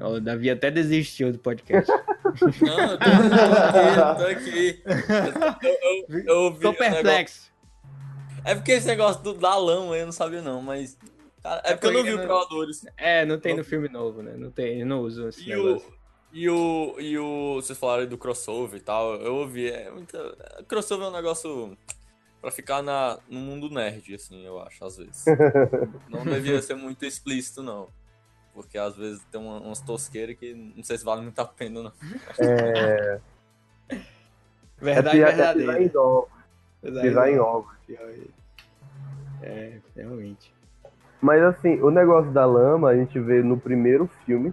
O 0.00 0.20
Davi 0.20 0.50
até 0.50 0.70
desistiu 0.70 1.32
do 1.32 1.38
podcast. 1.38 1.90
Não, 2.62 2.80
eu 2.92 2.98
tô, 2.98 4.24
aqui, 4.24 4.82
tô 4.84 4.84
aqui. 5.44 5.66
Eu, 6.08 6.18
eu, 6.18 6.24
eu 6.24 6.36
ouvi 6.44 6.60
Tô 6.60 6.68
o 6.70 6.72
negócio- 6.72 6.92
perplexo. 6.94 7.52
É 8.44 8.54
porque 8.54 8.72
esse 8.72 8.86
negócio 8.86 9.22
do, 9.22 9.34
da 9.34 9.54
lama 9.56 9.96
eu 9.96 10.04
não 10.06 10.12
sabia 10.12 10.42
não, 10.42 10.60
mas... 10.60 10.98
Cara, 11.42 11.62
é 11.64 11.74
porque 11.74 11.86
eu 11.86 11.92
não 11.92 12.02
vi 12.02 12.14
o 12.14 12.18
Predadores. 12.18 12.84
É, 12.96 13.24
não 13.24 13.38
tem 13.38 13.56
no 13.56 13.64
filme 13.64 13.88
novo, 13.88 14.22
né? 14.22 14.34
Não 14.36 14.50
tem, 14.50 14.80
eu 14.80 14.86
não 14.86 15.00
uso 15.00 15.28
esse 15.28 15.48
E 15.48 15.54
o, 15.54 15.66
negócio. 15.66 15.92
e 16.32 16.48
o. 16.50 16.96
E 17.00 17.18
o. 17.18 17.54
Vocês 17.56 17.76
falaram 17.78 18.02
aí 18.02 18.06
do 18.08 18.16
crossover 18.16 18.78
e 18.80 18.82
tal. 18.82 19.14
Eu 19.16 19.34
ouvi. 19.36 19.68
É 19.70 19.90
muito, 19.90 20.16
crossover 20.68 21.06
é 21.06 21.10
um 21.10 21.12
negócio 21.12 21.76
pra 22.40 22.50
ficar 22.52 22.80
na, 22.82 23.18
no 23.28 23.40
mundo 23.40 23.68
nerd, 23.70 24.14
assim, 24.14 24.44
eu 24.46 24.60
acho, 24.60 24.84
às 24.84 24.96
vezes. 24.96 25.24
não 26.08 26.24
devia 26.24 26.60
ser 26.62 26.74
muito 26.74 27.04
explícito, 27.04 27.60
não. 27.62 27.88
Porque 28.54 28.76
às 28.76 28.96
vezes 28.96 29.22
tem 29.30 29.40
uma- 29.40 29.60
umas 29.60 29.80
tosqueiras 29.80 30.36
que 30.36 30.52
não 30.76 30.82
sei 30.84 30.98
se 30.98 31.04
vale 31.04 31.22
muito 31.22 31.38
a 31.38 31.44
pena, 31.44 31.82
não. 31.84 31.92
É, 32.38 33.20
Verdade 34.80 35.20
é, 35.22 35.24
verdadeira. 35.26 35.72
pisar 35.72 35.82
em 35.82 35.88
Pisar 37.02 37.40
ovos. 37.40 37.72
É, 39.42 39.78
realmente. 39.96 40.52
Mas 41.20 41.42
assim, 41.42 41.80
o 41.80 41.90
negócio 41.90 42.32
da 42.32 42.44
lama, 42.44 42.88
a 42.88 42.96
gente 42.96 43.18
vê 43.20 43.42
no 43.42 43.56
primeiro 43.58 44.08
filme 44.26 44.52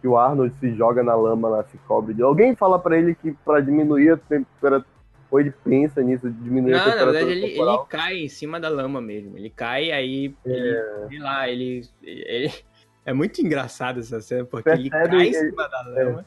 que 0.00 0.06
o 0.08 0.16
Arnold 0.16 0.54
se 0.60 0.74
joga 0.74 1.02
na 1.02 1.14
lama 1.14 1.48
lá, 1.48 1.64
se 1.64 1.78
cobre 1.78 2.14
de. 2.14 2.22
Alguém 2.22 2.54
fala 2.54 2.78
pra 2.78 2.98
ele 2.98 3.14
que 3.14 3.32
pra 3.32 3.60
diminuir 3.60 4.10
a 4.12 4.16
temperatura. 4.16 4.84
Ou 5.30 5.38
ele 5.38 5.52
pensa 5.64 6.02
nisso, 6.02 6.28
de 6.28 6.42
diminuir 6.42 6.74
a 6.74 6.78
Não, 6.78 6.84
na 6.86 6.90
temperatura 6.92 7.24
verdade 7.24 7.44
ele, 7.52 7.60
ele 7.60 7.78
cai 7.88 8.16
em 8.18 8.28
cima 8.28 8.58
da 8.58 8.68
lama 8.68 9.00
mesmo. 9.00 9.38
Ele 9.38 9.48
cai, 9.48 9.92
aí 9.92 10.34
ele, 10.44 11.08
sei 11.08 11.18
lá, 11.20 11.48
ele, 11.48 11.88
ele- 12.02 12.52
É 13.04 13.12
muito 13.12 13.40
engraçado 13.40 14.00
essa 14.00 14.20
cena, 14.20 14.44
porque 14.44 14.68
ele 14.68 14.90
Percebe, 14.90 15.10
cai 15.16 15.26
em 15.26 15.28
ele- 15.28 15.50
cima 15.50 15.68
da 15.68 15.82
lama. 15.82 16.24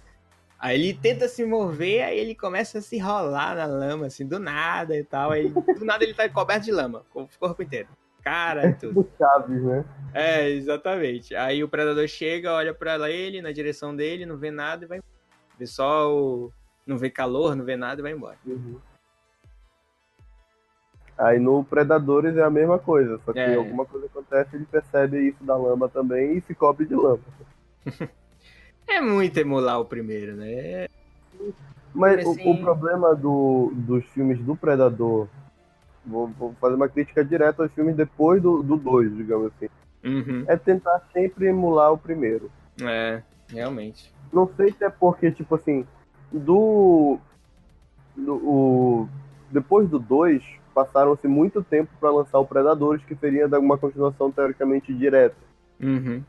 Aí 0.59 0.79
ele 0.81 0.93
tenta 0.97 1.27
se 1.27 1.43
mover, 1.45 2.03
aí 2.03 2.17
ele 2.17 2.33
começa 2.33 2.77
a 2.77 2.81
se 2.81 2.97
rolar 2.97 3.55
na 3.55 3.65
lama, 3.65 4.05
assim, 4.05 4.25
do 4.25 4.39
nada 4.39 4.95
e 4.97 5.03
tal. 5.03 5.31
Aí 5.31 5.49
do 5.49 5.83
nada 5.85 6.03
ele 6.03 6.13
tá 6.13 6.27
coberto 6.29 6.63
de 6.63 6.71
lama, 6.71 7.03
com 7.11 7.23
o 7.23 7.29
corpo 7.39 7.61
inteiro. 7.61 7.89
Cara 8.23 8.69
e 8.69 8.73
tudo. 8.73 8.93
Do 9.03 9.09
Chaves, 9.17 9.61
né? 9.61 9.83
É, 10.13 10.49
exatamente. 10.49 11.35
Aí 11.35 11.61
o 11.61 11.67
predador 11.67 12.07
chega, 12.07 12.53
olha 12.53 12.73
pra 12.73 13.09
ele, 13.11 13.41
na 13.41 13.51
direção 13.51 13.93
dele, 13.93 14.25
não 14.25 14.37
vê 14.37 14.49
nada 14.49 14.85
e 14.85 14.87
vai 14.87 14.97
embora. 14.99 15.13
Vê 15.59 15.67
só 15.67 16.09
o. 16.15 16.49
Não 16.87 16.97
vê 16.97 17.09
calor, 17.09 17.53
não 17.55 17.65
vê 17.65 17.75
nada 17.75 17.99
e 17.99 18.03
vai 18.03 18.13
embora. 18.13 18.37
Aí 21.17 21.39
no 21.39 21.63
Predadores 21.63 22.35
é 22.37 22.43
a 22.43 22.49
mesma 22.49 22.79
coisa, 22.79 23.19
só 23.25 23.33
que 23.33 23.39
É. 23.39 23.55
alguma 23.55 23.85
coisa 23.85 24.07
acontece, 24.07 24.55
ele 24.55 24.65
percebe 24.65 25.29
isso 25.29 25.43
da 25.43 25.55
lama 25.55 25.87
também 25.87 26.37
e 26.37 26.41
se 26.41 26.55
cobre 26.55 26.85
de 26.85 26.95
lama. 26.95 27.19
É 28.85 28.99
muito 28.99 29.37
emular 29.39 29.79
o 29.79 29.85
primeiro, 29.85 30.35
né? 30.35 30.87
Mas 31.93 32.25
o, 32.25 32.31
Assim- 32.31 32.51
o 32.51 32.57
problema 32.57 33.15
do, 33.15 33.71
dos 33.73 34.03
filmes 34.07 34.37
do 34.39 34.57
Predador, 34.57 35.27
vou, 36.05 36.27
vou 36.27 36.53
fazer 36.59 36.75
uma 36.75 36.89
crítica 36.89 37.23
direta 37.23 37.63
aos 37.63 37.71
filmes 37.71 37.95
depois 37.95 38.41
do 38.41 38.61
2, 38.61 39.15
digamos 39.15 39.51
assim, 39.55 39.69
Uhum. 40.03 40.43
é 40.47 40.57
tentar 40.57 41.01
sempre 41.13 41.45
emular 41.47 41.93
o 41.93 41.97
primeiro. 41.97 42.51
É, 42.81 43.23
realmente. 43.47 44.13
Não 44.33 44.49
sei 44.57 44.73
se 44.73 44.83
é 44.83 44.89
porque, 44.89 45.31
tipo 45.31 45.55
assim, 45.55 45.85
do. 46.31 47.17
do 48.17 48.35
o, 48.35 49.09
depois 49.49 49.87
do 49.89 49.97
2, 49.97 50.43
passaram-se 50.73 51.27
muito 51.27 51.63
tempo 51.63 51.89
para 51.99 52.11
lançar 52.11 52.39
o 52.39 52.45
Predadores, 52.45 53.03
que 53.05 53.15
seria 53.15 53.47
de 53.47 53.57
uma 53.57 53.77
continuação 53.77 54.31
teoricamente 54.31 54.93
direta. 54.93 55.35
Uhum. 55.81 56.23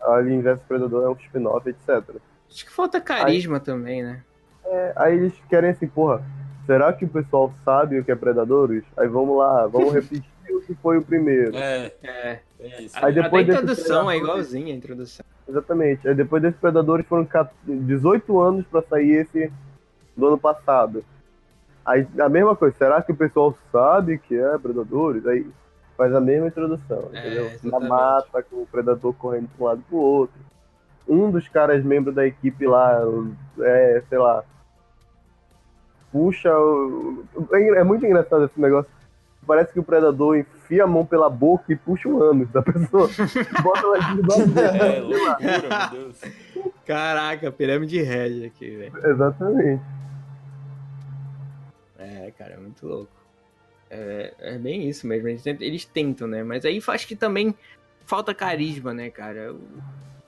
Alien 0.00 0.42
vs 0.42 0.60
Predador 0.66 1.04
é 1.04 1.08
um 1.08 1.16
spin-off, 1.16 1.68
etc. 1.68 2.16
Acho 2.48 2.64
que 2.66 2.72
falta 2.72 3.00
carisma 3.00 3.58
também, 3.60 4.02
né? 4.02 4.22
É, 4.64 4.92
aí 4.96 5.16
eles 5.16 5.34
querem 5.48 5.70
assim, 5.70 5.86
porra, 5.86 6.22
será 6.66 6.92
que 6.92 7.04
o 7.04 7.08
pessoal 7.08 7.52
sabe 7.64 7.98
o 7.98 8.04
que 8.04 8.12
é 8.12 8.16
Predadores? 8.16 8.84
Aí 8.96 9.08
vamos 9.08 9.36
lá, 9.36 9.66
vamos 9.66 9.92
repetir 9.94 10.24
o 10.50 10.60
que 10.60 10.74
foi 10.74 10.98
o 10.98 11.02
primeiro. 11.02 11.56
É, 11.56 11.92
É. 12.02 12.38
é 12.60 12.82
isso. 12.82 12.96
A, 12.98 13.06
Aí 13.06 13.14
depois 13.14 13.48
até 13.48 13.58
a 13.58 13.60
desse 13.60 13.80
introdução 13.82 14.10
é 14.10 14.16
igualzinha 14.16 14.72
a 14.72 14.76
introdução. 14.76 15.24
Exatamente. 15.48 16.08
Aí 16.08 16.14
depois 16.14 16.42
desses 16.42 16.60
Predadores 16.60 17.06
foram 17.06 17.24
14 17.24 17.54
18 17.66 18.40
anos 18.40 18.66
pra 18.66 18.82
sair 18.82 19.12
esse 19.12 19.52
do 20.16 20.26
ano 20.26 20.38
passado. 20.38 21.04
Aí 21.84 22.06
a 22.20 22.28
mesma 22.28 22.54
coisa, 22.54 22.74
será 22.76 23.02
que 23.02 23.12
o 23.12 23.16
pessoal 23.16 23.56
sabe 23.70 24.18
que 24.18 24.36
é 24.36 24.58
Predadores? 24.58 25.26
Aí 25.26 25.46
faz 25.96 26.14
a 26.14 26.20
mesma 26.20 26.48
introdução, 26.48 27.10
É, 27.12 27.18
entendeu? 27.18 27.50
Na 27.64 27.80
mata, 27.80 28.42
com 28.42 28.62
o 28.62 28.66
Predador 28.66 29.12
correndo 29.14 29.48
pra 29.56 29.64
um 29.64 29.68
lado 29.68 29.80
e 29.80 29.88
pro 29.88 29.96
outro. 29.96 30.40
Um 31.08 31.30
dos 31.30 31.48
caras 31.48 31.84
membros 31.84 32.14
da 32.14 32.24
equipe 32.26 32.66
lá, 32.66 33.00
é, 33.60 34.02
sei 34.08 34.18
lá, 34.18 34.44
puxa. 36.12 36.50
É 37.52 37.68
é 37.80 37.84
muito 37.84 38.06
engraçado 38.06 38.44
esse 38.44 38.60
negócio. 38.60 38.90
Parece 39.44 39.72
que 39.72 39.80
o 39.80 39.82
predador 39.82 40.36
enfia 40.38 40.84
a 40.84 40.86
mão 40.86 41.04
pela 41.04 41.28
boca 41.28 41.72
e 41.72 41.74
puxa 41.74 42.08
o 42.08 42.22
ânus 42.22 42.48
da 42.50 42.62
pessoa. 42.62 43.08
Bota 43.60 43.80
ela 43.80 43.96
aqui 43.96 44.14
debaixo 44.14 44.42
É, 44.84 45.00
loucura, 45.00 45.90
meu 45.90 46.00
Deus. 46.04 46.20
Caraca, 46.86 47.50
pirâmide 47.50 48.00
Red 48.02 48.46
aqui, 48.46 48.70
velho. 48.76 49.06
Exatamente. 49.06 49.82
É, 52.42 52.44
cara, 52.44 52.54
é 52.54 52.56
muito 52.58 52.86
louco. 52.86 53.10
É, 53.90 54.32
é 54.40 54.58
bem 54.58 54.88
isso 54.88 55.06
mesmo. 55.06 55.28
Eles 55.28 55.42
tentam, 55.42 55.66
eles 55.66 55.84
tentam, 55.84 56.26
né? 56.26 56.42
Mas 56.42 56.64
aí 56.64 56.82
acho 56.88 57.06
que 57.06 57.14
também 57.14 57.54
falta 58.06 58.34
carisma, 58.34 58.94
né, 58.94 59.10
cara? 59.10 59.52
O 59.52 59.60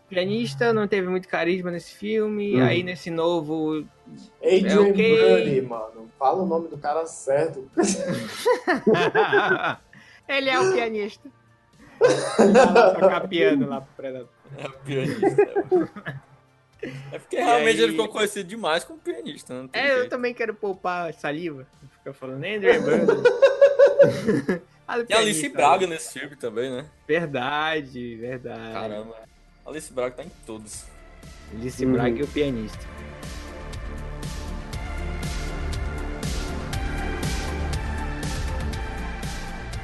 pianista 0.09 0.73
não 0.73 0.87
teve 0.87 1.09
muito 1.09 1.27
carisma 1.29 1.71
nesse 1.71 1.95
filme. 1.95 2.57
Uhum. 2.57 2.65
Aí 2.65 2.83
nesse 2.83 3.11
novo. 3.11 3.85
Adrian 4.43 4.75
É 4.75 4.79
ok. 4.91 5.19
Brody, 5.19 5.63
mano. 5.63 6.11
Fala 6.19 6.43
o 6.43 6.47
nome 6.47 6.69
do 6.69 6.77
cara 6.79 7.07
certo. 7.07 7.69
Ele 10.29 10.51
é 10.51 10.61
o 10.61 10.73
pianista. 10.73 11.29
Lá 12.75 12.95
tocar 12.95 13.29
piano 13.29 13.69
lá 13.69 13.81
pro 13.81 13.95
predador. 13.97 14.29
É 14.59 14.67
o 14.67 14.73
pianista. 14.73 15.27
É 17.13 17.19
porque 17.19 17.37
realmente 17.37 17.79
aí- 17.79 17.83
ele 17.85 17.93
ficou 17.93 18.09
conhecido 18.09 18.49
demais 18.49 18.85
como 18.85 18.99
pianista, 18.99 19.55
não 19.55 19.69
tem 19.69 19.81
É, 19.81 19.93
eu 19.93 19.97
jeito. 20.01 20.11
também 20.11 20.35
quero 20.35 20.55
poupar 20.55 21.15
saliva. 21.15 21.67
Fica 22.05 22.13
falando 22.13 22.45
Andrew 22.45 22.83
Brandon. 22.83 23.23
Fala 24.87 25.03
o 25.05 25.07
E 25.09 25.15
a 25.15 25.19
Alice 25.19 25.41
pianista, 25.41 25.57
Braga 25.57 25.87
nesse 25.87 26.21
filme 26.21 26.37
também, 26.37 26.71
né? 26.71 26.85
Verdade, 27.09 28.17
verdade. 28.17 28.75
Caramba. 28.75 29.15
A 29.65 29.71
Alice 29.71 29.91
Braga 29.91 30.17
tá 30.17 30.23
em 30.23 30.31
todos. 30.45 30.85
Alice 31.51 31.83
Uhum. 31.87 31.93
Braga 31.95 32.19
e 32.19 32.23
o 32.23 32.27
pianista. 32.29 32.87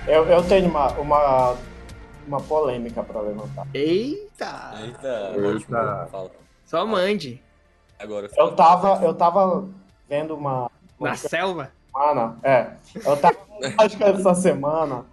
Eu, 0.07 0.27
eu 0.27 0.47
tenho 0.47 0.69
uma, 0.69 0.93
uma, 0.99 1.57
uma 2.27 2.41
polêmica 2.43 3.03
pra 3.03 3.23
levantar. 3.23 3.67
Eita! 3.73 4.75
Eita, 4.83 5.33
Eita. 5.39 6.31
Só 6.67 6.85
mande. 6.85 7.43
Agora. 7.99 8.29
Eu 8.37 8.55
tava, 8.55 9.03
eu 9.03 9.15
tava 9.15 9.67
vendo 10.07 10.35
uma. 10.37 10.71
Na 11.01 11.17
selva? 11.17 11.73
Semana. 11.91 12.39
É. 12.43 12.73
Eu 12.95 13.17
tava 13.17 13.37
acho 13.79 13.97
que 13.97 14.05
essa 14.05 14.35
semana 14.35 15.05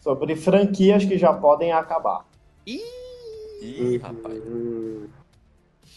sobre 0.00 0.36
franquias 0.36 1.04
que 1.04 1.16
já 1.16 1.32
podem 1.32 1.72
acabar. 1.72 2.24
Ih, 2.66 3.98
rapaz. 3.98 4.42
Hum, 4.46 5.08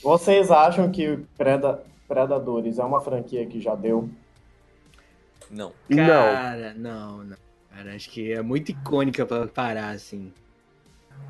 Vocês 0.01 0.49
acham 0.51 0.89
que 0.89 1.17
Preda... 1.37 1.83
Predadores 2.07 2.79
é 2.79 2.83
uma 2.85 3.01
franquia 3.01 3.45
que 3.45 3.59
já 3.59 3.75
deu? 3.75 4.09
Não. 5.51 5.73
Cara, 5.93 6.73
não, 6.73 7.23
não. 7.23 7.37
Cara, 7.69 7.95
acho 7.95 8.09
que 8.09 8.31
é 8.31 8.41
muito 8.41 8.69
icônica 8.69 9.25
pra 9.25 9.45
parar, 9.47 9.89
assim. 9.89 10.31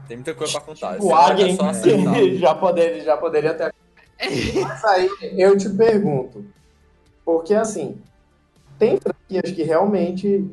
Tem 0.07 0.17
muita 0.17 0.33
coisa 0.33 0.53
pra 0.53 0.61
contar. 0.61 1.01
O 1.01 1.13
Alien 1.15 1.57
é 1.59 1.65
acertar. 1.65 2.25
já 2.37 2.55
poderia, 2.55 3.03
já 3.03 3.17
poderia 3.17 3.53
ter. 3.53 3.73
Mas 4.63 4.83
aí 4.85 5.09
eu 5.37 5.57
te 5.57 5.69
pergunto, 5.69 6.45
porque 7.25 7.53
assim, 7.53 8.01
tem 8.77 8.97
franquias 8.99 9.51
que 9.51 9.63
realmente 9.63 10.45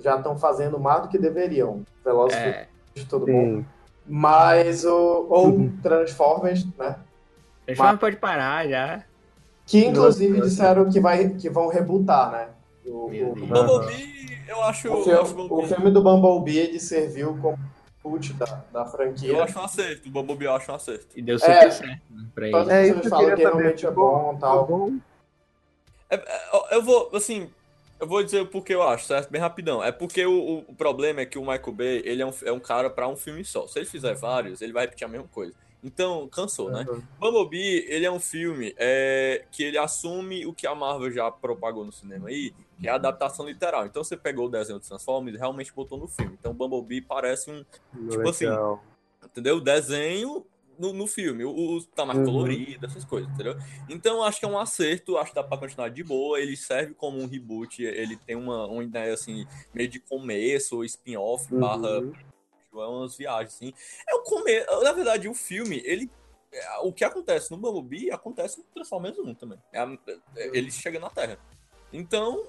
já 0.00 0.16
estão 0.16 0.36
fazendo 0.38 0.78
mais 0.78 1.02
do 1.02 1.08
que 1.08 1.18
deveriam. 1.18 1.82
Velozes 2.04 2.36
e 2.36 2.40
É, 2.40 2.68
Furiosos, 2.94 3.08
todo 3.10 3.26
mundo. 3.28 3.58
Sim. 3.58 3.66
Mas 4.06 4.84
o 4.84 5.26
ou 5.28 5.70
Transformers, 5.82 6.66
né? 6.78 6.96
Transformers 7.66 8.00
pode 8.00 8.16
parar 8.16 8.66
já. 8.68 9.04
Que 9.66 9.84
inclusive 9.84 10.40
disseram 10.40 10.88
que 10.88 10.98
vai 10.98 11.28
que 11.30 11.50
vão 11.50 11.68
rebootar, 11.68 12.30
né? 12.32 12.48
O, 12.86 13.06
o-. 13.06 13.34
Bumblebee, 13.36 14.38
eu 14.48 14.62
acho. 14.62 14.88
o 14.88 14.96
eu 14.96 15.02
filme, 15.04 15.20
acho 15.20 15.54
o 15.54 15.66
filme 15.66 15.90
do 15.90 16.02
Bumblebee 16.02 16.56
ele 16.58 16.80
serviu 16.80 17.36
como 17.42 17.58
cult 18.02 18.32
da, 18.32 18.64
da 18.72 18.86
franquia. 18.86 19.28
Eu 19.30 19.42
acho 19.42 19.58
um 19.58 19.62
acerto. 19.64 20.08
O 20.08 20.10
Bumblebee 20.10 20.46
eu 20.46 20.54
acho 20.54 20.72
um 20.72 20.74
acerto. 20.74 21.06
E 21.14 21.20
deu 21.20 21.38
super 21.38 21.52
É. 21.52 21.70
certo 21.70 21.86
né, 22.10 22.24
pra 22.34 22.50
Todas 22.50 22.68
ele. 22.68 22.76
É 22.76 22.82
isso 22.86 22.94
pessoas 22.94 23.02
que 23.02 23.10
falam 23.10 23.36
que 23.36 23.42
realmente 23.42 23.86
é 23.86 23.90
bom 23.90 24.34
e 24.34 24.40
tal. 24.40 24.66
bom? 24.66 24.92
É, 26.10 26.16
é, 26.16 26.74
eu 26.76 26.82
vou, 26.82 27.10
assim, 27.14 27.50
eu 28.00 28.06
vou 28.06 28.22
dizer 28.22 28.40
o 28.40 28.46
porquê 28.46 28.74
eu 28.74 28.82
acho, 28.82 29.06
certo? 29.06 29.30
Bem 29.30 29.40
rapidão. 29.40 29.82
É 29.82 29.90
porque 29.92 30.24
o, 30.24 30.64
o- 30.68 30.74
problema 30.74 31.20
é 31.20 31.26
que 31.26 31.38
o 31.38 31.42
Michael 31.42 31.72
Bay, 31.72 32.02
ele 32.04 32.22
é 32.22 32.26
um, 32.26 32.32
é 32.44 32.52
um 32.52 32.60
cara 32.60 32.88
pra 32.88 33.08
um 33.08 33.16
filme 33.16 33.44
só. 33.44 33.66
Se 33.66 33.78
ele 33.78 33.86
fizer 33.86 34.14
vários, 34.14 34.62
ele 34.62 34.72
vai 34.72 34.84
repetir 34.84 35.04
a 35.04 35.08
mesma 35.08 35.28
coisa. 35.28 35.54
Então, 35.82 36.26
cansou, 36.28 36.70
né? 36.70 36.84
Uhum. 36.88 37.00
Bumblebee, 37.20 37.84
ele 37.88 38.04
é 38.04 38.10
um 38.10 38.18
filme 38.18 38.74
é, 38.76 39.44
que 39.52 39.62
ele 39.62 39.78
assume 39.78 40.44
o 40.44 40.52
que 40.52 40.66
a 40.66 40.74
Marvel 40.74 41.10
já 41.12 41.30
propagou 41.30 41.84
no 41.84 41.92
cinema 41.92 42.28
aí, 42.28 42.52
que 42.80 42.88
é 42.88 42.90
a 42.90 42.96
adaptação 42.96 43.46
literal. 43.46 43.86
Então, 43.86 44.02
você 44.02 44.16
pegou 44.16 44.46
o 44.46 44.48
desenho 44.48 44.80
do 44.80 44.84
Transformers 44.84 45.36
e 45.36 45.38
realmente 45.38 45.72
botou 45.72 45.96
no 45.96 46.08
filme. 46.08 46.36
Então, 46.38 46.52
Bumblebee 46.52 47.00
parece 47.00 47.50
um, 47.52 47.64
Tipo 48.10 48.28
assim, 48.28 48.46
Legal. 48.46 48.82
entendeu? 49.24 49.58
O 49.58 49.60
desenho 49.60 50.44
no, 50.78 50.92
no 50.92 51.06
filme, 51.06 51.44
o, 51.44 51.50
o 51.50 51.84
tá 51.84 52.04
mais 52.06 52.18
Uhum. 52.18 52.24
colorido, 52.24 52.86
essas 52.86 53.04
coisas, 53.04 53.30
entendeu? 53.32 53.56
Então 53.88 54.22
acho 54.22 54.38
que 54.38 54.44
é 54.44 54.48
um 54.48 54.58
acerto, 54.58 55.16
acho 55.18 55.30
que 55.30 55.34
dá 55.34 55.42
pra 55.42 55.58
continuar 55.58 55.88
de 55.90 56.02
boa, 56.04 56.40
ele 56.40 56.56
serve 56.56 56.94
como 56.94 57.18
um 57.20 57.26
reboot, 57.26 57.82
ele 57.82 58.16
tem 58.16 58.36
uma, 58.36 58.66
uma 58.66 58.82
ideia 58.84 59.12
assim, 59.12 59.46
meio 59.74 59.88
de 59.88 59.98
começo, 60.00 60.76
ou 60.76 60.84
spin-off, 60.84 61.52
barra, 61.54 62.00
Uhum. 62.00 62.12
é 62.74 62.86
umas 62.86 63.16
viagens, 63.16 63.54
assim. 63.54 63.72
É 64.08 64.14
o 64.14 64.22
começo, 64.22 64.66
na 64.82 64.92
verdade, 64.92 65.28
o 65.28 65.34
filme, 65.34 65.82
ele 65.84 66.10
é, 66.52 66.78
o 66.78 66.92
que 66.92 67.04
acontece 67.04 67.50
no 67.50 67.58
Bumblebee 67.58 68.10
acontece 68.10 68.58
no 68.58 68.64
Transformers 68.72 69.18
1 69.18 69.34
também. 69.34 69.58
É 69.72 69.80
a- 69.80 69.98
é- 70.36 70.50
ele 70.56 70.70
chega 70.70 70.98
na 70.98 71.10
Terra. 71.10 71.38
Então, 71.92 72.48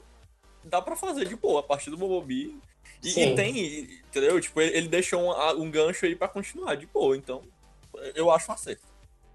dá 0.63 0.81
pra 0.81 0.95
fazer 0.95 1.25
de 1.27 1.35
boa 1.35 1.59
a 1.59 1.63
partir 1.63 1.89
do 1.89 1.97
Bumblebee. 1.97 2.57
E, 3.03 3.23
e 3.23 3.35
tem, 3.35 3.81
entendeu? 4.07 4.39
Tipo, 4.39 4.61
ele, 4.61 4.77
ele 4.77 4.87
deixou 4.87 5.21
um, 5.21 5.61
um 5.63 5.69
gancho 5.69 6.05
aí 6.05 6.15
pra 6.15 6.27
continuar 6.29 6.75
de 6.75 6.85
boa. 6.87 7.15
Então, 7.17 7.43
eu 8.15 8.31
acho 8.31 8.49
um 8.51 8.53
acerto. 8.53 8.83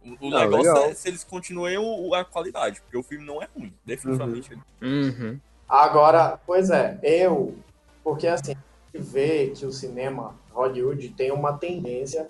O, 0.05 0.27
o 0.27 0.31
Não, 0.31 0.39
negócio 0.39 0.73
legal. 0.73 0.85
é 0.91 0.95
se 0.95 1.09
eles 1.09 1.25
continuem 1.25 1.79
o- 1.79 2.15
a 2.15 2.25
qualidade, 2.25 2.81
porque 2.83 2.97
o 2.97 3.03
filme 3.03 3.25
não 3.25 3.43
é 3.43 3.49
ruim. 3.57 3.73
Definitivamente. 3.85 4.53
ele- 4.53 4.63
Uhum. 4.83 5.41
Agora, 5.69 6.39
pois 6.47 6.69
é, 6.71 6.99
eu. 7.03 7.57
Porque 8.03 8.27
assim, 8.27 8.53
a 8.53 8.97
gente 8.99 9.11
vê 9.11 9.49
que 9.49 9.65
o 9.65 9.73
cinema 9.73 10.39
Hollywood 10.53 11.09
tem 11.11 11.33
uma 11.33 11.55
tendência 11.55 12.29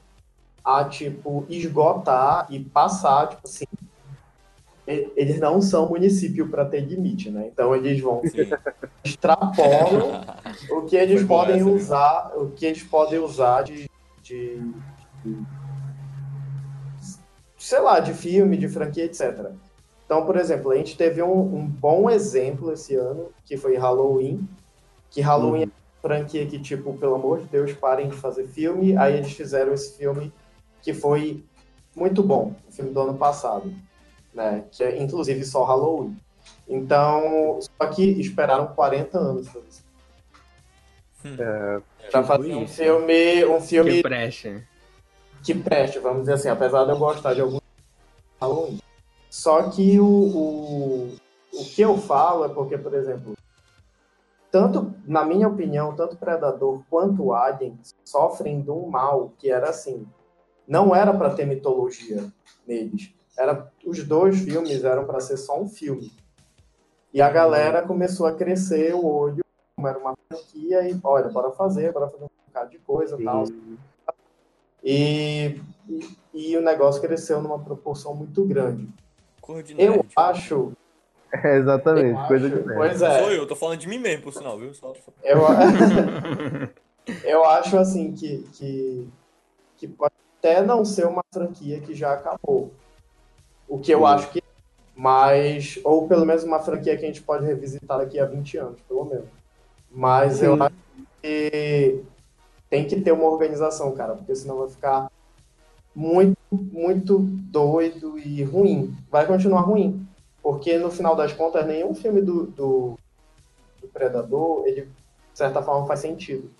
a, 0.64 0.84
tipo, 0.84 1.44
esgotar 1.48 2.46
e 2.48 2.60
passar, 2.60 3.28
tipo 3.28 3.42
assim. 3.44 3.64
Eles 4.86 5.40
não 5.40 5.60
são 5.62 5.88
município 5.88 6.48
para 6.48 6.64
ter 6.64 6.80
limite, 6.80 7.30
né? 7.30 7.48
Então 7.48 7.74
eles 7.74 8.00
vão 8.00 8.22
Sim. 8.26 8.50
extrapolam 9.02 10.24
o 10.70 10.82
que 10.82 10.94
eles 10.96 11.20
Foi 11.20 11.28
podem 11.28 11.56
essa, 11.56 11.64
né? 11.64 11.70
usar, 11.72 12.32
o 12.36 12.50
que 12.50 12.66
eles 12.66 12.82
podem 12.82 13.18
usar 13.18 13.62
de, 13.62 13.88
de, 14.22 14.60
de- 15.24 15.42
sei 17.64 17.80
lá, 17.80 17.98
de 17.98 18.12
filme, 18.12 18.58
de 18.58 18.68
franquia, 18.68 19.04
etc. 19.06 19.50
Então, 20.04 20.26
por 20.26 20.36
exemplo, 20.36 20.70
a 20.70 20.76
gente 20.76 20.98
teve 20.98 21.22
um, 21.22 21.56
um 21.56 21.66
bom 21.66 22.10
exemplo 22.10 22.70
esse 22.70 22.94
ano, 22.94 23.30
que 23.46 23.56
foi 23.56 23.74
Halloween, 23.76 24.46
que 25.10 25.22
Halloween 25.22 25.62
é 25.62 25.64
uma 25.64 25.72
franquia 26.02 26.44
que, 26.44 26.58
tipo, 26.58 26.92
pelo 26.98 27.14
amor 27.14 27.40
de 27.40 27.46
Deus, 27.46 27.72
parem 27.72 28.08
de 28.10 28.16
fazer 28.16 28.46
filme, 28.48 28.94
aí 28.98 29.16
eles 29.16 29.32
fizeram 29.32 29.72
esse 29.72 29.96
filme 29.96 30.30
que 30.82 30.92
foi 30.92 31.42
muito 31.96 32.22
bom, 32.22 32.54
o 32.68 32.72
filme 32.72 32.90
do 32.92 33.00
ano 33.00 33.14
passado, 33.16 33.72
né, 34.34 34.64
que 34.70 34.84
é 34.84 35.02
inclusive 35.02 35.42
só 35.42 35.64
Halloween. 35.64 36.14
Então, 36.68 37.58
só 37.62 37.86
que 37.88 38.02
esperaram 38.20 38.66
40 38.66 39.18
anos 39.18 39.48
pra 39.48 39.62
isso. 39.62 39.84
É, 41.24 41.80
Pra 42.10 42.20
Tipo 42.20 42.24
fazer 42.24 42.54
um 42.54 42.64
isso. 42.64 42.74
filme, 42.74 43.44
um 43.46 43.60
filme 43.60 43.90
Que. 44.02 44.02
Que 45.44 45.54
preste, 45.54 45.98
vamos 45.98 46.20
dizer 46.20 46.34
assim, 46.34 46.48
apesar 46.48 46.84
de 46.84 46.90
eu 46.90 46.98
gostar 46.98 47.34
de 47.34 47.42
alguns 47.42 47.60
Halloween. 48.40 48.78
Só 49.30 49.70
que 49.70 50.00
o, 50.00 50.06
o, 50.06 51.16
o 51.52 51.64
que 51.64 51.82
eu 51.82 51.98
falo 51.98 52.44
é 52.44 52.48
porque, 52.48 52.78
por 52.78 52.94
exemplo, 52.94 53.34
tanto, 54.50 54.94
na 55.06 55.24
minha 55.24 55.48
opinião, 55.48 55.94
tanto 55.94 56.16
Predador 56.16 56.82
quanto 56.88 57.32
Alien 57.32 57.78
sofrem 58.04 58.62
de 58.62 58.70
um 58.70 58.86
mal 58.88 59.32
que 59.38 59.50
era 59.50 59.68
assim, 59.68 60.06
não 60.66 60.94
era 60.94 61.12
para 61.12 61.34
ter 61.34 61.44
mitologia 61.44 62.24
neles. 62.66 63.12
Era, 63.36 63.70
os 63.84 64.02
dois 64.04 64.38
filmes 64.40 64.84
eram 64.84 65.04
para 65.04 65.20
ser 65.20 65.36
só 65.36 65.60
um 65.60 65.68
filme. 65.68 66.12
E 67.12 67.20
a 67.20 67.28
galera 67.28 67.82
começou 67.82 68.26
a 68.26 68.32
crescer 68.32 68.94
o 68.94 69.04
olho, 69.04 69.44
como 69.76 69.88
era 69.88 69.98
uma 69.98 70.14
franquia, 70.28 70.88
e 70.88 70.98
olha, 71.02 71.28
bora 71.28 71.50
fazer, 71.50 71.92
bora 71.92 72.08
fazer 72.08 72.24
um 72.24 72.28
bocado 72.46 72.70
de 72.70 72.78
coisa 72.78 73.20
e 73.20 73.24
tal. 73.24 73.44
E, 74.84 75.60
e, 75.88 76.16
e 76.34 76.56
o 76.56 76.62
negócio 76.62 77.00
cresceu 77.00 77.40
numa 77.42 77.58
proporção 77.58 78.14
muito 78.14 78.44
grande. 78.44 78.86
Eu 79.78 79.90
nerd. 79.96 80.06
acho. 80.16 80.72
É, 81.32 81.56
exatamente, 81.58 82.18
eu 82.20 82.26
coisa 82.26 82.46
acho- 82.46 82.56
de. 82.56 82.62
Pois 82.62 83.00
Não 83.00 83.06
é. 83.08 83.18
Sou 83.18 83.32
eu, 83.32 83.46
tô 83.46 83.56
falando 83.56 83.78
de 83.78 83.88
mim 83.88 83.98
mesmo, 83.98 84.22
por 84.24 84.32
sinal, 84.32 84.58
viu? 84.58 84.72
Só- 84.74 84.94
Eu, 85.22 85.38
eu 87.24 87.44
acho 87.44 87.76
assim 87.78 88.12
que, 88.12 88.46
que, 88.52 89.08
que 89.76 89.88
pode 89.88 90.12
até 90.38 90.62
não 90.62 90.84
ser 90.84 91.06
uma 91.06 91.22
franquia 91.32 91.80
que 91.80 91.94
já 91.94 92.12
acabou. 92.14 92.72
O 93.68 93.78
que 93.78 93.92
eu 93.92 94.00
Sim. 94.00 94.04
acho 94.06 94.30
que. 94.30 94.42
Mas. 94.94 95.78
Ou 95.82 96.06
pelo 96.06 96.24
menos 96.24 96.44
uma 96.44 96.60
franquia 96.60 96.96
que 96.96 97.04
a 97.04 97.08
gente 97.08 97.22
pode 97.22 97.44
revisitar 97.44 97.98
daqui 97.98 98.18
a 98.18 98.26
20 98.26 98.56
anos, 98.58 98.80
pelo 98.82 99.04
menos. 99.04 99.26
Mas 99.90 100.42
eu 100.42 100.54
acho 100.62 100.74
que 101.22 102.02
tem 102.74 102.86
que 102.86 103.00
ter 103.00 103.12
uma 103.12 103.28
organização, 103.28 103.92
cara, 103.92 104.14
porque 104.16 104.34
senão 104.34 104.58
vai 104.58 104.68
ficar 104.68 105.08
muito, 105.94 106.36
muito 106.50 107.18
doido 107.20 108.18
e 108.18 108.42
ruim. 108.42 108.96
Vai 109.08 109.26
continuar 109.26 109.60
ruim. 109.60 110.04
Porque 110.42 110.76
no 110.76 110.90
final 110.90 111.14
das 111.14 111.32
contas, 111.32 111.64
nenhum 111.64 111.94
filme 111.94 112.20
do, 112.20 112.46
do, 112.46 112.98
do 113.80 113.88
Predador, 113.92 114.66
ele, 114.66 114.82
de 114.82 114.88
certa 115.38 115.62
forma, 115.62 115.86
faz 115.86 116.00
sentido. 116.00 116.50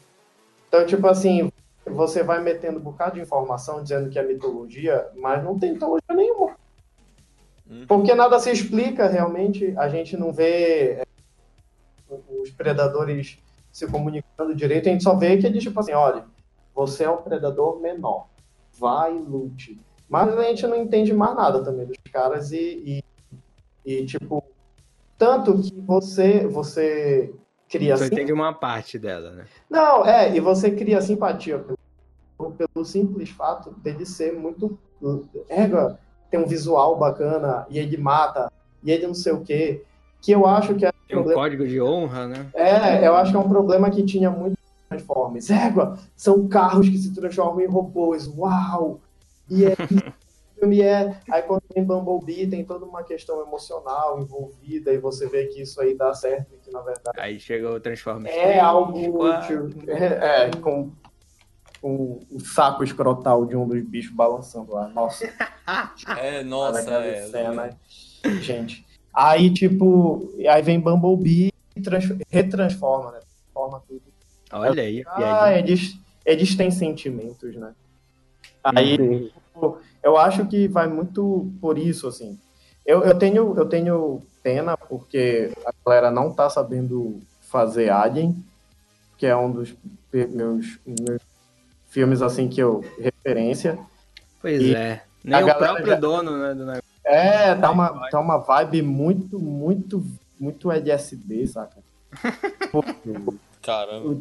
Então, 0.69 0.87
tipo 0.87 1.05
assim, 1.09 1.51
você 1.85 2.23
vai 2.23 2.41
metendo 2.41 2.79
um 2.79 2.83
bocado 2.83 3.17
de 3.17 3.21
informação 3.21 3.83
dizendo 3.83 4.09
que 4.09 4.19
é 4.19 4.23
mitologia, 4.23 5.09
mas 5.17 5.43
não 5.43 5.59
tem 5.59 5.73
mitologia 5.73 6.15
nenhuma. 6.15 6.57
Uhum. 7.69 7.87
Porque 7.89 8.15
nada 8.15 8.39
se 8.39 8.53
explica 8.53 9.09
realmente, 9.09 9.75
a 9.77 9.89
gente 9.89 10.17
não 10.17 10.33
vê 10.33 11.01
é, 11.01 11.05
os 12.41 12.51
predadores 12.51 13.39
se 13.75 13.89
comunicando 13.89 14.55
direito, 14.55 14.89
a 14.89 14.93
gente 14.93 15.03
só 15.03 15.17
vê 15.17 15.37
que 15.37 15.45
eles, 15.45 15.61
tipo 15.61 15.81
assim, 15.81 15.93
olha, 15.93 16.25
você 16.73 17.03
é 17.03 17.11
um 17.11 17.17
predador 17.17 17.81
menor, 17.81 18.29
vai 18.79 19.17
e 19.17 19.19
lute. 19.19 19.81
Mas 20.09 20.29
a 20.29 20.43
gente 20.45 20.65
não 20.69 20.77
entende 20.77 21.13
mais 21.13 21.35
nada 21.35 21.61
também 21.61 21.85
dos 21.85 21.97
caras 22.13 22.53
e, 22.53 23.03
e, 23.85 23.95
e, 23.99 24.07
tipo, 24.07 24.45
tanto 25.19 25.61
que 25.61 25.81
você, 25.81 26.47
você 26.47 27.35
cria 27.69 27.95
assim. 27.95 28.07
entende 28.07 28.33
uma 28.33 28.53
parte 28.55 28.97
dela, 28.97 29.33
né? 29.33 29.45
Não, 29.69 30.07
é, 30.07 30.33
e 30.33 30.39
você 30.39 30.71
cria 30.71 31.03
simpatia 31.03 31.59
pelo, 31.59 32.53
pelo 32.53 32.85
simples 32.85 33.31
fato 33.31 33.73
dele 33.73 34.07
ser 34.07 34.33
muito. 34.33 34.79
Égua, 35.49 35.99
tem 36.31 36.39
um 36.39 36.47
visual 36.47 36.97
bacana, 36.97 37.67
e 37.69 37.81
ele 37.81 37.97
mata, 37.97 38.53
e 38.85 38.93
ele 38.93 39.09
não 39.09 39.15
sei 39.15 39.33
o 39.33 39.41
quê. 39.41 39.83
Que 40.25 40.33
eu 40.33 40.47
acho 40.47 40.75
que 40.75 40.87
é 40.87 40.89
um 40.89 40.93
Tem 41.07 41.19
um 41.19 41.21
problema. 41.21 41.43
código 41.43 41.69
de 41.69 41.83
honra, 41.83 42.27
né? 42.27 42.47
É, 42.55 43.07
eu 43.07 43.15
acho 43.15 43.31
que 43.31 43.37
é 43.37 43.41
um 43.41 43.49
problema 43.49 43.91
que 43.91 44.03
tinha 44.03 44.31
muito 44.31 44.57
Transformers. 44.89 45.51
Égua, 45.51 45.99
são 46.17 46.49
carros 46.49 46.89
que 46.89 46.97
se 46.97 47.15
transformam 47.15 47.61
em 47.61 47.67
robôs. 47.67 48.27
Uau! 48.27 49.01
E 49.51 49.67
é 49.67 49.73
isso 49.79 49.87
que 49.87 50.09
o 50.09 50.61
filme 50.61 50.81
é. 50.81 51.21
Aí 51.31 51.43
quando 51.43 51.61
tem 51.63 51.85
Bumblebee, 51.85 52.47
tem 52.47 52.65
toda 52.65 52.87
uma 52.87 53.03
questão 53.03 53.43
emocional 53.43 54.19
envolvida, 54.19 54.95
e 54.95 54.99
você 54.99 55.29
vê 55.29 55.47
que 55.47 55.61
isso 55.61 55.79
aí 55.81 55.95
dá 55.95 56.15
certo, 56.15 56.55
e 56.55 56.59
que 56.59 56.71
na 56.71 56.81
verdade. 56.81 57.19
Aí 57.19 57.39
chegou 57.39 57.75
o 57.75 57.81
Transformers. 57.81 58.35
É 58.35 58.59
algo 58.59 59.13
quatro. 59.13 59.67
útil. 59.67 59.83
É, 59.89 60.47
é, 60.47 60.51
com 60.63 60.91
com 61.83 62.19
o 62.31 62.41
saco 62.41 62.83
escrotal 62.83 63.45
de 63.45 63.55
um 63.55 63.69
dos 63.69 63.83
bichos 63.83 64.15
balançando 64.15 64.73
lá. 64.73 64.89
Nossa. 64.89 65.31
É, 66.19 66.43
nossa, 66.43 66.91
é. 66.93 67.23
Cena. 67.23 67.71
Gente. 68.43 68.87
Aí, 69.15 69.53
tipo, 69.53 70.35
aí 70.49 70.61
vem 70.61 70.81
Bumblebee 70.81 71.53
e 71.77 71.83
retransforma, 72.29 73.13
né? 73.13 73.21
Transforma 73.21 73.83
tudo. 73.87 74.03
Olha 74.53 74.83
aí. 74.83 75.03
Ah, 75.07 75.53
eles, 75.57 75.97
eles 76.27 76.57
têm 76.57 76.71
sentimentos, 76.71 77.55
né? 77.55 77.73
Aí, 78.63 78.97
tipo, 78.99 79.79
eu 80.03 80.17
acho 80.17 80.47
que 80.47 80.67
vai 80.67 80.89
muito 80.89 81.51
por 81.61 81.79
isso, 81.79 82.09
assim. 82.09 82.39
Eu, 82.85 83.03
eu, 83.05 83.19
tenho, 83.19 83.55
eu 83.57 83.67
tenho 83.67 84.23
pena 84.43 84.77
porque 84.77 85.53
a 85.65 85.73
galera 85.85 86.11
não 86.11 86.33
tá 86.33 86.51
sabendo 86.51 87.21
fazer 87.41 87.91
Alien, 87.91 88.45
que 89.17 89.27
é 89.27 89.37
um 89.37 89.51
dos 89.51 89.75
meus, 90.13 90.79
meus 90.85 91.23
filmes 91.89 92.21
assim 92.21 92.49
que 92.49 92.61
eu 92.61 92.85
referência. 92.99 93.79
Pois 94.41 94.61
e 94.61 94.75
é. 94.75 95.03
Nem 95.23 95.43
o 95.43 95.55
próprio 95.55 95.87
já... 95.87 95.95
dono, 95.95 96.37
né, 96.37 96.53
do 96.53 96.67
negócio. 96.67 96.84
É, 97.05 97.55
tá 97.55 97.71
uma, 97.71 98.09
tá 98.09 98.21
uma 98.21 98.39
vibe 98.39 98.83
muito, 98.83 99.39
muito, 99.39 100.05
muito 100.41 100.73
LSD, 100.73 101.47
saca? 101.47 101.77
Caramba. 103.63 104.19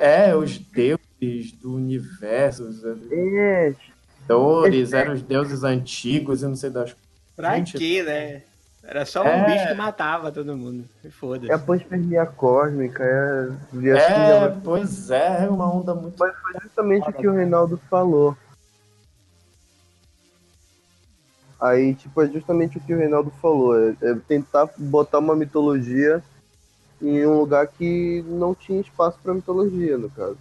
É, 0.00 0.34
os 0.34 0.58
deuses 0.58 1.52
do 1.52 1.74
universo, 1.74 2.64
os 2.64 2.82
deuses, 4.26 4.92
eram 4.92 5.12
os 5.14 5.22
deuses 5.22 5.64
antigos 5.64 6.42
e 6.42 6.46
não 6.46 6.56
sei 6.56 6.70
das 6.70 6.96
Pra 7.36 7.54
Gente, 7.56 7.76
quê, 7.76 8.02
né? 8.02 8.42
Era 8.82 9.04
só 9.04 9.22
um 9.22 9.26
é... 9.26 9.44
bicho 9.44 9.68
que 9.68 9.74
matava 9.74 10.32
todo 10.32 10.56
mundo. 10.56 10.84
Foda-se. 11.10 11.50
É 11.50 11.54
a 11.54 11.58
panspermia 11.58 12.24
cósmica, 12.24 13.04
é. 13.04 13.88
É, 13.88 14.46
assim, 14.46 14.60
pois 14.64 15.10
é, 15.10 15.44
é 15.44 15.48
uma 15.50 15.70
onda 15.70 15.94
muito. 15.94 16.16
Mas 16.18 16.34
foi 16.38 16.52
justamente 16.62 17.10
o 17.10 17.12
que 17.12 17.28
o 17.28 17.32
Reinaldo 17.32 17.78
falou. 17.90 18.36
Aí, 21.60 21.94
tipo, 21.94 22.20
é 22.20 22.26
justamente 22.26 22.76
o 22.76 22.80
que 22.80 22.94
o 22.94 22.98
Reinaldo 22.98 23.30
falou. 23.42 23.78
É, 23.78 23.96
é 24.02 24.14
tentar 24.28 24.68
botar 24.76 25.18
uma 25.18 25.34
mitologia 25.34 26.22
em 27.00 27.26
um 27.26 27.38
lugar 27.38 27.66
que 27.66 28.24
não 28.26 28.54
tinha 28.54 28.80
espaço 28.80 29.18
para 29.22 29.34
mitologia, 29.34 29.96
no 29.96 30.10
caso. 30.10 30.38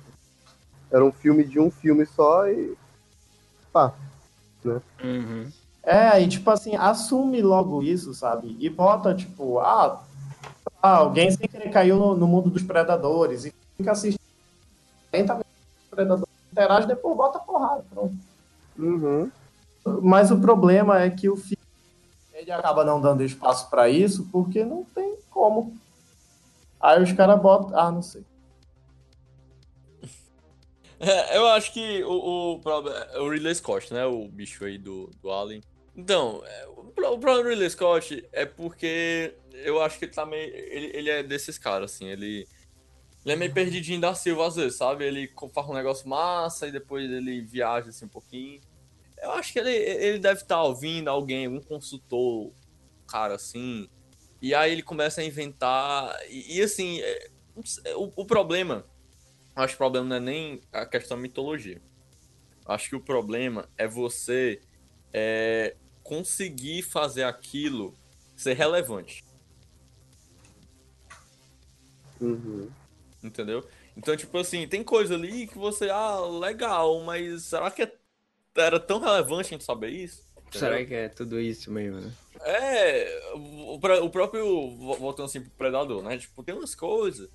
Era 0.91 1.03
um 1.03 1.11
filme 1.11 1.43
de 1.43 1.59
um 1.59 1.71
filme 1.71 2.05
só 2.05 2.47
e. 2.47 2.75
pá. 3.71 3.93
Né? 4.63 4.81
Uhum. 5.03 5.47
É, 5.83 6.19
e 6.21 6.27
tipo 6.27 6.49
assim, 6.49 6.75
assume 6.75 7.41
logo 7.41 7.83
isso, 7.83 8.13
sabe? 8.13 8.55
E 8.59 8.69
bota, 8.69 9.13
tipo, 9.13 9.59
ah, 9.59 10.01
alguém 10.81 11.29
sem 11.31 11.47
querer 11.47 11.69
caiu 11.69 11.97
no, 11.97 12.15
no 12.15 12.27
mundo 12.27 12.49
dos 12.49 12.63
predadores 12.63 13.45
e 13.45 13.53
fica 13.77 13.91
assistindo 13.91 14.19
40 15.11 15.33
minutos 15.33 15.51
predador 15.91 16.27
interage, 16.51 16.87
depois 16.87 17.15
bota 17.15 17.39
porrada, 17.39 17.83
pronto. 17.93 18.15
Uhum. 18.77 19.31
Mas 20.01 20.31
o 20.31 20.39
problema 20.39 21.01
é 21.01 21.09
que 21.09 21.29
o 21.29 21.35
filme 21.35 21.65
ele 22.33 22.51
acaba 22.51 22.83
não 22.83 22.99
dando 22.99 23.23
espaço 23.23 23.69
para 23.69 23.89
isso 23.89 24.27
porque 24.31 24.63
não 24.65 24.83
tem 24.83 25.15
como. 25.31 25.75
Aí 26.79 27.01
os 27.01 27.11
caras 27.13 27.41
botam. 27.41 27.77
Ah, 27.77 27.91
não 27.91 28.01
sei. 28.01 28.23
É, 30.97 31.37
eu 31.37 31.45
acho 31.47 31.73
que 31.73 32.01
o, 32.05 32.61
o, 32.63 33.19
o 33.19 33.29
Ridley 33.29 33.53
Scott, 33.53 33.93
né? 33.93 34.05
O 34.05 34.29
bicho 34.29 34.63
aí 34.63 34.77
do, 34.77 35.11
do 35.21 35.29
Alien. 35.29 35.61
Então, 35.93 36.41
é, 36.45 36.67
o 36.67 36.85
problema 37.17 37.43
do 37.43 37.49
Ridley 37.49 37.69
Scott 37.69 38.25
é 38.31 38.45
porque 38.45 39.35
eu 39.51 39.81
acho 39.81 39.99
que 39.99 40.05
ele 40.05 40.13
tá 40.13 40.25
meio. 40.25 40.55
Ele, 40.55 40.91
ele 40.95 41.09
é 41.09 41.21
desses 41.21 41.57
caras, 41.57 41.91
assim, 41.91 42.05
ele. 42.05 42.47
Ele 43.25 43.33
é 43.33 43.35
meio 43.35 43.53
perdidinho 43.53 43.99
da 43.99 44.15
Silva 44.15 44.47
às 44.47 44.55
vezes, 44.55 44.77
sabe? 44.77 45.03
Ele 45.03 45.29
faz 45.53 45.67
um 45.67 45.73
negócio 45.73 46.07
massa 46.07 46.65
e 46.65 46.71
depois 46.71 47.11
ele 47.11 47.41
viaja 47.41 47.89
assim 47.89 48.05
um 48.05 48.09
pouquinho. 48.09 48.61
Eu 49.21 49.31
acho 49.31 49.53
que 49.53 49.59
ele, 49.59 49.71
ele 49.71 50.19
deve 50.19 50.41
estar 50.41 50.55
tá 50.55 50.63
ouvindo 50.63 51.09
alguém, 51.09 51.47
um 51.47 51.61
consultor, 51.61 52.51
cara 53.07 53.35
assim. 53.35 53.89
E 54.41 54.53
aí 54.53 54.71
ele 54.71 54.83
começa 54.83 55.21
a 55.21 55.23
inventar. 55.23 56.15
E, 56.29 56.57
e 56.57 56.61
assim, 56.61 56.99
é, 57.01 57.29
o, 57.95 58.11
o 58.15 58.25
problema. 58.25 58.85
Acho 59.55 59.69
que 59.69 59.75
o 59.75 59.77
problema 59.77 60.07
não 60.07 60.15
é 60.17 60.19
nem 60.19 60.61
a 60.71 60.85
questão 60.85 61.17
da 61.17 61.21
mitologia. 61.21 61.81
Acho 62.65 62.89
que 62.89 62.95
o 62.95 63.01
problema 63.01 63.69
é 63.77 63.87
você 63.87 64.59
é, 65.13 65.75
conseguir 66.03 66.81
fazer 66.81 67.23
aquilo 67.23 67.95
ser 68.35 68.53
relevante. 68.53 69.23
Uhum. 72.19 72.69
Entendeu? 73.23 73.67
Então, 73.95 74.15
tipo 74.15 74.37
assim, 74.37 74.67
tem 74.67 74.83
coisa 74.83 75.15
ali 75.15 75.47
que 75.47 75.57
você, 75.57 75.89
ah, 75.89 76.19
legal, 76.19 77.01
mas 77.03 77.43
será 77.43 77.71
que 77.71 77.83
é, 77.83 77.95
era 78.55 78.79
tão 78.79 78.99
relevante 78.99 79.47
a 79.47 79.57
gente 79.57 79.63
saber 79.63 79.89
isso? 79.89 80.23
Entendeu? 80.47 80.59
Será 80.59 80.85
que 80.85 80.93
é 80.93 81.09
tudo 81.09 81.39
isso 81.39 81.71
mesmo, 81.71 81.99
né? 81.99 82.11
É, 82.41 83.33
o, 83.35 83.75
o 83.75 84.09
próprio, 84.09 84.75
voltando 84.97 85.25
assim 85.25 85.41
pro 85.41 85.51
Predador, 85.51 86.03
né? 86.03 86.17
Tipo, 86.17 86.43
tem 86.43 86.55
umas 86.55 86.75
coisas 86.75 87.29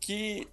que 0.00 0.48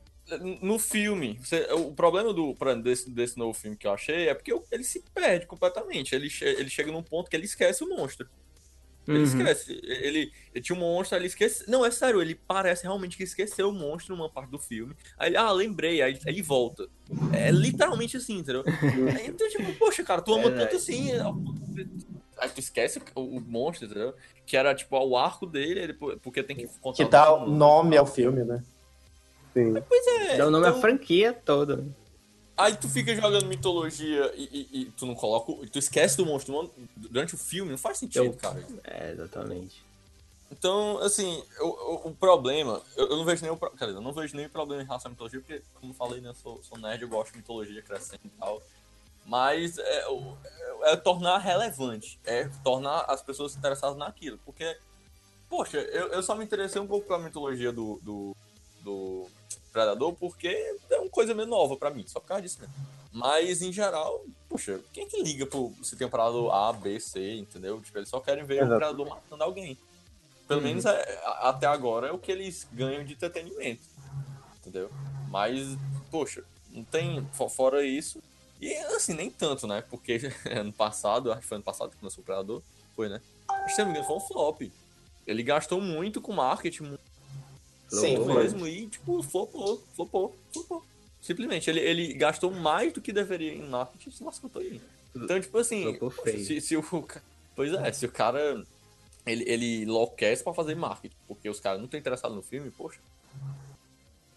no 0.62 0.78
filme, 0.78 1.40
você, 1.42 1.68
o 1.74 1.92
problema 1.92 2.34
do 2.34 2.56
desse, 2.84 3.10
desse 3.10 3.38
novo 3.38 3.54
filme 3.54 3.76
que 3.76 3.88
eu 3.88 3.92
achei 3.92 4.28
é 4.28 4.34
porque 4.34 4.54
ele 4.72 4.84
se 4.84 5.04
perde 5.14 5.48
completamente. 5.48 6.14
Ele, 6.14 6.30
ele 6.42 6.70
chega 6.70 6.92
num 6.92 7.02
ponto 7.02 7.30
que 7.30 7.36
ele 7.36 7.46
esquece 7.46 7.84
o 7.84 7.90
monstro. 7.90 8.30
Ele 9.10 9.18
uhum. 9.18 9.24
esquece. 9.24 9.80
Ele, 9.84 10.32
ele, 10.54 10.62
tinha 10.62 10.78
um 10.78 10.80
monstro, 10.80 11.18
ele 11.18 11.26
esquece. 11.26 11.70
Não, 11.70 11.84
é 11.84 11.90
sério, 11.90 12.22
ele 12.22 12.36
parece 12.36 12.84
realmente 12.84 13.18
que 13.18 13.24
esqueceu 13.24 13.70
o 13.70 13.74
monstro 13.74 14.16
numa 14.16 14.30
parte 14.30 14.52
do 14.52 14.60
filme. 14.60 14.96
Aí 15.18 15.30
ele, 15.30 15.38
ah, 15.38 15.52
lembrei, 15.52 16.02
aí 16.02 16.20
ele 16.26 16.42
volta. 16.44 16.88
É 17.34 17.50
literalmente 17.50 18.18
assim, 18.18 18.38
entendeu? 18.38 18.64
Aí, 18.68 19.28
então, 19.28 19.50
tipo, 19.50 19.74
poxa, 19.74 20.04
cara, 20.04 20.22
tu 20.22 20.34
ama 20.34 20.52
tanto 20.52 20.76
assim. 20.76 21.10
Aí 22.38 22.50
tu 22.50 22.60
esquece 22.60 23.02
o, 23.16 23.22
o, 23.22 23.42
monstro, 23.42 23.88
entendeu? 23.88 24.14
Que 24.46 24.56
era, 24.56 24.76
tipo, 24.76 24.96
o 24.96 25.18
arco 25.18 25.48
dele, 25.48 25.80
ele, 25.80 25.94
porque 25.94 26.44
tem 26.44 26.56
que 26.56 26.68
contar. 26.80 27.04
Que 27.04 27.10
dá 27.10 27.34
o 27.34 27.50
nome 27.50 27.98
ao 27.98 28.06
filme, 28.06 28.44
né? 28.44 28.64
Sim. 29.54 29.74
Pois 29.88 30.08
é. 30.08 30.38
Dá 30.38 30.48
o 30.48 30.52
nome 30.52 30.68
então... 30.68 30.78
à 30.78 30.82
franquia 30.82 31.34
toda. 31.34 31.84
Aí 32.60 32.76
tu 32.76 32.90
fica 32.90 33.16
jogando 33.16 33.46
mitologia 33.46 34.34
e, 34.36 34.44
e, 34.44 34.82
e, 34.82 34.86
tu 34.92 35.06
não 35.06 35.16
coloca. 35.16 35.54
Tu 35.72 35.80
esquece 35.80 36.18
do 36.18 36.26
monstro 36.26 36.70
durante 36.94 37.34
o 37.34 37.38
filme, 37.38 37.72
não 37.72 37.78
faz 37.78 37.98
sentido, 37.98 38.26
eu, 38.26 38.34
cara. 38.34 38.62
É, 38.84 39.12
exatamente. 39.12 39.82
Então, 40.52 40.98
assim, 40.98 41.42
o, 41.62 42.10
o 42.10 42.14
problema. 42.14 42.82
Eu, 42.98 43.12
eu, 43.12 43.16
não 43.16 43.24
vejo 43.24 43.44
nenhum. 43.44 43.56
Dizer, 43.56 43.94
eu 43.94 44.02
não 44.02 44.12
vejo 44.12 44.36
nenhum 44.36 44.50
problema 44.50 44.84
em 44.84 44.86
relação 44.86 45.08
à 45.08 45.12
mitologia, 45.12 45.40
porque, 45.40 45.62
como 45.80 45.94
eu 45.94 45.96
falei, 45.96 46.20
né, 46.20 46.32
eu 46.32 46.36
sou, 46.36 46.62
sou 46.62 46.78
nerd, 46.78 47.02
eu 47.02 47.08
gosto 47.08 47.32
de 47.32 47.38
mitologia 47.38 47.82
crescendo 47.82 48.26
e 48.26 48.30
tal. 48.38 48.62
Mas 49.26 49.78
é, 49.78 50.00
é, 50.02 50.92
é 50.92 50.96
tornar 50.98 51.38
relevante, 51.38 52.20
é 52.26 52.50
tornar 52.62 53.06
as 53.08 53.22
pessoas 53.22 53.56
interessadas 53.56 53.96
naquilo. 53.96 54.38
Porque, 54.44 54.76
poxa, 55.48 55.78
eu, 55.78 56.10
eu 56.10 56.22
só 56.22 56.36
me 56.36 56.44
interessei 56.44 56.82
um 56.82 56.88
pouco 56.88 57.08
pela 57.08 57.20
mitologia 57.20 57.72
do, 57.72 58.02
do, 58.04 58.36
do 58.82 59.28
Predador 59.70 60.14
porque 60.14 60.48
é 60.90 60.98
uma 60.98 61.10
coisa 61.10 61.34
meio 61.34 61.48
nova 61.48 61.76
para 61.76 61.90
mim, 61.90 62.06
só 62.08 62.20
por 62.20 62.28
causa 62.28 62.44
disso 62.44 62.60
mesmo. 62.60 62.74
Mas, 63.12 63.62
em 63.62 63.72
geral, 63.72 64.24
puxa, 64.48 64.80
quem 64.94 65.06
é 65.06 65.08
que 65.08 65.22
liga 65.22 65.46
pro, 65.46 65.74
se 65.82 65.96
tem 65.96 66.06
um 66.06 66.10
Predador 66.10 66.54
A, 66.54 66.74
B, 66.74 67.00
C, 67.00 67.38
entendeu? 67.38 67.82
Tipo, 67.82 67.98
eles 67.98 68.10
só 68.10 68.20
querem 68.20 68.44
ver 68.44 68.58
Exato. 68.58 68.74
o 68.74 68.78
Predador 68.78 69.10
matando 69.10 69.44
alguém. 69.44 69.78
Pelo 70.48 70.62
uhum. 70.62 70.68
menos 70.68 70.86
é, 70.86 71.22
até 71.42 71.68
agora 71.68 72.08
é 72.08 72.12
o 72.12 72.18
que 72.18 72.32
eles 72.32 72.68
ganham 72.74 73.04
de 73.04 73.14
entretenimento, 73.14 73.82
entendeu? 74.58 74.90
Mas, 75.30 75.78
poxa, 76.10 76.44
não 76.72 76.84
tem, 76.84 77.28
fora 77.50 77.86
isso, 77.86 78.22
e 78.62 78.74
assim, 78.76 79.14
nem 79.14 79.30
tanto, 79.30 79.66
né? 79.66 79.84
Porque 79.90 80.20
ano 80.52 80.74
passado, 80.74 81.32
acho 81.32 81.42
que 81.42 81.48
foi 81.48 81.58
ano 81.58 81.64
passado 81.64 81.92
que 81.92 81.98
começou 81.98 82.22
o 82.22 82.26
Predador, 82.26 82.62
foi, 82.96 83.10
né? 83.10 83.22
Acho 83.48 83.66
que 83.66 83.72
se 83.74 83.80
não 83.80 83.86
me 83.88 83.92
engano, 83.92 84.08
foi 84.08 84.18
um 84.18 84.20
flop. 84.20 84.62
Ele 85.26 85.44
gastou 85.44 85.80
muito 85.80 86.20
com 86.22 86.34
marketing, 86.34 86.98
Sim, 87.90 88.20
mesmo 88.26 88.68
e, 88.68 88.88
tipo, 88.88 89.22
flopou, 89.24 89.84
flopou, 89.96 90.36
flopou. 90.54 90.84
Simplesmente, 91.20 91.70
ele, 91.70 91.80
ele 91.80 92.14
gastou 92.14 92.52
mais 92.52 92.94
do 92.94 93.02
que 93.02 93.12
deveria 93.12 93.54
em 93.54 93.68
marketing 93.68 94.10
e 94.10 94.12
se 94.14 94.24
lascou 94.24 94.50
aí. 94.56 94.80
Então, 95.16 95.40
tipo 95.40 95.58
assim, 95.58 95.98
poxa, 95.98 96.38
se, 96.38 96.62
se, 96.62 96.78
o. 96.78 97.08
Pois 97.56 97.74
é, 97.74 97.92
se 97.92 98.06
o 98.06 98.12
cara. 98.12 98.64
Ele, 99.26 99.44
ele 99.48 99.82
enlouquece 99.84 100.44
pra 100.44 100.54
fazer 100.54 100.76
marketing, 100.76 101.16
porque 101.28 101.50
os 101.50 101.60
caras 101.60 101.80
não 101.80 101.86
estão 101.86 102.00
interessados 102.00 102.36
no 102.36 102.42
filme, 102.42 102.72
poxa. 102.72 103.00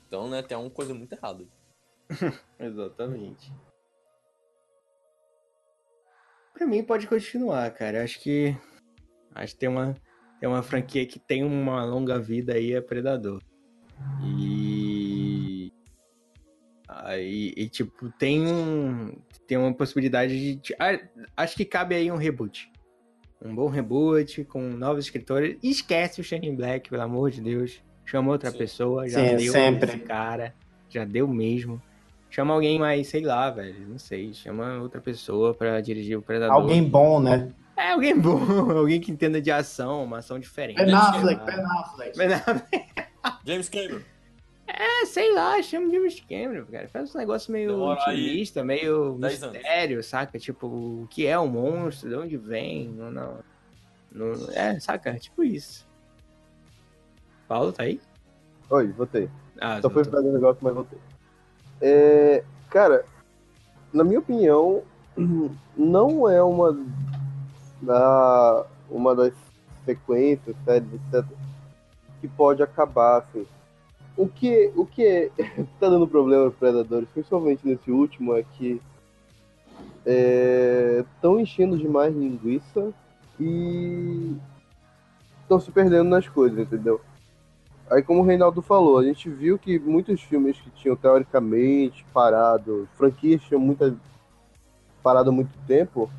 Então, 0.09 0.29
né, 0.29 0.43
tem 0.43 0.57
uma 0.57 0.69
coisa 0.69 0.93
muito 0.93 1.13
errada. 1.13 1.45
Exatamente. 2.59 3.53
Pra 6.53 6.67
mim, 6.67 6.83
pode 6.83 7.07
continuar, 7.07 7.71
cara. 7.73 8.03
Acho 8.03 8.21
que. 8.21 8.57
Acho 9.35 9.55
que 9.55 9.61
tem 9.61 9.69
uma 9.69 9.97
é 10.43 10.49
uma 10.49 10.63
franquia 10.63 11.07
que 11.07 11.21
tem 11.21 11.45
uma 11.45 11.85
longa 11.85 12.19
vida 12.19 12.55
aí, 12.55 12.73
é 12.73 12.81
Predador. 12.81 13.41
E. 14.25 15.73
Aí, 16.89 17.55
e, 17.57 17.69
tipo, 17.69 18.11
tem 18.19 18.45
um. 18.45 19.17
Tem 19.47 19.57
uma 19.57 19.73
possibilidade 19.73 20.57
de. 20.57 20.75
Acho 21.37 21.57
que 21.57 21.65
cabe 21.65 21.95
aí 21.95 22.11
um 22.11 22.17
reboot. 22.17 22.71
Um 23.41 23.55
bom 23.55 23.69
reboot 23.69 24.45
com 24.45 24.61
novos 24.61 25.05
escritores. 25.05 25.57
esquece 25.63 26.21
o 26.21 26.25
Shining 26.25 26.57
Black, 26.57 26.91
pelo 26.91 27.03
amor 27.03 27.31
de 27.31 27.41
Deus. 27.41 27.81
Chama 28.05 28.33
outra 28.33 28.51
Sim. 28.51 28.59
pessoa, 28.59 29.09
já 29.09 29.21
Sim, 29.21 29.37
deu 29.37 29.53
sempre. 29.53 29.99
cara. 30.01 30.55
Já 30.89 31.05
deu 31.05 31.29
mesmo. 31.29 31.81
Chama 32.29 32.53
alguém 32.53 32.81
mais, 32.81 33.07
sei 33.07 33.23
lá, 33.23 33.49
velho. 33.49 33.89
Não 33.89 33.99
sei. 33.99 34.35
Chama 34.35 34.81
outra 34.81 35.01
pessoa 35.01 35.55
pra 35.55 35.81
dirigir 35.81 36.19
o 36.19 36.23
Predador. 36.23 36.57
Alguém 36.57 36.83
bom, 36.83 37.21
né? 37.21 37.53
É, 37.77 37.93
alguém 37.93 38.19
bom. 38.19 38.39
alguém 38.77 39.01
que 39.01 39.11
entenda 39.11 39.41
de 39.41 39.51
ação, 39.51 40.05
uma 40.05 40.19
ação 40.19 40.39
diferente. 40.39 40.77
Ben 40.77 40.93
Affleck, 40.95 41.45
Ben. 41.45 41.65
Affleck. 41.65 42.19
Ben 42.19 42.33
Affleck. 42.35 42.87
James 43.47 43.69
Cameron. 43.69 44.01
É, 44.67 45.05
sei 45.07 45.35
lá, 45.35 45.61
chama 45.63 45.89
de 45.89 45.97
James 45.97 46.21
Cameron, 46.21 46.65
cara. 46.67 46.89
Faz 46.89 47.15
um 47.15 47.19
negócio 47.19 47.53
meio 47.53 47.71
Demora 47.73 48.01
aí 48.07 48.25
otimista, 48.25 48.65
meio 48.65 49.17
10 49.19 49.43
anos. 49.43 49.57
mistério, 49.57 50.03
saca? 50.03 50.39
Tipo, 50.39 50.67
o 50.67 51.07
que 51.11 51.27
é 51.27 51.39
um 51.39 51.47
monstro, 51.49 52.09
de 52.09 52.15
onde 52.15 52.37
vem, 52.37 52.89
não, 52.89 53.11
não, 53.11 53.39
não- 54.11 54.51
É, 54.53 54.79
saca? 54.81 55.15
Tipo 55.19 55.43
isso. 55.45 55.87
Paulo, 57.49 57.73
tá 57.73 57.83
aí? 57.83 58.01
Oi, 58.71 58.89
voltei. 58.93 59.29
Ah, 59.61 59.81
Só 59.83 59.91
foi 59.91 60.05
tô- 60.05 60.11
fazer 60.11 60.29
um 60.29 60.33
negócio, 60.33 60.59
mas 60.63 60.75
voltei. 60.75 60.99
É, 61.81 62.43
cara, 62.71 63.05
na 63.93 64.05
minha 64.05 64.21
opinião, 64.21 64.83
não 65.77 66.29
é 66.31 66.43
uma 66.43 66.73
da 67.83 68.65
uma 68.89 69.15
das 69.15 69.35
sequências, 69.85 70.57
séries, 70.65 70.89
etc, 70.95 71.25
que 72.21 72.29
pode 72.29 72.63
acabar 72.63 73.19
assim. 73.19 73.47
O 74.17 74.29
que 74.29 74.73
o 74.77 74.87
que 74.87 75.05
é, 75.05 75.31
tá 75.81 75.89
dando 75.89 76.07
problema 76.07 76.51
para 76.51 76.71
Predadores, 76.71 77.09
principalmente 77.13 77.67
nesse 77.67 77.91
último, 77.91 78.35
é 78.35 78.43
que 78.43 78.81
estão 81.15 81.39
enchendo 81.39 81.79
demais 81.79 82.15
linguiça 82.15 82.93
e 83.39 84.37
estão 85.43 85.61
se 85.61 85.71
perdendo 85.71 86.09
nas 86.09 86.29
coisas, 86.29 86.59
entendeu? 86.59 87.01
Aí, 87.91 88.03
como 88.03 88.21
o 88.21 88.25
Reinaldo 88.25 88.63
falou, 88.63 88.99
a 88.99 89.05
gente 89.05 89.29
viu 89.29 89.59
que 89.59 89.79
muitos 89.79 90.23
filmes 90.23 90.59
que 90.59 90.71
tinham 90.71 90.97
teoricamente 90.97 92.05
parado, 92.13 92.89
franquias 92.97 93.43
tinham 93.43 93.61
muita, 93.61 93.95
parado 95.03 95.33
muito 95.33 95.53
tempo, 95.67 96.11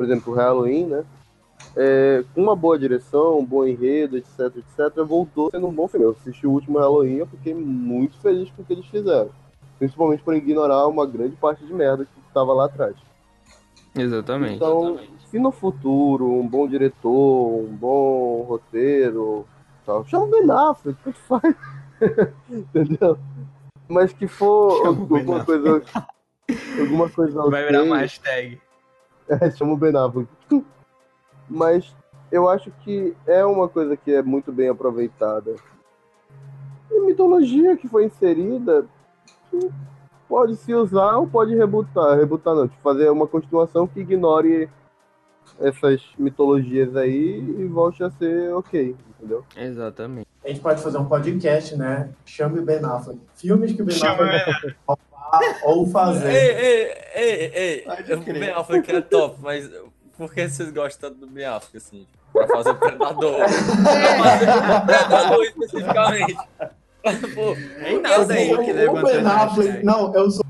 por 0.00 0.04
exemplo, 0.04 0.32
o 0.32 0.36
Halloween, 0.36 0.86
né? 0.86 1.04
É, 1.76 2.24
com 2.34 2.40
uma 2.40 2.56
boa 2.56 2.78
direção, 2.78 3.38
um 3.38 3.44
bom 3.44 3.66
enredo, 3.66 4.16
etc, 4.16 4.56
etc, 4.56 5.04
voltou 5.06 5.50
sendo 5.50 5.66
um 5.66 5.72
bom 5.72 5.86
filme. 5.86 6.06
Eu 6.06 6.12
assisti 6.12 6.46
o 6.46 6.52
último 6.52 6.78
Halloween 6.78 7.16
e 7.16 7.18
eu 7.18 7.26
fiquei 7.26 7.52
muito 7.52 8.16
feliz 8.16 8.50
com 8.50 8.62
o 8.62 8.64
que 8.64 8.72
eles 8.72 8.86
fizeram. 8.86 9.28
Principalmente 9.78 10.22
por 10.22 10.34
ignorar 10.34 10.86
uma 10.86 11.06
grande 11.06 11.36
parte 11.36 11.66
de 11.66 11.74
merda 11.74 12.06
que 12.06 12.20
estava 12.26 12.54
lá 12.54 12.64
atrás. 12.64 12.96
Exatamente. 13.94 14.54
Então, 14.54 14.98
se 15.30 15.38
no 15.38 15.52
futuro 15.52 16.32
um 16.32 16.48
bom 16.48 16.66
diretor, 16.66 17.62
um 17.62 17.76
bom 17.76 18.40
roteiro, 18.48 19.46
tal, 19.84 20.06
chama 20.06 20.24
o 20.24 20.30
Ben 20.30 20.50
Affleck, 20.50 20.98
tanto 21.04 21.18
faz. 21.18 21.54
Entendeu? 22.48 23.18
Mas 23.86 24.14
que 24.14 24.26
for 24.26 24.88
o 24.88 24.94
Ben 24.94 25.18
alguma 25.18 25.44
coisa. 25.44 25.82
Alguma 26.80 27.10
coisa 27.10 27.50
Vai 27.50 27.66
virar 27.66 27.82
uma 27.82 27.98
hashtag. 27.98 28.58
É, 29.30 29.50
chama 29.52 29.74
o 29.74 29.76
Ben 29.76 29.96
Affleck. 29.96 30.28
Mas 31.48 31.94
eu 32.30 32.48
acho 32.48 32.70
que 32.84 33.14
é 33.26 33.44
uma 33.44 33.68
coisa 33.68 33.96
que 33.96 34.12
é 34.12 34.22
muito 34.22 34.52
bem 34.52 34.68
aproveitada. 34.68 35.54
E 36.90 37.00
mitologia 37.00 37.76
que 37.76 37.88
foi 37.88 38.06
inserida 38.06 38.86
que 39.50 39.70
pode 40.28 40.56
se 40.56 40.72
usar 40.74 41.16
ou 41.16 41.26
pode 41.26 41.54
rebutar. 41.54 42.16
Rebutar 42.16 42.54
não, 42.54 42.68
tipo, 42.68 42.80
fazer 42.82 43.10
uma 43.10 43.26
continuação 43.26 43.86
que 43.86 44.00
ignore 44.00 44.68
essas 45.58 46.02
mitologias 46.18 46.94
aí 46.96 47.38
e 47.38 47.66
volte 47.66 48.04
a 48.04 48.10
ser 48.10 48.52
ok, 48.54 48.94
entendeu? 49.08 49.44
Exatamente. 49.56 50.26
A 50.44 50.48
gente 50.48 50.60
pode 50.60 50.82
fazer 50.82 50.98
um 50.98 51.04
podcast, 51.04 51.76
né? 51.76 52.10
Chame 52.24 52.60
o 52.60 52.64
Ben 52.64 52.84
Affleck. 52.84 53.20
Filmes 53.34 53.72
que 53.72 53.82
o 53.82 53.84
Ben 53.84 53.96
Affleck 53.96 54.76
ou 55.64 55.84
Ei, 55.86 55.90
fazer. 55.92 56.30
ei, 56.32 56.94
ei, 57.14 57.52
ei. 57.54 57.80
Pode 57.82 58.12
O. 58.12 58.20
Ben 58.32 58.50
Affleck 58.50 58.90
é 58.90 59.00
top, 59.00 59.36
mas 59.40 59.70
por 60.16 60.32
que 60.34 60.48
vocês 60.48 60.70
gostam 60.72 61.10
tanto 61.10 61.20
do 61.20 61.26
Ben 61.26 61.44
Affleck, 61.46 61.76
assim? 61.76 62.06
Pra 62.32 62.46
fazer 62.46 62.70
o 62.70 62.74
Predador. 62.76 63.36
pra 63.36 63.48
fazer 63.48 64.50
o 64.50 64.86
Predador 64.86 65.44
especificamente. 65.44 66.38
Pô, 67.34 67.52
Reinaldo 67.78 68.32
aí 68.32 68.52
Assim, 68.52 68.64
que 68.64 68.72
o 68.88 69.02
Ben 69.02 69.26
Affleck, 69.26 69.84
não, 69.84 70.14
eu 70.14 70.30
sou 70.30 70.44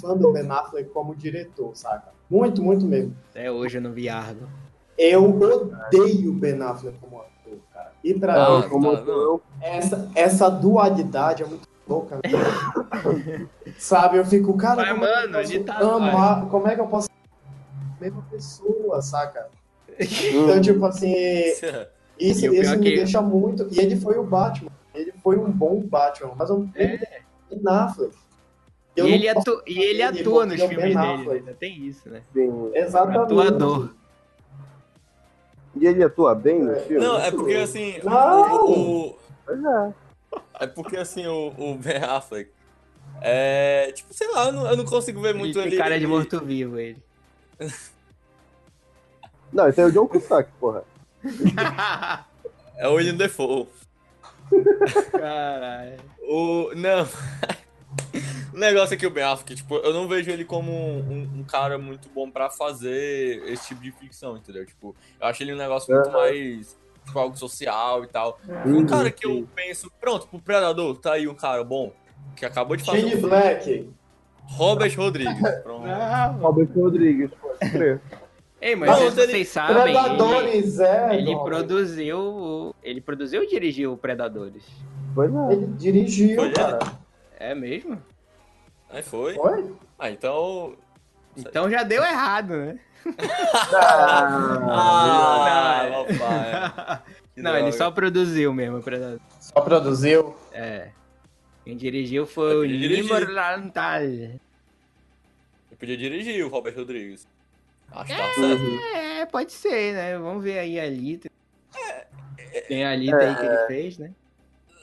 fã 0.00 0.16
do 0.16 0.32
Ben 0.32 0.50
Affleck 0.50 0.88
como 0.90 1.14
diretor, 1.14 1.76
saca? 1.76 2.12
Muito, 2.30 2.62
muito 2.62 2.84
mesmo. 2.86 3.14
Até 3.30 3.50
hoje 3.50 3.78
eu 3.78 3.82
não 3.82 3.92
vi 3.92 4.08
Argo. 4.08 4.48
Eu 4.96 5.24
odeio 5.40 6.30
o 6.30 6.34
Ben 6.34 6.60
Affleck 6.62 6.96
como 6.98 7.18
ator, 7.18 7.58
cara. 7.74 7.92
E 8.04 8.14
pra 8.14 8.34
Ah, 8.46 8.56
mim, 8.56 8.62
tá, 8.62 8.68
como 8.68 8.92
não. 8.92 9.06
eu, 9.06 9.42
essa, 9.60 10.10
essa 10.14 10.48
dualidade 10.48 11.42
é 11.42 11.46
muito 11.46 11.68
louca. 11.92 12.16
né? 12.16 13.46
Sabe, 13.78 14.18
eu 14.18 14.24
fico, 14.24 14.56
cara, 14.56 14.76
Mas, 14.76 14.90
como, 14.92 15.04
é 15.04 15.08
que 15.08 15.14
eu 15.14 15.20
mano, 15.22 15.32
posso 15.38 15.52
ele 15.52 15.64
tá- 15.64 15.78
amar, 15.78 16.46
como 16.48 16.68
é 16.68 16.74
que 16.74 16.80
eu 16.80 16.86
posso 16.86 17.08
mesma 18.00 18.22
pessoa, 18.30 19.00
saca? 19.02 19.48
Então, 19.98 20.60
tipo 20.60 20.84
assim, 20.86 21.12
isso, 22.18 22.46
isso 22.46 22.76
me 22.78 22.82
que- 22.84 22.96
deixa 22.96 23.20
muito. 23.20 23.68
E 23.70 23.78
ele 23.78 23.94
foi 23.96 24.18
o 24.18 24.24
Batman. 24.24 24.70
Ele 24.94 25.12
foi 25.22 25.36
um 25.38 25.50
bom 25.50 25.80
Batman, 25.80 26.32
mas 26.36 26.48
eu 26.50 26.68
É. 26.74 26.84
é 26.94 27.20
Ben 27.50 27.60
Affleck. 27.66 28.16
E 28.96 29.00
ele, 29.00 29.28
atu- 29.28 29.62
e 29.66 29.72
ele 29.78 30.02
ele 30.02 30.02
atua 30.02 30.44
nos 30.46 30.60
é 30.60 30.68
filmes 30.68 30.94
dele, 30.94 31.30
ainda 31.30 31.54
tem 31.54 31.78
isso, 31.86 32.08
né? 32.10 32.22
sim. 32.32 32.70
Exatamente. 32.74 33.32
Atuador. 33.32 33.90
E 35.74 35.86
ele 35.86 36.04
atua 36.04 36.34
bem 36.34 36.62
no 36.62 36.74
filme? 36.80 37.02
Não, 37.04 37.18
é 37.18 37.30
porque 37.30 37.54
assim. 37.54 37.94
Não! 38.04 38.66
o- 38.66 39.16
Pois 39.46 39.60
é. 40.64 40.66
porque 40.66 40.96
assim, 40.96 41.26
o, 41.26 41.52
o 41.56 41.74
Ben 41.76 41.96
Affleck. 42.02 42.50
É. 43.20 43.92
Tipo, 43.92 44.12
sei 44.14 44.28
lá, 44.28 44.46
eu 44.46 44.52
não, 44.52 44.66
eu 44.66 44.76
não 44.76 44.84
consigo 44.84 45.20
ver 45.20 45.34
muito 45.34 45.58
ele 45.58 45.68
ele. 45.68 45.76
tem 45.76 45.78
cara 45.78 45.98
de 45.98 46.06
morto-vivo, 46.06 46.78
ele. 46.78 47.02
Não, 49.52 49.68
esse 49.68 49.80
é 49.82 49.84
o 49.84 49.92
John 49.92 50.08
Cusack, 50.08 50.50
porra. 50.58 50.82
É 52.78 52.88
o 52.88 52.94
William 52.94 53.14
Defoe. 53.14 53.68
Caralho. 55.10 56.00
O. 56.22 56.72
Não. 56.74 57.06
O 58.52 58.58
negócio 58.58 58.94
é 58.94 58.96
que 58.96 59.06
o 59.06 59.10
Ben 59.10 59.24
Affleck, 59.24 59.54
tipo, 59.54 59.76
eu 59.76 59.92
não 59.94 60.06
vejo 60.08 60.30
ele 60.30 60.44
como 60.44 60.72
um, 60.72 61.22
um 61.38 61.44
cara 61.44 61.78
muito 61.78 62.08
bom 62.10 62.30
pra 62.30 62.50
fazer 62.50 63.42
esse 63.46 63.68
tipo 63.68 63.82
de 63.82 63.90
ficção, 63.92 64.36
entendeu? 64.36 64.66
Tipo, 64.66 64.94
eu 65.20 65.26
acho 65.26 65.42
ele 65.42 65.54
um 65.54 65.56
negócio 65.56 65.94
muito 65.94 66.08
Aham. 66.08 66.18
mais, 66.18 66.76
tipo, 67.04 67.18
algo 67.18 67.36
social 67.36 68.04
e 68.04 68.06
tal. 68.08 68.38
Um 68.66 68.76
Uhum, 68.78 68.86
cara 68.86 69.10
que 69.10 69.26
eu 69.26 69.46
penso, 69.54 69.90
pronto, 70.00 70.26
pro 70.28 70.38
Predador, 70.40 70.96
tá 70.98 71.14
aí 71.14 71.26
um 71.28 71.34
cara 71.34 71.62
bom, 71.64 71.92
que 72.36 72.44
acabou 72.46 72.76
de 72.76 72.84
fazer 72.84 72.98
Shane 73.00 73.14
um 73.14 73.18
filme. 73.18 73.28
Black. 73.28 73.90
Robert 74.44 74.94
Rodrigues. 74.96 75.38
Pronto. 75.62 75.86
Não. 75.86 76.32
Robert 76.38 76.68
Rodrigues, 76.74 77.30
pode 77.40 77.70
crer. 77.70 78.00
Ei, 78.60 78.76
mas 78.76 78.90
Não, 78.90 79.10
vocês, 79.10 79.28
ele- 79.28 79.44
sabem, 79.44 79.76
ele, 79.76 79.82
Predadores, 79.92 80.78
é. 80.80 81.14
ele 81.16 81.34
Dom. 81.34 81.44
produziu. 81.44 82.18
o- 82.18 82.74
Ele 82.82 83.00
produziu 83.00 83.42
e 83.42 83.46
dirigiu 83.48 83.92
o 83.92 83.96
Predadores. 83.96 84.64
Pois 85.14 85.32
é. 85.34 85.52
Ele 85.52 85.66
dirigiu, 85.76 86.36
Foi 86.36 86.46
ele? 86.46 86.54
cara. 86.54 86.78
É 87.38 87.54
mesmo? 87.54 88.00
Aí 88.90 89.02
foi. 89.02 89.34
Foi? 89.34 89.72
Ah, 89.98 90.10
então. 90.10 90.74
Então 91.36 91.68
já 91.70 91.82
deu 91.82 92.02
errado, 92.04 92.50
né? 92.50 92.78
Ah, 93.74 95.88
não, 97.36 97.44
Não, 97.44 97.56
ele 97.56 97.72
só 97.72 97.90
produziu 97.90 98.52
mesmo. 98.52 98.82
Só 99.40 99.60
produziu. 99.60 100.36
É. 100.52 100.90
Quem 101.64 101.76
dirigiu 101.76 102.26
foi 102.26 102.56
o. 102.56 102.64
Nimor 102.64 103.28
Lantal. 103.30 104.02
Eu 104.02 105.76
podia 105.78 105.96
dirigir 105.96 106.44
o 106.44 106.48
Robert 106.48 106.74
Rodrigues. 106.76 107.26
Acho 107.92 108.12
que 108.12 108.18
tá 108.20 108.32
certo. 108.34 108.64
É, 108.96 109.26
pode 109.26 109.52
ser, 109.52 109.94
né? 109.94 110.18
Vamos 110.18 110.42
ver 110.42 110.58
aí 110.58 110.80
a 110.80 110.88
Lita. 110.88 111.30
Tem 112.68 112.84
a 112.84 112.94
Lita 112.96 113.16
aí 113.16 113.34
que 113.34 113.44
ele 113.44 113.66
fez, 113.66 113.98
né? 113.98 114.10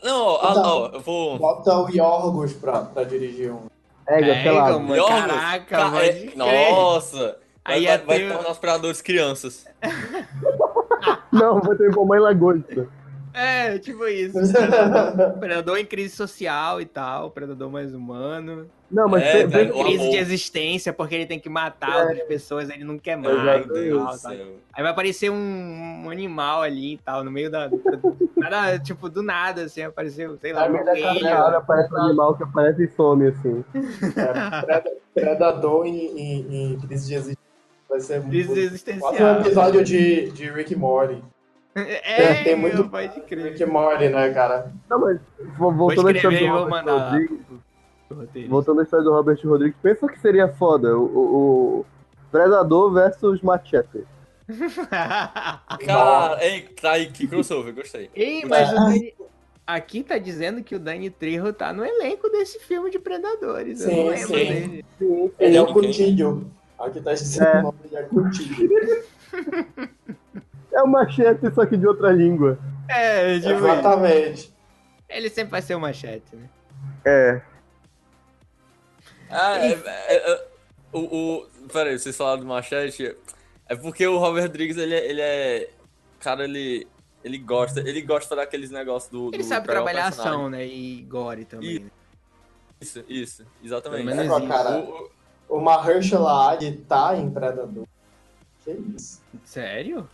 Não, 0.04 0.36
ah, 0.38 0.48
Então, 0.52 0.64
ó, 0.66 0.88
eu 0.94 1.00
vou. 1.02 1.38
Bota 1.38 1.78
o 1.78 1.90
Yorgos 1.90 2.54
pra, 2.54 2.82
pra 2.84 3.04
dirigir 3.04 3.52
um. 3.52 3.68
Ega, 4.08 4.28
É, 4.34 4.44
sei 4.44 4.52
lá. 4.52 4.72
mano. 4.80 4.96
Yorgos, 4.96 5.20
caraca, 5.20 5.66
ca- 5.92 6.06
é-. 6.06 6.32
Nossa! 6.36 7.38
Vai, 7.66 7.76
Aí 7.78 7.86
vai, 7.86 7.98
vai 8.06 8.20
ter- 8.20 8.34
tornar 8.34 8.52
os 8.52 8.58
predadores 8.58 9.02
crianças. 9.02 9.66
Não, 11.32 11.60
vou 11.62 11.76
ter 11.76 11.90
mais 12.06 12.22
lagosta. 12.22 12.88
É, 13.32 13.78
tipo 13.78 14.06
isso. 14.08 14.34
Predador, 14.52 15.38
predador 15.40 15.78
em 15.78 15.86
crise 15.86 16.16
social 16.16 16.82
e 16.82 16.86
tal, 16.86 17.30
predador 17.30 17.70
mais 17.70 17.94
humano. 17.94 18.68
Não, 18.90 19.08
mas 19.08 19.22
É, 19.22 19.46
tem- 19.46 19.50
tem- 19.50 19.84
Crise 19.84 20.00
amor. 20.02 20.10
de 20.12 20.18
existência, 20.18 20.92
porque 20.92 21.14
ele 21.14 21.28
tem 21.28 21.40
que 21.40 21.48
matar 21.48 22.08
outras 22.08 22.24
pessoas, 22.24 22.70
ele 22.72 22.84
não 22.84 22.98
quer 22.98 23.16
mais. 23.16 23.66
E 23.66 23.70
Deus 23.70 24.04
tal, 24.04 24.14
céu. 24.16 24.48
Aí 24.74 24.82
vai 24.82 24.92
aparecer 24.92 25.30
um, 25.30 26.06
um 26.06 26.10
animal 26.10 26.64
ali 26.64 26.96
e 26.96 26.98
tal, 26.98 27.24
no 27.24 27.30
meio 27.30 27.52
da. 27.52 27.70
Nada, 28.36 28.80
tipo, 28.80 29.08
do 29.08 29.22
nada, 29.22 29.62
assim, 29.62 29.84
apareceu, 29.84 30.36
sei 30.42 30.52
lá, 30.52 30.64
a 30.64 30.68
um 30.68 30.72
minha 30.72 30.84
coelho. 30.84 31.04
caminhada 31.04 31.58
aparece 31.58 31.94
um 31.94 31.98
animal 31.98 32.36
que 32.36 32.44
aparece 32.44 32.84
e 32.84 32.88
some, 32.90 33.28
assim. 33.28 33.64
É, 34.18 34.62
Preda- 34.62 34.92
Predador 35.14 35.86
em, 35.86 36.18
em, 36.20 36.74
em 36.74 36.80
crise 36.80 37.08
de 37.08 37.14
existência. 37.14 37.49
Vai 37.90 38.00
ser 38.00 38.22
muito. 38.22 38.48
Quase 39.00 39.24
um 39.24 39.42
episódio 39.42 39.84
de, 39.84 40.30
de 40.32 40.50
Rick 40.52 40.76
Morty. 40.76 41.24
É, 41.76 42.44
tem 42.44 42.56
muito- 42.56 42.88
pode 42.90 43.20
crer. 43.22 43.52
Rick 43.54 43.66
Morty, 43.66 44.10
né, 44.10 44.32
cara? 44.34 44.72
Não, 44.90 45.00
mas 45.00 45.20
voltando 45.58 46.08
a 46.08 46.12
escrever 46.12 46.36
e 46.36 46.40
questão 46.40 46.48
do 46.48 46.48
vou 46.48 46.64
Robert 46.64 46.70
mandar. 46.86 47.12
Rodrigues. 47.12 48.50
Voltando 48.50 48.80
à 48.82 48.84
história 48.84 49.04
do 49.06 49.12
Robert 49.14 49.40
Rodrigues, 49.44 49.78
pensa 49.82 50.08
que 50.08 50.20
seria 50.20 50.48
foda 50.48 50.98
o, 50.98 51.04
o- 51.04 51.80
o 51.82 51.86
Predador 52.32 52.92
versus 52.94 53.42
Machete. 53.42 54.04
Cara, 55.86 56.44
ei, 56.44 56.62
tá 56.82 56.92
aí, 56.94 57.08
que 57.12 57.28
crossover, 57.28 57.74
gostei. 57.74 58.10
Ei, 58.16 58.44
mas 58.46 58.72
o 58.72 58.76
Dani... 58.76 59.14
aqui 59.66 60.04
tá 60.04 60.18
dizendo 60.18 60.64
que 60.64 60.76
o 60.76 60.80
Dani 60.80 61.10
Trejo 61.10 61.54
tá 61.54 61.72
no 61.72 61.86
elenco 61.86 62.30
desse 62.30 62.60
filme 62.60 62.90
de 62.90 63.00
Predadores. 63.00 63.82
eu 63.82 63.90
Sim, 63.90 63.96
não 63.98 64.08
lembro 64.10 64.28
sim. 64.28 64.34
dele. 64.34 64.86
Ele 65.40 65.58
é 65.58 65.62
o? 65.62 65.72
Coutinho. 65.74 66.52
Aqui 66.80 67.02
tá 67.02 67.14
dizendo 67.14 67.48
É. 67.48 67.60
o 67.60 67.62
nome 67.64 67.80
é 67.92 68.04
Coutinho. 68.04 68.70
É 70.72 70.82
o 70.84 70.88
Machete, 70.88 71.54
só 71.54 71.66
que 71.66 71.76
de 71.76 71.88
outra 71.88 72.12
língua. 72.12 72.58
É, 72.88 73.38
tipo, 73.40 73.50
isso. 73.50 73.66
Exatamente. 73.68 74.54
ele 75.10 75.30
sempre 75.30 75.52
vai 75.52 75.62
ser 75.62 75.76
o 75.76 75.80
machete, 75.80 76.36
né? 76.36 76.50
É. 77.06 77.42
Ah, 79.30 79.58
é, 79.60 79.72
é, 79.74 80.32
é, 80.32 80.48
o, 80.92 81.00
o. 81.00 81.48
Pera 81.72 81.90
aí, 81.92 82.00
vocês 82.00 82.16
falaram 82.18 82.40
do 82.42 82.48
Machete. 82.48 83.16
É 83.68 83.76
porque 83.76 84.06
o 84.08 84.18
Robert 84.18 84.44
Rodrigues, 84.44 84.76
ele 84.78 84.96
é. 84.96 85.06
Ele 85.10 85.22
é 85.22 85.70
cara, 86.20 86.44
ele. 86.46 86.88
Ele 87.24 87.38
gosta. 87.38 87.80
Ele 87.82 88.02
gosta 88.02 88.36
daqueles 88.36 88.72
negócios 88.72 89.12
do. 89.12 89.28
Ele 89.34 89.44
do 89.44 89.48
sabe 89.48 89.68
trabalhar 89.68 90.08
ação, 90.08 90.50
né? 90.50 90.66
E 90.66 91.02
gore 91.04 91.46
também. 91.46 91.70
E- 91.76 91.80
né? 91.80 91.92
Isso, 92.82 93.04
isso, 93.10 93.46
exatamente. 93.64 94.06
Pelo 94.06 94.16
menos 94.16 94.32
É, 94.32 94.38
isso. 94.40 94.48
cara. 94.48 94.80
O- 94.80 95.12
o- 95.50 95.60
Mahershala 95.60 96.50
Ali 96.52 96.78
tá 96.88 97.16
em 97.18 97.30
Predador. 97.30 97.86
Que 98.64 98.72
isso? 98.96 99.22
Sério? 99.44 100.08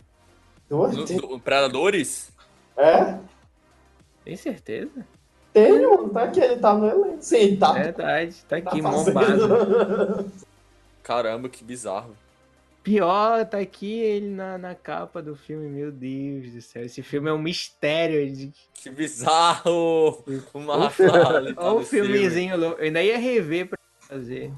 Dois? 0.68 0.96
no- 0.96 1.04
do- 1.04 1.40
Predadores? 1.40 2.30
É? 2.76 3.18
Tem 4.24 4.36
certeza? 4.36 5.06
Tem, 5.52 5.72
mano. 5.86 6.08
Tá 6.10 6.24
aqui, 6.24 6.40
ele 6.40 6.56
tá 6.56 6.74
no 6.74 6.86
elenco. 6.86 7.16
Sim, 7.20 7.56
tá. 7.56 7.72
Verdade, 7.72 8.36
tá 8.48 8.60
tá 8.60 8.70
aqui, 8.70 8.82
fazendo. 8.82 9.14
mombado. 9.14 10.32
Caramba, 11.02 11.48
que 11.48 11.62
bizarro. 11.64 12.14
Pior, 12.82 13.44
tá 13.46 13.58
aqui 13.58 13.92
ele 13.98 14.28
na, 14.28 14.56
na 14.58 14.74
capa 14.74 15.20
do 15.20 15.34
filme, 15.34 15.68
meu 15.68 15.90
Deus 15.90 16.52
do 16.52 16.60
céu. 16.62 16.84
Esse 16.84 17.02
filme 17.02 17.28
é 17.28 17.32
um 17.32 17.38
mistério. 17.38 18.30
De... 18.32 18.52
Que 18.74 18.90
bizarro! 18.90 20.22
O 20.54 20.60
Marshall. 20.60 21.10
tá 21.10 21.28
Olha 21.62 21.72
o 21.72 21.78
nesse 21.78 21.90
filme. 21.90 22.12
filmezinho 22.12 22.56
louco. 22.56 22.78
Eu 22.80 22.84
ainda 22.84 23.02
ia 23.02 23.18
rever 23.18 23.68
pra 23.68 23.78
fazer. 24.00 24.52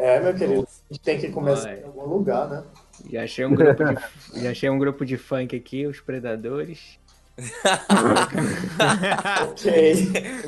É, 0.00 0.18
meu 0.18 0.32
querido. 0.34 0.62
A 0.62 0.92
gente 0.94 1.02
tem 1.02 1.18
que 1.18 1.28
começar 1.30 1.68
Vai. 1.68 1.80
em 1.80 1.84
algum 1.84 2.06
lugar, 2.06 2.48
né? 2.48 2.64
Já 3.10 3.22
achei 3.22 3.44
um 3.44 3.54
grupo 3.54 3.84
de, 3.84 3.96
já 4.42 4.50
achei 4.50 4.70
um 4.70 4.78
grupo 4.78 5.04
de 5.04 5.18
funk 5.18 5.54
aqui, 5.54 5.86
os 5.86 6.00
Predadores. 6.00 6.98
Ok. 9.50 9.94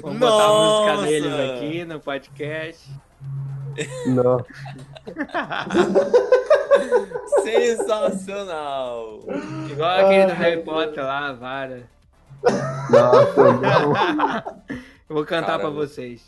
Vamos 0.03 0.19
botar 0.19 0.45
a 0.45 0.49
música 0.49 0.95
Nossa! 0.95 1.07
deles 1.07 1.33
aqui 1.33 1.85
no 1.85 2.01
podcast. 2.01 2.91
Não. 4.07 4.45
Sensacional! 7.43 9.20
Igual 9.70 9.91
aquele 9.91 10.27
do 10.27 10.33
Harry 10.33 10.62
Potter 10.62 11.05
lá, 11.05 11.29
a 11.29 11.33
vara. 11.33 11.83
Nossa, 12.91 13.53
não. 13.53 13.93
Eu 15.09 15.15
vou 15.15 15.24
cantar 15.24 15.59
Caramba. 15.59 15.70
pra 15.70 15.73
vocês. 15.87 16.23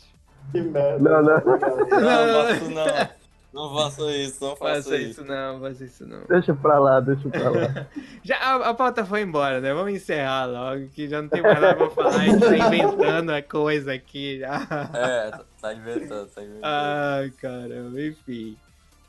Que 0.51 0.61
merda. 0.61 0.99
Não, 0.99 1.21
não. 1.21 1.35
Não, 1.35 1.43
faço 2.47 2.69
não. 2.69 3.09
Não 3.53 3.73
faça 3.73 4.11
isso, 4.17 4.43
não 4.43 4.55
faça 4.57 4.75
Faça 4.83 4.97
isso. 4.97 5.21
isso 5.21 5.23
não, 5.23 5.61
faça 5.61 5.85
isso 5.85 6.05
não. 6.05 6.19
Deixa 6.27 6.53
pra 6.53 6.77
lá, 6.77 6.99
deixa 6.99 7.29
pra 7.29 7.49
lá. 7.49 7.87
Já, 8.21 8.35
a, 8.37 8.69
a 8.69 8.73
pauta 8.73 9.05
foi 9.05 9.21
embora, 9.21 9.61
né? 9.61 9.73
Vamos 9.73 9.93
encerrar 9.93 10.45
logo, 10.45 10.89
que 10.89 11.07
já 11.07 11.21
não 11.21 11.29
tem 11.29 11.41
mais 11.41 11.61
nada 11.61 11.75
pra 11.75 11.89
falar. 11.89 12.15
A 12.15 12.25
gente 12.25 12.39
tá 12.41 12.57
inventando 12.57 13.29
a 13.29 13.41
coisa 13.41 13.93
aqui 13.93 14.39
já. 14.39 14.55
É, 14.93 15.31
tá- 15.31 15.45
tá 15.61 15.73
inventando, 15.73 16.27
tá 16.27 16.41
inventando. 16.43 16.61
Ai, 16.65 17.29
caramba, 17.41 18.01
enfim. 18.01 18.57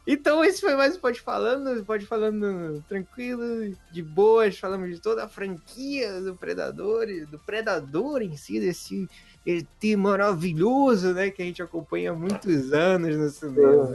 Então 0.06 0.44
esse 0.44 0.60
foi 0.60 0.76
mais 0.76 0.94
o 0.94 1.00
Pode 1.00 1.20
Falando, 1.20 1.84
Pode 1.84 2.06
Falando 2.06 2.80
tranquilo, 2.88 3.42
de 3.90 4.00
boas, 4.00 4.56
falamos 4.56 4.88
de 4.94 5.00
toda 5.00 5.24
a 5.24 5.28
franquia 5.28 6.20
do 6.20 6.36
Predador, 6.36 7.06
do 7.28 7.40
Predador 7.40 8.22
em 8.22 8.36
si, 8.36 8.60
desse 8.60 9.08
ET 9.46 9.96
maravilhoso, 9.96 11.14
né, 11.14 11.30
que 11.30 11.40
a 11.40 11.44
gente 11.44 11.62
acompanha 11.62 12.10
há 12.10 12.14
muitos 12.14 12.72
anos 12.72 13.16
no 13.16 13.30
cinema. 13.30 13.92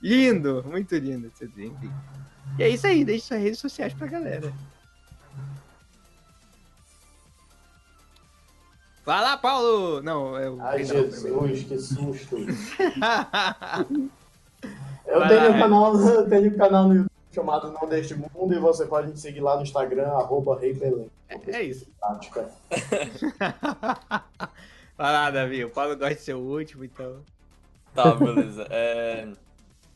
Lindo, 0.00 0.64
muito 0.66 0.94
lindo, 0.96 1.26
esse 1.26 1.44
enfim. 1.44 1.92
E 2.58 2.62
é 2.62 2.68
isso 2.68 2.86
aí, 2.86 3.04
deixe 3.04 3.26
suas 3.26 3.40
redes 3.40 3.58
sociais 3.58 3.92
pra 3.92 4.06
galera. 4.06 4.52
Lá, 9.06 9.36
Paulo! 9.36 10.00
Não, 10.02 10.38
é 10.38 10.48
o 10.48 10.60
Ai. 10.60 10.84
Jesus, 10.84 11.64
que 11.64 11.78
susto. 11.78 12.36
Eu 15.06 15.18
Vai 15.18 15.28
tenho 15.28 15.40
lá, 15.40 15.48
um 15.50 15.58
canal, 15.58 15.96
eu 15.96 16.28
tenho 16.30 16.54
um 16.54 16.56
canal 16.56 16.88
no 16.88 16.94
YouTube 16.94 17.10
chamado 17.32 17.72
Não 17.72 17.88
Deste 17.88 18.14
Mundo 18.14 18.54
e 18.54 18.58
você 18.58 18.86
pode 18.86 19.08
me 19.08 19.16
seguir 19.16 19.40
lá 19.40 19.56
no 19.56 19.62
Instagram, 19.62 20.08
arroba 20.08 20.58
Rei 20.58 20.72
Belém. 20.72 21.10
É 21.28 21.62
isso. 21.62 21.86
Tática. 22.00 22.50
Vai 24.96 25.12
lá, 25.12 25.30
Davi. 25.30 25.64
O 25.64 25.70
Paulo 25.70 25.96
gosta 25.96 26.14
de 26.14 26.20
ser 26.20 26.34
o 26.34 26.40
último, 26.40 26.84
então. 26.84 27.24
Tá, 27.94 28.14
beleza. 28.14 28.66
É, 28.70 29.28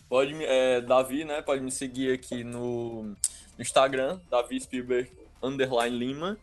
pode 0.09 0.33
me, 0.35 0.45
é, 0.45 0.81
Davi, 0.81 1.25
né? 1.25 1.43
Pode 1.43 1.63
me 1.63 1.71
seguir 1.71 2.13
aqui 2.13 2.43
no, 2.45 3.03
no 3.03 3.17
Instagram, 3.59 4.19
Davi 4.31 4.61
Spielberg 4.61 5.11
underline 5.43 5.97
Lima. 5.97 6.39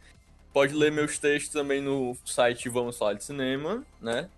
Pode 0.53 0.73
ler 0.73 0.91
meus 0.91 1.17
textos 1.17 1.53
também 1.53 1.81
no 1.81 2.15
site 2.25 2.67
Vamos 2.69 2.97
Falar 2.97 3.13
de 3.13 3.23
Cinema, 3.23 3.83
né? 4.01 4.29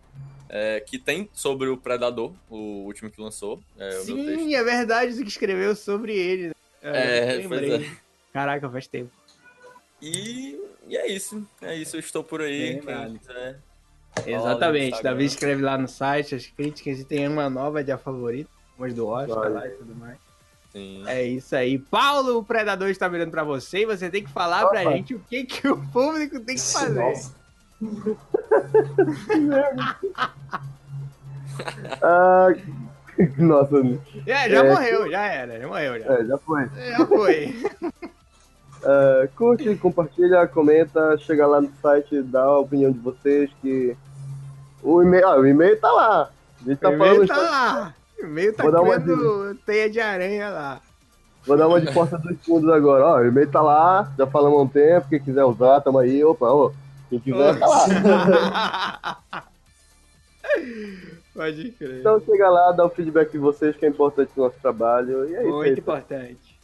É, 0.56 0.80
que 0.80 1.00
tem 1.00 1.28
sobre 1.34 1.68
o 1.68 1.76
Predador, 1.76 2.32
o 2.48 2.86
último 2.86 3.10
que 3.10 3.20
lançou. 3.20 3.60
É, 3.76 4.02
o 4.02 4.06
meu 4.06 4.18
texto. 4.24 4.40
Sim, 4.40 4.54
é 4.54 4.64
verdade 4.64 5.12
você 5.12 5.24
que 5.24 5.30
escreveu 5.30 5.76
sobre 5.76 6.16
ele. 6.16 6.50
né? 6.50 6.54
É, 6.84 7.26
pois 7.26 7.50
lembrei. 7.50 7.86
é. 7.88 7.92
Caraca, 8.32 8.70
faz 8.70 8.86
tempo. 8.86 9.10
E, 10.00 10.60
e 10.88 10.96
é 10.96 11.08
isso. 11.08 11.44
É 11.60 11.76
isso, 11.76 11.96
eu 11.96 12.00
estou 12.00 12.24
por 12.24 12.42
aí. 12.42 12.80
Quem 12.80 13.18
quiser. 13.18 13.58
Exatamente. 14.28 15.02
Davi 15.02 15.26
escreve 15.26 15.64
lá 15.64 15.76
no 15.76 15.88
site 15.88 16.36
as 16.36 16.46
críticas 16.46 17.00
e 17.00 17.04
tem 17.04 17.28
uma 17.28 17.50
nova 17.50 17.84
de 17.84 17.92
a 17.92 17.98
favorita, 17.98 18.52
umas 18.78 18.94
do 18.94 19.08
Oscar 19.08 19.36
Vale. 19.36 19.54
lá 19.56 19.68
e 19.68 19.72
tudo 19.72 19.96
mais. 19.96 20.20
Sim. 20.72 21.04
É 21.08 21.24
isso 21.24 21.56
aí. 21.56 21.80
Paulo, 21.80 22.38
o 22.38 22.44
Predador 22.44 22.90
está 22.90 23.08
virando 23.08 23.32
pra 23.32 23.44
você 23.44 23.80
e 23.80 23.86
você 23.88 24.08
tem 24.08 24.24
que 24.24 24.30
falar 24.30 24.68
pra 24.68 24.82
Opa. 24.82 24.92
gente 24.92 25.16
o 25.16 25.20
que, 25.20 25.46
que 25.46 25.68
o 25.68 25.84
público 25.88 26.40
tem 26.42 26.56
que 26.56 26.62
fazer. 26.62 27.02
Nossa. 27.02 27.42
Ah, 32.02 32.48
nossa, 33.38 33.78
É, 34.26 34.50
já 34.50 34.64
É, 34.66 34.70
morreu, 34.70 35.10
já 35.12 35.22
era, 35.26 35.60
já 35.60 35.68
morreu 35.68 36.00
já. 36.00 36.14
é, 36.14 36.26
já 36.26 36.38
foi. 36.38 36.70
Já 36.98 37.06
foi. 37.06 37.56
Ah, 38.86 39.30
curte, 39.38 39.74
compartilha, 39.78 40.46
comenta, 40.46 41.18
chega 41.18 41.48
lá 41.48 41.62
no 41.62 41.72
site, 41.82 42.22
dá 42.22 42.44
a 42.44 42.60
opinião 42.60 42.92
de 42.92 43.00
vocês 43.00 43.50
que. 43.62 43.96
O 44.82 45.02
e-mail, 45.02 45.26
ah, 45.26 45.40
o 45.40 45.48
e-mail 45.48 45.80
tá 45.80 45.90
lá. 45.90 46.30
A 46.62 46.70
gente 46.70 46.80
tá 46.80 46.90
o 46.90 46.98
falando. 46.98 47.14
e-mail 47.16 47.28
tá 47.30 47.38
lá. 47.38 47.94
O 48.20 48.26
e-mail 48.26 48.54
tá 48.54 48.64
criando 48.70 49.56
teia 49.66 49.90
de 49.90 50.02
aranha 50.02 50.50
lá. 50.50 50.82
Vou 51.48 51.58
dar 51.58 51.70
uma 51.70 51.80
de 51.80 51.94
porta 51.94 52.18
dos 52.18 52.38
fundos 52.46 52.70
agora. 52.70 53.06
Ó, 53.06 53.18
o 53.20 53.26
e-mail 53.26 53.50
tá 53.50 53.62
lá, 53.62 54.12
já 54.18 54.28
falamos 54.28 54.60
há 54.60 54.62
um 54.64 54.68
tempo. 54.68 55.08
Quem 55.10 55.20
quiser 55.22 55.46
usar, 55.46 55.80
tamo 55.80 56.00
aí. 56.00 56.22
Opa, 56.22 56.48
ô. 56.52 56.74
Quem 57.10 57.20
quiser, 57.20 57.58
tá 57.58 57.66
lá. 57.68 59.44
Pode 61.34 61.72
crer. 61.72 62.00
Então 62.00 62.20
chega 62.22 62.50
lá, 62.50 62.72
dá 62.72 62.86
o 62.86 62.90
feedback 62.90 63.32
de 63.32 63.38
vocês, 63.40 63.76
que 63.76 63.86
é 63.86 63.90
importante 63.90 64.32
no 64.36 64.44
nosso 64.44 64.60
trabalho. 64.62 65.28
E 65.30 65.36
é 65.36 65.42
isso 65.42 65.52
Muito 65.52 65.74
aí. 65.74 65.80
importante. 65.80 66.60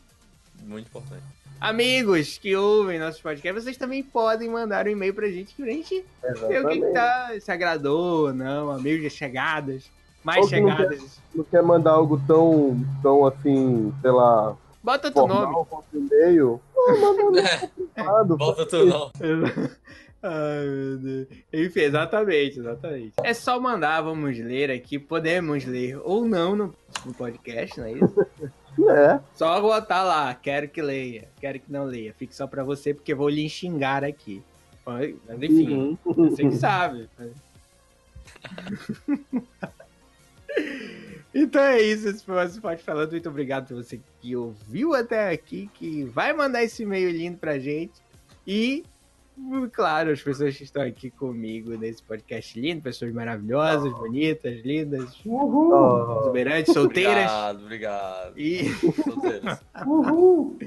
Muito 0.64 0.88
importante. 0.88 1.24
Amigos 1.60 2.38
que 2.38 2.56
ouvem 2.56 3.00
nossos 3.00 3.20
podcasts, 3.20 3.64
vocês 3.64 3.76
também 3.78 4.02
podem 4.02 4.48
mandar 4.50 4.86
um 4.88 4.92
e-mail 4.92 5.14
pra 5.14 5.28
gente 5.28 5.54
que 5.54 5.62
a 5.62 5.66
gente 5.66 6.06
vê 6.22 6.30
o 6.30 6.34
que, 6.34 6.48
que 6.48 6.54
Exatamente. 6.54 6.94
tá, 6.94 7.32
se 7.42 7.52
agradou 7.52 8.28
ou 8.28 8.34
não, 8.34 8.72
amigos 8.72 9.02
de 9.02 9.10
chegadas, 9.10 9.92
mais 10.24 10.44
Ou 10.44 10.50
que 10.50 10.62
não 10.62 10.70
chegadas. 10.78 11.20
Não 11.36 11.44
quer 11.44 11.62
mandar 11.62 11.92
algo 11.92 12.22
tão, 12.26 12.78
tão 13.02 13.26
assim, 13.26 13.94
sei 14.02 14.12
lá, 14.12 14.56
Bota 14.82 15.08
outro 15.08 15.28
nome. 15.28 15.66
e-mail. 15.94 16.62
Pô, 16.74 16.98
manda 16.98 17.24
no 17.24 17.70
privado. 17.94 18.38
Volta 18.38 18.66
tu 18.66 18.86
não. 18.86 19.12
Ai, 20.22 20.66
meu 20.66 20.98
Deus. 20.98 21.28
Enfim, 21.54 21.80
exatamente, 21.82 22.60
exatamente. 22.60 23.14
É 23.24 23.34
só 23.34 23.60
mandar, 23.60 24.02
vamos 24.02 24.38
ler 24.38 24.70
aqui. 24.72 25.00
Podemos 25.00 25.64
ler 25.66 25.98
ou 26.04 26.26
não 26.26 26.56
no, 26.56 26.76
podcast, 27.18 27.80
não 27.80 27.88
é 27.88 27.94
isso? 27.94 28.16
É. 28.88 29.20
Só 29.34 29.60
botar 29.60 30.04
lá, 30.04 30.34
quero 30.34 30.70
que 30.70 30.82
leia, 30.82 31.28
quero 31.42 31.60
que 31.60 31.70
não 31.70 31.84
leia. 31.84 32.14
Fique 32.18 32.34
só 32.34 32.48
pra 32.48 32.64
você, 32.64 32.94
porque 32.94 33.14
vou 33.14 33.28
lhe 33.28 33.50
xingar 33.50 34.06
aqui. 34.06 34.42
Mas 34.86 35.14
enfim, 35.44 35.98
Uhum. 36.06 36.30
você 36.30 36.44
que 36.48 36.56
sabe. 36.56 37.10
Então 41.34 41.62
é 41.62 41.82
isso, 41.82 42.08
esse 42.08 42.24
foi 42.24 42.36
mais 42.36 42.58
um 42.58 42.62
Pode 42.62 42.82
Falando. 42.82 43.12
Muito 43.12 43.30
obrigado 43.30 43.68
por 43.68 43.84
você 43.84 44.00
que 44.20 44.36
ouviu 44.36 44.96
até 44.96 45.30
aqui, 45.30 45.70
que 45.76 46.04
vai 46.06 46.34
mandar 46.34 46.64
esse 46.64 46.84
e-mail 46.84 47.12
lindo 47.12 47.38
pra 47.38 47.60
gente. 47.60 47.94
E 48.48 48.84
claro, 49.72 50.12
as 50.12 50.22
pessoas 50.22 50.56
que 50.56 50.64
estão 50.64 50.82
aqui 50.82 51.10
comigo 51.10 51.78
nesse 51.78 52.02
podcast 52.04 52.60
lindo, 52.60 52.82
pessoas 52.82 53.14
maravilhosas, 53.14 53.92
bonitas, 53.94 54.64
lindas, 54.64 55.20
Uhul! 55.26 55.72
Oh, 55.72 56.22
exuberantes, 56.22 56.74
solteiras. 56.74 57.32
Obrigado, 57.32 57.64
obrigado. 57.64 58.40
E, 58.40 58.70
Solteiros. 58.76 59.60
Uhul! 59.86 60.58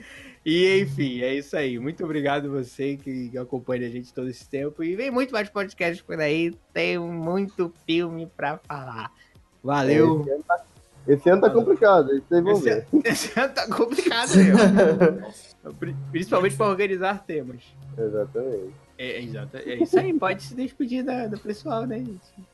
e 0.45 0.81
enfim, 0.81 1.21
é 1.23 1.35
isso 1.35 1.57
aí. 1.57 1.79
Muito 1.79 2.05
obrigado 2.05 2.51
você 2.51 2.97
que 2.97 3.37
acompanha 3.39 3.87
a 3.87 3.91
gente 3.91 4.13
todo 4.13 4.29
esse 4.29 4.49
tempo. 4.49 4.83
E 4.83 4.97
vem 4.97 5.11
muito 5.11 5.33
mais 5.33 5.49
podcast 5.49 6.03
por 6.03 6.21
aí. 6.21 6.55
Tem 6.73 6.99
muito 6.99 7.73
filme 7.87 8.27
pra 8.37 8.59
falar. 8.59 9.13
Valeu. 9.63 10.23
Esse 10.23 10.31
ano 10.31 10.45
tá, 10.47 10.65
esse 11.09 11.29
ano 11.31 11.41
tá 11.41 11.51
complicado, 11.51 12.15
isso 12.15 12.35
aí 12.35 12.41
vão 12.41 12.53
Esse, 12.53 12.63
ver. 12.65 12.87
esse 13.05 13.41
ano 13.41 13.53
tá 13.55 13.67
complicado 13.69 14.37
mesmo. 14.37 15.33
Pri- 15.79 15.97
Principalmente 16.11 16.57
pra 16.57 16.67
organizar 16.67 17.23
temas. 17.25 17.61
Exatamente. 17.99 18.75
É, 18.99 19.07
é 19.13 19.23
exato. 19.23 19.57
É 19.57 19.75
isso 19.77 19.99
aí, 19.99 20.13
pode 20.19 20.43
se 20.43 20.55
despedir 20.55 21.05
da, 21.05 21.27
do 21.27 21.39
pessoal, 21.39 21.87
né, 21.87 21.99
gente? 21.99 22.53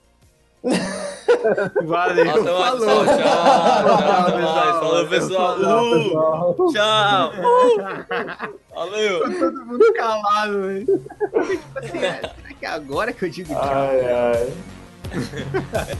Valeu, 1.84 2.24
mais, 2.24 2.42
falou. 2.44 3.04
pessoal. 3.04 3.04
Tchau, 3.06 3.16
tchau. 3.16 4.38
Tchau. 4.38 4.80
Falou, 4.80 5.06
pessoal. 5.08 5.58
Falou, 5.60 6.56
Uh. 6.58 6.72
Tchau. 6.72 7.32
Uh, 8.58 8.74
Valeu. 8.74 9.20
Tá 9.20 9.38
todo 9.38 9.66
mundo 9.66 9.92
calado, 9.94 10.62
velho. 10.62 10.86
Tipo 10.86 11.78
assim, 11.78 11.98
é, 11.98 12.12
será 12.20 12.54
que 12.58 12.66
é 12.66 12.68
agora 12.68 13.12
que 13.12 13.24
eu 13.24 13.28
digo 13.30 13.54
tchau? 13.54 13.62
Ai, 13.62 14.00
ai. 14.12 15.98